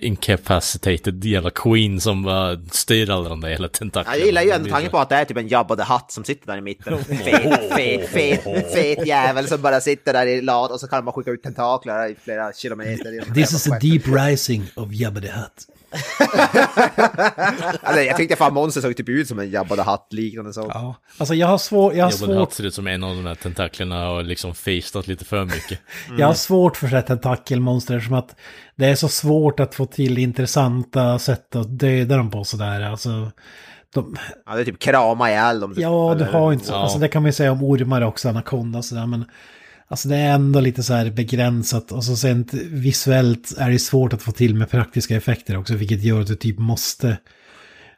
incapacitated 0.00 1.24
jävla 1.24 1.50
queen 1.50 2.00
som 2.00 2.22
bara 2.22 2.58
styr 2.70 3.10
alla 3.10 3.28
de 3.28 3.40
där 3.40 3.48
jävla 3.48 3.68
tentaklerna. 3.68 4.16
Jag 4.16 4.26
gillar 4.26 4.42
ju 4.42 4.50
ändå 4.50 4.70
tanken 4.70 4.90
på 4.90 4.98
att 4.98 5.08
det 5.08 5.14
är 5.14 5.24
typ 5.24 5.36
en 5.36 5.48
Jabba 5.48 5.76
the 5.76 5.82
Hutt 5.82 6.10
som 6.12 6.24
sitter 6.24 6.46
där 6.46 6.58
i 6.58 6.60
mitten. 6.60 7.04
Fet, 7.04 7.70
fet, 7.74 8.08
fet, 8.08 8.72
fet 8.72 9.06
jävel 9.06 9.48
som 9.48 9.62
bara 9.62 9.80
sitter 9.80 10.12
där 10.12 10.26
i 10.26 10.40
lat 10.40 10.70
och 10.70 10.80
så 10.80 10.86
kan 10.88 11.04
man 11.04 11.14
skicka 11.14 11.30
ut 11.30 11.42
tentakler 11.42 12.10
i 12.10 12.14
flera 12.14 12.52
kilometer. 12.52 13.34
This 13.34 13.52
is 13.52 13.68
a 13.70 13.78
deep 13.80 14.02
rising 14.06 14.62
of 14.74 14.92
Jabba 14.92 15.20
the 15.20 15.28
Hutt. 15.28 15.71
Alltså, 17.82 18.02
jag 18.02 18.16
tyckte 18.16 18.36
fan 18.36 18.54
monster 18.54 18.80
såg 18.80 18.96
typ 18.96 19.08
ut 19.08 19.28
som 19.28 19.38
en 19.38 19.50
Jabba 19.50 19.76
the 19.76 19.82
Hutt 19.82 20.06
liknande 20.10 20.52
sak. 20.52 20.66
Ja. 20.74 20.94
Alltså 21.18 21.34
jag 21.34 21.46
har, 21.46 21.58
svår, 21.58 21.94
jag 21.94 22.04
har 22.04 22.10
svårt 22.10 22.28
Hutt 22.36 22.52
ser 22.52 22.64
ut 22.64 22.74
som 22.74 22.86
en 22.86 23.04
av 23.04 23.16
de 23.16 23.26
här 23.26 23.34
tentaklerna 23.34 24.10
och 24.10 24.24
liksom 24.24 24.54
feistat 24.54 25.06
lite 25.06 25.24
för 25.24 25.44
mycket. 25.44 25.80
Jag 26.18 26.26
har 26.26 26.34
svårt 26.34 26.76
för 26.76 26.94
ett 26.94 27.06
tentakelmonster 27.06 28.00
som 28.00 28.14
att 28.14 28.36
det 28.76 28.86
är 28.86 28.94
så 28.94 29.08
svårt 29.08 29.60
att 29.60 29.74
få 29.74 29.86
till 29.86 30.18
intressanta 30.18 31.18
sätt 31.18 31.56
att 31.56 31.78
döda 31.78 32.16
dem 32.16 32.30
på 32.30 32.44
sådär. 32.44 32.80
Alltså, 32.80 33.30
de, 33.94 34.16
Ja, 34.46 34.54
det 34.54 34.60
är 34.60 34.64
typ 34.64 34.78
krama 34.78 35.30
ihjäl 35.30 35.60
dem. 35.60 35.74
typ. 35.74 35.82
ja, 35.82 36.14
du 36.18 36.24
har 36.24 36.52
inte 36.52 36.64
så, 36.66 36.72
Ja. 36.72 36.76
alltså 36.82 36.98
det 36.98 37.08
kan 37.08 37.22
man 37.22 37.28
ju 37.28 37.32
säga 37.32 37.52
om 37.52 37.62
ormar 37.64 38.02
också, 38.02 38.28
anakonda 38.28 38.78
och 38.78 38.84
sådär, 38.84 39.06
men 39.06 39.24
alltså 39.92 40.08
det 40.08 40.16
är 40.16 40.34
ändå 40.34 40.60
lite 40.60 40.82
så 40.82 40.94
här 40.94 41.10
begränsat 41.10 41.92
och 41.92 42.04
så 42.04 42.16
sen 42.16 42.48
visuellt 42.70 43.54
är 43.58 43.70
det 43.70 43.78
svårt 43.78 44.12
att 44.12 44.22
få 44.22 44.32
till 44.32 44.54
med 44.54 44.70
praktiska 44.70 45.16
effekter 45.16 45.58
också, 45.58 45.74
vilket 45.74 46.02
gör 46.02 46.20
att 46.20 46.26
du 46.26 46.34
typ 46.34 46.58
måste 46.58 47.18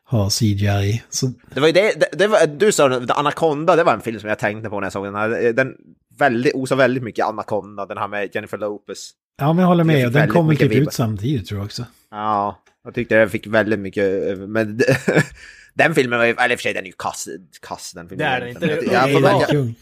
ha 0.05 0.31
CGI. 0.31 1.03
Så 1.11 1.33
Det 1.55 1.61
var 1.61 1.67
ju 1.67 1.73
det, 1.73 2.01
det, 2.01 2.19
det 2.19 2.27
var, 2.27 2.47
du 2.47 2.73
sa 2.73 3.01
Anaconda, 3.09 3.77
det 3.77 3.85
var 3.85 3.95
en 3.95 4.01
film 4.01 4.21
som 4.21 4.29
jag 4.29 4.39
tänkte 4.39 4.71
på 4.71 4.81
när 4.81 4.87
jag 4.87 4.93
såg 4.93 5.05
den 5.05 5.15
här. 5.15 5.53
Den 5.53 5.75
väldigt, 6.19 6.55
osar 6.55 6.77
väldigt 6.77 7.03
mycket 7.03 7.27
Anaconda, 7.27 7.87
den 7.87 7.99
här 7.99 8.09
med 8.09 8.31
Jennifer 8.35 8.59
Lopez. 8.59 9.11
ja, 9.39 9.53
men 9.53 9.63
jag 9.63 9.69
håller 9.69 9.81
Jag 9.81 9.87
med, 9.87 10.07
och 10.07 10.13
den 10.13 10.47
mycket 10.47 10.71
typ 10.71 10.83
ut 10.83 10.93
samtidigt 10.93 11.47
tror 11.47 11.61
jag 11.61 11.65
också. 11.65 11.85
Ja, 12.11 12.63
Jag 12.85 12.95
tyckte 12.95 13.15
jag 13.15 13.31
fick 13.31 13.47
väldigt 13.47 13.79
mycket, 13.79 14.39
men 14.39 14.81
den 15.75 15.95
filmen 15.95 16.19
var 16.19 16.27
ju, 16.27 16.33
eller 16.33 16.53
i 16.53 16.55
och 16.55 16.59
för 16.59 16.63
sig 16.63 16.75
den 16.75 16.83
är 16.83 16.87
ju 16.87 16.95
kass, 16.99 17.29
kass 17.69 17.93
den 17.93 18.09
filmen. 18.09 18.27
Det 18.27 18.33
är 18.37 18.41
den 18.41 18.49
inte, 18.49 18.67
Jag, 18.93 19.13
jag, 19.13 19.45
jag. 19.51 19.75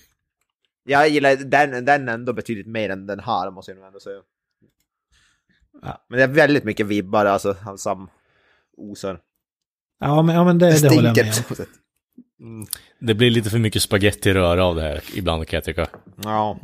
Jag 0.84 1.08
gillar 1.08 1.36
den, 1.36 1.84
den 1.84 2.08
ändå 2.08 2.32
betydligt 2.32 2.66
mer 2.66 2.90
än 2.90 3.06
den 3.06 3.20
här, 3.20 3.50
måste 3.50 3.70
jag 3.70 3.78
nog 3.78 3.86
ändå 3.86 4.00
säga. 4.00 4.20
Ja. 5.82 6.04
Men 6.08 6.16
det 6.18 6.24
är 6.24 6.28
väldigt 6.28 6.64
mycket 6.64 6.86
vibbar, 6.86 7.24
alltså, 7.26 7.56
han 7.64 7.78
sam 7.78 8.10
osar. 8.76 9.20
Ja, 10.00 10.22
men, 10.22 10.34
ja, 10.34 10.44
men 10.44 10.58
det, 10.58 10.66
Det 10.70 10.82
det 10.88 10.94
håller 10.94 11.08
jag 11.08 11.16
stinker 11.16 11.24
med 11.40 11.48
på 11.48 11.52
om. 11.52 11.56
sätt. 11.56 11.68
Det 12.98 13.14
blir 13.14 13.30
lite 13.30 13.50
för 13.50 13.58
mycket 13.58 13.82
spaghetti 13.82 14.32
röra 14.34 14.64
av 14.64 14.74
det 14.76 14.82
här 14.82 15.02
ibland 15.14 15.48
kan 15.48 15.56
jag 15.56 15.64
tycka. 15.64 15.88
Ja. 16.24 16.58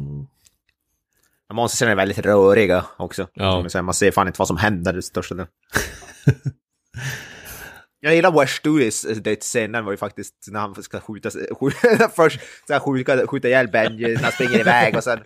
Men 1.48 1.56
Monstren 1.56 1.90
är 1.90 1.94
väldigt 1.96 2.18
röriga 2.18 2.84
också. 2.96 3.28
Ja. 3.34 3.68
Man 3.82 3.94
ser 3.94 4.10
fan 4.10 4.26
inte 4.26 4.38
vad 4.38 4.48
som 4.48 4.56
händer 4.56 4.98
i 4.98 5.02
största 5.02 5.34
delen. 5.34 5.48
Jag 8.00 8.14
gillar 8.14 8.40
West 8.40 8.54
Stewis 8.54 9.02
dödsscenen 9.02 9.84
var 9.84 9.92
ju 9.92 9.96
faktiskt 9.96 10.34
när 10.46 10.60
han 10.60 10.82
ska 10.82 11.00
skjuta, 11.00 11.30
skjuta 11.60 12.08
först 12.16 12.40
ska 12.64 12.74
han 12.74 12.80
skjuta, 12.80 13.26
skjuta 13.26 13.48
ihjäl 13.48 13.68
Benji 13.68 14.14
när 14.14 14.22
han 14.22 14.32
springer 14.32 14.60
iväg 14.60 14.96
och 14.96 15.04
sen 15.04 15.18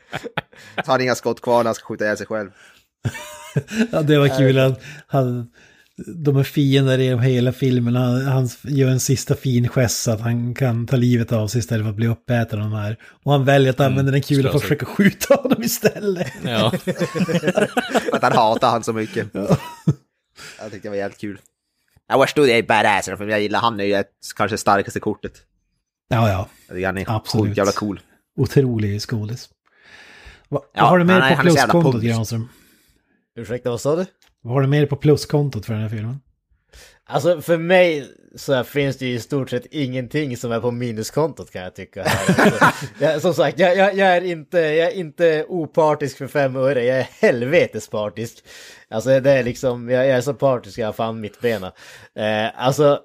tar 0.76 0.92
han 0.92 1.00
inga 1.00 1.14
skott 1.14 1.40
kvar 1.40 1.58
när 1.58 1.64
han 1.64 1.74
ska 1.74 1.84
skjuta 1.84 2.04
ihjäl 2.04 2.16
sig 2.16 2.26
själv. 2.26 2.50
Ja, 3.92 4.02
det 4.02 4.18
var 4.18 4.38
kul 4.38 4.58
att 4.58 4.82
han, 5.06 5.50
de 6.24 6.36
är 6.36 6.44
fiender 6.44 6.98
i 6.98 7.16
hela 7.16 7.52
filmen. 7.52 7.96
Han, 7.96 8.26
han 8.26 8.48
gör 8.62 8.88
en 8.88 9.00
sista 9.00 9.34
fin 9.34 9.68
gest 9.68 10.02
så 10.02 10.10
att 10.10 10.20
han 10.20 10.54
kan 10.54 10.86
ta 10.86 10.96
livet 10.96 11.32
av 11.32 11.48
sig 11.48 11.58
istället 11.58 11.84
för 11.84 11.90
att 11.90 11.96
bli 11.96 12.06
uppäten 12.06 12.62
av 12.62 12.70
de 12.70 12.76
här. 12.76 12.96
Och 13.24 13.32
han 13.32 13.44
väljer 13.44 13.70
att 13.70 13.80
använda 13.80 14.12
den 14.12 14.22
kulan 14.22 14.50
för 14.50 14.56
att 14.56 14.62
försöka 14.62 14.86
skjuta 14.86 15.34
honom 15.34 15.62
istället. 15.62 16.32
Ja, 16.44 16.70
För 18.10 18.16
att 18.16 18.22
han 18.22 18.32
hatar 18.32 18.70
han 18.70 18.84
så 18.84 18.92
mycket. 18.92 19.28
Jag 19.34 20.70
tyckte 20.70 20.88
det 20.88 20.88
var 20.88 20.96
jävligt 20.96 21.20
kul. 21.20 21.38
Ja, 22.12 22.20
West 22.20 22.30
Stewis 22.30 22.50
är 22.50 22.62
badass, 22.62 23.04
för 23.04 23.26
jag 23.26 23.40
gillar 23.40 23.60
han 23.60 23.80
är 23.80 23.84
ju 23.84 23.94
ett, 23.94 24.10
kanske 24.36 24.58
starkaste 24.58 25.00
kortet. 25.00 25.32
Ja, 26.08 26.28
ja. 26.28 26.48
Han 26.86 26.98
är 26.98 27.04
Absolut. 27.10 27.46
sjukt 27.46 27.58
jävla 27.58 27.72
cool. 27.72 28.00
Otrolig 28.36 29.02
skådis. 29.02 29.48
Va, 30.48 30.60
Ja, 30.74 30.80
vad 30.82 30.90
har 30.90 30.98
du 30.98 31.04
mer 31.04 31.36
på 31.36 31.42
pluskontot. 31.42 32.02
Granström? 32.02 32.48
Ursäkta, 33.36 33.70
vad 33.70 33.80
sa 33.80 33.96
du? 33.96 34.06
Vad 34.42 34.54
har 34.54 34.60
du 34.60 34.66
mer 34.66 34.86
på 34.86 34.96
pluskontot 34.96 35.66
för 35.66 35.72
den 35.72 35.82
här 35.82 35.88
filmen? 35.88 36.20
Alltså 37.04 37.40
för 37.40 37.58
mig 37.58 38.10
så 38.34 38.54
här 38.54 38.62
finns 38.62 38.96
det 38.96 39.06
ju 39.06 39.14
i 39.14 39.20
stort 39.20 39.50
sett 39.50 39.66
ingenting 39.70 40.36
som 40.36 40.52
är 40.52 40.60
på 40.60 40.70
minuskontot 40.70 41.50
kan 41.50 41.62
jag 41.62 41.74
tycka. 41.74 42.02
Alltså, 42.04 42.72
jag, 43.04 43.22
som 43.22 43.34
sagt, 43.34 43.58
jag, 43.58 43.76
jag, 43.76 43.94
jag, 43.94 44.16
är 44.16 44.24
inte, 44.24 44.58
jag 44.58 44.88
är 44.88 44.96
inte 44.96 45.44
opartisk 45.48 46.18
för 46.18 46.26
fem 46.26 46.56
öre, 46.56 46.84
jag 46.84 46.98
är 46.98 47.08
helvetes 47.20 47.88
partisk. 47.88 48.44
Alltså 48.88 49.20
det 49.20 49.30
är 49.30 49.42
liksom, 49.42 49.90
jag, 49.90 50.06
jag 50.06 50.16
är 50.16 50.20
så 50.20 50.34
partisk 50.34 50.78
jag 50.78 50.86
har 50.86 50.92
fan 50.92 51.20
mitt 51.20 51.40
bena. 51.40 51.72
Eh, 52.16 52.64
alltså, 52.64 53.00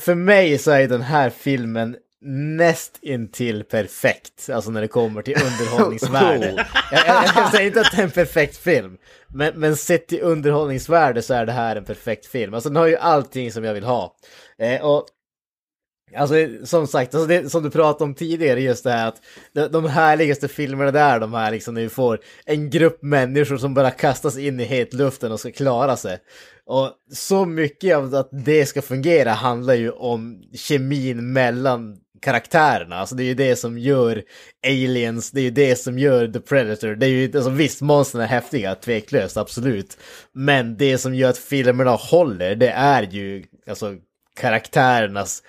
för 0.00 0.14
mig 0.14 0.58
så 0.58 0.70
är 0.70 0.88
den 0.88 1.02
här 1.02 1.30
filmen 1.30 1.96
näst 2.24 2.98
intill 3.02 3.64
perfekt, 3.64 4.50
alltså 4.50 4.70
när 4.70 4.80
det 4.80 4.88
kommer 4.88 5.22
till 5.22 5.36
underhållningsvärde. 5.42 6.66
jag, 6.92 7.06
jag, 7.06 7.24
jag 7.36 7.50
säger 7.50 7.66
inte 7.66 7.80
att 7.80 7.92
det 7.92 7.98
är 7.98 8.04
en 8.04 8.10
perfekt 8.10 8.56
film, 8.56 8.98
men, 9.28 9.60
men 9.60 9.76
sett 9.76 10.06
till 10.06 10.22
underhållningsvärde 10.22 11.22
så 11.22 11.34
är 11.34 11.46
det 11.46 11.52
här 11.52 11.76
en 11.76 11.84
perfekt 11.84 12.26
film. 12.26 12.54
Alltså 12.54 12.68
den 12.68 12.76
har 12.76 12.86
ju 12.86 12.96
allting 12.96 13.52
som 13.52 13.64
jag 13.64 13.74
vill 13.74 13.84
ha. 13.84 14.16
Eh, 14.58 14.84
och 14.84 15.06
Alltså 16.16 16.34
som 16.64 16.86
sagt, 16.86 17.14
alltså 17.14 17.28
det, 17.28 17.50
som 17.50 17.62
du 17.62 17.70
pratade 17.70 18.04
om 18.04 18.14
tidigare, 18.14 18.60
just 18.60 18.84
det 18.84 18.90
här 18.90 19.08
att 19.08 19.22
de, 19.52 19.68
de 19.68 19.84
härligaste 19.84 20.48
filmerna 20.48 20.90
där, 20.90 21.20
de 21.20 21.34
här 21.34 21.50
liksom 21.50 21.74
när 21.74 21.80
vi 21.80 21.88
får 21.88 22.20
en 22.44 22.70
grupp 22.70 23.02
människor 23.02 23.56
som 23.56 23.74
bara 23.74 23.90
kastas 23.90 24.38
in 24.38 24.60
i 24.60 24.64
hetluften 24.64 25.32
och 25.32 25.40
ska 25.40 25.52
klara 25.52 25.96
sig. 25.96 26.18
Och 26.66 26.90
så 27.12 27.44
mycket 27.44 27.96
av 27.96 28.14
att 28.14 28.28
det 28.32 28.66
ska 28.66 28.82
fungera 28.82 29.30
handlar 29.30 29.74
ju 29.74 29.90
om 29.90 30.42
kemin 30.54 31.32
mellan 31.32 31.96
karaktärerna. 32.26 32.96
Alltså 32.96 33.14
det 33.14 33.22
är 33.22 33.24
ju 33.24 33.34
det 33.34 33.56
som 33.56 33.78
gör 33.78 34.22
Aliens, 34.66 35.30
det 35.30 35.40
är 35.40 35.44
ju 35.44 35.50
det 35.50 35.76
som 35.76 35.98
gör 35.98 36.28
The 36.28 36.40
Predator. 36.40 36.94
Det 36.94 37.06
är 37.06 37.10
ju, 37.10 37.36
alltså 37.36 37.50
visst, 37.50 37.80
monstren 37.80 38.22
är 38.22 38.26
häftiga, 38.26 38.74
tveklöst, 38.74 39.36
absolut. 39.36 39.98
Men 40.32 40.76
det 40.76 40.98
som 40.98 41.14
gör 41.14 41.30
att 41.30 41.38
filmerna 41.38 41.90
håller, 41.90 42.54
det 42.54 42.70
är 42.70 43.02
ju 43.02 43.44
alltså 43.66 43.94
karaktärernas 44.40 45.42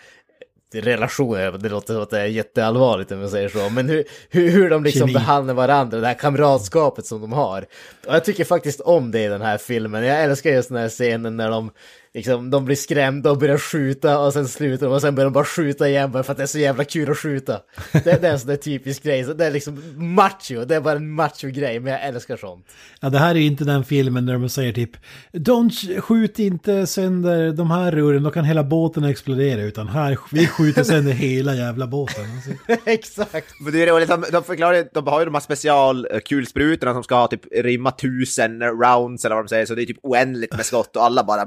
relationer, 0.74 1.52
det 1.52 1.70
låter 1.70 1.94
som 1.94 2.04
att 2.04 2.10
det 2.10 2.20
är 2.20 2.26
jätteallvarligt 2.26 3.12
om 3.12 3.22
jag 3.22 3.30
säger 3.30 3.50
så, 3.50 3.70
men 3.70 3.90
hur, 3.90 4.04
hur, 4.30 4.50
hur 4.50 4.70
de 4.70 4.84
liksom 4.84 5.00
Kemi. 5.08 5.14
behandlar 5.14 5.54
varandra, 5.54 6.00
det 6.00 6.08
här 6.08 6.14
kamratskapet 6.14 7.06
som 7.06 7.22
de 7.22 7.34
har. 7.34 7.66
Och 8.08 8.16
jag 8.16 8.26
tycker 8.26 8.44
faktiskt 8.46 8.82
om 8.82 9.12
det 9.12 9.24
i 9.24 9.28
den 9.28 9.42
här 9.42 9.58
filmen, 9.58 10.04
jag 10.04 10.24
älskar 10.24 10.50
just 10.50 10.70
den 10.70 10.78
här 10.78 10.90
scenen 10.90 11.38
när 11.38 11.50
de 11.50 11.72
Liksom, 12.18 12.50
de 12.50 12.66
blir 12.66 12.76
skrämda 12.76 13.32
och 13.32 13.38
börjar 13.38 13.58
skjuta 13.58 14.20
och 14.20 14.34
sen 14.34 14.48
slutar 14.48 14.88
de 14.88 14.94
och 14.94 15.02
sen 15.02 15.16
börjar 15.16 15.26
de 15.26 15.34
bara 15.34 15.46
skjuta 15.46 15.90
igen 15.90 16.12
bara 16.12 16.24
för 16.24 16.32
att 16.32 16.38
det 16.38 16.44
är 16.44 16.48
så 16.48 16.60
jävla 16.60 16.84
kul 16.84 17.12
att 17.12 17.18
skjuta. 17.18 17.60
Det, 17.92 18.22
det 18.22 18.28
är 18.28 18.32
en 18.32 18.40
sån 18.40 18.50
där 18.50 18.56
typisk 18.56 19.04
grej, 19.04 19.24
så 19.24 19.34
det 19.34 19.46
är 19.46 19.52
liksom 19.52 19.82
macho, 20.16 20.66
det 20.66 20.76
är 20.76 20.82
bara 20.82 20.96
en 20.96 21.12
macho-grej, 21.12 21.80
men 21.80 21.94
jag 21.94 22.04
älskar 22.04 22.38
sånt. 22.38 22.66
Ja, 23.02 23.10
det 23.10 23.20
här 23.20 23.36
är 23.36 23.40
ju 23.40 23.46
inte 23.46 23.64
den 23.64 23.84
filmen 23.84 24.26
där 24.26 24.34
de 24.34 24.50
säger 24.50 24.74
typ 24.74 24.92
Don't 25.34 26.02
skjut 26.02 26.40
inte 26.40 26.88
sönder 26.88 27.52
de 27.52 27.72
här 27.72 27.92
rören, 27.92 28.24
då 28.24 28.32
kan 28.32 28.46
hela 28.46 28.64
båten 28.64 29.04
explodera. 29.04 29.62
Utan 29.62 29.88
här, 29.88 30.18
vi 30.32 30.48
skjuter 30.48 30.84
sönder 30.84 31.14
hela 31.14 31.56
jävla 31.56 31.88
båten. 31.88 32.26
Alltså. 32.36 32.82
Exakt! 32.90 33.48
Men 33.60 33.74
det 33.74 33.84
är 33.84 33.88
roligt, 33.88 34.10
de, 34.10 34.24
de 34.32 34.44
förklarar 34.44 34.88
de 34.94 35.08
har 35.08 35.20
ju 35.20 35.26
de 35.26 35.34
här 35.34 35.42
specialkulsprutorna 35.42 36.94
som 36.94 37.04
ska 37.04 37.16
ha 37.16 37.28
typ 37.28 37.46
rimma 37.52 37.92
tusen 37.92 38.62
rounds 38.64 39.26
eller 39.26 39.36
vad 39.36 39.46
de 39.46 39.50
säger, 39.50 39.66
så 39.66 39.76
det 39.76 39.82
är 39.82 39.86
typ 39.86 40.00
oändligt 40.04 40.56
med 40.56 40.66
skott 40.66 40.96
och 40.96 41.04
alla 41.04 41.24
bara 41.24 41.46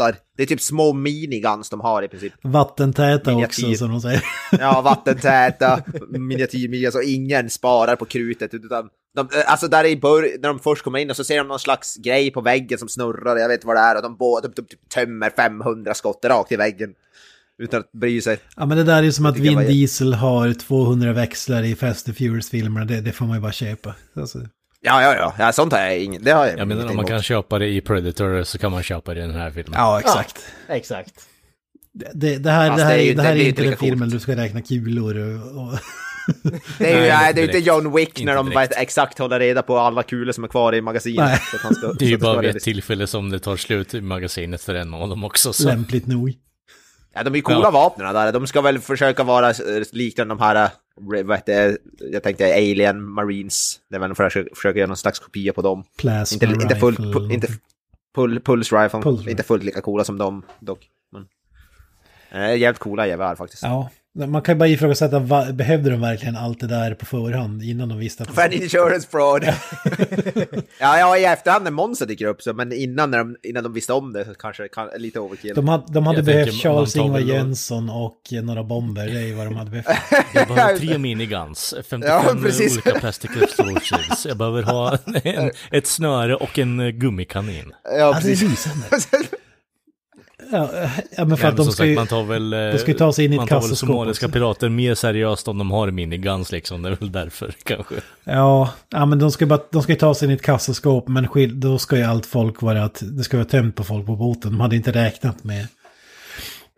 matar. 0.00 0.16
Det 0.36 0.42
är 0.42 0.46
typ 0.46 0.60
små 0.60 0.92
miniguns 0.92 1.70
de 1.70 1.80
har 1.80 2.02
i 2.02 2.08
princip. 2.08 2.32
Vattentäta 2.42 3.30
Miniatyr. 3.30 3.64
också 3.64 3.74
som 3.74 3.90
de 3.90 4.00
säger. 4.00 4.24
Ja, 4.58 4.80
vattentäta, 4.84 5.82
miniatyrmiga, 6.08 6.90
så 6.90 7.02
ingen 7.02 7.50
sparar 7.50 7.96
på 7.96 8.04
krutet. 8.04 8.54
Utan 8.54 8.88
de, 9.14 9.28
alltså 9.46 9.68
där 9.68 9.84
i 9.84 9.96
bör 9.96 10.22
när 10.22 10.48
de 10.48 10.58
först 10.58 10.82
kommer 10.82 10.98
in 10.98 11.10
och 11.10 11.16
så 11.16 11.24
ser 11.24 11.38
de 11.38 11.48
någon 11.48 11.58
slags 11.58 11.96
grej 11.96 12.30
på 12.30 12.40
väggen 12.40 12.78
som 12.78 12.88
snurrar, 12.88 13.36
jag 13.36 13.48
vet 13.48 13.54
inte 13.54 13.66
vad 13.66 13.76
det 13.76 13.80
är, 13.80 13.96
och 13.96 14.02
de, 14.02 14.16
båda 14.16 14.48
de, 14.48 14.54
de, 14.56 14.62
typ 14.62 14.88
tömmer 14.88 15.30
500 15.30 15.94
skott 15.94 16.24
rakt 16.24 16.52
i 16.52 16.56
väggen. 16.56 16.94
Utan 17.58 17.80
att 17.80 17.92
bry 17.92 18.20
sig. 18.20 18.38
Ja 18.56 18.66
men 18.66 18.78
det 18.78 18.84
där 18.84 18.98
är 18.98 19.02
ju 19.02 19.12
som 19.12 19.26
att 19.26 19.38
Vin 19.38 19.58
Diesel 19.58 20.14
har 20.14 20.52
200 20.52 21.12
växlar 21.12 21.62
i 21.62 21.74
Fast 21.74 22.08
and 22.08 22.16
Furious-filmerna. 22.16 22.86
Det, 22.86 23.00
det 23.00 23.12
får 23.12 23.26
man 23.26 23.36
ju 23.36 23.42
bara 23.42 23.52
köpa. 23.52 23.94
Alltså, 24.16 24.38
Ja, 24.82 25.02
ja, 25.02 25.14
ja, 25.16 25.34
ja 25.38 25.52
sånt 25.52 25.72
har 25.72 25.80
jag 25.80 25.98
ingen, 25.98 26.24
det 26.24 26.30
har 26.30 26.46
jag 26.46 26.58
jag 26.58 26.68
menar 26.68 26.86
om 26.90 26.96
man 26.96 27.06
kan 27.06 27.22
köpa 27.22 27.58
det 27.58 27.66
i 27.68 27.80
Predator 27.80 28.42
så 28.42 28.58
kan 28.58 28.72
man 28.72 28.82
köpa 28.82 29.14
det 29.14 29.20
i 29.20 29.22
den 29.22 29.34
här 29.34 29.50
filmen. 29.50 29.72
ja, 29.76 30.00
exakt. 30.00 30.44
Exakt. 30.68 31.12
Det, 31.92 32.38
det 32.38 32.50
här, 32.50 32.76
det 32.76 32.82
här, 32.84 32.96
det 32.96 33.02
är 33.02 33.06
ju 33.06 33.14
det 33.14 33.22
här 33.22 33.34
inte- 33.36 33.44
är 33.44 33.48
inte 33.48 33.62
den 33.62 33.76
filmen 33.76 33.98
coolt. 33.98 34.12
du 34.12 34.20
ska 34.20 34.36
räkna 34.36 34.62
kulor 34.62 35.16
och... 35.18 35.62
och 35.66 35.78
Det 36.78 36.92
är 36.92 37.02
ju 37.02 37.08
Nej, 37.08 37.34
det 37.34 37.40
är 37.40 37.44
inte. 37.44 37.58
John 37.58 37.96
Wick 37.96 38.12
när 38.16 38.20
Inte 38.22 38.34
de 38.34 38.50
bara 38.50 38.60
direkt. 38.66 38.80
exakt 38.80 39.18
håller 39.18 39.38
reda 39.40 39.62
på 39.62 39.78
alla 39.78 40.02
kulor 40.02 40.32
som 40.32 40.44
är 40.44 40.48
kvar 40.48 40.74
i 40.74 40.80
magasinet. 40.80 41.18
Nej. 41.24 41.38
Så 41.50 41.56
att 41.56 41.62
han 41.62 41.74
ska, 41.74 41.92
Det 41.92 42.04
är 42.04 42.08
ju 42.08 42.18
bara 42.18 42.40
vid 42.40 42.56
ett 42.56 42.62
tillfälle 42.62 43.06
som 43.06 43.30
det 43.30 43.38
tar 43.38 43.56
slut 43.56 43.94
i 43.94 44.00
magasinet 44.00 44.62
för 44.62 44.74
en 44.74 44.94
av 44.94 45.08
dem 45.08 45.24
också. 45.24 45.52
Så. 45.52 45.68
lämpligt 45.68 46.06
nog. 46.06 46.32
Ja, 47.14 47.22
de 47.22 47.32
är 47.32 47.36
ju 47.36 47.42
coola 47.42 47.60
Ja. 47.62 47.70
vapnen 47.70 48.14
där. 48.14 48.32
De 48.32 48.46
ska 48.46 48.60
väl 48.60 48.78
försöka 48.78 49.22
vara 49.22 49.50
eh, 49.50 49.54
liknande 49.92 50.34
de 50.34 50.40
här, 50.40 50.64
eh, 50.64 50.70
vad 51.24 51.36
heter 51.36 51.78
jag 52.12 52.22
tänkte 52.22 52.54
Alien 52.54 53.04
Marines. 53.10 53.80
Det 53.88 53.96
är 53.96 54.00
väl 54.00 54.08
de 54.08 54.14
försöker, 54.14 54.54
försöker 54.54 54.78
göra 54.78 54.88
någon 54.88 54.96
slags 54.96 55.18
kopia 55.18 55.52
på 55.52 55.62
dem. 55.62 55.84
Plasma 55.98 56.34
Inte, 56.34 56.62
inte 56.62 56.76
fullt, 56.76 56.98
rifle 56.98 57.12
pu, 57.12 57.32
inte 57.34 57.48
pull, 58.14 58.40
Pulse 58.40 58.76
Rifle, 58.76 59.00
Pulse 59.00 59.18
rifle. 59.18 59.30
inte 59.30 59.42
fullt 59.42 59.62
lika 59.64 59.80
coola 59.80 60.04
som 60.04 60.18
dem 60.18 60.42
dock. 60.60 60.88
Men, 61.12 61.26
eh, 62.30 62.56
jävligt 62.56 62.78
coola 62.78 63.06
gevär 63.06 63.34
faktiskt. 63.34 63.62
Ja, 63.62 63.90
man 64.14 64.42
kan 64.42 64.54
ju 64.54 64.58
bara 64.58 64.68
ifrågasätta, 64.68 65.18
va, 65.18 65.52
behövde 65.52 65.90
de 65.90 66.00
verkligen 66.00 66.36
allt 66.36 66.60
det 66.60 66.66
där 66.66 66.94
på 66.94 67.06
förhand 67.06 67.62
innan 67.62 67.88
de 67.88 67.98
visste 67.98 68.22
att... 68.22 68.30
För 68.34 68.42
en 68.42 68.52
insurance 68.52 69.08
fraud! 69.10 69.44
ja, 70.80 70.98
ja, 70.98 71.18
i 71.18 71.24
efterhand 71.24 71.64
när 71.64 71.70
monster 71.70 72.06
dyker 72.06 72.26
upp, 72.26 72.42
så, 72.42 72.52
men 72.52 72.72
innan, 72.72 73.10
när 73.10 73.18
de, 73.18 73.36
innan 73.42 73.62
de 73.62 73.72
visste 73.72 73.92
om 73.92 74.12
det 74.12 74.24
så 74.24 74.34
kanske 74.34 74.62
det 74.62 74.68
kan, 74.68 74.88
lite 74.96 75.20
overkill. 75.20 75.54
De 75.54 75.68
hade, 75.68 75.84
de 75.92 76.06
hade 76.06 76.18
Jag 76.18 76.24
behövt 76.24 76.48
tänker, 76.50 76.68
man 76.68 76.74
Charles 76.76 76.92
tar 76.92 77.00
Ingvar 77.02 77.18
väl 77.18 77.28
då- 77.28 77.34
Jönsson 77.34 77.90
och 77.90 78.20
några 78.42 78.64
bomber. 78.64 79.06
Det 79.06 79.18
är 79.18 79.26
ju 79.26 79.34
vad 79.34 79.46
de 79.46 79.56
hade 79.56 79.70
behövt. 79.70 79.86
Jag 80.34 80.48
behöver 80.48 80.76
tre 80.78 80.98
miniguns, 80.98 81.74
55 81.90 82.00
Ja, 82.26 82.34
precis. 82.42 82.72
olika 82.72 82.98
plastic 83.00 83.30
explosives. 83.42 84.26
Jag 84.26 84.36
behöver 84.36 84.62
ha 84.62 84.98
en, 85.24 85.50
ett 85.70 85.86
snöre 85.86 86.34
och 86.36 86.58
en 86.58 86.98
gummikanin. 86.98 87.72
ja, 87.84 87.90
Ja, 87.98 88.10
det 88.12 88.18
är 88.18 88.20
precis. 88.22 88.42
lysande. 88.50 88.86
Ja, 90.52 90.68
ja, 91.16 91.24
men 91.24 91.36
för 91.36 91.44
Ja, 91.44 91.48
att 91.50 91.56
men 91.56 91.56
de 91.56 91.64
ska 91.64 91.72
sagt, 91.72 91.88
ju... 91.88 91.94
man 91.94 92.06
tar 92.06 92.22
väl... 92.22 92.50
de 92.50 92.78
ska 92.78 92.88
ju 92.90 92.96
ta 92.98 93.12
sig 93.12 93.24
in 93.24 93.32
i 93.32 93.34
ett 93.34 93.40
Man 93.40 93.48
tar 93.48 93.56
väl 93.56 93.62
kassaskåp 93.62 93.88
somaliska 93.88 94.26
också. 94.26 94.32
pirater 94.32 94.68
mer 94.68 94.94
seriöst 94.94 95.48
om 95.48 95.58
de 95.58 95.70
har 95.70 95.90
miniguns 95.90 96.52
liksom. 96.52 96.82
Det 96.82 96.88
är 96.88 96.96
väl 96.96 97.12
därför 97.12 97.54
kanske. 97.64 97.94
Ja, 98.24 98.70
ja, 98.88 99.06
men 99.06 99.18
de 99.18 99.30
ska, 99.30 99.46
bara, 99.46 99.60
de 99.70 99.82
ska 99.82 99.92
ju 99.92 99.98
ta 99.98 100.14
sig 100.14 100.26
in 100.26 100.30
i 100.32 100.34
ett 100.34 100.42
kassaskåp, 100.42 101.08
men 101.08 101.28
skil, 101.28 101.60
då 101.60 101.78
ska 101.78 101.96
ju 101.96 102.02
allt 102.02 102.26
folk 102.26 102.62
vara 102.62 102.84
att 102.84 103.02
det 103.02 103.24
ska 103.24 103.36
vara 103.36 103.46
tömt 103.48 103.76
på 103.76 103.84
folk 103.84 104.06
på 104.06 104.16
båten. 104.16 104.50
De 104.50 104.60
hade 104.60 104.76
inte 104.76 104.92
räknat 104.92 105.44
med... 105.44 105.66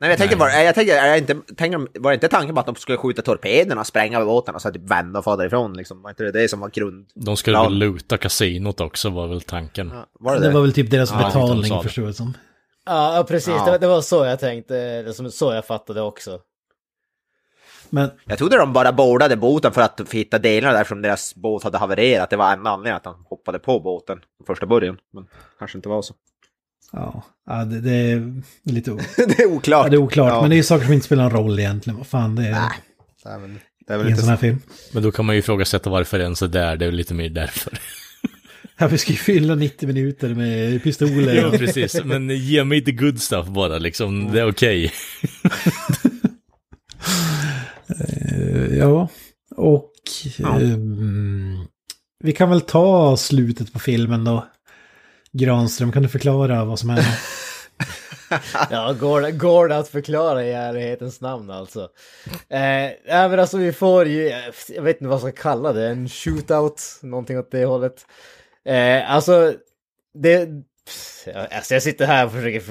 Nej, 0.00 0.10
jag 0.10 0.18
tänker 0.18 0.36
bara, 0.36 0.62
jag 0.62 0.74
tänker, 0.74 0.94
är 0.96 1.06
jag 1.06 1.18
inte, 1.18 1.36
tänker, 1.56 2.00
var 2.00 2.10
det 2.10 2.14
inte 2.14 2.28
tanken 2.28 2.54
på 2.54 2.60
att 2.60 2.66
de 2.66 2.74
skulle 2.74 2.98
skjuta 2.98 3.22
torpederna 3.22 3.80
och 3.80 3.86
spränga 3.86 4.18
med 4.18 4.26
båtarna 4.26 4.58
så 4.58 4.68
att 4.68 4.74
typ 4.74 4.90
vända 4.90 5.18
och 5.18 5.24
fara 5.24 5.36
därifrån 5.36 5.72
liksom? 5.76 6.02
Var 6.02 6.10
inte 6.10 6.22
det 6.24 6.32
det 6.32 6.48
som 6.48 6.60
var 6.60 6.68
grund? 6.68 7.06
De 7.14 7.36
skulle 7.36 7.56
Ja. 7.56 7.64
väl 7.64 7.74
luta 7.78 8.16
kasinot 8.16 8.80
också 8.80 9.10
var 9.10 9.26
väl 9.26 9.40
tanken. 9.40 9.92
Var 10.20 10.34
det 10.34 10.40
Det 10.40 10.46
det? 10.48 10.54
var 10.54 10.60
väl 10.62 10.72
typ 10.72 10.90
deras 10.90 11.10
Ja, 11.10 11.26
betalning, 11.26 11.82
förstår 11.82 12.04
jag 12.04 12.14
som. 12.14 12.34
Ja, 12.84 13.16
ja 13.16 13.24
precis. 13.24 13.48
Ja. 13.56 13.70
Det, 13.72 13.78
det 13.78 13.86
var 13.86 14.00
så 14.00 14.24
jag 14.24 14.40
tänkte, 14.40 15.12
som 15.14 15.30
så 15.30 15.52
jag 15.52 15.66
fattade 15.66 16.00
också. 16.00 16.40
Men 17.90 18.10
Jag 18.24 18.38
trodde 18.38 18.56
de 18.58 18.72
bara 18.72 18.92
bordade 18.92 19.36
båten 19.36 19.72
för 19.72 19.80
att 19.82 20.00
hitta 20.12 20.38
delarna 20.38 20.72
där 20.74 20.80
eftersom 20.80 21.02
deras 21.02 21.34
båt 21.34 21.62
hade 21.64 21.78
havererat. 21.78 22.30
Det 22.30 22.36
var 22.36 22.52
en 22.52 22.66
anledning 22.66 22.96
att 22.96 23.04
de 23.04 23.24
hoppade 23.28 23.58
på 23.58 23.80
båten 23.80 24.20
från 24.36 24.46
första 24.46 24.66
början. 24.66 24.98
Men 25.12 25.26
kanske 25.58 25.78
inte 25.78 25.88
var 25.88 26.02
så. 26.02 26.14
ja, 26.92 27.22
ja 27.46 27.64
det, 27.64 27.80
det 27.80 27.90
är 27.90 28.32
lite 28.62 28.92
o- 28.92 28.98
det 29.16 29.38
är 29.42 29.46
oklart. 29.46 29.84
ja, 29.86 29.90
det 29.90 29.96
är 29.96 29.98
oklart. 30.02 30.28
Ja. 30.32 30.40
Men 30.40 30.50
det 30.50 30.54
är 30.54 30.58
ju 30.58 30.62
saker 30.62 30.84
som 30.84 30.94
inte 30.94 31.06
spelar 31.06 31.22
någon 31.22 31.32
roll 31.32 31.58
egentligen. 31.58 31.96
Vad 31.98 32.06
fan 32.06 32.34
det 32.36 32.46
är 32.46 32.50
Nej, 32.52 32.70
det 33.24 33.28
är 33.30 33.38
väl, 33.38 33.58
det 33.86 33.94
är 33.94 33.98
väl 33.98 34.08
i 34.08 34.10
en 34.10 34.16
sån 34.18 34.28
här 34.28 34.36
så. 34.36 34.40
film. 34.40 34.58
Men 34.92 35.02
då 35.02 35.12
kan 35.12 35.24
man 35.26 35.34
ju 35.34 35.38
ifrågasätta 35.38 35.90
varför 35.90 36.20
ens 36.20 36.42
är 36.42 36.48
där, 36.48 36.76
det 36.76 36.84
är 36.84 36.88
väl 36.88 36.96
lite 36.96 37.14
mer 37.14 37.28
därför. 37.28 37.78
Ja, 38.78 38.86
vi 38.88 38.98
ska 38.98 39.10
ju 39.12 39.18
fylla 39.18 39.54
90 39.54 39.86
minuter 39.86 40.28
med 40.34 40.82
pistoler. 40.82 41.34
ja, 41.34 41.50
precis. 41.50 42.04
Men 42.04 42.28
ge 42.30 42.64
mig 42.64 42.84
the 42.84 42.92
good 42.92 43.20
stuff 43.22 43.46
bara, 43.46 43.78
liksom. 43.78 44.32
Det 44.32 44.40
är 44.40 44.48
okej. 44.50 44.92
Eh, 47.88 48.76
Ja, 48.78 49.08
och 49.56 49.92
ehm, 50.44 51.56
vi 52.24 52.32
kan 52.32 52.50
väl 52.50 52.60
ta 52.60 53.16
slutet 53.16 53.72
på 53.72 53.78
filmen 53.78 54.24
då. 54.24 54.46
Granström, 55.32 55.92
kan 55.92 56.02
du 56.02 56.08
förklara 56.08 56.64
vad 56.64 56.78
som 56.78 56.90
händer? 56.90 57.18
Ja, 58.70 58.92
går, 59.00 59.20
det- 59.20 59.32
går 59.32 59.68
det 59.68 59.78
att 59.78 59.88
förklara 59.88 60.44
i 60.44 60.52
ärlighetens 60.52 61.20
namn 61.20 61.50
alltså? 61.50 61.88
Eh, 62.48 62.84
ja, 63.06 63.28
men 63.28 63.40
alltså 63.40 63.58
vi 63.58 63.72
får 63.72 64.06
ju, 64.06 64.32
jag 64.74 64.82
vet 64.82 64.96
inte 64.96 65.06
vad 65.08 65.14
jag 65.22 65.32
ska 65.34 65.42
kalla 65.42 65.72
det, 65.72 65.88
en 65.88 66.08
shootout, 66.08 66.82
någonting 67.02 67.38
åt 67.38 67.50
det 67.50 67.64
hållet. 67.64 68.06
Eh, 68.64 69.10
alltså, 69.12 69.54
det, 70.14 70.48
alltså 71.50 71.74
jag 71.74 71.82
sitter 71.82 72.06
här 72.06 72.26
och 72.26 72.32
försöker 72.32 72.62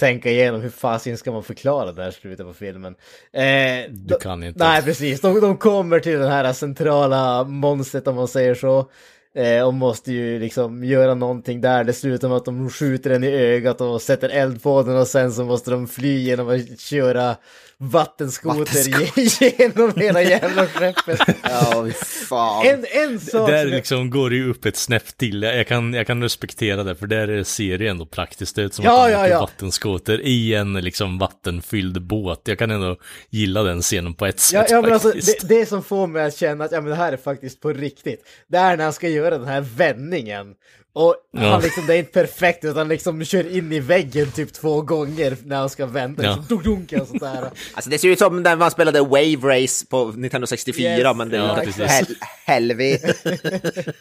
tänka 0.00 0.30
igenom 0.30 0.60
hur 0.60 0.70
fasen 0.70 1.16
ska 1.18 1.32
man 1.32 1.42
förklara 1.42 1.92
det 1.92 2.02
här 2.02 2.10
slutet 2.10 2.46
på 2.46 2.52
filmen. 2.54 2.94
Eh, 3.32 3.90
Du 3.90 4.16
kan 4.20 4.42
inte. 4.42 4.64
Nej, 4.64 4.82
precis. 4.82 5.20
De, 5.20 5.40
de 5.40 5.56
kommer 5.56 6.00
till 6.00 6.18
den 6.18 6.30
här 6.30 6.52
centrala 6.52 7.44
monstret 7.44 8.06
om 8.08 8.16
man 8.16 8.28
säger 8.28 8.54
så. 8.54 8.90
Eh, 9.36 9.66
och 9.66 9.74
måste 9.74 10.12
ju 10.12 10.38
liksom 10.38 10.84
göra 10.84 11.14
någonting 11.14 11.60
där. 11.60 11.84
Det 11.84 11.92
slutar 11.92 12.28
med 12.28 12.36
att 12.36 12.44
de 12.44 12.70
skjuter 12.70 13.10
den 13.10 13.24
i 13.24 13.30
ögat 13.30 13.80
och 13.80 14.02
sätter 14.02 14.28
eld 14.28 14.62
på 14.62 14.82
den 14.82 14.96
och 14.96 15.06
sen 15.06 15.32
så 15.32 15.44
måste 15.44 15.70
de 15.70 15.86
fly 15.88 16.18
genom 16.18 16.48
att 16.48 16.80
köra 16.80 17.36
vattenskoter 17.78 18.88
ge- 18.88 19.54
genom 19.58 19.92
hela 19.96 20.22
jävla 20.22 20.66
skeppet. 20.66 21.20
Ja, 21.42 21.86
fan. 22.28 22.66
En, 22.66 22.84
en 22.90 23.20
sak 23.20 23.50
Där 23.50 23.66
liksom 23.66 24.10
går 24.10 24.30
det 24.30 24.36
ju 24.36 24.50
upp 24.50 24.64
ett 24.64 24.76
snäpp 24.76 25.16
till. 25.16 25.42
Jag 25.42 25.66
kan, 25.66 25.94
jag 25.94 26.06
kan 26.06 26.22
respektera 26.22 26.84
det, 26.84 26.94
för 26.96 27.06
där 27.06 27.44
ser 27.44 27.78
det 27.78 27.86
ändå 27.88 28.06
praktiskt 28.06 28.58
ut 28.58 28.74
som 28.74 28.84
Ja, 28.84 29.02
att 29.04 29.08
de 29.08 29.12
ja, 29.12 29.28
ja. 29.28 29.40
vattenskoter 29.40 30.20
i 30.20 30.54
en 30.54 30.72
liksom 30.72 31.18
vattenfylld 31.18 32.02
båt. 32.02 32.40
Jag 32.44 32.58
kan 32.58 32.70
ändå 32.70 32.96
gilla 33.30 33.62
den 33.62 33.82
scenen 33.82 34.14
på 34.14 34.26
ett 34.26 34.50
Ja, 34.52 34.60
sätt 34.62 34.70
ja 34.70 34.82
men 34.82 34.92
alltså 34.92 35.08
faktiskt. 35.08 35.48
det, 35.48 35.54
det 35.58 35.66
som 35.66 35.82
får 35.82 36.06
mig 36.06 36.24
att 36.24 36.36
känna 36.36 36.64
att 36.64 36.72
ja, 36.72 36.80
men 36.80 36.90
det 36.90 36.96
här 36.96 37.12
är 37.12 37.16
faktiskt 37.16 37.60
på 37.60 37.72
riktigt. 37.72 38.24
Det 38.48 38.56
är 38.58 38.76
när 38.76 38.84
han 38.84 38.92
ska 38.92 39.08
göra 39.08 39.38
den 39.38 39.48
här 39.48 39.60
vändningen. 39.76 40.54
Och 40.96 41.14
Ja. 41.32 41.40
han 41.40 41.62
liksom, 41.62 41.86
det 41.86 41.94
är 41.94 41.98
inte 41.98 42.12
perfekt 42.12 42.64
utan 42.64 42.88
liksom 42.88 43.24
kör 43.24 43.56
in 43.56 43.72
i 43.72 43.80
väggen 43.80 44.30
typ 44.30 44.52
två 44.52 44.80
gånger 44.80 45.36
när 45.44 45.56
han 45.56 45.70
ska 45.70 45.86
vända. 45.86 46.24
Ja. 46.24 46.36
Liksom, 46.36 46.62
dunk, 46.62 46.92
och 47.02 47.08
sånt 47.08 47.20
där. 47.20 47.50
Alltså 47.74 47.90
det 47.90 47.98
ser 47.98 48.08
ut 48.08 48.18
som 48.18 48.42
när 48.42 48.56
man 48.56 48.70
spelade 48.70 49.00
Wave 49.00 49.36
Race 49.62 49.86
på 49.86 50.02
1964, 50.02 50.88
Yes. 50.88 51.16
men 51.16 51.28
det 51.28 51.36
är 51.36 51.40
Ja, 51.40 51.60
precis. 51.64 51.90
hel 51.90 52.06
helvete. 52.46 53.14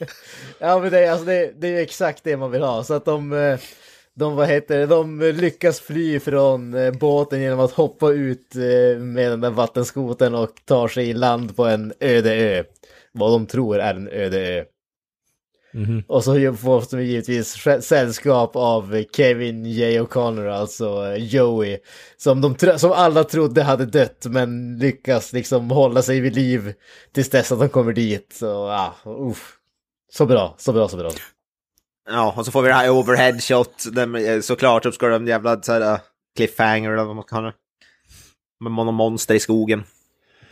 Ja 0.59 0.79
men 0.79 0.91
det, 0.91 0.99
är- 0.99 1.11
alltså, 1.11 1.25
det, 1.25 1.51
det 1.61 1.67
är 1.67 1.71
ju 1.71 1.79
exakt 1.79 2.23
det 2.23 2.37
man 2.37 2.51
vill 2.51 2.61
ha. 2.63 2.83
Så 2.83 2.93
att 2.93 3.05
de, 3.05 3.33
eh, 3.33 3.59
de, 4.15 4.35
vad 4.35 4.47
heter 4.47 4.77
det, 4.79 4.85
de 4.85 5.19
lyckas 5.21 5.79
fly 5.79 6.19
från 6.19 6.73
eh, 6.73 6.91
båten 6.91 7.41
genom 7.41 7.59
att 7.59 7.71
hoppa 7.71 8.11
ut 8.11 8.55
eh, 8.55 8.99
med 8.99 9.31
den 9.31 9.41
där 9.41 9.49
vattenskoten 9.49 10.35
och 10.35 10.49
tar 10.65 10.87
sig 10.87 11.09
i 11.09 11.13
land 11.13 11.55
på 11.55 11.65
en 11.65 11.93
öde 11.99 12.33
ö. 12.35 12.63
Vad 13.11 13.31
de 13.31 13.45
tror 13.45 13.79
är 13.79 13.93
en 13.93 14.07
öde 14.07 14.39
ö. 14.47 14.63
Mhm. 15.73 16.03
Och 16.07 16.23
så 16.23 16.31
får 16.33 16.97
de 16.97 17.03
givetvis 17.03 17.57
sä- 17.57 17.81
sällskap 17.81 18.55
av 18.55 19.03
Kevin 19.15 19.65
J. 19.65 19.99
O'Connor, 20.01 20.49
alltså 20.49 21.05
eh, 21.05 21.23
Joey. 21.25 21.77
Som, 22.17 22.41
de, 22.41 22.77
som 22.79 22.91
alla 22.91 23.23
trodde 23.23 23.63
hade 23.63 23.85
dött 23.85 24.25
men 24.29 24.77
lyckas 24.79 25.33
liksom 25.33 25.71
hålla 25.71 26.01
sig 26.01 26.19
vid 26.19 26.35
liv 26.35 26.73
tills 27.11 27.29
dess 27.29 27.51
att 27.51 27.59
de 27.59 27.69
kommer 27.69 27.93
dit. 27.93 28.33
Så, 28.39 28.45
ja, 28.45 28.95
uff. 29.05 29.57
Så 30.11 30.25
bra, 30.25 30.55
så 30.57 30.73
bra, 30.73 30.87
så 30.87 30.97
bra. 30.97 31.11
Ja, 32.09 32.33
och 32.37 32.45
så 32.45 32.51
får 32.51 32.61
vi 32.61 32.67
det 32.67 32.73
här 32.73 32.89
overhead 32.89 33.39
shot. 33.39 33.83
Eh, 33.97 34.39
såklart 34.41 34.83
så 34.83 34.91
ska 34.91 35.07
de 35.07 35.27
jävla 35.27 35.61
så 35.61 35.71
här, 35.71 35.93
uh, 35.93 35.99
cliffhanger 36.37 36.91
eller 36.91 37.03
vad 37.03 37.15
man 37.15 37.25
kan 37.25 37.43
ha. 37.43 37.53
Med 38.59 38.71
någon 38.71 38.93
monster 38.93 39.35
i 39.35 39.39
skogen. 39.39 39.83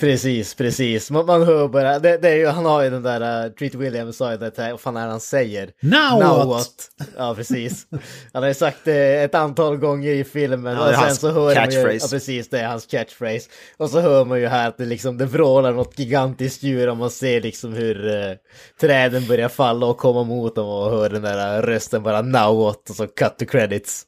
Precis, 0.01 0.55
precis. 0.55 1.11
Man, 1.11 1.25
man 1.25 1.43
hör 1.43 1.67
bara, 1.67 1.99
det, 1.99 2.17
det 2.17 2.29
är 2.29 2.35
ju, 2.35 2.47
han 2.47 2.65
har 2.65 2.83
ju 2.83 2.89
den 2.89 3.03
där, 3.03 3.45
uh, 3.45 3.51
Treat 3.51 3.75
Williams 3.75 4.17
sa 4.17 4.31
ju 4.31 4.37
det 4.37 4.57
här, 4.57 4.71
vad 4.71 4.79
fan 4.79 4.97
är 4.97 5.05
det 5.05 5.11
han 5.11 5.19
säger? 5.19 5.71
Now, 5.79 6.47
what? 6.47 6.89
Ja, 7.17 7.35
precis. 7.35 7.87
Han 8.33 8.43
har 8.43 8.47
ju 8.47 8.53
sagt 8.53 8.77
det 8.83 9.23
ett 9.23 9.35
antal 9.35 9.77
gånger 9.77 10.11
i 10.11 10.23
filmen 10.23 10.75
Ja, 10.75 10.89
och 10.89 10.95
sen 10.95 11.15
så 11.15 11.31
hör 11.31 11.41
man 11.41 11.49
ju, 11.49 11.55
catchphrase. 11.55 12.05
ja 12.05 12.07
precis, 12.09 12.49
det 12.49 12.59
är 12.59 12.67
hans 12.67 12.85
catchphrase. 12.85 13.49
Och 13.77 13.89
så 13.89 13.99
hör 13.99 14.25
man 14.25 14.39
ju 14.39 14.47
här 14.47 14.67
att 14.67 14.77
det 14.77 14.85
liksom, 14.85 15.17
det 15.17 15.25
vrålar 15.25 15.73
något 15.73 15.99
gigantiskt 15.99 16.63
djur 16.63 16.89
och 16.89 16.97
man 16.97 17.09
ser 17.09 17.41
liksom 17.41 17.73
hur 17.73 18.05
uh, 18.05 18.35
träden 18.79 19.27
börjar 19.27 19.49
falla 19.49 19.85
och 19.85 19.97
komma 19.97 20.23
mot 20.23 20.55
dem 20.55 20.69
och 20.69 20.91
hör 20.91 21.09
den 21.09 21.21
där 21.21 21.57
uh, 21.57 21.65
rösten 21.65 22.03
bara 22.03 22.21
now 22.21 22.57
what 22.57 22.89
och 22.89 22.95
så 22.95 23.07
cut 23.07 23.37
to 23.37 23.45
credits. 23.45 24.03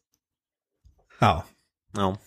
Ja. 1.20 1.44
Ja. 1.96 2.18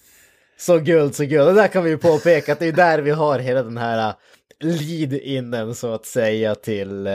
Så 0.59 0.79
guld, 0.79 1.15
så 1.15 1.25
guld. 1.25 1.49
Och 1.49 1.55
där 1.55 1.69
kan 1.69 1.85
vi 1.85 1.91
ju 1.91 1.99
påpeka 1.99 2.53
att 2.53 2.59
det 2.59 2.67
är 2.67 2.73
där 2.73 2.99
vi 2.99 3.11
har 3.11 3.39
hela 3.39 3.63
den 3.63 3.77
här 3.77 4.09
äh, 4.09 4.15
lead-inen 4.61 5.75
så 5.75 5.95
att 5.95 6.07
säga 6.07 6.55
till, 6.55 7.07
äh, 7.07 7.13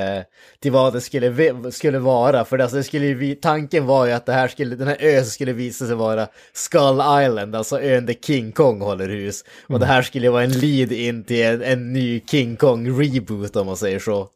till 0.60 0.72
vad 0.72 0.94
det 0.94 1.02
skulle, 1.02 1.72
skulle 1.72 2.00
vara. 2.00 2.46
För 2.46 2.60
alltså, 2.60 2.78
det 2.78 2.84
skulle 2.84 3.06
ju, 3.06 3.36
tanken 3.36 3.86
var 3.86 4.06
ju 4.06 4.12
att 4.12 4.26
det 4.26 4.34
här 4.34 4.48
skulle, 4.48 4.76
den 4.76 4.88
här 4.88 4.98
ön 5.00 5.26
skulle 5.26 5.54
visa 5.54 5.88
sig 5.88 5.96
vara 5.96 6.28
Skull 6.54 7.02
Island, 7.24 7.56
alltså 7.56 7.82
ön 7.82 8.06
där 8.06 8.14
King 8.14 8.52
Kong 8.52 8.82
håller 8.82 9.10
hus. 9.10 9.44
Och 9.68 9.80
det 9.80 9.86
här 9.86 10.02
skulle 10.02 10.26
ju 10.26 10.32
vara 10.32 10.44
en 10.44 10.60
lead-in 10.60 11.24
till 11.24 11.46
en, 11.46 11.62
en 11.62 11.94
ny 11.94 12.22
King 12.32 12.56
Kong-reboot 12.56 13.56
om 13.56 13.66
man 13.66 13.78
säger 13.78 14.00
så. 14.00 14.30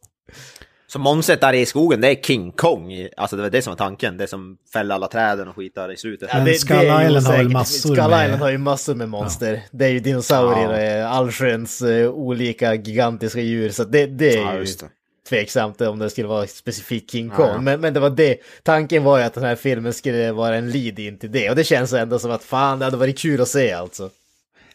Så 0.88 1.00
monstret 1.00 1.42
där 1.42 1.54
i 1.54 1.66
skogen, 1.66 2.02
det 2.02 2.08
är 2.08 2.16
King 2.16 2.52
Kong. 2.52 3.08
Alltså 3.18 3.36
det 3.36 3.42
var 3.42 3.50
det 3.50 3.62
som 3.62 3.72
var 3.72 3.78
tanken. 3.78 4.18
Det 4.18 4.28
som 4.28 4.58
fällde 4.74 4.94
alla 4.96 5.08
träden 5.08 5.48
och 5.48 5.56
skit 5.56 5.76
där 5.76 5.92
i 5.92 5.98
slutet. 5.98 6.30
Men 6.34 6.46
det- 6.46 6.54
Skull 6.54 6.78
det 6.78 6.88
är 6.88 7.02
ju 7.02 7.08
Island 7.18 7.26
har 7.26 7.38
väl 7.38 7.50
massor 7.50 7.80
Skull 7.96 8.10
med- 8.10 8.26
Island 8.26 8.42
har 8.42 8.50
ju 8.52 8.58
massor 8.58 8.96
med 8.96 9.10
monster. 9.10 9.62
Det 9.72 9.86
är 9.86 9.90
ju 9.90 10.00
dinosaurier 10.00 10.64
Ja. 10.64 10.70
och 10.70 10.78
eh, 10.80 11.12
allsköns 11.12 11.82
eh, 11.82 12.10
olika 12.10 12.76
gigantiska 12.76 13.42
djur. 13.42 13.70
Så 13.70 13.84
det, 13.84 14.06
det 14.06 14.34
är 14.34 14.42
Ja, 14.42 14.54
ju 14.60 14.64
det. 14.66 14.86
tveksamt 15.30 15.82
om 15.82 16.00
det 16.00 16.10
skulle 16.10 16.28
vara 16.28 16.48
specifikt 16.48 17.12
King 17.12 17.30
Kong. 17.30 17.50
ja. 17.54 17.62
Men, 17.62 17.82
men 17.82 17.94
det 17.94 18.00
var 18.00 18.10
det. 18.10 18.38
Tanken 18.64 19.04
var 19.04 19.18
ju 19.18 19.24
att 19.24 19.34
den 19.34 19.44
här 19.44 19.56
filmen 19.56 19.94
skulle 19.94 20.32
vara 20.32 20.56
en 20.56 20.72
lead 20.72 21.00
in 21.00 21.18
till 21.18 21.32
det. 21.32 21.50
Och 21.50 21.56
det 21.56 21.64
känns 21.64 21.94
ändå 21.94 22.20
som 22.20 22.32
att 22.32 22.44
fan, 22.44 22.80
det 22.80 22.86
hade 22.86 22.98
varit 22.98 23.20
kul 23.20 23.42
att 23.42 23.48
se 23.48 23.72
alltså. 23.72 24.10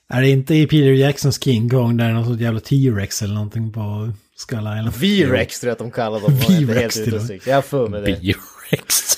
Är 0.09 0.21
det 0.21 0.29
inte 0.29 0.55
i 0.55 0.67
Peter 0.67 0.91
Jacksons 0.93 1.43
King 1.45 1.71
Kong 1.71 1.97
där 1.97 2.05
är 2.05 2.13
något 2.13 2.41
jävla 2.41 2.61
T-Rex 2.61 3.23
eller 3.23 3.35
någonting 3.35 3.73
på 3.73 4.13
Skull 4.41 4.59
Island? 4.59 4.93
V-Rex 4.97 5.61
tror 5.61 5.69
jag 5.69 5.73
att 5.73 5.79
de 5.79 5.91
kallar 5.91 6.21
dem. 6.21 6.35
V-Rex 6.49 6.95
till 6.95 7.15
och 7.15 7.23
med. 7.23 7.41
Jag 7.47 7.55
har 7.55 7.63
för 7.63 7.89
mig 7.89 8.01
det. 8.01 8.19
B-Rex. 8.23 9.17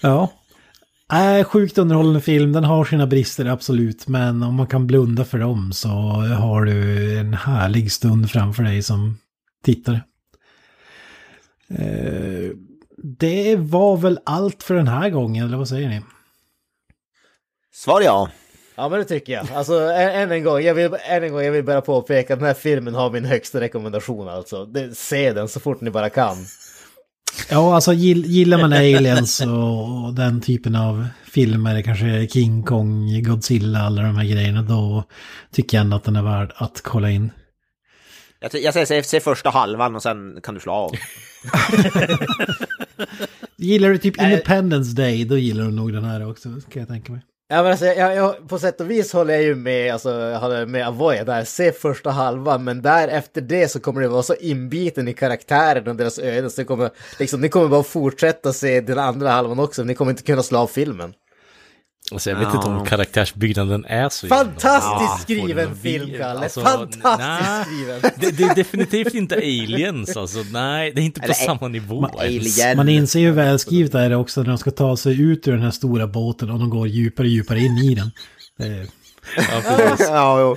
Ja. 0.00 0.32
Äh, 1.12 1.44
sjukt 1.44 1.78
underhållande 1.78 2.20
film, 2.20 2.52
den 2.52 2.64
har 2.64 2.84
sina 2.84 3.06
brister 3.06 3.44
absolut, 3.44 4.08
men 4.08 4.42
om 4.42 4.54
man 4.54 4.66
kan 4.66 4.86
blunda 4.86 5.24
för 5.24 5.38
dem 5.38 5.72
så 5.72 5.88
har 5.88 6.64
du 6.64 7.18
en 7.18 7.34
härlig 7.34 7.92
stund 7.92 8.30
framför 8.30 8.62
dig 8.62 8.82
som 8.82 9.18
tittare. 9.64 10.00
Eh, 11.68 12.50
det 13.18 13.56
var 13.56 13.96
väl 13.96 14.18
allt 14.24 14.62
för 14.62 14.74
den 14.74 14.88
här 14.88 15.10
gången, 15.10 15.46
eller 15.46 15.56
vad 15.56 15.68
säger 15.68 15.88
ni? 15.88 16.02
Svar 17.72 18.00
ja. 18.00 18.30
Ja 18.76 18.88
men 18.88 18.98
det 18.98 19.04
tycker 19.04 19.32
jag. 19.32 19.46
Alltså 19.54 19.80
än, 19.80 20.32
en 20.32 20.44
gång, 20.44 20.60
jag 20.60 20.74
vill, 20.74 20.96
än 21.08 21.22
en 21.22 21.32
gång, 21.32 21.42
jag 21.42 21.52
vill 21.52 21.64
bara 21.64 21.80
påpeka 21.80 22.34
att 22.34 22.40
den 22.40 22.46
här 22.46 22.54
filmen 22.54 22.94
har 22.94 23.10
min 23.10 23.24
högsta 23.24 23.60
rekommendation 23.60 24.28
alltså. 24.28 24.66
Det, 24.66 24.96
se 24.96 25.32
den 25.32 25.48
så 25.48 25.60
fort 25.60 25.80
ni 25.80 25.90
bara 25.90 26.10
kan. 26.10 26.36
Ja, 27.50 27.74
alltså 27.74 27.92
gill, 27.92 28.24
gillar 28.24 28.58
man 28.58 28.72
aliens 28.72 29.40
och, 29.40 30.04
och 30.04 30.14
den 30.14 30.40
typen 30.40 30.76
av 30.76 31.06
filmer, 31.24 31.82
kanske 31.82 32.28
King 32.28 32.62
Kong, 32.62 33.22
Godzilla, 33.22 33.78
alla 33.78 34.02
de 34.02 34.16
här 34.16 34.24
grejerna, 34.24 34.62
då 34.62 35.04
tycker 35.52 35.76
jag 35.76 35.84
ändå 35.84 35.96
att 35.96 36.04
den 36.04 36.16
är 36.16 36.22
värd 36.22 36.52
att 36.56 36.80
kolla 36.80 37.10
in. 37.10 37.30
Jag, 38.40 38.54
jag 38.54 38.74
säger 38.74 38.86
se, 38.86 39.02
se 39.02 39.20
första 39.20 39.50
halvan 39.50 39.94
och 39.94 40.02
sen 40.02 40.40
kan 40.42 40.54
du 40.54 40.60
slå 40.60 40.72
av. 40.72 40.92
Gillar 43.56 43.88
du 43.88 43.98
typ 43.98 44.22
Independence 44.22 44.96
Day, 44.96 45.24
då 45.24 45.38
gillar 45.38 45.64
du 45.64 45.70
nog 45.70 45.92
den 45.92 46.04
här 46.04 46.30
också, 46.30 46.48
kan 46.48 46.80
jag 46.80 46.88
tänka 46.88 47.12
mig. 47.12 47.22
Ja 47.48 47.62
men 47.62 47.70
alltså, 47.70 47.86
jag, 47.86 48.16
jag, 48.16 48.48
på 48.48 48.58
sätt 48.58 48.80
och 48.80 48.90
vis 48.90 49.12
håller 49.12 49.34
jag 49.34 49.42
ju 49.42 49.54
med, 49.54 49.92
alltså, 49.92 50.10
jag 50.10 50.40
håller 50.40 50.66
med 50.66 50.86
Avoya 50.86 51.24
där, 51.24 51.44
se 51.44 51.72
första 51.72 52.10
halvan, 52.10 52.64
men 52.64 52.82
där 52.82 53.08
efter 53.08 53.40
det 53.40 53.68
så 53.68 53.80
kommer 53.80 54.00
det 54.00 54.08
vara 54.08 54.22
så 54.22 54.34
inbiten 54.34 55.08
i 55.08 55.14
karaktären 55.14 55.88
och 55.88 55.96
deras 55.96 56.18
öden, 56.18 56.50
så 56.50 56.60
det 56.60 56.64
kommer, 56.64 56.90
liksom, 57.18 57.40
ni 57.40 57.48
kommer 57.48 57.68
bara 57.68 57.82
fortsätta 57.82 58.52
se 58.52 58.80
den 58.80 58.98
andra 58.98 59.30
halvan 59.30 59.58
också, 59.58 59.84
ni 59.84 59.94
kommer 59.94 60.10
inte 60.10 60.22
kunna 60.22 60.42
slå 60.42 60.58
av 60.58 60.66
filmen. 60.66 61.14
Alltså 62.12 62.30
jag 62.30 62.36
vet 62.38 62.54
inte 62.54 62.66
om 62.66 62.86
karaktärsbyggnaden 62.86 63.84
är 63.84 64.08
så 64.08 64.26
Fantastiskt 64.26 65.22
skriven 65.22 65.76
film, 65.76 66.10
Kalle! 66.18 66.40
Alltså, 66.40 66.60
Fantastiskt 66.60 67.04
nej. 67.18 67.64
skriven! 67.64 68.00
Det, 68.16 68.30
det 68.30 68.44
är 68.44 68.54
definitivt 68.54 69.14
inte 69.14 69.34
aliens 69.36 70.16
alltså, 70.16 70.38
nej, 70.52 70.92
det 70.94 71.00
är 71.00 71.04
inte 71.04 71.20
på 71.20 71.24
Eller, 71.24 71.34
samma 71.34 71.68
nivå. 71.68 72.08
ens. 72.20 72.58
Alien. 72.60 72.76
Man 72.76 72.88
inser 72.88 73.20
ju 73.20 73.26
hur 73.26 73.32
välskrivet 73.34 73.92
det 73.92 74.00
är 74.00 74.14
också 74.14 74.40
när 74.42 74.48
de 74.48 74.58
ska 74.58 74.70
ta 74.70 74.96
sig 74.96 75.20
ut 75.20 75.48
ur 75.48 75.52
den 75.52 75.62
här 75.62 75.70
stora 75.70 76.06
båten 76.06 76.50
och 76.50 76.58
de 76.58 76.70
går 76.70 76.88
djupare 76.88 77.26
och 77.26 77.30
djupare 77.30 77.58
in 77.60 77.78
i 77.78 77.94
den. 77.94 78.10
Det, 78.58 78.86
Ja, 79.36 79.76
precis. 79.76 80.06
Ja, 80.10 80.40
jo. 80.40 80.56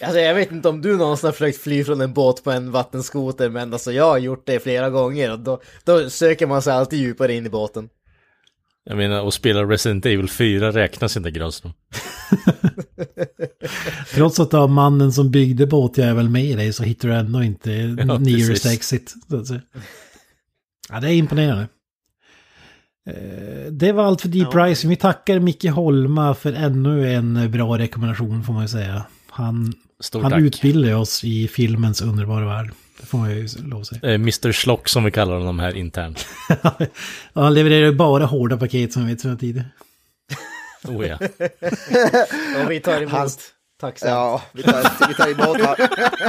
Alltså 0.00 0.18
jag 0.20 0.34
vet 0.34 0.52
inte 0.52 0.68
om 0.68 0.82
du 0.82 0.96
någonsin 0.96 1.26
har 1.26 1.32
försökt 1.32 1.62
fly 1.62 1.84
från 1.84 2.00
en 2.00 2.12
båt 2.12 2.44
på 2.44 2.50
en 2.50 2.70
vattenskoter, 2.70 3.48
men 3.48 3.72
alltså 3.72 3.92
jag 3.92 4.04
har 4.04 4.18
gjort 4.18 4.46
det 4.46 4.60
flera 4.62 4.90
gånger 4.90 5.32
och 5.32 5.38
då, 5.38 5.60
då 5.84 6.10
söker 6.10 6.46
man 6.46 6.62
sig 6.62 6.72
alltid 6.72 6.98
djupare 6.98 7.34
in 7.34 7.46
i 7.46 7.50
båten. 7.50 7.88
Jag 8.90 8.96
menar, 8.96 9.28
att 9.28 9.34
spela 9.34 9.62
Resident 9.64 10.06
Evil 10.06 10.28
4 10.28 10.72
räknas 10.72 11.16
inte 11.16 11.30
Granström. 11.30 11.72
trots 14.14 14.40
att 14.40 14.50
du 14.50 14.56
har 14.56 14.68
mannen 14.68 15.12
som 15.12 15.30
byggde 15.30 15.66
båtjävel 15.66 16.28
med 16.28 16.44
i 16.44 16.54
dig 16.54 16.72
så 16.72 16.82
hittar 16.82 17.08
du 17.08 17.14
ändå 17.14 17.42
inte 17.42 17.70
nearest 18.20 18.48
precis. 18.48 18.72
exit. 18.72 19.14
Ja, 20.90 21.00
det 21.00 21.08
är 21.08 21.12
imponerande. 21.14 21.68
Eh, 23.08 23.72
Det 23.72 23.92
var 23.92 24.04
allt 24.04 24.20
för 24.20 24.28
Deep 24.28 24.54
Rising. 24.54 24.90
Vi 24.90 24.96
tackar 24.96 25.40
Micke 25.40 25.64
Holma 25.64 26.34
för 26.34 26.52
ännu 26.52 27.14
en 27.14 27.50
bra 27.50 27.78
rekommendation 27.78 28.44
får 28.44 28.52
man 28.52 28.62
ju 28.62 28.68
säga. 28.68 29.04
Han, 29.30 29.72
Stort 30.00 30.22
han 30.22 30.30
tack. 30.32 30.40
utbildar 30.40 30.94
oss 30.94 31.24
i 31.24 31.48
filmens 31.48 32.02
underbara 32.02 32.46
värld. 32.46 32.70
Det 33.00 33.06
får 33.06 33.18
man 33.18 33.30
ju 33.30 33.48
lov 33.64 33.80
att 33.80 33.86
säga. 33.86 34.00
Eh, 34.02 34.14
Mr 34.14 34.52
Schlock 34.52 34.88
som 34.88 35.04
vi 35.04 35.10
kallar 35.10 35.34
honom 35.36 35.58
här 35.58 35.76
internt. 35.76 36.26
Ja, 37.32 37.42
han 37.42 37.54
levererar 37.54 37.86
ju 37.86 37.92
bara 37.92 38.24
hårda 38.26 38.56
paket 38.56 38.92
som 38.92 39.06
vi 39.06 39.12
vet 39.12 39.20
sedan 39.20 39.38
tidigare. 39.38 39.68
Oh 40.88 41.06
ja. 41.06 41.18
Och 42.64 42.70
vi 42.70 42.80
tar 42.80 43.02
emot 43.02 43.38
tacksamt. 43.80 44.10
Ja, 44.10 44.42
vi 44.52 44.62
tar, 44.62 45.08
vi 45.08 45.14
tar 45.14 45.28
emot 45.28 45.60
han, 45.60 45.76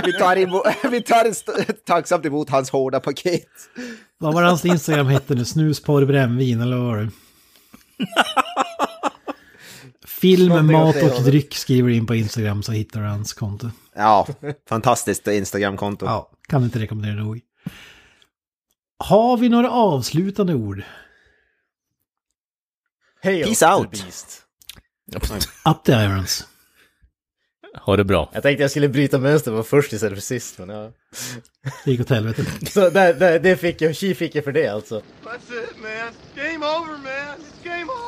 vi 0.05 0.13
tar, 0.13 0.37
emot, 0.37 0.63
vi 0.91 1.01
tar 1.01 1.73
tacksamt 1.85 2.25
emot 2.25 2.49
hans 2.49 2.69
hårda 2.69 2.99
paket. 2.99 3.47
Vad 4.17 4.33
var 4.33 4.43
hans 4.43 4.65
Instagram 4.65 5.07
hette 5.07 5.35
nu? 5.35 5.45
Snus, 5.45 5.83
porr, 5.83 6.05
brännvin 6.05 6.61
eller 6.61 6.77
vad 6.77 6.85
var 6.85 6.97
det? 6.97 7.09
Film, 10.19 10.65
mat 10.71 10.95
och 11.03 11.23
dryck 11.23 11.55
skriver 11.55 11.89
in 11.89 12.05
på 12.05 12.15
Instagram 12.15 12.63
så 12.63 12.71
hittar 12.71 13.01
du 13.01 13.07
hans 13.07 13.33
konto. 13.33 13.69
Ja, 13.95 14.27
fantastiskt 14.69 15.27
Instagramkonto. 15.27 16.05
Ja, 16.05 16.31
kan 16.47 16.63
inte 16.63 16.79
rekommendera 16.79 17.23
nog. 17.23 17.41
Har 18.97 19.37
vi 19.37 19.49
några 19.49 19.71
avslutande 19.71 20.53
ord? 20.53 20.83
Hej 23.21 23.43
Peace 23.43 23.67
out. 23.67 23.91
beast. 23.91 24.41
Up 25.65 25.83
the 25.83 25.91
irons. 25.91 26.47
Ha 27.85 27.97
det 27.97 28.03
bra. 28.03 28.29
Jag 28.33 28.43
tänkte 28.43 28.63
jag 28.63 28.71
skulle 28.71 28.89
bryta 28.89 29.17
mönster 29.17 29.51
vara 29.51 29.63
först 29.63 29.93
istället 29.93 30.17
för 30.17 30.21
sist, 30.21 30.57
men 30.57 30.69
ja. 30.69 30.91
Det 31.85 31.91
gick 31.91 32.01
åt 32.01 32.09
helvete. 32.09 32.45
Så 32.71 32.89
där, 32.89 33.13
där, 33.13 33.39
det 33.39 33.57
fick 33.57 33.81
jag, 33.81 33.95
tji 33.95 34.15
fick 34.15 34.35
jag 34.35 34.43
för 34.43 34.51
det 34.51 34.67
alltså. 34.67 34.95
That's 34.99 35.63
it, 35.63 35.75
man. 35.81 36.13
Game 36.35 36.65
over, 36.65 36.97
man. 36.97 37.98